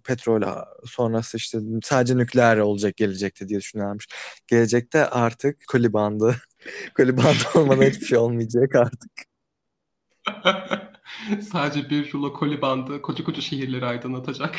petrol 0.04 0.42
sonrası 0.84 1.36
işte 1.36 1.58
sadece 1.82 2.16
nükleer 2.16 2.58
olacak 2.58 2.96
gelecekte 2.96 3.48
diye 3.48 3.60
düşünüyorlarmış. 3.60 4.06
Gelecekte 4.46 5.06
artık 5.06 5.66
koli 5.68 5.92
bandı. 5.92 6.36
Koli 6.96 7.16
bandı 7.16 7.44
olmadan 7.54 7.82
hiçbir 7.90 8.06
şey 8.06 8.18
olmayacak 8.18 8.74
artık. 8.74 9.10
Sadece 11.50 11.90
bir 11.90 12.12
rulo 12.12 12.32
koli 12.32 12.62
bandı 12.62 13.02
koca 13.02 13.24
koca 13.24 13.40
şehirleri 13.40 13.86
aydınlatacak. 13.86 14.56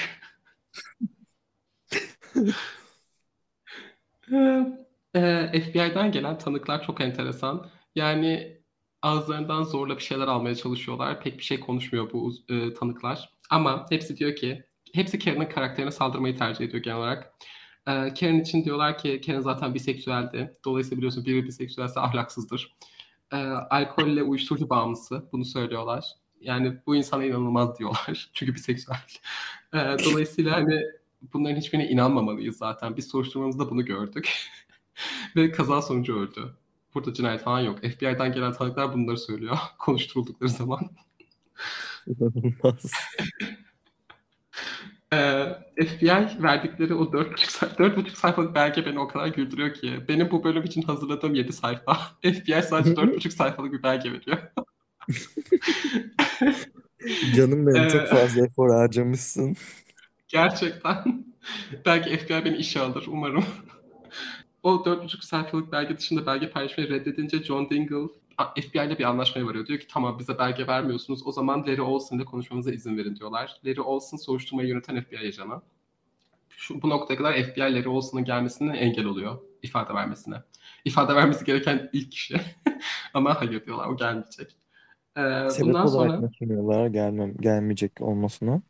Ee, 5.15 5.61
FBI'den 5.61 6.11
gelen 6.11 6.37
tanıklar 6.37 6.83
çok 6.83 7.01
enteresan. 7.01 7.69
Yani 7.95 8.57
ağızlarından 9.01 9.63
zorla 9.63 9.97
bir 9.97 10.03
şeyler 10.03 10.27
almaya 10.27 10.55
çalışıyorlar. 10.55 11.21
Pek 11.21 11.37
bir 11.37 11.43
şey 11.43 11.59
konuşmuyor 11.59 12.11
bu 12.13 12.33
e, 12.49 12.73
tanıklar. 12.73 13.29
Ama 13.49 13.85
hepsi 13.89 14.17
diyor 14.17 14.35
ki, 14.35 14.65
hepsi 14.93 15.19
Karen'ın 15.19 15.45
karakterine 15.45 15.91
saldırmayı 15.91 16.37
tercih 16.37 16.65
ediyor 16.65 16.83
genel 16.83 16.97
olarak. 16.97 17.33
Ee, 17.87 18.13
Karen 18.19 18.39
için 18.39 18.65
diyorlar 18.65 18.97
ki 18.97 19.21
Karen 19.25 19.41
zaten 19.41 19.73
biseksüeldi. 19.73 20.53
Dolayısıyla 20.65 20.97
biliyorsun 20.97 21.25
biri 21.25 21.45
biseksüelse 21.45 21.99
ahlaksızdır. 21.99 22.75
Ee, 23.33 23.37
alkolle 23.69 24.23
uyuşturucu 24.23 24.69
bağımlısı. 24.69 25.29
Bunu 25.31 25.45
söylüyorlar. 25.45 26.05
Yani 26.41 26.77
bu 26.85 26.95
insana 26.95 27.25
inanılmaz 27.25 27.79
diyorlar. 27.79 28.29
Çünkü 28.33 28.55
biseksüel. 28.55 28.97
Ee, 29.73 29.77
dolayısıyla 30.05 30.51
hani 30.51 30.81
bunların 31.33 31.55
hiçbirine 31.55 31.87
inanmamalıyız 31.89 32.57
zaten. 32.57 32.97
Biz 32.97 33.07
soruşturmamızda 33.07 33.69
bunu 33.69 33.85
gördük. 33.85 34.33
Ve 35.35 35.51
kaza 35.51 35.81
sonucu 35.81 36.19
öldü. 36.19 36.53
Burada 36.93 37.13
cinayet 37.13 37.41
falan 37.41 37.59
yok. 37.59 37.79
FBI'den 37.79 38.33
gelen 38.33 38.53
tanıklar 38.53 38.93
bunları 38.93 39.17
söylüyor. 39.17 39.57
Konuşturuldukları 39.79 40.49
zaman. 40.49 40.89
İnanılmaz. 42.07 42.91
Ee, 45.13 45.45
FBI 45.75 46.43
verdikleri 46.43 46.93
o 46.93 47.03
4,5 47.03 47.51
sayfa, 47.51 47.83
4,5 47.83 48.15
sayfalık 48.15 48.55
belge 48.55 48.85
beni 48.85 48.99
o 48.99 49.07
kadar 49.07 49.27
güldürüyor 49.27 49.73
ki. 49.73 49.99
Benim 50.07 50.31
bu 50.31 50.43
bölüm 50.43 50.63
için 50.63 50.81
hazırladığım 50.81 51.35
7 51.35 51.53
sayfa. 51.53 51.93
FBI 52.21 52.63
sadece 52.63 52.93
4,5 52.93 53.29
sayfalık 53.31 53.73
bir 53.73 53.83
belge 53.83 54.11
veriyor. 54.11 54.37
Canım 57.35 57.67
benim 57.67 57.83
Ee, 57.83 57.89
çok 57.89 58.07
fazla 58.07 58.45
efor 58.45 58.69
harcamışsın. 58.69 59.55
Gerçekten. 60.35 61.25
Belki 61.85 62.17
FBI 62.17 62.45
beni 62.45 62.57
işe 62.57 62.79
alır 62.79 63.05
umarım. 63.07 63.45
o 64.63 64.69
4,5 64.69 65.25
sayfalık 65.25 65.71
belge 65.71 65.97
dışında 65.97 66.25
belge 66.25 66.49
paylaşmayı 66.49 66.89
reddedince 66.89 67.43
John 67.43 67.69
Dingle 67.69 68.07
FBI 68.61 68.77
ile 68.77 68.97
bir 68.97 69.03
anlaşmaya 69.03 69.45
varıyor. 69.45 69.67
Diyor 69.67 69.79
ki 69.79 69.87
tamam 69.87 70.19
bize 70.19 70.39
belge 70.39 70.67
vermiyorsunuz. 70.67 71.27
O 71.27 71.31
zaman 71.31 71.61
Larry 71.61 71.81
Olson 71.81 72.17
ile 72.17 72.25
konuşmamıza 72.25 72.71
izin 72.71 72.97
verin 72.97 73.15
diyorlar. 73.15 73.59
Larry 73.65 73.81
Olson 73.81 74.17
soruşturmayı 74.17 74.69
yöneten 74.69 75.01
FBI 75.01 75.27
ajanı. 75.27 75.61
Şu, 76.49 76.81
bu 76.81 76.89
noktaya 76.89 77.15
kadar 77.15 77.43
FBI 77.43 77.59
Larry 77.59 77.87
Olson'un 77.89 78.25
gelmesine 78.25 78.77
engel 78.77 79.05
oluyor. 79.05 79.37
ifade 79.63 79.93
vermesine. 79.93 80.35
İfade 80.85 81.15
vermesi 81.15 81.45
gereken 81.45 81.89
ilk 81.93 82.11
kişi. 82.11 82.41
Ama 83.13 83.41
hayır 83.41 83.65
diyorlar 83.65 83.87
o 83.87 83.97
gelmeyecek. 83.97 84.55
Ee, 85.17 85.49
Sebep 85.49 85.67
bundan 85.67 85.87
olarak 85.87 86.11
sonra 86.11 86.19
ne 86.19 86.29
sunuyorlar 86.39 86.87
gelmem, 86.87 87.37
gelmeyecek 87.37 88.01
olmasına? 88.01 88.61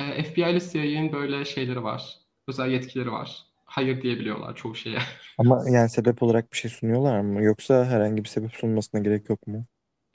E, 0.00 0.22
FBI 0.22 0.40
ile 0.40 0.60
CIA'nin 0.60 1.12
böyle 1.12 1.44
şeyleri 1.44 1.84
var. 1.84 2.18
Özel 2.48 2.70
yetkileri 2.70 3.12
var. 3.12 3.46
Hayır 3.64 4.02
diyebiliyorlar 4.02 4.56
çoğu 4.56 4.74
şeye. 4.74 4.98
Ama 5.38 5.64
yani 5.70 5.90
sebep 5.90 6.22
olarak 6.22 6.52
bir 6.52 6.56
şey 6.56 6.70
sunuyorlar 6.70 7.20
mı? 7.20 7.42
Yoksa 7.42 7.84
herhangi 7.84 8.24
bir 8.24 8.28
sebep 8.28 8.52
sunmasına 8.52 9.00
gerek 9.00 9.30
yok 9.30 9.46
mu? 9.46 9.64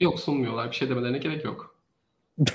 Yok 0.00 0.20
sunmuyorlar. 0.20 0.70
Bir 0.70 0.76
şey 0.76 0.88
demelerine 0.88 1.18
gerek 1.18 1.44
yok. 1.44 1.76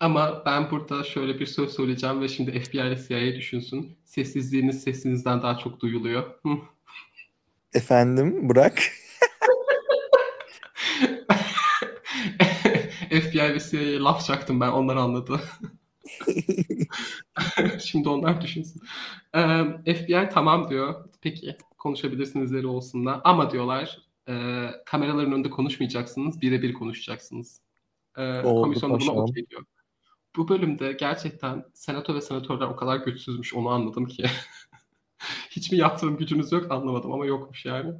Ama 0.00 0.42
ben 0.46 0.70
burada 0.70 1.04
şöyle 1.04 1.40
bir 1.40 1.46
söz 1.46 1.72
söyleyeceğim 1.72 2.20
ve 2.20 2.28
şimdi 2.28 2.60
FBI 2.60 2.76
ile 2.76 2.98
CIA 3.08 3.36
düşünsün. 3.36 3.98
Sessizliğiniz 4.04 4.82
sesinizden 4.82 5.42
daha 5.42 5.58
çok 5.58 5.80
duyuluyor. 5.80 6.24
Efendim 7.74 8.48
bırak. 8.48 8.82
CIA'ye 13.70 13.98
laf 13.98 14.26
çaktım 14.26 14.60
ben. 14.60 14.68
Onlar 14.68 14.96
anladı. 14.96 15.40
Şimdi 17.84 18.08
onlar 18.08 18.40
düşünsün. 18.40 18.82
Ee, 19.34 19.94
FBI 19.94 20.28
tamam 20.32 20.70
diyor. 20.70 21.04
Peki 21.20 21.56
konuşabilirsiniz 21.78 22.54
Larry 22.54 22.66
Olson'la. 22.66 23.20
Ama 23.24 23.50
diyorlar 23.50 23.98
e, 24.28 24.64
kameraların 24.86 25.32
önünde 25.32 25.50
konuşmayacaksınız. 25.50 26.42
Birebir 26.42 26.72
konuşacaksınız. 26.72 27.60
Ee, 28.16 28.40
Oldu 28.40 28.62
komisyon 28.62 28.94
da 28.94 29.00
buna 29.00 29.12
okey 29.12 29.46
diyor. 29.46 29.64
Bu 30.36 30.48
bölümde 30.48 30.92
gerçekten 30.92 31.64
senato 31.74 32.14
ve 32.14 32.20
senatörler 32.20 32.66
o 32.66 32.76
kadar 32.76 32.96
güçsüzmüş 32.96 33.54
onu 33.54 33.68
anladım 33.68 34.06
ki. 34.06 34.24
Hiç 35.50 35.72
mi 35.72 35.78
yaptığım 35.78 36.16
gücünüz 36.16 36.52
yok 36.52 36.72
anlamadım 36.72 37.12
ama 37.12 37.26
yokmuş 37.26 37.64
yani. 37.64 37.94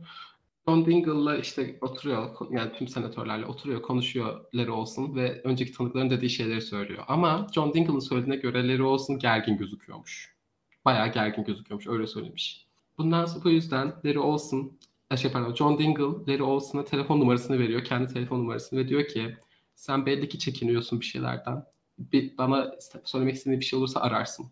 John 0.68 0.86
Dingle'la 0.86 1.36
işte 1.36 1.78
oturuyor, 1.80 2.36
yani 2.50 2.72
tüm 2.72 2.88
senatörlerle 2.88 3.46
oturuyor, 3.46 3.82
konuşuyor 3.82 4.44
Larry 4.54 4.70
Olson 4.70 5.14
ve 5.14 5.40
önceki 5.44 5.72
tanıkların 5.72 6.10
dediği 6.10 6.30
şeyleri 6.30 6.62
söylüyor. 6.62 7.04
Ama 7.08 7.46
John 7.54 7.74
Dingle'ın 7.74 7.98
söylediğine 7.98 8.36
göre 8.36 8.68
Larry 8.68 8.82
Olson 8.82 9.18
gergin 9.18 9.56
gözüküyormuş. 9.56 10.36
Bayağı 10.84 11.12
gergin 11.12 11.44
gözüküyormuş, 11.44 11.86
öyle 11.86 12.06
söylemiş. 12.06 12.66
Bundan 12.98 13.24
sonra 13.24 13.44
bu 13.44 13.50
yüzden 13.50 13.92
Larry 14.04 14.18
Olson, 14.18 14.78
e, 15.10 15.16
şey 15.16 15.32
pardon, 15.32 15.54
John 15.54 15.78
Dingle 15.78 16.32
Larry 16.32 16.42
Olson'a 16.42 16.84
telefon 16.84 17.20
numarasını 17.20 17.58
veriyor, 17.58 17.84
kendi 17.84 18.12
telefon 18.12 18.38
numarasını 18.38 18.78
ve 18.78 18.88
diyor 18.88 19.06
ki 19.06 19.36
sen 19.74 20.06
belli 20.06 20.28
ki 20.28 20.38
çekiniyorsun 20.38 21.00
bir 21.00 21.04
şeylerden. 21.04 21.64
Bir, 21.98 22.38
bana 22.38 22.74
söylemek 23.04 23.34
istediğin 23.34 23.60
bir 23.60 23.64
şey 23.64 23.78
olursa 23.78 24.00
ararsın. 24.00 24.46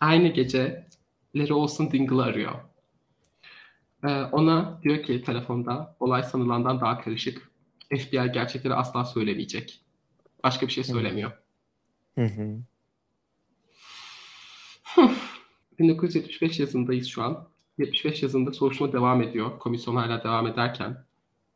Aynı 0.00 0.28
gece 0.28 0.88
Larry 1.34 1.52
Olson 1.52 1.90
Dingle'ı 1.90 2.22
arıyor. 2.22 2.54
Ee, 4.04 4.08
ona 4.08 4.80
diyor 4.82 5.02
ki 5.02 5.22
telefonda 5.22 5.96
olay 6.00 6.22
sanılandan 6.22 6.80
daha 6.80 7.00
karışık. 7.00 7.50
FBI 7.90 8.32
gerçekleri 8.32 8.74
asla 8.74 9.04
söylemeyecek. 9.04 9.80
Başka 10.44 10.66
bir 10.66 10.72
şey 10.72 10.84
söylemiyor. 10.84 11.32
Hı 12.14 12.24
hı. 12.24 12.58
1975 15.78 16.60
yazındayız 16.60 17.06
şu 17.06 17.22
an. 17.22 17.48
75 17.78 18.22
yazında 18.22 18.52
soruşturma 18.52 18.92
devam 18.92 19.22
ediyor. 19.22 19.58
Komisyon 19.58 19.96
hala 19.96 20.24
devam 20.24 20.46
ederken. 20.46 21.04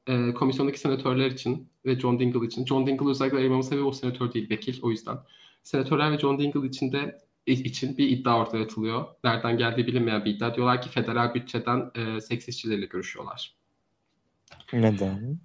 E, 0.06 0.34
komisyondaki 0.34 0.80
senatörler 0.80 1.30
için 1.30 1.68
ve 1.86 2.00
John 2.00 2.18
Dingell 2.18 2.42
için. 2.42 2.66
John 2.66 2.86
Dingell 2.86 3.08
özellikle 3.08 3.38
ayırmamın 3.38 3.62
sebebi 3.62 3.84
o 3.84 3.92
senatör 3.92 4.32
değil, 4.32 4.50
vekil 4.50 4.82
o 4.82 4.90
yüzden. 4.90 5.18
Senatörler 5.62 6.12
ve 6.12 6.18
John 6.18 6.38
Dingell 6.38 6.64
için 6.64 6.92
de 6.92 7.18
için 7.46 7.98
bir 7.98 8.08
iddia 8.08 8.40
ortaya 8.40 8.64
atılıyor. 8.64 9.04
Nereden 9.24 9.58
geldiği 9.58 9.86
bilinmeyen 9.86 10.24
bir 10.24 10.34
iddia. 10.34 10.54
Diyorlar 10.54 10.82
ki 10.82 10.88
federal 10.88 11.34
bütçeden 11.34 11.90
e, 11.94 12.20
seks 12.20 12.48
işçileriyle 12.48 12.86
görüşüyorlar. 12.86 13.54
Neden? 14.72 15.38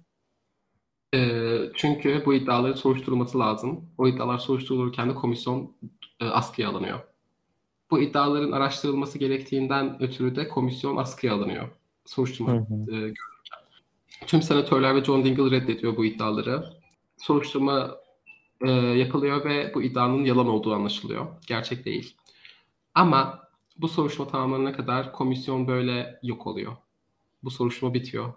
E, 1.14 1.40
çünkü 1.74 2.22
bu 2.26 2.34
iddiaları 2.34 2.76
soruşturulması 2.76 3.38
lazım. 3.38 3.90
O 3.98 4.08
iddialar 4.08 4.38
soruşturulurken 4.38 5.10
de 5.10 5.14
komisyon 5.14 5.76
e, 6.20 6.24
askıya 6.24 6.68
alınıyor. 6.68 7.00
Bu 7.90 8.00
iddiaların 8.00 8.52
araştırılması 8.52 9.18
gerektiğinden 9.18 10.02
ötürü 10.02 10.36
de 10.36 10.48
komisyon 10.48 10.96
askıya 10.96 11.34
alınıyor. 11.34 11.68
Soruşturma 12.06 12.52
Hı 12.52 12.56
hı. 12.56 12.74
e, 12.74 12.90
görülürken. 12.90 13.58
Tüm 14.26 14.42
senatörler 14.42 14.94
ve 14.94 15.04
John 15.04 15.24
Dingell 15.24 15.50
reddediyor 15.50 15.96
bu 15.96 16.04
iddiaları. 16.04 16.64
Soruşturma 17.16 17.96
e, 18.64 18.70
yapılıyor 18.70 19.44
ve 19.44 19.74
bu 19.74 19.82
iddianın 19.82 20.24
yalan 20.24 20.48
olduğu 20.48 20.74
anlaşılıyor. 20.74 21.26
Gerçek 21.46 21.84
değil. 21.84 22.16
Ama 22.94 23.48
bu 23.76 23.88
soruşturma 23.88 24.30
tamamlanana 24.30 24.72
kadar 24.72 25.12
komisyon 25.12 25.68
böyle 25.68 26.20
yok 26.22 26.46
oluyor. 26.46 26.76
Bu 27.42 27.50
soruşturma 27.50 27.94
bitiyor. 27.94 28.32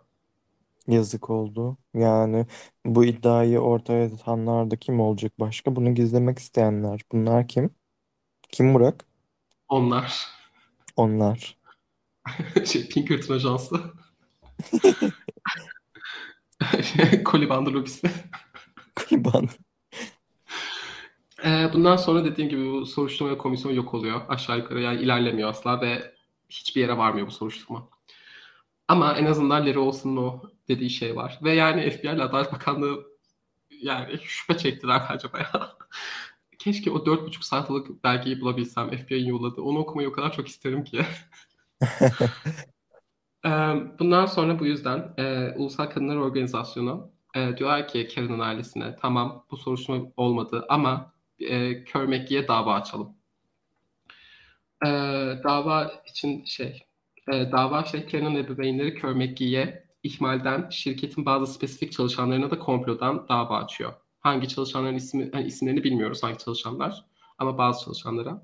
Yazık 0.87 1.29
oldu. 1.29 1.77
Yani 1.93 2.45
bu 2.85 3.05
iddiayı 3.05 3.59
ortaya 3.59 4.05
atanlar 4.05 4.71
da 4.71 4.75
kim 4.75 4.99
olacak 4.99 5.39
başka? 5.39 5.75
Bunu 5.75 5.95
gizlemek 5.95 6.39
isteyenler. 6.39 7.01
Bunlar 7.11 7.47
kim? 7.47 7.69
Kim 8.51 8.73
Burak? 8.73 9.05
Onlar 9.69 10.27
Onlar. 10.95 11.57
şey 12.65 12.87
Pinkerton 12.87 13.35
ajansı. 13.35 13.81
Kolibandı 17.25 17.73
lobisi. 17.73 18.11
Kurban. 18.95 19.49
Ee, 21.45 21.69
bundan 21.73 21.95
sonra 21.95 22.25
dediğim 22.25 22.49
gibi 22.49 22.71
bu 22.71 22.85
soruşturma 22.85 23.31
ve 23.31 23.37
komisyon 23.37 23.71
yok 23.71 23.93
oluyor. 23.93 24.21
Aşağı 24.29 24.57
yukarı 24.57 24.81
yani 24.81 25.01
ilerlemiyor 25.01 25.49
asla 25.49 25.81
ve 25.81 26.13
hiçbir 26.49 26.81
yere 26.81 26.97
varmıyor 26.97 27.27
bu 27.27 27.31
soruşturma. 27.31 27.89
Ama 28.87 29.13
en 29.13 29.25
azından 29.25 29.65
Larry 29.65 29.79
Olson'un 29.79 30.17
o 30.17 30.41
dediği 30.67 30.89
şey 30.89 31.15
var. 31.15 31.39
Ve 31.43 31.53
yani 31.53 31.89
FBI 31.91 32.07
ile 32.07 32.23
Adalet 32.23 32.53
Bakanlığı 32.53 33.05
yani 33.69 34.17
şüphe 34.23 34.57
çektiler 34.57 35.01
bence 35.09 35.33
bayağı. 35.33 35.77
Keşke 36.59 36.91
o 36.91 37.05
dört 37.05 37.23
buçuk 37.23 37.43
sayfalık 37.43 38.03
belgeyi 38.03 38.41
bulabilsem. 38.41 38.89
FBI'nin 38.89 39.25
yolladı. 39.25 39.61
Onu 39.61 39.79
okumayı 39.79 40.09
o 40.09 40.11
kadar 40.11 40.33
çok 40.33 40.47
isterim 40.47 40.83
ki. 40.83 41.01
Ee, 43.45 43.49
Bundan 43.99 44.25
sonra 44.25 44.59
bu 44.59 44.65
yüzden 44.65 45.13
e, 45.17 45.53
Ulusal 45.57 45.85
Kadınlar 45.85 46.15
Organizasyonu 46.15 47.11
e, 47.35 47.57
diyorlar 47.57 47.87
ki 47.87 48.07
Karen'ın 48.15 48.39
ailesine 48.39 48.95
tamam 49.01 49.45
bu 49.51 49.57
soruşturma 49.57 50.05
olmadı 50.17 50.65
ama 50.69 51.13
e, 51.41 51.83
Kör 51.83 52.05
McGee'ye 52.05 52.47
dava 52.47 52.73
açalım. 52.73 53.15
E, 54.85 54.89
dava 55.43 55.91
için 56.09 56.45
şey 56.45 56.85
e, 57.33 57.51
dava 57.51 57.83
Karen'ın 57.83 58.35
ebeveynleri 58.35 58.95
Kör 58.95 59.13
McGee'ye 59.13 59.85
ihmalden 60.03 60.69
şirketin 60.69 61.25
bazı 61.25 61.53
spesifik 61.53 61.91
çalışanlarına 61.91 62.51
da 62.51 62.59
komplodan 62.59 63.27
dava 63.29 63.63
açıyor. 63.63 63.93
Hangi 64.19 64.47
çalışanların 64.47 64.95
ismi, 64.95 65.29
hani 65.31 65.47
isimlerini 65.47 65.83
bilmiyoruz 65.83 66.23
hangi 66.23 66.37
çalışanlar 66.37 67.05
ama 67.37 67.57
bazı 67.57 67.83
çalışanlara. 67.85 68.43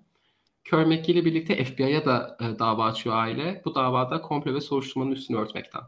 Kör 0.64 0.86
McGee 0.86 1.14
ile 1.14 1.26
birlikte 1.26 1.64
FBI'ya 1.64 2.06
da 2.06 2.38
e, 2.41 2.60
dava 2.60 2.86
açıyor 2.86 3.15
aile. 3.15 3.61
Bu 3.65 3.76
davada 3.76 4.22
komplo 4.22 4.53
ve 4.53 4.61
soruşturmanın 4.61 5.11
üstünü 5.11 5.38
örtmekten. 5.38 5.82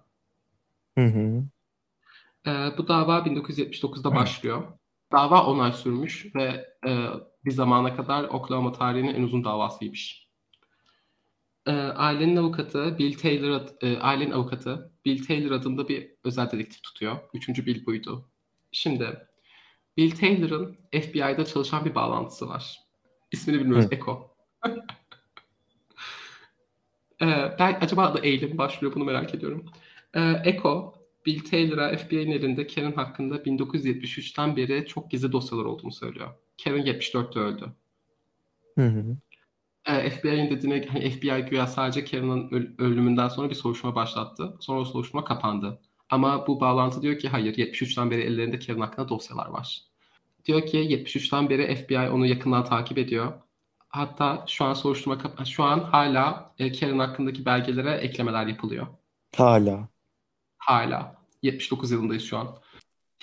Hı 0.98 1.06
hı. 1.06 1.44
E, 2.48 2.78
bu 2.78 2.88
dava 2.88 3.18
1979'da 3.18 4.16
başlıyor. 4.16 4.64
Dava 5.12 5.46
10 5.46 5.60
ay 5.60 5.74
sürmüş 5.74 6.36
ve 6.36 6.66
e, 6.88 7.08
bir 7.46 7.52
zamana 7.52 7.96
kadar 7.96 8.24
Oklahoma 8.24 8.72
tarihinin 8.72 9.14
en 9.16 9.24
uzun 9.24 9.44
davasıymış. 9.44 10.30
E, 11.68 11.72
ailenin 11.72 12.36
avukatı 12.36 12.98
Bill 13.00 13.18
Taylor, 13.18 13.50
ad- 13.52 13.82
e, 13.82 14.00
ailenin 14.00 14.32
avukatı 14.32 14.92
Bill 15.06 15.26
Taylor 15.26 15.52
adında 15.52 15.88
bir 15.88 16.12
özel 16.24 16.52
dedektif 16.52 16.84
tutuyor. 16.84 17.18
Üçüncü 17.34 17.66
Bill 17.66 17.86
buydu. 17.86 18.30
Şimdi 18.72 19.28
Bill 19.98 20.12
Taylor'ın 20.12 20.78
FBI'da 20.92 21.46
çalışan 21.46 21.86
bir 21.86 21.96
bağlantısı 21.96 22.50
var. 22.50 22.80
İsmini 23.32 23.60
bilmiyoruz. 23.60 23.86
Hı. 23.86 23.96
Echo. 23.96 24.36
Ee, 27.22 27.56
ben 27.60 27.78
acaba 27.82 28.16
Eylül 28.24 28.52
mü 28.52 28.58
başlıyor 28.58 28.96
bunu 28.96 29.04
merak 29.06 29.36
ediyorum. 29.36 29.66
Ee, 30.16 30.42
Echo, 30.46 30.94
Bill 31.30 31.40
Taylor'a 31.40 31.98
FBI'nin 31.98 32.32
elinde 32.32 32.68
Karen 32.68 32.92
hakkında 32.92 33.36
1973'ten 33.36 34.56
beri 34.56 34.86
çok 34.88 35.12
gizli 35.12 35.32
dosyalar 35.32 35.66
olduğunu 35.66 35.92
söylüyor. 35.92 36.30
Karen 36.64 36.86
74'te 36.86 37.40
öldü. 37.40 37.66
Hı 38.76 38.86
hı. 38.86 39.18
Ee, 39.86 40.10
FBI'nin 40.10 40.50
dediğine 40.50 40.88
hani 40.88 41.10
FBI 41.10 41.46
güya 41.50 41.68
sadece 41.68 42.06
Karen'ın 42.06 42.50
öl- 42.50 42.76
ölümünden 42.78 43.28
sonra 43.28 43.50
bir 43.50 43.56
soruşturma 43.56 43.96
başlattı. 43.96 44.58
Sonra 44.60 44.80
o 44.80 44.86
soruşturma 44.86 45.24
kapandı. 45.24 45.80
Ama 46.10 46.48
bu 46.48 46.60
bağlantı 46.60 47.02
diyor 47.02 47.20
ki 47.20 47.30
hayır 47.30 47.58
73'ten 47.58 48.12
beri 48.12 48.22
ellerinde 48.22 48.60
Karen 48.60 48.80
hakkında 48.80 49.10
dosyalar 49.10 49.48
var. 49.50 49.82
Diyor 50.46 50.66
ki 50.66 50.78
73'ten 50.78 51.50
beri 51.50 51.76
FBI 51.76 52.00
onu 52.00 52.26
yakından 52.26 52.66
takip 52.66 52.98
ediyor. 52.98 53.34
Hatta 53.90 54.46
şu 54.48 54.66
an 54.66 54.74
soruşturma 54.74 55.18
şu 55.46 55.64
an 55.64 55.80
hala 55.80 56.54
e, 56.60 56.72
Karen 56.72 57.00
hakkındaki 57.00 57.46
belgelere 57.46 57.92
eklemeler 57.92 58.48
yapılıyor. 58.48 58.88
Hala. 59.36 59.88
Hala. 60.58 61.19
79 61.44 61.92
yılındayız 61.92 62.24
şu 62.24 62.38
an. 62.38 62.56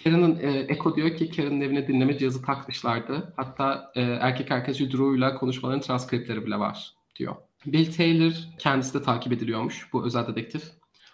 Karen'ın 0.05 0.38
e, 0.40 0.59
Eko 0.59 0.97
diyor 0.97 1.16
ki 1.16 1.30
Karen'ın 1.30 1.60
evine 1.60 1.88
dinleme 1.88 2.18
cihazı 2.18 2.43
takmışlardı. 2.43 3.32
Hatta 3.36 3.93
e, 3.94 4.02
erkek 4.02 4.52
arkadaşı 4.52 4.93
Drew'yla 4.93 5.34
konuşmaların 5.34 5.80
transkriptleri 5.80 6.47
bile 6.47 6.59
var 6.59 6.94
diyor. 7.18 7.36
Bill 7.66 7.93
Taylor 7.93 8.32
kendisi 8.59 8.94
de 8.98 9.02
takip 9.02 9.32
ediliyormuş 9.32 9.93
bu 9.93 10.06
özel 10.06 10.26
dedektif. 10.26 10.62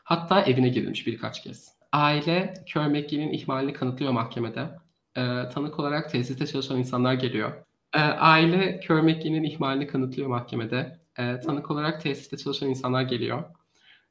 Hatta 0.05 0.43
evine 0.43 0.69
girilmiş 0.69 1.07
birkaç 1.07 1.43
kez. 1.43 1.73
Aile 1.93 2.55
Kör 2.67 2.87
McGee'nin 2.87 3.33
ihmalini 3.33 3.73
kanıtlıyor 3.73 4.13
mahkemede. 4.13 4.71
E, 5.17 5.21
tanık 5.55 5.81
olarak 5.81 6.11
tesiste 6.11 6.47
çalışan 6.47 6.79
insanlar 6.79 7.15
geliyor. 7.15 7.53
E, 7.93 8.01
aile 8.01 8.81
Kör 8.81 9.01
McGee'nin 9.01 9.43
ihmalini 9.43 9.87
kanıtlıyor 9.87 10.29
mahkemede. 10.29 10.99
E, 11.19 11.41
tanık 11.41 11.71
olarak 11.71 12.03
tesiste 12.03 12.37
çalışan 12.37 12.69
insanlar 12.69 13.03
geliyor. 13.03 13.45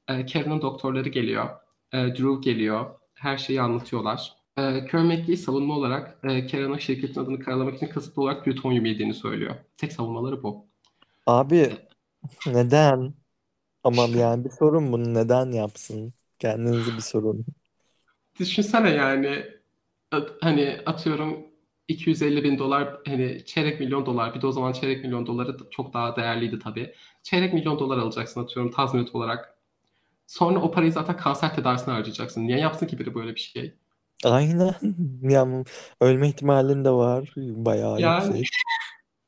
E, 0.07 0.25
Karen'ın 0.25 0.61
doktorları 0.61 1.09
geliyor. 1.09 1.49
E, 1.93 1.97
Drew 1.97 2.41
geliyor. 2.51 2.85
Her 3.13 3.37
şeyi 3.37 3.61
anlatıyorlar. 3.61 4.33
E, 4.57 4.61
McGee 4.93 5.37
savunma 5.37 5.77
olarak 5.77 6.19
e, 6.23 6.47
Karen'ın 6.47 6.77
şirketin 6.77 7.21
adını 7.21 7.39
karalamak 7.39 7.75
için 7.75 7.87
kasıtlı 7.87 8.21
olarak 8.21 8.45
plütonyum 8.45 8.85
yediğini 8.85 9.13
söylüyor. 9.13 9.55
Tek 9.77 9.93
savunmaları 9.93 10.43
bu. 10.43 10.65
Abi 11.25 11.77
neden? 12.45 13.13
Ama 13.83 14.03
yani 14.19 14.45
bir 14.45 14.49
sorun 14.49 14.91
bunu 14.93 15.13
neden 15.13 15.51
yapsın? 15.51 16.13
Kendinize 16.39 16.97
bir 16.97 17.01
sorun. 17.01 17.45
Düşünsene 18.39 18.89
yani 18.89 19.45
at- 20.11 20.31
hani 20.41 20.79
atıyorum 20.85 21.47
250 21.87 22.43
bin 22.43 22.59
dolar 22.59 22.97
hani 23.07 23.45
çeyrek 23.45 23.79
milyon 23.79 24.05
dolar 24.05 24.35
bir 24.35 24.41
de 24.41 24.47
o 24.47 24.51
zaman 24.51 24.73
çeyrek 24.73 25.03
milyon 25.03 25.25
doları 25.25 25.57
çok 25.71 25.93
daha 25.93 26.15
değerliydi 26.15 26.59
tabii. 26.59 26.93
Çeyrek 27.23 27.53
milyon 27.53 27.79
dolar 27.79 27.97
alacaksın 27.97 28.43
atıyorum 28.43 28.71
tazminat 28.71 29.15
olarak. 29.15 29.50
Sonra 30.31 30.59
o 30.59 30.71
parayı 30.71 30.91
zaten 30.91 31.17
kanser 31.17 31.55
tedavisine 31.55 31.93
harcayacaksın. 31.93 32.47
Niye 32.47 32.59
yapsın 32.59 32.87
ki 32.87 32.99
biri 32.99 33.15
böyle 33.15 33.35
bir 33.35 33.39
şey? 33.39 33.75
Aynen. 34.23 34.75
Yani 35.21 35.63
ölme 36.01 36.27
ihtimalin 36.29 36.85
de 36.85 36.89
var. 36.89 37.33
Bayağı 37.37 38.01
Yani 38.01 38.25
yüksek. 38.25 38.49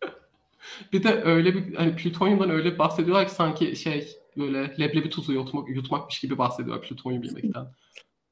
bir 0.94 1.04
de 1.04 1.24
öyle 1.24 1.54
bir 1.54 1.76
hani 1.76 1.96
plütonyumdan 1.96 2.50
öyle 2.50 2.80
bahsediyorlar 2.80 3.28
ki 3.28 3.34
sanki 3.34 3.76
şey 3.76 4.08
böyle 4.38 4.76
leblebi 4.80 5.10
tuzu 5.10 5.34
yutmak, 5.34 5.70
yutmakmış 5.70 6.20
gibi 6.20 6.38
bahsediyorlar 6.38 6.88
plütonyum 6.88 7.24
yemekten. 7.24 7.68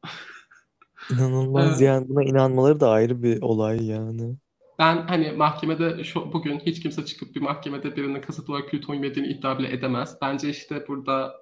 İnanılmaz 1.11 1.81
Ee, 1.81 1.85
yani 1.85 2.09
buna 2.09 2.23
inanmaları 2.23 2.79
da 2.79 2.89
ayrı 2.89 3.23
bir 3.23 3.41
olay 3.41 3.85
yani. 3.85 4.35
Ben 4.79 5.07
hani 5.07 5.31
mahkemede 5.31 6.03
şu 6.03 6.33
bugün 6.33 6.59
hiç 6.59 6.79
kimse 6.79 7.05
çıkıp 7.05 7.35
bir 7.35 7.41
mahkemede 7.41 7.95
birinin 7.95 8.21
kasıtlı 8.21 8.53
olarak 8.53 8.69
plütonyum 8.69 9.03
yediğini 9.03 9.27
iddia 9.27 9.59
bile 9.59 9.73
edemez. 9.73 10.17
Bence 10.21 10.49
işte 10.49 10.87
burada 10.87 11.40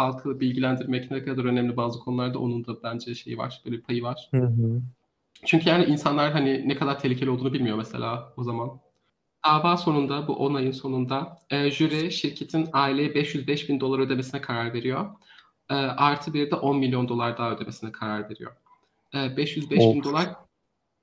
halkı 0.00 0.40
bilgilendirmek 0.40 1.10
ne 1.10 1.24
kadar 1.24 1.44
önemli 1.44 1.76
bazı 1.76 2.00
konularda 2.00 2.38
onun 2.38 2.66
da 2.66 2.82
bence 2.82 3.14
şeyi 3.14 3.38
var, 3.38 3.62
böyle 3.64 3.76
bir 3.76 3.82
payı 3.82 4.02
var. 4.02 4.28
Hı 4.30 4.40
hı. 4.40 4.82
Çünkü 5.46 5.68
yani 5.68 5.84
insanlar 5.84 6.32
hani 6.32 6.68
ne 6.68 6.76
kadar 6.76 6.98
tehlikeli 6.98 7.30
olduğunu 7.30 7.52
bilmiyor 7.52 7.76
mesela 7.76 8.32
o 8.36 8.42
zaman. 8.42 8.80
Dava 9.46 9.76
sonunda 9.76 10.28
bu 10.28 10.36
10 10.36 10.54
ayın 10.54 10.72
sonunda 10.72 11.38
e, 11.50 11.70
jüri 11.70 12.12
şirketin 12.12 12.68
aileye 12.72 13.14
505 13.14 13.68
bin 13.68 13.80
dolar 13.80 13.98
ödemesine 13.98 14.40
karar 14.40 14.74
veriyor. 14.74 15.10
E, 15.70 15.74
artı 15.74 16.34
bir 16.34 16.50
de 16.50 16.54
10 16.54 16.78
milyon 16.78 17.08
dolar 17.08 17.38
daha 17.38 17.52
ödemesine 17.52 17.92
karar 17.92 18.30
veriyor. 18.30 18.52
E, 19.14 19.36
505 19.36 19.78
bin 19.78 19.98
Of. 19.98 20.04
dolar 20.04 20.28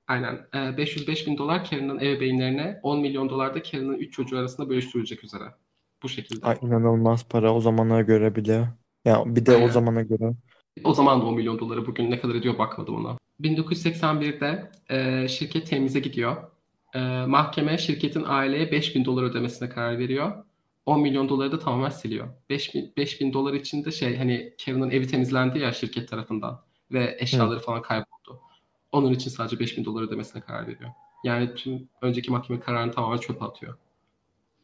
aynen 0.08 0.46
e, 0.54 0.76
505 0.76 1.26
bin 1.26 1.38
dolar 1.38 1.70
Karen'ın 1.70 1.98
ebeveynlerine 1.98 2.80
10 2.82 3.00
milyon 3.00 3.28
dolar 3.28 3.54
da 3.54 3.62
Karen'ın 3.62 3.94
3 3.94 4.12
çocuğu 4.12 4.38
arasında 4.38 4.68
bölüştürülecek 4.68 5.24
üzere. 5.24 5.44
Bu 6.02 6.08
şekilde. 6.08 6.46
Ay, 6.46 6.58
inanılmaz 6.62 7.28
para 7.28 7.54
o 7.54 7.60
zamana 7.60 8.02
göre 8.02 8.36
bile. 8.36 8.68
Ya 9.08 9.22
bir 9.26 9.46
de 9.46 9.52
o 9.52 9.54
Aynen. 9.54 9.70
zamana 9.70 10.02
göre. 10.02 10.34
O 10.84 10.94
zaman 10.94 11.20
da 11.20 11.24
10 11.24 11.34
milyon 11.34 11.58
doları 11.58 11.86
bugün 11.86 12.10
ne 12.10 12.20
kadar 12.20 12.34
ediyor 12.34 12.58
bakmadım 12.58 12.94
ona. 12.96 13.18
1981'de 13.40 14.72
e, 14.90 15.28
şirket 15.28 15.66
temize 15.66 16.00
gidiyor. 16.00 16.36
E, 16.94 16.98
mahkeme 17.26 17.78
şirketin 17.78 18.24
aileye 18.26 18.72
5 18.72 18.94
bin 18.94 19.04
dolar 19.04 19.22
ödemesine 19.22 19.68
karar 19.68 19.98
veriyor. 19.98 20.44
10 20.86 21.00
milyon 21.00 21.28
doları 21.28 21.52
da 21.52 21.58
tamamen 21.58 21.90
siliyor. 21.90 22.28
5 22.50 22.74
bin, 22.74 22.92
5 22.96 23.20
bin 23.20 23.32
dolar 23.32 23.52
için 23.54 23.84
de 23.84 23.92
şey 23.92 24.16
hani 24.16 24.54
Karen'ın 24.64 24.90
evi 24.90 25.06
temizlendi 25.06 25.58
ya 25.58 25.72
şirket 25.72 26.08
tarafından 26.08 26.60
ve 26.92 27.06
Hı. 27.06 27.16
eşyaları 27.18 27.60
falan 27.60 27.82
kayboldu. 27.82 28.40
Onun 28.92 29.12
için 29.12 29.30
sadece 29.30 29.58
5000 29.60 29.84
dolar 29.84 30.02
ödemesine 30.02 30.42
karar 30.42 30.66
veriyor. 30.66 30.90
Yani 31.24 31.54
tüm 31.54 31.88
önceki 32.02 32.30
mahkeme 32.30 32.60
kararını 32.60 32.92
tamamen 32.92 33.18
çöpe 33.18 33.44
atıyor. 33.44 33.74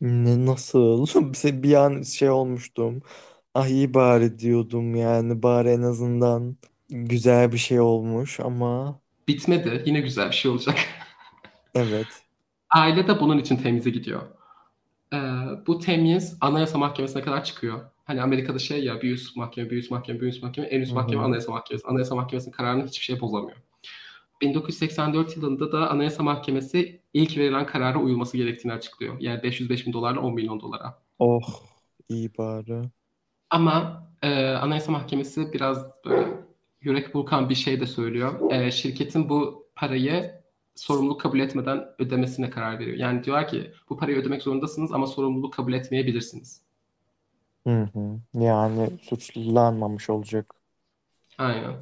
Ne 0.00 0.46
nasıl? 0.46 1.06
Bir 1.44 1.62
bir 1.62 1.74
an 1.74 2.02
şey 2.02 2.30
olmuştum. 2.30 3.02
Ah 3.54 3.66
iyi 3.66 3.94
bari 3.94 4.38
diyordum 4.38 4.94
yani 4.94 5.42
bari 5.42 5.68
en 5.68 5.82
azından 5.82 6.56
güzel 6.88 7.52
bir 7.52 7.58
şey 7.58 7.80
olmuş 7.80 8.40
ama 8.40 9.00
Bitmedi. 9.28 9.82
Yine 9.86 10.00
güzel 10.00 10.28
bir 10.28 10.34
şey 10.34 10.50
olacak. 10.50 10.78
evet. 11.74 12.06
Aile 12.70 13.08
de 13.08 13.20
bunun 13.20 13.38
için 13.38 13.56
temize 13.56 13.90
gidiyor. 13.90 14.22
Ee, 15.12 15.18
bu 15.66 15.78
temiz 15.78 16.36
Anayasa 16.40 16.78
Mahkemesi'ne 16.78 17.22
kadar 17.22 17.44
çıkıyor. 17.44 17.80
Hani 18.04 18.22
Amerika'da 18.22 18.58
şey 18.58 18.84
ya 18.84 19.02
bir 19.02 19.10
üst 19.10 19.36
mahkeme, 19.36 19.70
bir 19.70 19.76
üst 19.76 19.90
mahkeme, 19.90 20.20
bir 20.20 20.26
üst 20.26 20.42
mahkeme, 20.42 20.66
en 20.66 20.80
üst 20.80 20.92
Hı 20.92 20.94
mahkeme. 20.94 21.22
Anayasa 21.22 21.52
Mahkemesi. 21.52 21.86
Anayasa 21.86 22.14
Mahkemesi'nin 22.14 22.52
kararını 22.52 22.86
hiçbir 22.86 23.04
şey 23.04 23.20
bozamıyor. 23.20 23.56
1984 24.40 25.36
yılında 25.36 25.72
da 25.72 25.90
Anayasa 25.90 26.22
Mahkemesi 26.22 27.00
ilk 27.14 27.36
verilen 27.38 27.66
karara 27.66 27.98
uyulması 27.98 28.36
gerektiğini 28.36 28.72
açıklıyor. 28.72 29.16
Yani 29.20 29.42
505 29.42 29.86
bin 29.86 29.92
dolarla 29.92 30.20
10 30.20 30.34
milyon 30.34 30.60
dolara. 30.60 30.98
Oh 31.18 31.62
iyi 32.08 32.30
bari. 32.38 32.82
Ama 33.50 34.04
e, 34.22 34.48
Anayasa 34.48 34.92
Mahkemesi 34.92 35.52
biraz 35.52 35.86
böyle 36.04 36.28
yürek 36.80 37.14
burkan 37.14 37.48
bir 37.48 37.54
şey 37.54 37.80
de 37.80 37.86
söylüyor. 37.86 38.50
E, 38.50 38.70
şirketin 38.70 39.28
bu 39.28 39.66
parayı 39.76 40.42
sorumluluk 40.74 41.20
kabul 41.20 41.40
etmeden 41.40 41.84
ödemesine 41.98 42.50
karar 42.50 42.78
veriyor. 42.78 42.96
Yani 42.96 43.24
diyorlar 43.24 43.48
ki 43.48 43.72
bu 43.90 43.96
parayı 43.96 44.16
ödemek 44.18 44.42
zorundasınız 44.42 44.92
ama 44.92 45.06
sorumluluk 45.06 45.54
kabul 45.54 45.72
etmeyebilirsiniz. 45.72 46.60
Hı 47.66 47.82
hı. 47.94 48.20
Yani 48.34 48.98
suçlanmamış 49.02 50.10
olacak. 50.10 50.54
Aynen. 51.38 51.74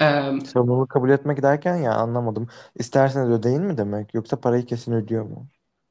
E, 0.00 0.40
Sorumluluğu 0.46 0.86
kabul 0.86 1.10
etmek 1.10 1.42
derken 1.42 1.76
ya 1.76 1.94
anlamadım. 1.94 2.48
İsterseniz 2.74 3.30
ödeyin 3.30 3.62
mi 3.62 3.76
demek 3.78 4.14
yoksa 4.14 4.40
parayı 4.40 4.66
kesin 4.66 4.92
ödüyor 4.92 5.24
mu? 5.24 5.46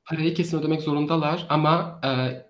Parayı 0.09 0.33
kesin 0.33 0.59
ödemek 0.59 0.81
zorundalar 0.81 1.45
ama 1.49 2.01
e, 2.05 2.09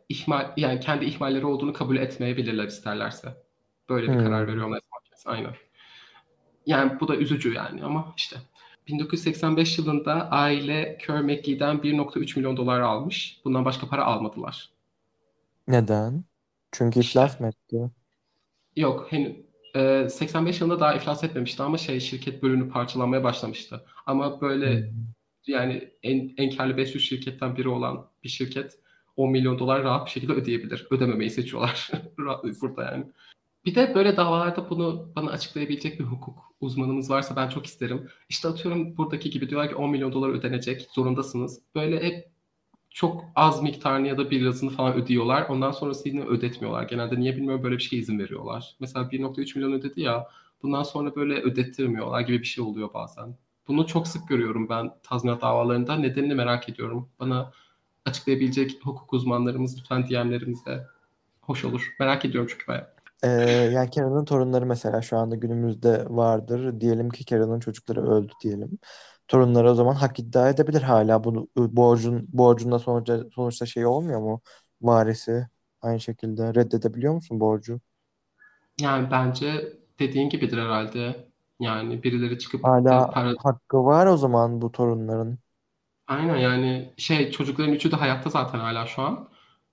ihmal 0.09 0.53
yani 0.57 0.79
kendi 0.79 1.05
ihmalleri 1.05 1.45
olduğunu 1.45 1.73
kabul 1.73 1.97
etmeyebilirler 1.97 2.67
isterlerse. 2.67 3.37
Böyle 3.89 4.13
bir 4.13 4.17
Hmm. 4.17 4.23
karar 4.23 4.47
veriyor 4.47 4.67
Anayasa 4.67 4.87
Mahkemesi. 4.93 5.29
Aynen. 5.29 5.55
Yani 6.65 6.99
bu 6.99 7.07
da 7.07 7.15
üzücü 7.15 7.53
yani 7.53 7.83
ama 7.85 8.13
işte. 8.17 8.37
1985 8.87 9.77
yılında 9.77 10.31
aile 10.31 10.97
Kör 10.97 11.21
McGee'den 11.21 11.83
1.3 11.83 12.35
milyon 12.37 12.57
dolar 12.57 12.79
almış. 12.79 13.41
Bundan 13.45 13.65
başka 13.65 13.87
para 13.87 14.05
almadılar. 14.05 14.69
Neden? 15.67 16.23
Çünkü 16.71 16.99
İşte. 16.99 17.19
iflas 17.19 17.39
mı 17.39 17.47
etti? 17.47 17.91
Yok 18.75 19.07
henüz 19.11 19.35
e, 19.75 20.09
85 20.09 20.61
yılında 20.61 20.79
daha 20.79 20.93
iflas 20.95 21.23
etmemişti 21.23 21.63
ama 21.63 21.77
şey 21.77 21.99
şirket 21.99 22.43
bölünüp 22.43 22.73
parçalanmaya 22.73 23.23
başlamıştı. 23.23 23.85
Ama 24.05 24.41
böyle 24.41 24.75
Hı. 24.75 24.93
Yani 25.47 25.89
en, 26.03 26.33
en 26.37 26.57
karlı 26.57 26.77
500 26.77 27.03
şirketten 27.03 27.57
biri 27.57 27.69
olan 27.69 28.07
bir 28.23 28.29
şirket 28.29 28.79
10 29.15 29.31
milyon 29.31 29.59
dolar 29.59 29.83
rahat 29.83 30.05
bir 30.05 30.11
şekilde 30.11 30.33
ödeyebilir. 30.33 30.87
Ödememeyi 30.91 31.29
seçiyorlar 31.29 31.91
burada 32.61 32.83
yani. 32.83 33.05
Bir 33.65 33.75
de 33.75 33.95
böyle 33.95 34.17
davalarda 34.17 34.69
bunu 34.69 35.11
bana 35.15 35.31
açıklayabilecek 35.31 35.99
bir 35.99 36.03
hukuk 36.03 36.47
uzmanımız 36.61 37.09
varsa 37.09 37.35
ben 37.35 37.49
çok 37.49 37.65
isterim. 37.65 38.09
İşte 38.29 38.47
atıyorum 38.47 38.97
buradaki 38.97 39.29
gibi 39.29 39.49
diyorlar 39.49 39.69
ki 39.69 39.75
10 39.75 39.89
milyon 39.89 40.13
dolar 40.13 40.29
ödenecek, 40.29 40.87
zorundasınız. 40.91 41.61
Böyle 41.75 42.03
hep 42.03 42.29
çok 42.89 43.25
az 43.35 43.63
miktarını 43.63 44.07
ya 44.07 44.17
da 44.17 44.31
birazını 44.31 44.69
falan 44.69 44.93
ödüyorlar. 44.93 45.49
Ondan 45.49 45.71
sonrasını 45.71 46.25
ödetmiyorlar. 46.25 46.83
Genelde 46.83 47.19
niye 47.19 47.35
bilmiyorum 47.35 47.63
böyle 47.63 47.77
bir 47.77 47.83
şeye 47.83 47.97
izin 47.97 48.19
veriyorlar. 48.19 48.75
Mesela 48.79 49.05
1.3 49.05 49.57
milyon 49.57 49.71
ödedi 49.71 50.01
ya 50.01 50.27
bundan 50.63 50.83
sonra 50.83 51.15
böyle 51.15 51.41
ödettirmiyorlar 51.41 52.21
gibi 52.21 52.39
bir 52.39 52.47
şey 52.47 52.63
oluyor 52.63 52.93
bazen. 52.93 53.35
Bunu 53.67 53.87
çok 53.87 54.07
sık 54.07 54.27
görüyorum 54.27 54.69
ben 54.69 54.91
tazminat 55.03 55.41
davalarında. 55.41 55.95
Nedenini 55.95 56.35
merak 56.35 56.69
ediyorum. 56.69 57.09
Bana 57.19 57.51
açıklayabilecek 58.05 58.79
hukuk 58.85 59.13
uzmanlarımız 59.13 59.77
lütfen 59.79 60.09
DM'lerimizde 60.09 60.87
hoş 61.41 61.65
olur. 61.65 61.95
Merak 61.99 62.25
ediyorum 62.25 62.49
çünkü 62.53 62.67
bayağı. 62.67 62.87
Ee, 63.23 63.27
yani 63.73 63.89
Karen'ın 63.89 64.25
torunları 64.25 64.65
mesela 64.65 65.01
şu 65.01 65.17
anda 65.17 65.35
günümüzde 65.35 66.05
vardır. 66.09 66.81
Diyelim 66.81 67.09
ki 67.09 67.25
Karen'ın 67.25 67.59
çocukları 67.59 68.07
öldü 68.11 68.33
diyelim. 68.43 68.79
Torunları 69.27 69.71
o 69.71 69.75
zaman 69.75 69.95
hak 69.95 70.19
iddia 70.19 70.49
edebilir 70.49 70.81
hala 70.81 71.23
bunu 71.23 71.47
borcun 71.57 72.25
borcunda 72.33 72.79
sonuçta 72.79 73.23
sonuçta 73.35 73.65
şey 73.65 73.85
olmuyor 73.85 74.19
mu? 74.21 74.41
Varisi 74.81 75.47
aynı 75.81 75.99
şekilde 75.99 76.55
reddedebiliyor 76.55 77.13
musun 77.13 77.39
borcu? 77.39 77.79
Yani 78.81 79.11
bence 79.11 79.73
dediğin 79.99 80.29
gibidir 80.29 80.57
herhalde. 80.57 81.26
Yani 81.59 82.03
birileri 82.03 82.39
çıkıp 82.39 82.61
Hala 82.61 83.07
para 83.09 83.35
hakkı 83.37 83.85
var 83.85 84.07
o 84.07 84.17
zaman 84.17 84.61
bu 84.61 84.71
torunların. 84.71 85.37
Aynen 86.07 86.37
yani 86.37 86.93
şey 86.97 87.31
çocukların 87.31 87.73
üçü 87.73 87.91
de 87.91 87.95
hayatta 87.95 88.29
zaten 88.29 88.59
hala 88.59 88.85
şu 88.87 89.01
an. 89.01 89.29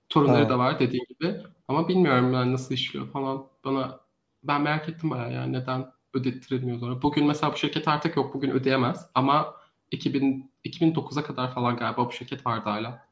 Torunları 0.09 0.49
Ha. 0.49 0.49
da 0.49 0.59
var 0.59 0.79
dediğin 0.79 1.05
gibi. 1.09 1.41
Ama 1.67 1.87
bilmiyorum 1.87 2.33
yani 2.33 2.53
nasıl 2.53 2.73
işliyor 2.75 3.11
falan. 3.11 3.47
Bana 3.65 3.99
ben 4.43 4.61
merak 4.61 4.89
ettim 4.89 5.09
bayağı 5.09 5.33
yani 5.33 5.53
neden 5.53 5.91
ödettirilmiyor 6.13 6.79
sonra. 6.79 7.01
Bugün 7.01 7.25
mesela 7.27 7.53
bu 7.53 7.57
şirket 7.57 7.87
artık 7.87 8.15
yok. 8.17 8.33
Bugün 8.33 8.49
ödeyemez. 8.51 9.05
Ama 9.15 9.55
2000 9.91 10.51
2009'a 10.63 11.23
kadar 11.23 11.53
falan 11.53 11.77
galiba 11.77 12.07
bu 12.07 12.11
şirket 12.11 12.45
vardı 12.45 12.69
hala. 12.69 13.05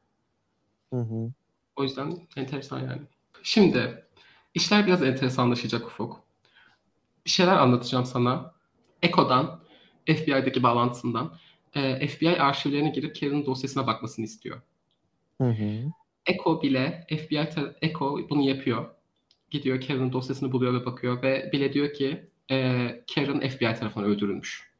Hı 0.92 0.96
hı. 1.00 1.32
O 1.76 1.82
yüzden 1.82 2.28
enteresan 2.36 2.80
yani. 2.80 3.02
Şimdi 3.42 4.04
işler 4.54 4.86
biraz 4.86 5.02
enteresanlaşacak 5.02 5.86
Ufuk. 5.86 6.20
Bir 7.26 7.30
şeyler 7.30 7.56
anlatacağım 7.56 8.04
sana. 8.06 8.53
Eko'dan, 9.04 9.60
FBI'deki 10.06 10.62
bağlantısından. 10.62 11.38
e, 11.74 12.08
FBI 12.08 12.30
arşivlerine 12.30 12.90
girip 12.90 13.20
Karen'ın 13.20 13.46
dosyasına 13.46 13.86
bakmasını 13.86 14.24
istiyor. 14.24 14.62
Hı 15.40 15.48
hı. 15.48 15.92
Echo 16.26 16.62
bile 16.62 17.06
FBI 17.08 17.48
Echo 17.82 18.18
bunu 18.30 18.42
yapıyor. 18.42 18.90
Gidiyor 19.50 19.80
Karen'ın 19.80 20.12
dosyasını 20.12 20.52
buluyor 20.52 20.80
ve 20.80 20.86
bakıyor 20.86 21.22
ve 21.22 21.50
bile 21.52 21.72
diyor 21.72 21.92
ki 21.92 22.30
e, 22.50 22.88
Karen 23.14 23.48
FBI 23.48 23.74
tarafından 23.74 24.08
öldürülmüş. 24.08 24.70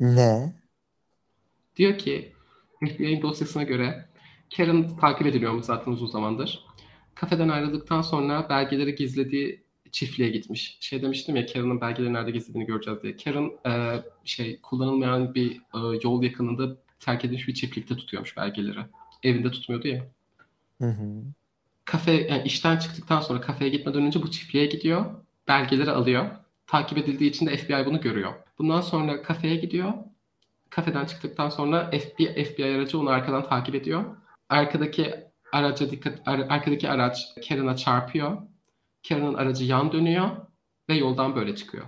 Ne? 0.00 0.52
Diyor 1.76 1.98
ki 1.98 2.32
FBI'nin 2.80 3.22
dosyasına 3.22 3.62
göre 3.62 4.08
Karen 4.56 4.96
takip 4.96 5.26
ediliyormuş 5.26 5.64
zaten 5.64 5.92
uzun 5.92 6.06
zamandır. 6.06 6.64
Kafeden 7.14 7.48
ayrıldıktan 7.48 8.02
sonra 8.02 8.48
belgeleri 8.48 8.94
gizlediği 8.94 9.65
çiftliğe 9.96 10.30
gitmiş. 10.30 10.76
Şey 10.80 11.02
demiştim 11.02 11.36
ya 11.36 11.46
Karen'ın 11.46 11.80
belgeleri 11.80 12.12
nerede 12.12 12.30
gizlediğini 12.30 12.66
göreceğiz 12.66 13.02
diye. 13.02 13.16
Karen 13.16 13.50
e, 13.66 14.02
şey 14.24 14.60
kullanılmayan 14.60 15.34
bir 15.34 15.56
e, 15.56 15.78
yol 16.02 16.22
yakınında 16.22 16.76
terk 17.00 17.24
edilmiş 17.24 17.48
bir 17.48 17.54
çiftlikte 17.54 17.96
tutuyormuş 17.96 18.36
belgeleri. 18.36 18.78
Evinde 19.22 19.50
tutmuyordu 19.50 19.88
ya. 19.88 20.06
Hı 20.80 20.88
hı. 20.88 21.22
Kafe 21.84 22.12
yani 22.12 22.42
işten 22.42 22.76
çıktıktan 22.78 23.20
sonra 23.20 23.40
kafeye 23.40 23.70
gitmeden 23.70 24.02
önce 24.02 24.22
bu 24.22 24.30
çiftliğe 24.30 24.66
gidiyor. 24.66 25.04
Belgeleri 25.48 25.90
alıyor. 25.90 26.26
Takip 26.66 26.98
edildiği 26.98 27.30
için 27.30 27.46
de 27.46 27.56
FBI 27.56 27.86
bunu 27.86 28.00
görüyor. 28.00 28.32
Bundan 28.58 28.80
sonra 28.80 29.22
kafeye 29.22 29.56
gidiyor. 29.56 29.92
Kafeden 30.70 31.04
çıktıktan 31.04 31.48
sonra 31.48 31.90
FBI, 31.90 32.44
FBI 32.44 32.64
aracı 32.64 32.98
onu 32.98 33.10
arkadan 33.10 33.48
takip 33.48 33.74
ediyor. 33.74 34.04
Arkadaki 34.48 35.14
araca 35.52 35.90
dikkat 35.90 36.28
ar- 36.28 36.46
arkadaki 36.48 36.88
araç 36.88 37.26
Karen'a 37.48 37.76
çarpıyor. 37.76 38.42
Karen'ın 39.08 39.34
aracı 39.34 39.64
yan 39.64 39.92
dönüyor 39.92 40.30
ve 40.88 40.94
yoldan 40.94 41.36
böyle 41.36 41.56
çıkıyor. 41.56 41.86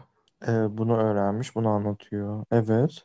Ee, 0.49 0.78
bunu 0.78 0.97
öğrenmiş, 0.97 1.55
bunu 1.55 1.69
anlatıyor. 1.69 2.45
Evet. 2.51 3.05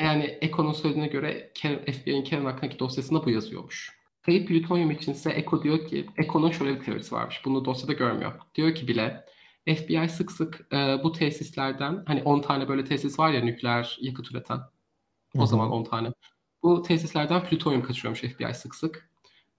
Yani 0.00 0.24
Eko'nun 0.24 0.72
söylediğine 0.72 1.08
göre 1.08 1.52
FBI'nin 1.92 2.24
Karen 2.24 2.44
hakkındaki 2.44 2.78
dosyasında 2.78 3.24
bu 3.24 3.30
yazıyormuş. 3.30 3.98
Kayıp 4.22 4.48
plütonyum 4.48 4.90
içinse 4.90 5.30
Eko 5.30 5.62
diyor 5.62 5.86
ki, 5.86 6.06
Eko'nun 6.16 6.50
şöyle 6.50 6.74
bir 6.74 6.84
teorisi 6.84 7.14
varmış. 7.14 7.42
Bunu 7.44 7.64
dosyada 7.64 7.92
görmüyor. 7.92 8.32
Diyor 8.54 8.74
ki 8.74 8.88
bile 8.88 9.24
FBI 9.66 10.08
sık 10.08 10.32
sık 10.32 10.66
e, 10.72 10.76
bu 11.04 11.12
tesislerden 11.12 12.02
hani 12.06 12.22
10 12.22 12.40
tane 12.40 12.68
böyle 12.68 12.84
tesis 12.84 13.18
var 13.18 13.30
ya 13.30 13.40
nükleer 13.40 13.98
yakıt 14.00 14.30
üreten. 14.30 14.60
O 15.38 15.42
hı. 15.42 15.46
zaman 15.46 15.70
10 15.70 15.84
tane. 15.84 16.12
Bu 16.62 16.82
tesislerden 16.82 17.44
plütonyum 17.44 17.82
kaçırıyormuş 17.82 18.20
FBI 18.20 18.54
sık 18.54 18.74
sık. 18.74 19.10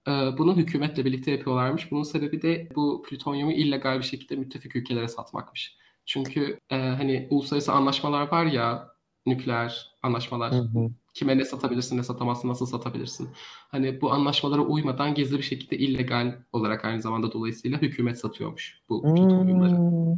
E, 0.08 0.12
bunu 0.38 0.56
hükümetle 0.56 1.06
birlikte 1.06 1.32
yapıyorlarmış. 1.32 1.92
Bunun 1.92 2.04
sebebi 2.04 2.42
de 2.42 2.70
bu 2.76 3.04
plütonyumu 3.10 3.52
illegal 3.52 3.98
bir 3.98 4.04
şekilde 4.04 4.36
müttefik 4.36 4.76
ülkelere 4.76 5.08
satmakmış. 5.08 5.78
Çünkü 6.06 6.60
e, 6.70 6.76
hani 6.76 7.28
uluslararası 7.32 7.74
anlaşmalar 7.74 8.32
var 8.32 8.46
ya 8.46 8.90
nükleer 9.26 9.92
anlaşmalar. 10.04 10.52
Hı 10.52 10.58
hı. 10.58 10.90
Kime 11.14 11.38
ne 11.38 11.46
satabilirsin, 11.46 11.98
ne 11.98 12.04
satamazsın, 12.04 12.50
nasıl 12.50 12.66
satabilirsin. 12.66 13.30
Hani 13.70 14.02
bu 14.02 14.12
anlaşmalara 14.12 14.62
uymadan 14.62 15.14
gizli 15.16 15.38
bir 15.38 15.44
şekilde 15.44 15.78
illegal 15.78 16.36
olarak 16.54 16.86
aynı 16.86 17.02
zamanda 17.02 17.32
dolayısıyla 17.32 17.82
hükümet 17.82 18.20
satıyormuş 18.20 18.80
bu 18.90 19.02
plütonyumları. 19.02 19.78
Hmm. 19.78 20.18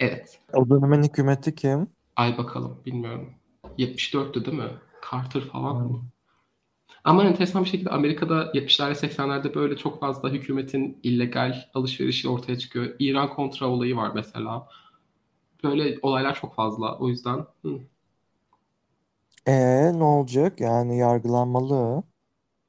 Evet. 0.00 0.40
O 0.52 0.70
dönemin 0.70 1.02
hükümeti 1.02 1.54
kim? 1.54 1.86
Ay 2.16 2.38
bakalım 2.38 2.80
bilmiyorum. 2.86 3.34
74'tü 3.78 4.44
değil 4.44 4.56
mi? 4.58 4.70
Carter 5.12 5.40
falan 5.42 5.74
Hmm. 5.80 5.92
mı? 5.92 6.02
Ama 7.04 7.24
enteresan 7.24 7.64
bir 7.64 7.68
şekilde 7.68 7.90
Amerika'da 7.90 8.50
70'lerde 8.54 8.94
80'lerde 8.94 9.54
böyle 9.54 9.76
çok 9.76 10.00
fazla 10.00 10.30
hükümetin 10.30 11.00
illegal 11.02 11.64
alışverişi 11.74 12.28
ortaya 12.28 12.58
çıkıyor. 12.58 12.96
İran 12.98 13.28
kontra 13.30 13.66
olayı 13.66 13.96
var 13.96 14.12
mesela. 14.14 14.68
böyle 15.64 15.98
olaylar 16.02 16.34
çok 16.34 16.54
fazla. 16.54 16.98
O 16.98 17.08
yüzden 17.08 17.46
hı. 17.62 17.80
E 19.46 19.52
ne 19.98 20.04
olacak? 20.04 20.60
Yani 20.60 20.98
yargılanmalı. 20.98 22.02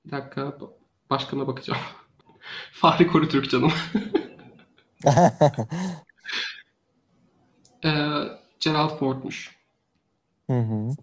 Bir 0.05 0.11
dakika 0.11 0.57
başkana 1.09 1.47
bakacağım. 1.47 1.81
Fahri 2.71 3.07
Korutürk 3.07 3.49
canım. 3.49 3.71
Ee, 7.85 7.89
Gerald 8.59 8.97
Ford'muş. 8.99 9.55
Hı 10.49 10.59
hı. 10.59 10.95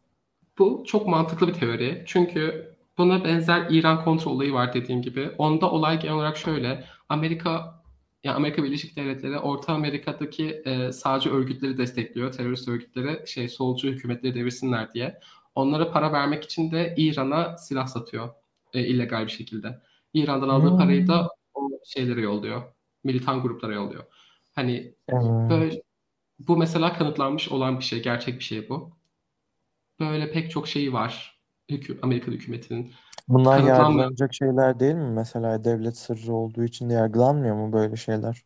Bu 0.58 0.84
çok 0.86 1.06
mantıklı 1.06 1.48
bir 1.48 1.52
teori. 1.52 2.04
Çünkü 2.06 2.75
buna 2.98 3.24
benzer 3.24 3.66
İran 3.70 4.04
kontra 4.04 4.30
olayı 4.30 4.52
var 4.52 4.74
dediğim 4.74 5.02
gibi. 5.02 5.30
Onda 5.38 5.70
olay 5.70 6.00
genel 6.00 6.14
olarak 6.14 6.36
şöyle. 6.36 6.84
Amerika 7.08 7.82
yani 8.24 8.36
Amerika 8.36 8.64
Birleşik 8.64 8.96
Devletleri 8.96 9.38
Orta 9.38 9.72
Amerika'daki 9.74 10.62
e, 10.64 10.92
sağcı 10.92 11.30
örgütleri 11.30 11.78
destekliyor. 11.78 12.32
Terörist 12.32 12.68
örgütleri 12.68 13.28
şey 13.28 13.48
solcu 13.48 13.88
hükümetleri 13.88 14.34
devirsinler 14.34 14.92
diye. 14.94 15.20
Onlara 15.54 15.90
para 15.92 16.12
vermek 16.12 16.44
için 16.44 16.70
de 16.72 16.94
İran'a 16.96 17.58
silah 17.58 17.86
satıyor. 17.86 18.28
E, 18.74 18.86
illegal 18.86 19.24
bir 19.26 19.30
şekilde. 19.32 19.80
İran'dan 20.14 20.48
aldığı 20.48 20.70
Hmm. 20.70 20.78
parayı 20.78 21.06
da 21.06 21.28
o 21.54 21.68
şeylere 21.86 22.20
yolluyor. 22.20 22.62
Militan 23.04 23.42
gruplara 23.42 23.74
yolluyor. 23.74 24.04
Hani 24.54 24.94
Evet. 25.08 25.22
böyle 25.50 25.82
bu 26.38 26.56
mesela 26.56 26.92
kanıtlanmış 26.98 27.48
olan 27.48 27.78
bir 27.78 27.84
şey, 27.84 28.02
gerçek 28.02 28.38
bir 28.38 28.44
şey 28.44 28.68
bu. 28.68 28.96
Böyle 30.00 30.32
pek 30.32 30.50
çok 30.50 30.68
şeyi 30.68 30.92
var. 30.92 31.35
Hükü, 31.70 31.98
Amerika 32.02 32.32
hükümetinin. 32.32 32.92
Bunlar 33.28 33.58
Kanıtlanmıyor. 33.58 33.86
yargılanacak 33.86 34.34
şeyler 34.34 34.80
değil 34.80 34.94
mi? 34.94 35.10
Mesela 35.10 35.64
devlet 35.64 35.96
sırrı 35.96 36.34
olduğu 36.34 36.64
için 36.64 36.88
yargılanmıyor 36.88 37.56
mu 37.56 37.72
böyle 37.72 37.96
şeyler? 37.96 38.42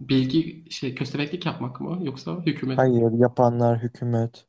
Bilgi 0.00 0.64
şey 0.70 0.94
köstebeklik 0.94 1.46
yapmak 1.46 1.80
mı 1.80 1.98
yoksa 2.02 2.42
hükümet? 2.46 2.78
Hayır, 2.78 3.12
yapanlar 3.12 3.82
hükümet. 3.82 4.46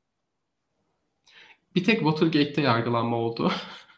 Bir 1.75 1.83
tek 1.83 1.99
Watergate'te 1.99 2.61
yargılanma 2.61 3.17
oldu. 3.17 3.51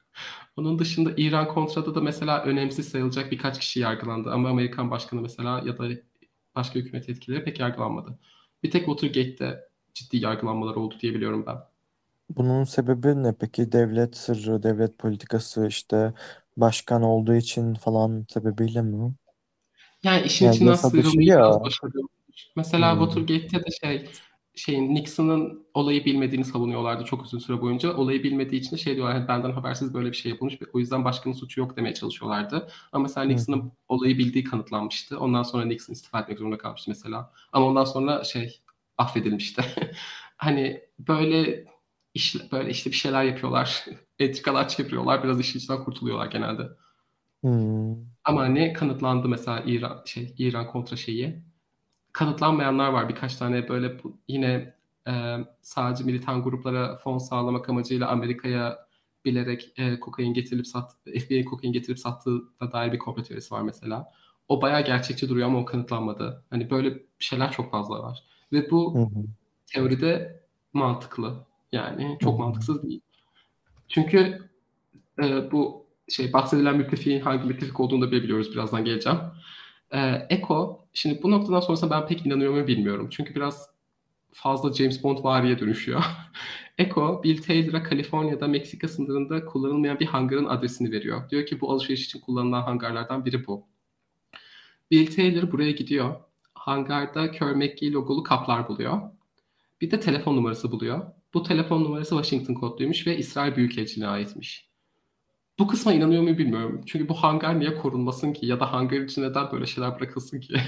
Onun 0.58 0.80
dışında 0.80 1.12
İran 1.18 1.48
kontrada 1.48 1.96
da 1.96 2.02
mesela 2.02 2.44
önemsiz 2.44 2.90
sayılacak 2.90 3.32
birkaç 3.32 3.60
kişi 3.60 3.80
yargılandı. 3.80 4.32
Ama 4.32 4.50
Amerikan 4.50 4.92
başkanı 4.92 5.22
mesela 5.22 5.62
ya 5.66 5.78
da 5.78 5.90
başka 6.56 6.80
hükümet 6.80 7.10
yetkilileri 7.10 7.44
pek 7.44 7.60
yargılanmadı. 7.60 8.20
Bir 8.64 8.72
tek 8.72 8.86
Watergate'te 8.86 9.70
ciddi 9.94 10.18
yargılanmalar 10.18 10.76
oldu 10.76 10.96
diye 11.02 11.14
biliyorum 11.14 11.44
ben. 11.48 11.71
Bunun 12.36 12.64
sebebi 12.64 13.24
ne 13.24 13.34
peki? 13.38 13.72
Devlet 13.72 14.18
sırrı, 14.18 14.64
devlet 14.64 14.98
politikası 14.98 15.68
işte 15.68 16.14
başkan 16.58 17.02
olduğu 17.04 17.36
için 17.36 17.74
falan 17.74 18.26
sebebiyle 18.30 18.82
mi? 18.82 19.14
Yani 20.04 20.26
işin 20.26 20.46
Yani 20.46 20.50
içinden 20.50 20.76
yasa 20.76 20.96
dışı 20.96 21.18
sıyrılmayı 21.18 21.28
ya. 21.28 21.40
biraz 21.40 21.64
başarıyor. 21.64 22.04
Mesela 22.56 22.94
Hmm. 22.94 23.00
Watergate'te 23.00 23.60
de 23.66 23.72
şey 23.82 24.10
şeyin 24.56 24.96
Nixon'ın 24.96 25.68
olayı 25.74 26.06
bilmediğini 26.06 26.46
savunuyorlardı 26.46 27.06
çok 27.06 27.24
uzun 27.24 27.40
süre 27.40 27.62
boyunca. 27.62 27.94
Olayı 27.98 28.24
bilmediği 28.24 28.60
için 28.60 28.72
de 28.72 28.78
şey 28.82 28.96
diyorlar 28.96 29.16
"Hani 29.18 29.28
benden 29.28 29.52
habersiz 29.52 29.94
böyle 29.94 30.12
bir 30.12 30.16
şey 30.18 30.32
yapılmış. 30.32 30.58
O 30.74 30.80
yüzden 30.80 31.06
başkanın 31.06 31.34
suçu 31.34 31.60
yok 31.62 31.78
demeye 31.78 31.94
çalışıyorlardı. 31.94 32.68
Ama 32.92 33.02
mesela 33.04 33.28
Hı 33.28 33.28
Nixon'ın 33.28 33.72
olayı 33.88 34.18
bildiği 34.18 34.44
kanıtlanmıştı. 34.44 35.20
Ondan 35.20 35.44
sonra 35.44 35.66
Nixon 35.66 35.94
istifa 35.94 36.20
etmek 36.20 36.40
zorunda 36.40 36.58
kalmıştı 36.58 36.92
mesela. 36.92 37.34
Ama 37.54 37.66
ondan 37.68 37.86
sonra 37.86 38.24
şey 38.24 38.62
affedilmişti. 38.98 39.64
hani 40.38 40.82
böyle 41.00 41.66
iş, 42.14 42.52
böyle 42.52 42.70
işte 42.70 42.90
bir 42.92 42.96
şeyler 42.96 43.24
yapıyorlar. 43.24 43.86
Entrikalar 44.20 44.68
çeviriyorlar. 44.68 45.24
Biraz 45.24 45.40
işin 45.40 45.60
içinden 45.60 45.84
kurtuluyorlar 45.84 46.26
genelde. 46.28 46.64
Hmm. 47.44 48.12
Ama 48.24 48.46
ne 48.46 48.74
kanıtlandı 48.74 49.28
mesela 49.30 49.64
İran 49.66 50.02
şey 50.06 50.36
İran 50.38 50.68
kontra 50.68 50.96
şeyi. 50.98 51.44
Kanıtlanmayanlar 52.14 52.90
var. 52.94 53.10
Birkaç 53.10 53.36
tane 53.36 53.70
böyle 53.70 54.04
bu- 54.04 54.18
yine 54.28 54.76
e, 55.10 55.38
sadece 55.62 56.04
militan 56.04 56.44
gruplara 56.44 56.98
fon 56.98 57.20
sağlamak 57.20 57.70
amacıyla 57.70 58.10
Amerika'ya 58.10 58.88
bilerek 59.26 59.74
e, 59.80 60.00
kokain 60.00 60.34
getirilip 60.34 60.68
sat 60.68 60.94
FBI'nin 61.06 61.46
kokain 61.46 61.74
getirip 61.74 62.00
sattığına 62.00 62.74
dair 62.74 62.94
bir 62.94 63.00
komplo 63.00 63.24
teorisi 63.24 63.56
var 63.56 63.62
mesela. 63.62 64.12
O 64.50 64.62
bayağı 64.64 64.86
gerçekçi 64.86 65.30
duruyor 65.30 65.48
ama 65.48 65.60
o 65.60 65.66
kanıtlanmadı. 65.66 66.46
Hani 66.50 66.70
böyle 66.70 67.04
şeyler 67.20 67.52
çok 67.52 67.72
fazla 67.72 68.04
var. 68.04 68.24
Ve 68.54 68.72
bu 68.72 68.96
Hı 68.96 69.00
hı. 69.00 69.26
teoride 69.68 70.42
mantıklı. 70.74 71.48
Yani 71.72 72.18
çok 72.22 72.40
mantıksız 72.40 72.84
değil. 72.84 73.02
Çünkü 73.88 74.50
e, 75.24 75.52
bu 75.52 75.86
şey 76.10 76.34
bahsedilen 76.34 76.78
müttefiğin 76.78 77.22
hangi 77.22 77.48
müttefik 77.48 77.80
olduğunu 77.80 78.02
da 78.02 78.12
bile 78.12 78.24
biliyoruz. 78.24 78.54
Birazdan 78.54 78.86
geleceğim. 78.86 79.20
E, 79.92 80.28
Eko, 80.30 80.88
şimdi 80.94 81.24
bu 81.24 81.32
noktadan 81.32 81.60
sonrasında 81.60 81.92
ben 81.92 82.08
pek 82.08 82.26
inanıyor 82.26 82.52
muyum 82.52 82.68
bilmiyorum. 82.68 83.08
Çünkü 83.12 83.36
biraz 83.36 83.70
fazla 84.34 84.74
James 84.74 85.04
Bond 85.04 85.24
variye 85.24 85.60
dönüşüyor. 85.60 86.04
Eko, 86.78 87.22
Bill 87.24 87.42
Taylor'a 87.42 87.84
Kaliforniya'da 87.84 88.48
Meksika 88.48 88.88
sınırında 88.88 89.46
kullanılmayan 89.46 90.00
bir 90.00 90.06
hangarın 90.06 90.46
adresini 90.46 90.92
veriyor. 90.92 91.30
Diyor 91.30 91.46
ki 91.46 91.62
bu 91.62 91.72
alışveriş 91.72 92.06
için 92.06 92.20
kullanılan 92.20 92.62
hangarlardan 92.62 93.26
biri 93.26 93.48
bu. 93.48 93.68
Bill 94.92 95.16
Taylor 95.16 95.52
buraya 95.52 95.72
gidiyor. 95.72 96.16
Hangarda 96.54 97.32
Kör 97.32 97.56
McGee 97.56 97.92
logolu 97.92 98.24
kaplar 98.24 98.68
buluyor. 98.68 99.02
Bir 99.82 99.92
de 99.92 100.00
telefon 100.00 100.36
numarası 100.36 100.72
buluyor. 100.72 101.21
Bu 101.34 101.44
telefon 101.44 101.84
numarası 101.84 102.10
Washington 102.16 102.54
kodluymuş 102.54 103.08
ve 103.08 103.18
İsrail 103.18 103.56
Büyükelçiliğine 103.56 104.10
aitmiş. 104.12 104.70
Bu 105.60 105.68
kısma 105.68 105.94
inanıyor 105.94 106.22
muyum 106.22 106.38
bilmiyorum. 106.38 106.82
Çünkü 106.86 107.10
bu 107.10 107.14
hangar 107.14 107.60
niye 107.60 107.76
korunmasın 107.76 108.34
ki? 108.34 108.46
Ya 108.46 108.60
da 108.60 108.74
hangar 108.74 108.98
için 108.98 109.22
neden 109.22 109.52
böyle 109.52 109.66
şeyler 109.66 110.00
bırakılsın 110.00 110.40
ki? 110.40 110.54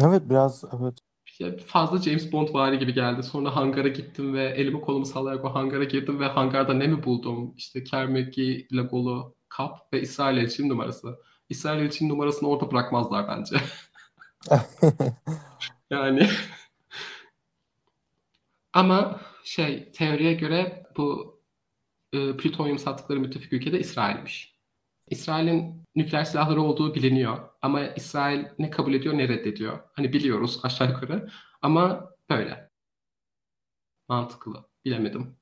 Evet 0.00 0.22
biraz 0.30 0.64
evet. 0.80 0.98
Ya 1.38 1.56
fazla 1.66 1.98
James 1.98 2.32
Bond 2.32 2.48
vari 2.54 2.78
gibi 2.78 2.94
geldi. 2.94 3.22
Sonra 3.22 3.56
hangara 3.56 3.88
gittim 3.88 4.34
ve 4.34 4.44
elimi 4.44 4.80
kolumu 4.80 5.06
sallayarak 5.06 5.44
o 5.44 5.54
hangara 5.54 5.84
girdim 5.84 6.20
ve 6.20 6.26
hangarda 6.26 6.74
ne 6.74 6.86
mi 6.86 7.04
buldum? 7.04 7.54
İşte 7.56 7.84
Kermeki 7.84 8.68
logolu 8.72 9.34
kap 9.48 9.92
ve 9.92 10.00
İsrail 10.00 10.36
elçinin 10.36 10.68
numarası. 10.68 11.18
İsrail 11.48 11.80
elçinin 11.82 12.10
numarasını 12.10 12.48
orada 12.48 12.70
bırakmazlar 12.70 13.28
bence. 13.28 13.56
Yani 15.90 16.28
ama 18.72 19.20
şey 19.44 19.92
teoriye 19.92 20.34
göre 20.34 20.86
bu 20.96 21.40
e, 22.12 22.36
plütonyum 22.36 22.78
sattıkları 22.78 23.20
müttefik 23.20 23.52
ülkede 23.52 23.80
İsrail'miş. 23.80 24.56
İsrail'in 25.10 25.86
nükleer 25.96 26.24
silahları 26.24 26.62
olduğu 26.62 26.94
biliniyor 26.94 27.38
ama 27.62 27.86
İsrail 27.86 28.44
ne 28.58 28.70
kabul 28.70 28.94
ediyor 28.94 29.18
ne 29.18 29.28
reddediyor. 29.28 29.78
Hani 29.92 30.12
biliyoruz 30.12 30.60
aşağı 30.62 30.88
yukarı 30.90 31.30
ama 31.62 32.10
böyle. 32.30 32.70
Mantıklı. 34.08 34.64
Bilemedim. 34.84 35.36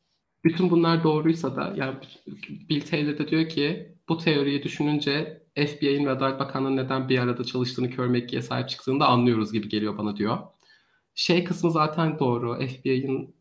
Bütün 0.45 0.71
bunlar 0.71 1.05
doğruysa 1.05 1.57
da 1.57 1.75
yani 1.77 1.97
Bill 2.69 2.81
Taylor 2.81 3.19
da 3.19 3.29
diyor 3.29 3.49
ki 3.49 3.97
bu 4.09 4.19
teoriyi 4.19 4.63
düşününce 4.63 5.43
FBI'nin 5.55 6.07
ve 6.07 6.11
Adalet 6.11 6.41
Bakanlığı'nın 6.41 6.77
neden 6.77 7.09
bir 7.09 7.19
arada 7.19 7.45
çalıştığını 7.45 7.91
körmekliğe 7.91 8.43
sahip 8.43 8.69
çıktığını 8.69 9.01
da 9.01 9.07
anlıyoruz 9.07 9.53
gibi 9.53 9.69
geliyor 9.69 9.99
bana 9.99 10.17
diyor. 10.17 10.39
Şey 11.19 11.45
kısmı 11.45 11.71
zaten 11.71 12.19
doğru. 12.19 12.59
FBI'nin 12.69 13.37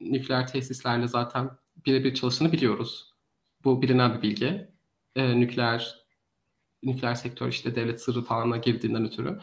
nükleer 0.00 0.46
tesislerle 0.46 1.08
zaten 1.08 1.50
birebir 1.86 2.14
çalıştığını 2.14 2.52
biliyoruz. 2.52 3.12
Bu 3.64 3.82
bilinen 3.82 4.14
bir 4.16 4.22
bilgi. 4.22 4.68
Ee, 5.16 5.40
nükleer 5.40 5.94
nükleer 6.82 7.14
sektör 7.14 7.48
işte 7.48 7.74
devlet 7.74 8.02
sırrı 8.02 8.22
falanla 8.22 8.56
girdiğinden 8.56 9.04
ötürü. 9.04 9.40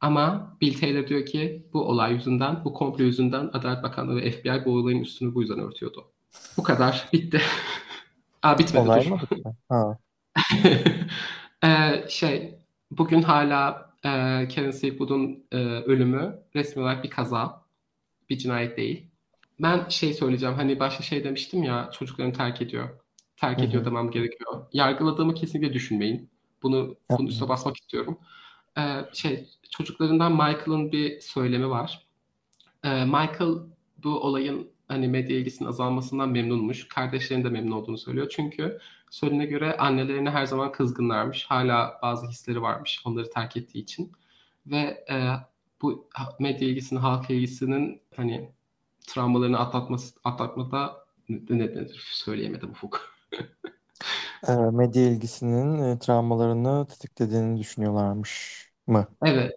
Ama 0.00 0.56
Bill 0.60 0.80
Taylor 0.80 1.06
diyor 1.06 1.26
ki 1.26 1.66
bu 1.72 1.88
olay 1.88 2.12
yüzünden, 2.12 2.64
bu 2.64 2.74
komplo 2.74 3.04
yüzünden 3.04 3.50
Adalet 3.52 3.82
Bakanlığı 3.82 4.16
ve 4.16 4.30
FBI 4.30 4.62
bu 4.64 4.70
olayın 4.70 5.00
üstünü 5.02 5.34
bu 5.34 5.40
yüzden 5.40 5.58
örtüyordu. 5.58 6.12
Bu 6.56 6.62
kadar. 6.62 7.08
Bitti. 7.12 7.40
Aa 8.42 8.58
bitmedi 8.58 8.84
Olay 8.84 9.04
dur. 9.04 9.10
mı 9.10 9.20
bitti? 9.30 9.42
Ha. 9.68 9.98
Ee, 11.64 12.04
şey, 12.08 12.58
bugün 12.90 13.22
hala 13.22 13.93
e, 14.04 14.08
Karen 14.54 14.70
Seafood'un 14.70 15.44
e, 15.52 15.56
ölümü 15.58 16.38
resmi 16.54 16.82
olarak 16.82 17.04
bir 17.04 17.10
kaza. 17.10 17.64
Bir 18.30 18.38
cinayet 18.38 18.76
değil. 18.76 19.06
Ben 19.60 19.88
şey 19.88 20.14
söyleyeceğim. 20.14 20.54
Hani 20.54 20.80
başta 20.80 21.02
şey 21.02 21.24
demiştim 21.24 21.62
ya 21.62 21.90
çocuklarını 21.98 22.32
terk 22.32 22.62
ediyor. 22.62 22.88
Terk 23.36 23.60
Hı 23.60 23.64
ediyor 23.64 23.84
demem 23.84 24.10
gerekiyor. 24.10 24.66
Yargıladığımı 24.72 25.34
kesinlikle 25.34 25.72
düşünmeyin. 25.72 26.30
Bunu 26.62 26.96
bunun 27.10 27.28
üstüne 27.28 27.48
basmak 27.48 27.76
istiyorum. 27.76 28.18
Ee, 28.78 28.82
şey 29.12 29.48
çocuklarından 29.70 30.32
Michael'ın 30.32 30.92
bir 30.92 31.20
söylemi 31.20 31.70
var. 31.70 32.06
Ee, 32.84 33.04
Michael 33.04 33.54
bu 34.04 34.20
olayın 34.20 34.70
hani 34.88 35.08
medya 35.08 35.36
ilgisinin 35.36 35.68
azalmasından 35.68 36.28
memnunmuş. 36.28 36.88
Kardeşlerinin 36.88 37.44
de 37.44 37.48
memnun 37.48 37.72
olduğunu 37.72 37.98
söylüyor. 37.98 38.32
Çünkü 38.36 38.78
söylene 39.14 39.46
göre 39.46 39.76
annelerine 39.76 40.30
her 40.30 40.46
zaman 40.46 40.72
kızgınlarmış. 40.72 41.44
Hala 41.44 41.98
bazı 42.02 42.26
hisleri 42.26 42.62
varmış 42.62 43.02
onları 43.04 43.30
terk 43.30 43.56
ettiği 43.56 43.78
için. 43.78 44.12
Ve 44.66 45.04
e, 45.10 45.16
bu 45.82 46.08
medya 46.38 46.68
ilgisinin, 46.68 47.00
halk 47.00 47.30
ilgisinin 47.30 48.02
hani 48.16 48.52
travmalarını 49.06 49.58
atlatması, 49.58 50.14
atlatmada 50.24 51.06
ne, 51.28 51.36
ne, 51.50 51.58
nedir 51.58 52.08
söyleyemedim 52.12 52.70
Ufuk. 52.70 53.14
Ee, 54.48 54.52
medya 54.72 55.02
ilgisinin 55.02 55.78
e, 55.78 55.98
travmalarını 55.98 56.86
tetiklediğini 56.86 57.58
düşünüyorlarmış 57.58 58.64
mı? 58.86 59.06
Evet. 59.24 59.52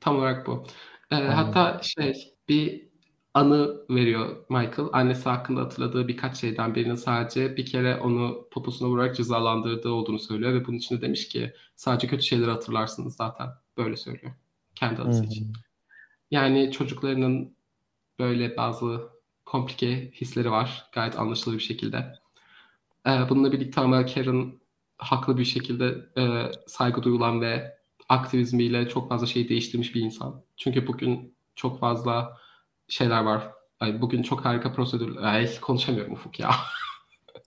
Tam 0.00 0.16
olarak 0.16 0.46
bu. 0.46 0.66
Anladım. 1.10 1.32
hatta 1.32 1.80
şey 1.82 2.34
bir 2.48 2.88
anı 3.34 3.80
veriyor 3.90 4.36
Michael. 4.48 4.88
Annesi 4.92 5.28
hakkında 5.28 5.60
hatırladığı 5.60 6.08
birkaç 6.08 6.36
şeyden 6.36 6.74
birinin 6.74 6.94
sadece 6.94 7.56
bir 7.56 7.66
kere 7.66 7.96
onu 7.96 8.48
poposuna 8.50 8.88
vurarak 8.88 9.16
cezalandırdığı 9.16 9.90
olduğunu 9.90 10.18
söylüyor 10.18 10.54
ve 10.54 10.66
bunun 10.66 10.76
için 10.76 10.96
de 10.96 11.00
demiş 11.02 11.28
ki 11.28 11.52
sadece 11.76 12.06
kötü 12.08 12.22
şeyleri 12.22 12.50
hatırlarsınız 12.50 13.16
zaten. 13.16 13.48
Böyle 13.76 13.96
söylüyor. 13.96 14.32
Kendi 14.74 15.02
anısı 15.02 15.22
Hı 15.22 15.26
için. 15.26 15.52
Yani 16.30 16.72
çocuklarının 16.72 17.56
böyle 18.18 18.56
bazı 18.56 19.08
komplike 19.44 20.10
hisleri 20.10 20.50
var. 20.50 20.86
Gayet 20.92 21.18
anlaşılır 21.18 21.54
bir 21.54 21.62
şekilde. 21.62 22.12
Ee, 23.06 23.10
bununla 23.28 23.52
birlikte 23.52 23.80
ama 23.80 24.06
Karen 24.06 24.60
haklı 24.98 25.38
bir 25.38 25.44
şekilde 25.44 26.08
e, 26.18 26.52
saygı 26.66 27.02
duyulan 27.02 27.40
ve 27.40 27.78
aktivizmiyle 28.08 28.88
çok 28.88 29.08
fazla 29.08 29.26
şey 29.26 29.48
değiştirmiş 29.48 29.94
bir 29.94 30.00
insan. 30.00 30.42
Çünkü 30.56 30.86
bugün 30.86 31.36
çok 31.56 31.80
fazla 31.80 32.36
şeyler 32.88 33.20
var. 33.24 33.52
Ay, 33.80 34.00
bugün 34.02 34.22
çok 34.22 34.44
harika 34.44 34.72
prosedür... 34.72 35.16
Ay, 35.16 35.60
konuşamıyorum 35.60 36.12
Ufuk 36.12 36.40
ya. 36.40 36.50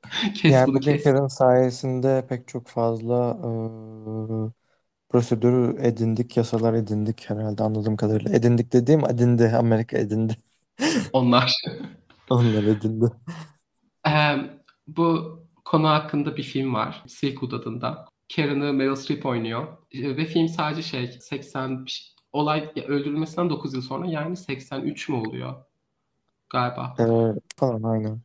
kes 0.36 0.64
Yani 0.64 0.68
bunu 0.68 0.80
kes. 0.80 1.04
Karen 1.04 1.28
sayesinde 1.28 2.26
pek 2.30 2.48
çok 2.48 2.68
fazla 2.68 3.38
eee, 3.44 4.52
prosedür 5.10 5.80
edindik, 5.80 6.38
yasalar 6.38 6.74
edindik 6.74 7.30
herhalde 7.30 7.64
anladığım 7.64 7.98
kadarıyla. 7.98 8.34
Edindik 8.38 8.74
dediğim 8.74 9.06
edindi, 9.06 9.54
Amerika 9.58 9.98
edindi. 9.98 10.38
Onlar. 11.14 11.54
Onlar 12.30 12.64
edindi. 12.64 13.12
Ee, 14.08 14.36
bu 14.88 15.38
konu 15.66 15.88
hakkında 15.90 16.38
bir 16.38 16.44
film 16.44 16.74
var. 16.74 17.04
Silkwood 17.08 17.52
adında. 17.52 18.06
Karen'ı 18.36 18.74
Meryl 18.74 18.96
Streep 18.96 19.26
oynuyor. 19.26 19.78
Ve 19.94 20.26
film 20.26 20.48
sadece 20.48 20.84
şey 20.84 21.12
80 21.22 21.86
olay 22.34 22.72
öldürülmesinden 22.88 23.50
9 23.50 23.74
yıl 23.74 23.82
sonra 23.82 24.08
yani 24.08 24.38
83 24.38 25.10
mü 25.10 25.16
oluyor 25.16 25.56
galiba. 26.50 26.98
Eee, 27.00 27.34
falan 27.58 27.84
aynen. 27.84 28.22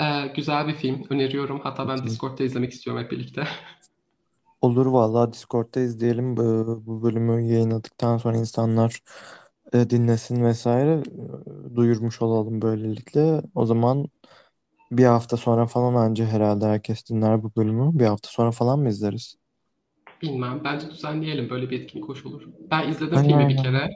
Ee, 0.00 0.26
güzel 0.36 0.68
bir 0.68 0.74
film. 0.74 1.06
Öneriyorum. 1.10 1.60
Hatta 1.60 1.88
ben. 1.88 2.04
Discord'da 2.06 2.44
izlemek 2.44 2.72
istiyorum 2.72 3.02
hep 3.02 3.10
birlikte. 3.10 3.46
Olur 4.60 4.86
vallahi 4.86 5.32
Discord'da 5.32 5.80
izleyelim. 5.80 6.36
Bu, 6.36 6.82
bu 6.86 7.02
bölümü 7.02 7.40
yayınladıktan 7.42 8.16
sonra 8.18 8.36
insanlar 8.36 9.00
e, 9.72 9.90
dinlesin 9.90 10.44
vesaire 10.44 11.02
e, 11.72 11.76
duyurmuş 11.76 12.22
olalım 12.22 12.62
böylelikle. 12.62 13.42
O 13.54 13.66
zaman 13.66 14.08
bir 14.92 15.04
hafta 15.06 15.36
sonra 15.36 15.66
falan 15.66 15.94
anca 15.94 16.26
herhalde 16.26 16.66
herkes 16.66 17.10
dinler 17.10 17.42
bu 17.42 17.52
bölümü. 17.56 18.00
Bir 18.00 18.06
hafta 18.06 18.30
sonra 18.30 18.52
falan 18.52 18.78
mı 18.80 18.88
izleriz? 18.88 19.36
Bilmem. 20.22 20.60
Bence 20.64 20.90
düzenleyelim. 20.90 21.50
Böyle 21.50 21.70
bir 21.70 21.80
etkinlik 21.80 22.08
hoş 22.08 22.26
olur. 22.26 22.42
Ben 22.70 22.88
izledim 22.88 23.18
Aynen 23.18 23.28
filmi 23.28 23.48
bir 23.48 23.56
kere. 23.56 23.90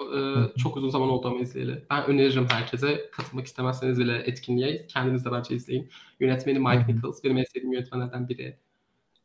Ee, 0.00 0.58
çok 0.58 0.76
uzun 0.76 0.88
zaman 0.90 1.08
oldu 1.08 1.28
ama 1.28 1.40
izleyeli. 1.40 1.86
Ben 1.90 2.06
öneririm 2.06 2.46
herkese. 2.50 3.10
Katılmak 3.12 3.46
istemezseniz 3.46 3.98
bile 3.98 4.16
etkinliğe 4.18 4.86
kendiniz 4.86 5.24
de 5.24 5.32
bence 5.32 5.54
izleyin. 5.54 5.90
Yönetmeni 6.20 6.58
Mike 6.58 6.92
hı. 6.92 6.92
Nichols. 6.92 7.24
Benim 7.24 7.38
en 7.38 7.44
sevdiğim 7.44 7.72
yönetmenlerden 7.72 8.28
biri. 8.28 8.58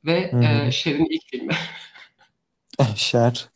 Ve 0.06 0.32
Hı 0.32 0.38
hı. 0.38 0.44
e, 0.44 0.72
Cher'in 0.72 1.06
ilk 1.06 1.24
filmi. 1.32 1.54
Şer. 2.96 3.50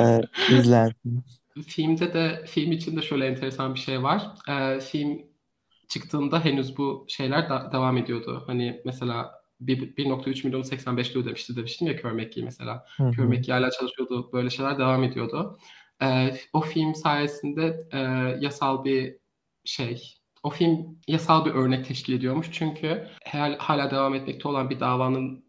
E, 0.00 0.20
izlensin. 0.54 1.24
Filmde 1.66 2.14
de 2.14 2.44
film 2.46 2.72
içinde 2.72 3.02
şöyle 3.02 3.26
enteresan 3.26 3.74
bir 3.74 3.80
şey 3.80 4.02
var. 4.02 4.22
Ee, 4.48 4.80
film 4.80 5.22
çıktığında 5.88 6.44
henüz 6.44 6.76
bu 6.78 7.06
şeyler 7.08 7.48
da- 7.50 7.70
devam 7.72 7.96
ediyordu. 7.96 8.44
Hani 8.46 8.82
mesela 8.84 9.41
1.3 9.66 10.44
milyon 10.44 10.62
85'li 10.62 11.20
ödemişti 11.20 11.56
demiştim 11.56 11.88
ya 11.88 11.96
Körmekki 11.96 12.42
mesela. 12.42 12.86
Körmekki 13.16 13.52
hala 13.52 13.70
çalışıyordu. 13.70 14.30
Böyle 14.32 14.50
şeyler 14.50 14.78
devam 14.78 15.04
ediyordu. 15.04 15.58
Ee, 16.02 16.36
o 16.52 16.60
film 16.60 16.94
sayesinde 16.94 17.88
e, 17.92 17.98
yasal 18.40 18.84
bir 18.84 19.16
şey, 19.64 20.02
o 20.42 20.50
film 20.50 20.98
yasal 21.08 21.44
bir 21.44 21.50
örnek 21.50 21.84
teşkil 21.86 22.14
ediyormuş. 22.14 22.48
Çünkü 22.52 23.08
hal- 23.26 23.58
hala 23.58 23.90
devam 23.90 24.14
etmekte 24.14 24.48
olan 24.48 24.70
bir 24.70 24.80
davanın 24.80 25.44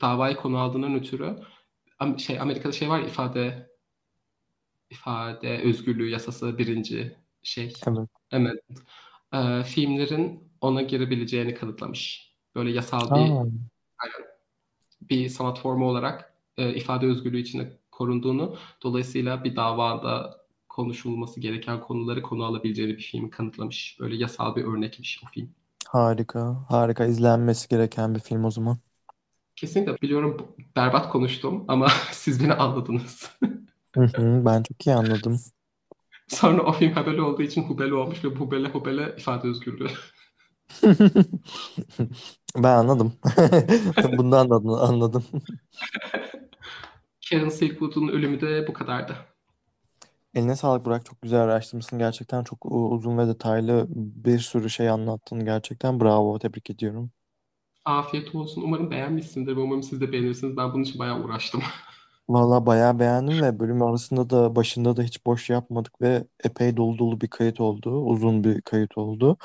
davayı 0.00 0.36
konu 0.36 0.58
aldığından 0.58 0.94
ötürü 0.94 1.36
şey 2.18 2.40
Amerika'da 2.40 2.72
şey 2.72 2.88
var 2.88 2.98
ya, 3.00 3.06
ifade 3.06 3.70
ifade 4.90 5.58
özgürlüğü 5.62 6.10
yasası 6.10 6.58
birinci 6.58 7.16
şey 7.42 7.72
Evet. 7.86 8.08
evet 8.32 8.60
Ee, 9.34 9.62
filmlerin 9.62 10.52
ona 10.60 10.82
girebileceğini 10.82 11.54
kanıtlamış. 11.54 12.31
Böyle 12.54 12.70
yasal 12.70 13.14
bir 13.14 13.30
Aa, 13.30 13.44
bir 15.00 15.28
sanat 15.28 15.60
formu 15.60 15.88
olarak 15.88 16.34
e, 16.56 16.74
ifade 16.74 17.06
özgürlüğü 17.06 17.38
içinde 17.40 17.78
korunduğunu, 17.90 18.56
dolayısıyla 18.82 19.44
bir 19.44 19.56
davada 19.56 20.42
konuşulması 20.68 21.40
gereken 21.40 21.80
konuları 21.80 22.22
konu 22.22 22.44
alabileceğini 22.44 22.96
bir 22.96 23.02
film 23.02 23.30
kanıtlamış. 23.30 23.96
Böyle 24.00 24.16
yasal 24.16 24.56
bir 24.56 24.64
örnekmiş 24.64 25.22
o 25.24 25.26
film. 25.26 25.54
harika. 25.88 26.56
Harika. 26.68 27.04
izlenmesi 27.06 27.68
gereken 27.68 28.14
bir 28.14 28.20
film 28.20 28.44
o 28.44 28.50
zaman. 28.50 28.78
Kesinlikle 29.56 29.96
biliyorum 30.02 30.56
berbat 30.76 31.08
konuştum 31.12 31.64
ama 31.68 31.88
siz 32.12 32.44
beni 32.44 32.54
anladınız. 32.54 33.30
Hı 33.94 34.04
hı, 34.04 34.42
ben 34.44 34.62
çok 34.62 34.86
iyi 34.86 34.94
anladım. 34.96 35.40
Sonra 36.28 36.62
o 36.62 36.72
film 36.72 36.96
Hebele 36.96 37.22
olduğu 37.22 37.42
için 37.42 37.62
Hubele 37.62 37.94
olmuş 37.94 38.24
ve 38.24 38.28
Hubele 38.28 38.68
Hubele 38.68 39.14
ifade 39.18 39.48
özgürlüğü. 39.48 39.88
Ben 42.56 42.76
anladım. 42.76 43.12
Bundan 44.18 44.50
da 44.50 44.54
anladım. 44.54 44.80
anladım. 44.80 45.24
Karen 47.30 47.48
Silkwood'un 47.48 48.08
ölümü 48.08 48.40
de 48.40 48.66
bu 48.68 48.72
kadardı. 48.72 49.16
Eline 50.34 50.56
sağlık 50.56 50.84
Burak. 50.84 51.04
Çok 51.06 51.22
güzel 51.22 51.40
araştırmışsın. 51.40 51.98
Gerçekten 51.98 52.44
çok 52.44 52.64
uzun 52.72 53.18
ve 53.18 53.26
detaylı 53.26 53.86
bir 53.96 54.38
sürü 54.38 54.70
şey 54.70 54.88
anlattın. 54.90 55.44
Gerçekten 55.44 56.00
bravo. 56.00 56.38
Tebrik 56.38 56.70
ediyorum. 56.70 57.10
Afiyet 57.84 58.34
olsun. 58.34 58.62
Umarım 58.62 58.90
beğenmişsindir 58.90 59.56
umarım 59.56 59.82
siz 59.82 60.00
de 60.00 60.12
beğenirsiniz. 60.12 60.56
Ben 60.56 60.72
bunun 60.74 60.82
için 60.82 60.98
bayağı 60.98 61.24
uğraştım. 61.24 61.62
Valla 62.28 62.66
bayağı 62.66 62.98
beğendim 62.98 63.42
ve 63.42 63.60
bölüm 63.60 63.82
arasında 63.82 64.30
da 64.30 64.56
başında 64.56 64.96
da 64.96 65.02
hiç 65.02 65.26
boş 65.26 65.50
yapmadık 65.50 66.00
ve 66.00 66.26
epey 66.44 66.76
dolu 66.76 66.98
dolu 66.98 67.20
bir 67.20 67.28
kayıt 67.28 67.60
oldu. 67.60 68.04
Uzun 68.04 68.44
bir 68.44 68.62
kayıt 68.62 68.98
oldu. 68.98 69.36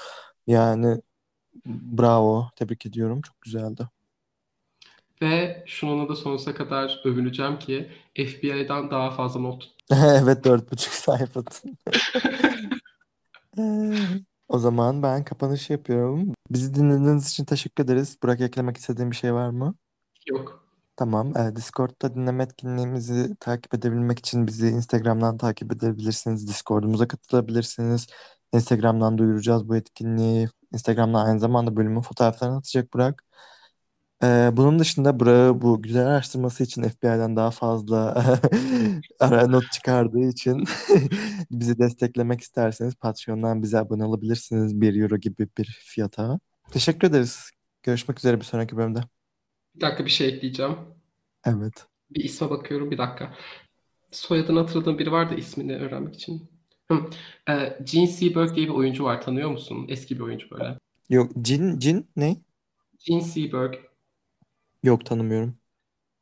Yani 0.47 1.01
bravo. 1.67 2.49
Tebrik 2.55 2.85
ediyorum. 2.85 3.21
Çok 3.21 3.41
güzeldi. 3.41 3.87
Ve 5.21 5.63
şununla 5.65 6.09
da 6.09 6.15
sonsuza 6.15 6.53
kadar 6.53 7.01
övüneceğim 7.05 7.59
ki 7.59 7.91
FBI'dan 8.15 8.91
daha 8.91 9.11
fazla 9.11 9.39
not 9.39 9.61
tuttum. 9.61 9.77
Evet 10.21 10.43
dört 10.43 10.71
buçuk 10.71 10.93
sayfa. 10.93 11.43
O 14.49 14.59
zaman 14.59 15.03
ben 15.03 15.23
kapanış 15.23 15.69
yapıyorum. 15.69 16.33
Bizi 16.51 16.73
dinlediğiniz 16.73 17.29
için 17.29 17.45
teşekkür 17.45 17.83
ederiz. 17.83 18.17
Burak 18.23 18.41
eklemek 18.41 18.77
istediğin 18.77 19.11
bir 19.11 19.15
şey 19.15 19.33
var 19.33 19.49
mı? 19.49 19.75
Yok. 20.27 20.67
Tamam. 20.95 21.37
E, 21.37 21.55
Discord'da 21.55 22.15
dinleme 22.15 22.43
etkinliğimizi 22.43 23.35
takip 23.39 23.73
edebilmek 23.73 24.19
için 24.19 24.47
bizi 24.47 24.67
Instagram'dan 24.67 25.37
takip 25.37 25.73
edebilirsiniz. 25.73 26.47
Discord'umuza 26.47 27.07
katılabilirsiniz. 27.07 28.07
Instagram'dan 28.53 29.17
duyuracağız 29.17 29.69
bu 29.69 29.75
etkinliği. 29.75 30.47
Instagram'dan 30.73 31.25
aynı 31.25 31.39
zamanda 31.39 31.75
bölümün 31.75 32.01
fotoğraflarını 32.01 32.57
atacak 32.57 32.93
Burak. 32.93 33.23
E, 34.23 34.49
bunun 34.53 34.79
dışında 34.79 35.19
Burak'ı 35.19 35.61
bu 35.61 35.81
güzel 35.81 36.07
araştırması 36.07 36.63
için 36.63 36.83
FBI'den 36.83 37.35
daha 37.35 37.51
fazla 37.51 38.25
ara 39.19 39.47
not 39.47 39.71
çıkardığı 39.71 40.27
için 40.27 40.63
bizi 41.51 41.79
desteklemek 41.79 42.41
isterseniz 42.41 42.95
Patreon'dan 42.95 43.63
bize 43.63 43.79
abone 43.79 44.05
olabilirsiniz. 44.05 44.81
1 44.81 45.01
euro 45.01 45.17
gibi 45.17 45.47
bir 45.57 45.79
fiyata. 45.85 46.39
Teşekkür 46.71 47.07
ederiz. 47.07 47.49
Görüşmek 47.83 48.19
üzere 48.19 48.39
bir 48.39 48.45
sonraki 48.45 48.77
bölümde. 48.77 48.99
Bir 49.75 49.81
dakika 49.81 50.05
bir 50.05 50.09
şey 50.09 50.27
ekleyeceğim. 50.27 50.77
Evet. 51.45 51.85
Bir 52.09 52.23
isme 52.23 52.49
bakıyorum 52.49 52.91
bir 52.91 52.97
dakika. 52.97 53.33
Soyadını 54.11 54.59
hatırladığım 54.59 54.99
biri 54.99 55.11
var 55.11 55.29
da 55.29 55.35
ismini 55.35 55.75
öğrenmek 55.75 56.15
için. 56.15 56.56
Ee, 57.49 57.77
Gene 57.83 58.07
Seberg 58.07 58.55
diye 58.55 58.67
bir 58.67 58.73
oyuncu 58.73 59.03
var. 59.03 59.21
Tanıyor 59.21 59.49
musun? 59.49 59.85
Eski 59.89 60.15
bir 60.15 60.23
oyuncu 60.23 60.49
böyle. 60.51 60.77
Yok 61.09 61.31
Cin 61.41 61.79
Cin 61.79 62.07
ne? 62.15 62.37
Gene 62.99 63.21
Seberg. 63.21 63.75
Yok 64.83 65.05
tanımıyorum. 65.05 65.57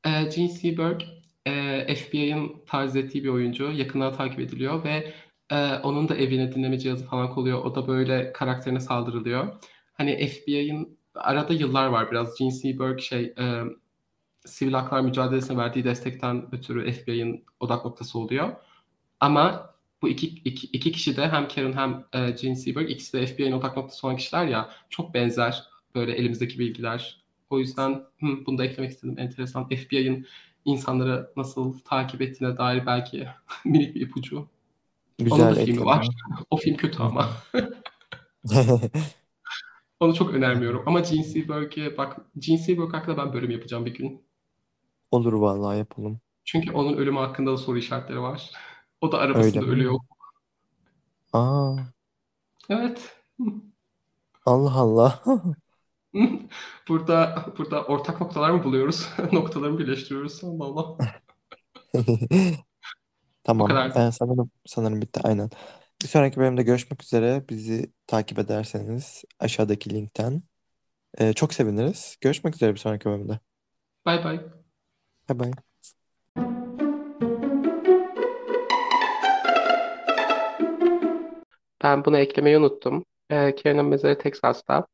Ee, 0.05 0.23
Gene 0.35 0.49
Seberg 0.49 1.01
e, 1.45 1.95
FBI'ın 1.95 2.55
tarz 2.67 2.95
ettiği 2.95 3.23
bir 3.23 3.29
oyuncu. 3.29 3.71
Yakından 3.71 4.13
takip 4.13 4.39
ediliyor 4.39 4.83
ve 4.83 5.13
e, 5.49 5.73
onun 5.75 6.09
da 6.09 6.15
evine 6.15 6.55
dinleme 6.55 6.79
cihazı 6.79 7.05
falan 7.05 7.33
koyuyor. 7.33 7.63
O 7.63 7.75
da 7.75 7.87
böyle 7.87 8.33
karakterine 8.33 8.79
saldırılıyor. 8.79 9.53
Hani 9.93 10.27
FBI'ın 10.27 10.97
arada 11.15 11.53
yıllar 11.53 11.87
var 11.87 12.11
biraz. 12.11 12.37
Gene 12.39 12.51
Seberg 12.51 12.99
şey 12.99 13.33
e, 13.39 13.63
sivil 14.45 14.73
haklar 14.73 15.01
mücadelesine 15.01 15.57
verdiği 15.57 15.83
destekten 15.83 16.55
ötürü 16.55 16.91
FBI'ın 16.91 17.43
odak 17.59 17.85
noktası 17.85 18.19
oluyor. 18.19 18.55
Ama 19.19 19.74
bu 20.05 20.09
iki, 20.09 20.27
iki, 20.27 20.67
iki 20.67 20.91
kişi 20.91 21.17
de 21.17 21.29
hem 21.29 21.47
Karen 21.47 21.73
hem 21.73 22.05
e, 22.13 22.31
Gene 22.31 22.55
Seberg 22.55 22.89
ikisi 22.89 23.13
de 23.13 23.25
FBI'nin 23.25 23.51
odak 23.51 23.77
noktası 23.77 24.07
olan 24.07 24.17
kişiler 24.17 24.45
ya 24.45 24.69
çok 24.89 25.13
benzer 25.13 25.63
böyle 25.95 26.13
elimizdeki 26.13 26.59
bilgiler. 26.59 27.21
O 27.49 27.59
yüzden 27.59 27.89
hı, 28.19 28.27
bunu 28.45 28.57
da 28.57 28.65
eklemek 28.65 28.91
istedim. 28.91 29.15
Enteresan. 29.19 29.69
FBI'ın 29.69 30.25
insanları 30.65 31.29
nasıl 31.37 31.79
takip 31.79 32.21
ettiğine 32.21 32.57
dair 32.57 32.85
belki 32.85 33.27
minik 33.65 33.95
bir 33.95 34.01
ipucu. 34.01 34.37
Onun 34.37 34.47
Güzel 35.19 35.55
da 35.55 35.65
filmi 35.65 35.85
var. 35.85 36.07
O 36.49 36.57
film 36.57 36.75
kötü 36.75 37.03
ama. 37.03 37.29
Onu 39.99 40.15
çok 40.15 40.33
önermiyorum. 40.33 40.83
Ama 40.85 41.03
cinsi 41.03 41.47
bölge 41.47 41.97
bak 41.97 42.17
cinsi 42.37 42.77
bölge 42.77 42.91
hakkında 42.91 43.17
ben 43.17 43.33
bölüm 43.33 43.51
yapacağım 43.51 43.85
bir 43.85 43.93
gün. 43.93 44.21
Olur 45.11 45.33
vallahi 45.33 45.77
yapalım. 45.77 46.19
Çünkü 46.43 46.71
onun 46.71 46.97
ölümü 46.97 47.19
hakkında 47.19 47.51
da 47.51 47.57
soru 47.57 47.77
işaretleri 47.77 48.21
var. 48.21 48.51
O 49.01 49.11
da 49.11 49.17
Öyle 49.33 49.59
arabasında 49.59 49.61
mi? 49.61 49.71
ölüyor. 49.71 49.95
Aa, 51.33 51.75
Evet. 52.69 53.15
Allah 54.45 54.73
Allah. 54.81 55.21
Burada 56.87 57.45
burada 57.57 57.83
ortak 57.85 58.21
noktalar 58.21 58.49
mı 58.49 58.63
buluyoruz? 58.63 59.09
Noktaları 59.31 59.79
birleştiriyoruz? 59.79 60.43
Allah 60.43 60.65
Allah. 60.65 60.97
O 63.57 63.63
Tamam. 63.63 63.65
kadar. 63.65 63.91
Ee, 63.95 64.11
sanırım 64.11 64.51
sanırım 64.65 65.01
bitti. 65.01 65.19
Aynen. 65.23 65.49
Bir 66.03 66.07
sonraki 66.07 66.37
bölümde 66.37 66.63
görüşmek 66.63 67.03
üzere. 67.03 67.45
Bizi 67.49 67.93
takip 68.07 68.39
ederseniz 68.39 69.23
aşağıdaki 69.39 69.89
linkten 69.89 70.43
ee, 71.19 71.33
çok 71.33 71.55
seviniriz. 71.55 72.17
Görüşmek 72.21 72.55
üzere 72.55 72.73
bir 72.73 72.79
sonraki 72.79 73.05
bölümde. 73.05 73.39
Bay 74.05 74.17
bay. 74.23 74.39
Bye 75.27 75.33
bye. 75.35 75.74
Ben 81.85 82.05
bunu 82.05 82.17
eklemeyi 82.19 82.57
unuttum. 82.57 83.05
Ee, 83.31 83.55
Karen'ın 83.55 83.85
mezarı 83.85 84.19
Teksas'ta. 84.19 84.87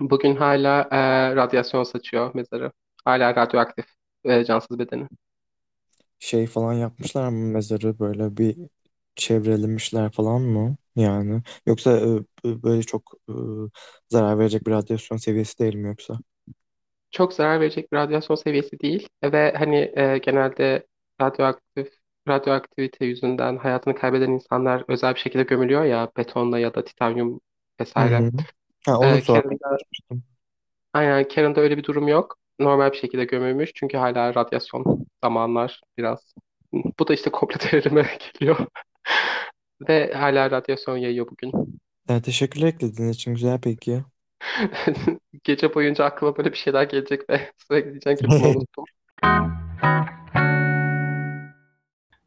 Bugün 0.00 0.36
hala 0.36 0.82
e, 0.92 1.36
radyasyon 1.36 1.84
saçıyor 1.84 2.34
mezarı. 2.34 2.72
Hala 3.06 3.36
radyoaktif 3.36 3.86
e, 4.24 4.44
cansız 4.44 4.80
bedeni. 4.80 5.08
Şey 6.18 6.46
falan 6.46 6.72
yapmışlar 6.74 7.28
mı 7.28 7.38
mezarı 7.52 7.98
böyle 7.98 8.36
bir 8.36 8.56
çevrelemişler 9.16 10.12
falan 10.12 10.42
mı? 10.42 10.76
Yani 10.96 11.42
yoksa 11.66 12.00
e, 12.46 12.62
böyle 12.62 12.82
çok 12.82 13.12
e, 13.28 13.32
zarar 14.08 14.38
verecek 14.38 14.66
bir 14.66 14.72
radyasyon 14.72 15.18
seviyesi 15.18 15.58
değil 15.58 15.74
mi 15.74 15.88
yoksa? 15.88 16.18
Çok 17.10 17.32
zarar 17.34 17.60
verecek 17.60 17.92
bir 17.92 17.96
radyasyon 17.96 18.36
seviyesi 18.36 18.80
değil 18.80 19.08
ve 19.24 19.52
hani 19.58 19.92
e, 19.96 20.18
genelde 20.18 20.86
radyoaktif 21.20 21.99
radyoaktivite 22.30 23.04
yüzünden 23.04 23.56
hayatını 23.56 23.94
kaybeden 23.94 24.30
insanlar 24.30 24.84
özel 24.88 25.14
bir 25.14 25.20
şekilde 25.20 25.42
gömülüyor 25.42 25.84
ya 25.84 26.10
betonla 26.16 26.58
ya 26.58 26.74
da 26.74 26.84
titanyum 26.84 27.30
Hı 27.30 27.40
vesaire. 27.80 28.18
hı. 28.18 28.30
Ha, 28.86 28.98
onu 28.98 29.16
E, 29.16 29.20
sormaya 29.20 29.58
çalışmıştım. 29.58 30.22
aynen 30.92 31.28
Karen'da 31.28 31.60
öyle 31.60 31.76
bir 31.78 31.84
durum 31.84 32.08
yok. 32.08 32.36
Normal 32.58 32.92
bir 32.92 32.96
şekilde 32.96 33.24
gömülmüş 33.24 33.70
çünkü 33.74 33.96
hala 33.98 34.34
radyasyon 34.34 35.06
zamanlar 35.24 35.80
biraz. 35.98 36.34
Bu 36.72 37.08
da 37.08 37.14
işte 37.14 37.30
komplo 37.30 37.58
teorime 37.60 38.18
geliyor. 38.32 38.56
Ve 39.88 40.12
hala 40.12 40.50
radyasyon 40.50 40.96
yayıyor 40.96 41.26
bugün. 41.30 41.80
Ee, 42.08 42.22
teşekkürler 42.22 42.66
eklediğiniz 42.66 43.16
için 43.16 43.34
güzel 43.34 43.60
peki. 43.62 44.02
Gece 45.44 45.74
boyunca 45.74 46.04
aklıma 46.04 46.36
böyle 46.36 46.52
bir 46.52 46.56
şeyler 46.56 46.82
gelecek 46.82 47.30
ve 47.30 47.52
sürekli 47.68 47.90
diyeceğim 47.90 48.18
ki 48.18 48.24
bunu 48.28 48.48
unuttum. 48.48 48.84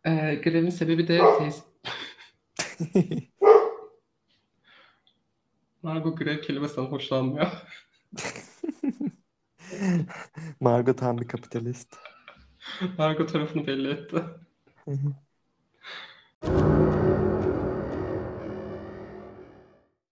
Ee, 0.05 0.41
grevin 0.43 0.69
sebebi 0.69 1.07
de 1.07 1.21
tesis... 1.39 1.63
Margot 5.83 6.17
grev 6.17 6.41
kelimesinden 6.41 6.87
hoşlanmıyor. 6.87 7.47
Margot 10.59 10.97
tam 10.97 11.17
bir 11.17 11.27
kapitalist. 11.27 11.95
Margot 12.97 13.33
tarafını 13.33 13.67
belli 13.67 13.89
etti. 13.89 14.23
Hı 14.85 14.91
hı. 14.91 15.13